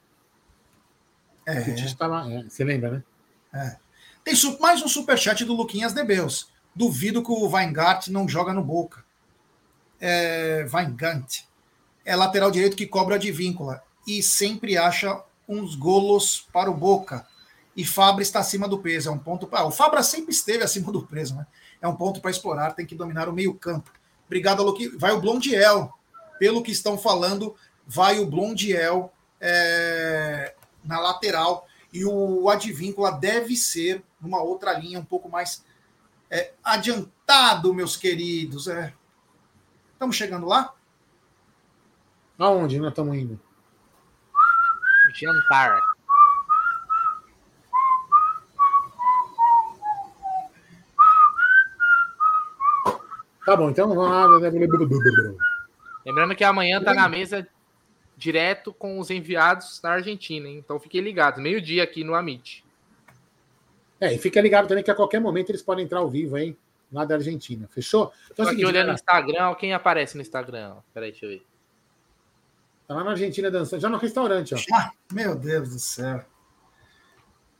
É. 1.45 1.93
Tava, 1.95 2.31
é, 2.31 2.43
você 2.43 2.63
lembra, 2.63 2.91
né? 2.91 3.03
É. 3.53 3.77
Tem 4.23 4.33
mais 4.59 4.81
um 4.81 4.87
superchat 4.87 5.43
do 5.43 5.53
Luquinhas 5.53 5.93
Debeus. 5.93 6.49
Duvido 6.75 7.23
que 7.23 7.31
o 7.31 7.49
Weingart 7.49 8.07
não 8.07 8.27
joga 8.27 8.53
no 8.53 8.63
Boca. 8.63 9.03
É, 9.99 10.65
Weingart 10.71 11.43
é 12.05 12.15
lateral 12.15 12.51
direito 12.51 12.75
que 12.75 12.87
cobra 12.87 13.19
de 13.19 13.31
víncula 13.31 13.83
e 14.07 14.23
sempre 14.23 14.77
acha 14.77 15.21
uns 15.47 15.75
golos 15.75 16.47
para 16.51 16.69
o 16.69 16.73
Boca 16.73 17.27
e 17.75 17.85
Fabra 17.85 18.21
está 18.21 18.39
acima 18.39 18.67
do 18.67 18.79
peso. 18.79 19.09
É 19.09 19.11
um 19.11 19.17
ponto. 19.17 19.47
Ah, 19.51 19.65
o 19.65 19.71
Fabra 19.71 20.03
sempre 20.03 20.31
esteve 20.31 20.63
acima 20.63 20.91
do 20.91 21.05
peso, 21.05 21.35
né? 21.35 21.45
É 21.81 21.87
um 21.87 21.95
ponto 21.95 22.21
para 22.21 22.31
explorar, 22.31 22.73
tem 22.73 22.85
que 22.85 22.95
dominar 22.95 23.27
o 23.29 23.33
meio-campo. 23.33 23.91
Obrigado, 24.31 24.63
Luqui. 24.63 24.87
Vai 24.87 25.11
o 25.11 25.19
Blondiel. 25.19 25.93
Pelo 26.39 26.63
que 26.63 26.71
estão 26.71 26.97
falando, 26.97 27.53
vai 27.85 28.17
o 28.19 28.25
Blondiel 28.25 29.11
é, 29.41 30.55
na 30.85 31.01
lateral. 31.01 31.67
E 31.91 32.05
o 32.05 32.47
Advíncula 32.47 33.11
deve 33.11 33.57
ser 33.57 34.01
numa 34.21 34.41
outra 34.41 34.71
linha 34.71 35.01
um 35.01 35.03
pouco 35.03 35.27
mais 35.27 35.65
é, 36.29 36.53
adiantado, 36.63 37.73
meus 37.73 37.97
queridos. 37.97 38.69
É. 38.69 38.93
Estamos 39.91 40.15
chegando 40.15 40.47
lá? 40.47 40.73
Aonde 42.39 42.79
nós 42.79 42.91
estamos 42.91 43.17
indo? 43.17 43.37
Jantar. 45.13 45.77
Tá 53.51 53.57
bom, 53.57 53.69
então 53.69 53.85
vamos 53.89 54.05
lá. 54.05 54.27
Lembrando 56.05 56.35
que 56.37 56.43
amanhã 56.45 56.81
tá 56.81 56.93
na 56.93 57.09
mesa 57.09 57.45
direto 58.15 58.73
com 58.73 58.97
os 58.97 59.09
enviados 59.09 59.81
na 59.83 59.89
Argentina, 59.89 60.47
hein? 60.47 60.61
Então 60.63 60.79
fiquem 60.79 61.01
ligados, 61.01 61.43
meio-dia 61.43 61.83
aqui 61.83 62.01
no 62.01 62.15
Amit. 62.15 62.63
É, 63.99 64.13
e 64.13 64.17
fica 64.17 64.39
ligado 64.39 64.69
também 64.69 64.81
que 64.81 64.89
a 64.89 64.95
qualquer 64.95 65.19
momento 65.19 65.49
eles 65.49 65.61
podem 65.61 65.83
entrar 65.83 65.99
ao 65.99 66.09
vivo, 66.09 66.37
hein? 66.37 66.55
Lá 66.93 67.03
da 67.03 67.15
Argentina. 67.15 67.67
Fechou? 67.67 68.13
Então, 68.31 68.45
Tô 68.45 68.51
é 68.51 68.53
aqui 68.53 68.65
olhando 68.65 68.87
no 68.87 68.93
Instagram, 68.93 69.53
quem 69.55 69.73
aparece 69.73 70.15
no 70.15 70.21
Instagram? 70.21 70.77
Peraí, 70.93 71.11
deixa 71.11 71.25
eu 71.25 71.31
ver. 71.31 71.45
Tá 72.87 72.95
lá 72.95 73.03
na 73.03 73.11
Argentina 73.11 73.51
dançando, 73.51 73.81
já 73.81 73.89
no 73.89 73.97
restaurante, 73.97 74.55
ó. 74.55 74.57
Ah, 74.73 74.91
meu 75.11 75.35
Deus 75.35 75.71
do 75.71 75.79
céu. 75.79 76.23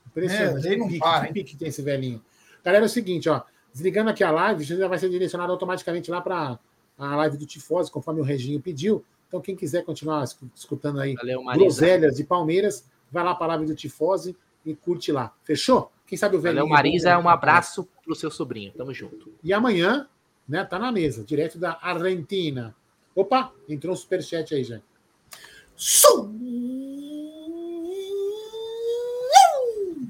Impressionante. 0.06 0.68
É, 0.68 0.74
não 0.74 0.88
pique, 0.88 0.98
para, 1.00 1.26
que 1.26 1.32
pique 1.34 1.54
tem 1.54 1.68
esse 1.68 1.82
velhinho. 1.82 2.24
Galera, 2.64 2.82
é 2.82 2.86
o 2.86 2.88
seguinte, 2.88 3.28
ó. 3.28 3.42
Desligando 3.72 4.10
aqui 4.10 4.22
a 4.22 4.30
live, 4.30 4.62
já 4.64 4.86
vai 4.86 4.98
ser 4.98 5.08
direcionado 5.08 5.52
automaticamente 5.52 6.10
lá 6.10 6.20
para 6.20 6.58
a 6.98 7.16
live 7.16 7.38
do 7.38 7.46
Tifose, 7.46 7.90
conforme 7.90 8.20
o 8.20 8.24
Reginho 8.24 8.60
pediu. 8.60 9.04
Então, 9.28 9.40
quem 9.40 9.56
quiser 9.56 9.82
continuar 9.82 10.24
escutando 10.54 11.00
aí 11.00 11.14
Valeu, 11.14 11.42
groselhas 11.54 12.16
de 12.16 12.24
Palmeiras, 12.24 12.86
vai 13.10 13.24
lá 13.24 13.34
para 13.34 13.46
a 13.46 13.56
live 13.56 13.66
do 13.66 13.74
Tifose 13.74 14.36
e 14.64 14.74
curte 14.74 15.10
lá. 15.10 15.34
Fechou? 15.42 15.90
Quem 16.06 16.18
sabe 16.18 16.36
o 16.36 16.40
velhinho. 16.40 16.64
Valeu, 16.64 16.76
Marisa, 16.76 17.18
um 17.18 17.28
abraço 17.28 17.88
pro 18.04 18.14
seu 18.14 18.30
sobrinho. 18.30 18.72
Tamo 18.76 18.92
junto. 18.92 19.32
E 19.42 19.54
amanhã, 19.54 20.06
né, 20.46 20.62
tá 20.64 20.78
na 20.78 20.92
mesa, 20.92 21.24
direto 21.24 21.58
da 21.58 21.78
Argentina. 21.80 22.76
Opa, 23.14 23.52
entrou 23.66 23.94
um 23.94 23.96
superchat 23.96 24.54
aí, 24.54 24.64
já. 24.64 24.80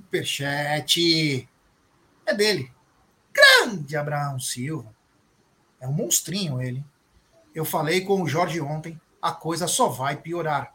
Superchat. 0.04 1.48
É 2.26 2.34
dele. 2.34 2.70
Grande 3.62 3.96
Abraão 3.96 4.40
Silva. 4.40 4.92
É 5.80 5.86
um 5.86 5.92
monstrinho 5.92 6.60
ele. 6.60 6.84
Eu 7.54 7.64
falei 7.64 8.00
com 8.00 8.20
o 8.20 8.28
Jorge 8.28 8.60
ontem, 8.60 9.00
a 9.20 9.30
coisa 9.30 9.68
só 9.68 9.88
vai 9.88 10.16
piorar. 10.16 10.74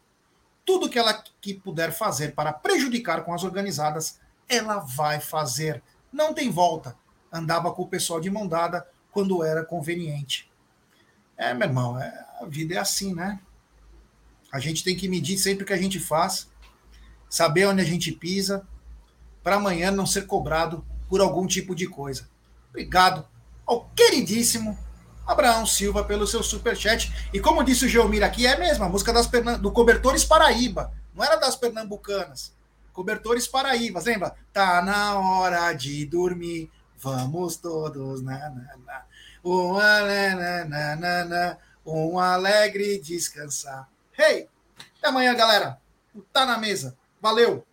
Tudo 0.66 0.90
que 0.90 0.98
ela 0.98 1.22
que 1.42 1.54
puder 1.54 1.92
fazer 1.92 2.34
para 2.34 2.54
prejudicar 2.54 3.26
com 3.26 3.34
as 3.34 3.44
organizadas, 3.44 4.20
ela 4.48 4.80
vai 4.80 5.20
fazer. 5.20 5.84
Não 6.12 6.34
tem 6.34 6.50
volta. 6.50 6.96
Andava 7.32 7.74
com 7.74 7.82
o 7.82 7.88
pessoal 7.88 8.22
de 8.22 8.30
mão 8.30 8.48
dada 8.48 8.88
quando 9.12 9.44
era 9.44 9.66
conveniente. 9.66 10.50
É, 11.36 11.54
meu 11.54 11.68
irmão, 11.68 12.00
é, 12.00 12.26
a 12.40 12.46
vida 12.46 12.76
é 12.76 12.78
assim, 12.78 13.14
né? 13.14 13.40
A 14.52 14.60
gente 14.60 14.84
tem 14.84 14.96
que 14.96 15.10
medir 15.10 15.38
sempre 15.38 15.64
o 15.64 15.68
que 15.68 15.74
a 15.74 15.82
gente 15.82 16.00
faz, 16.00 16.50
saber 17.30 17.66
onde 17.66 17.82
a 17.82 17.86
gente 17.86 18.14
pisa, 18.14 18.66
para 19.44 19.58
amanhã 19.58 19.92
não 19.92 20.06
ser 20.06 20.26
cobrado 20.26 20.86
por 21.10 21.20
algum 21.20 21.46
tipo 21.46 21.76
de 21.76 21.86
coisa. 21.86 22.30
Obrigado 22.78 23.26
ao 23.66 23.90
queridíssimo 23.96 24.78
Abraão 25.26 25.66
Silva 25.66 26.04
pelo 26.04 26.28
seu 26.28 26.44
superchat. 26.44 27.12
E 27.34 27.40
como 27.40 27.64
disse 27.64 27.86
o 27.86 27.90
Geomir 27.90 28.24
aqui, 28.24 28.46
é 28.46 28.56
mesmo, 28.56 28.86
a 28.86 28.90
música 28.90 29.12
das 29.12 29.26
do 29.60 29.72
Cobertores 29.72 30.24
Paraíba. 30.24 30.94
Não 31.12 31.26
era 31.26 31.38
das 31.38 31.56
pernambucanas. 31.56 32.54
Cobertores 32.94 33.48
Paraíbas, 33.48 34.06
lembra? 34.06 34.36
Tá 34.54 34.84
na 34.84 35.18
hora 35.18 35.74
de 35.74 36.06
dormir, 36.06 36.70
vamos 37.00 37.56
todos 37.58 38.22
na, 38.22 38.38
na, 38.52 38.78
na. 38.86 39.06
Um, 39.44 39.74
na, 39.74 40.66
na, 40.66 40.96
na, 40.96 41.26
na, 41.26 41.58
um 41.84 42.20
alegre 42.20 43.00
descansar. 43.00 43.90
Hey, 44.16 44.48
até 45.00 45.08
amanhã, 45.08 45.34
galera. 45.34 45.82
Tá 46.32 46.46
na 46.46 46.60
mesa. 46.60 46.96
Valeu! 47.20 47.66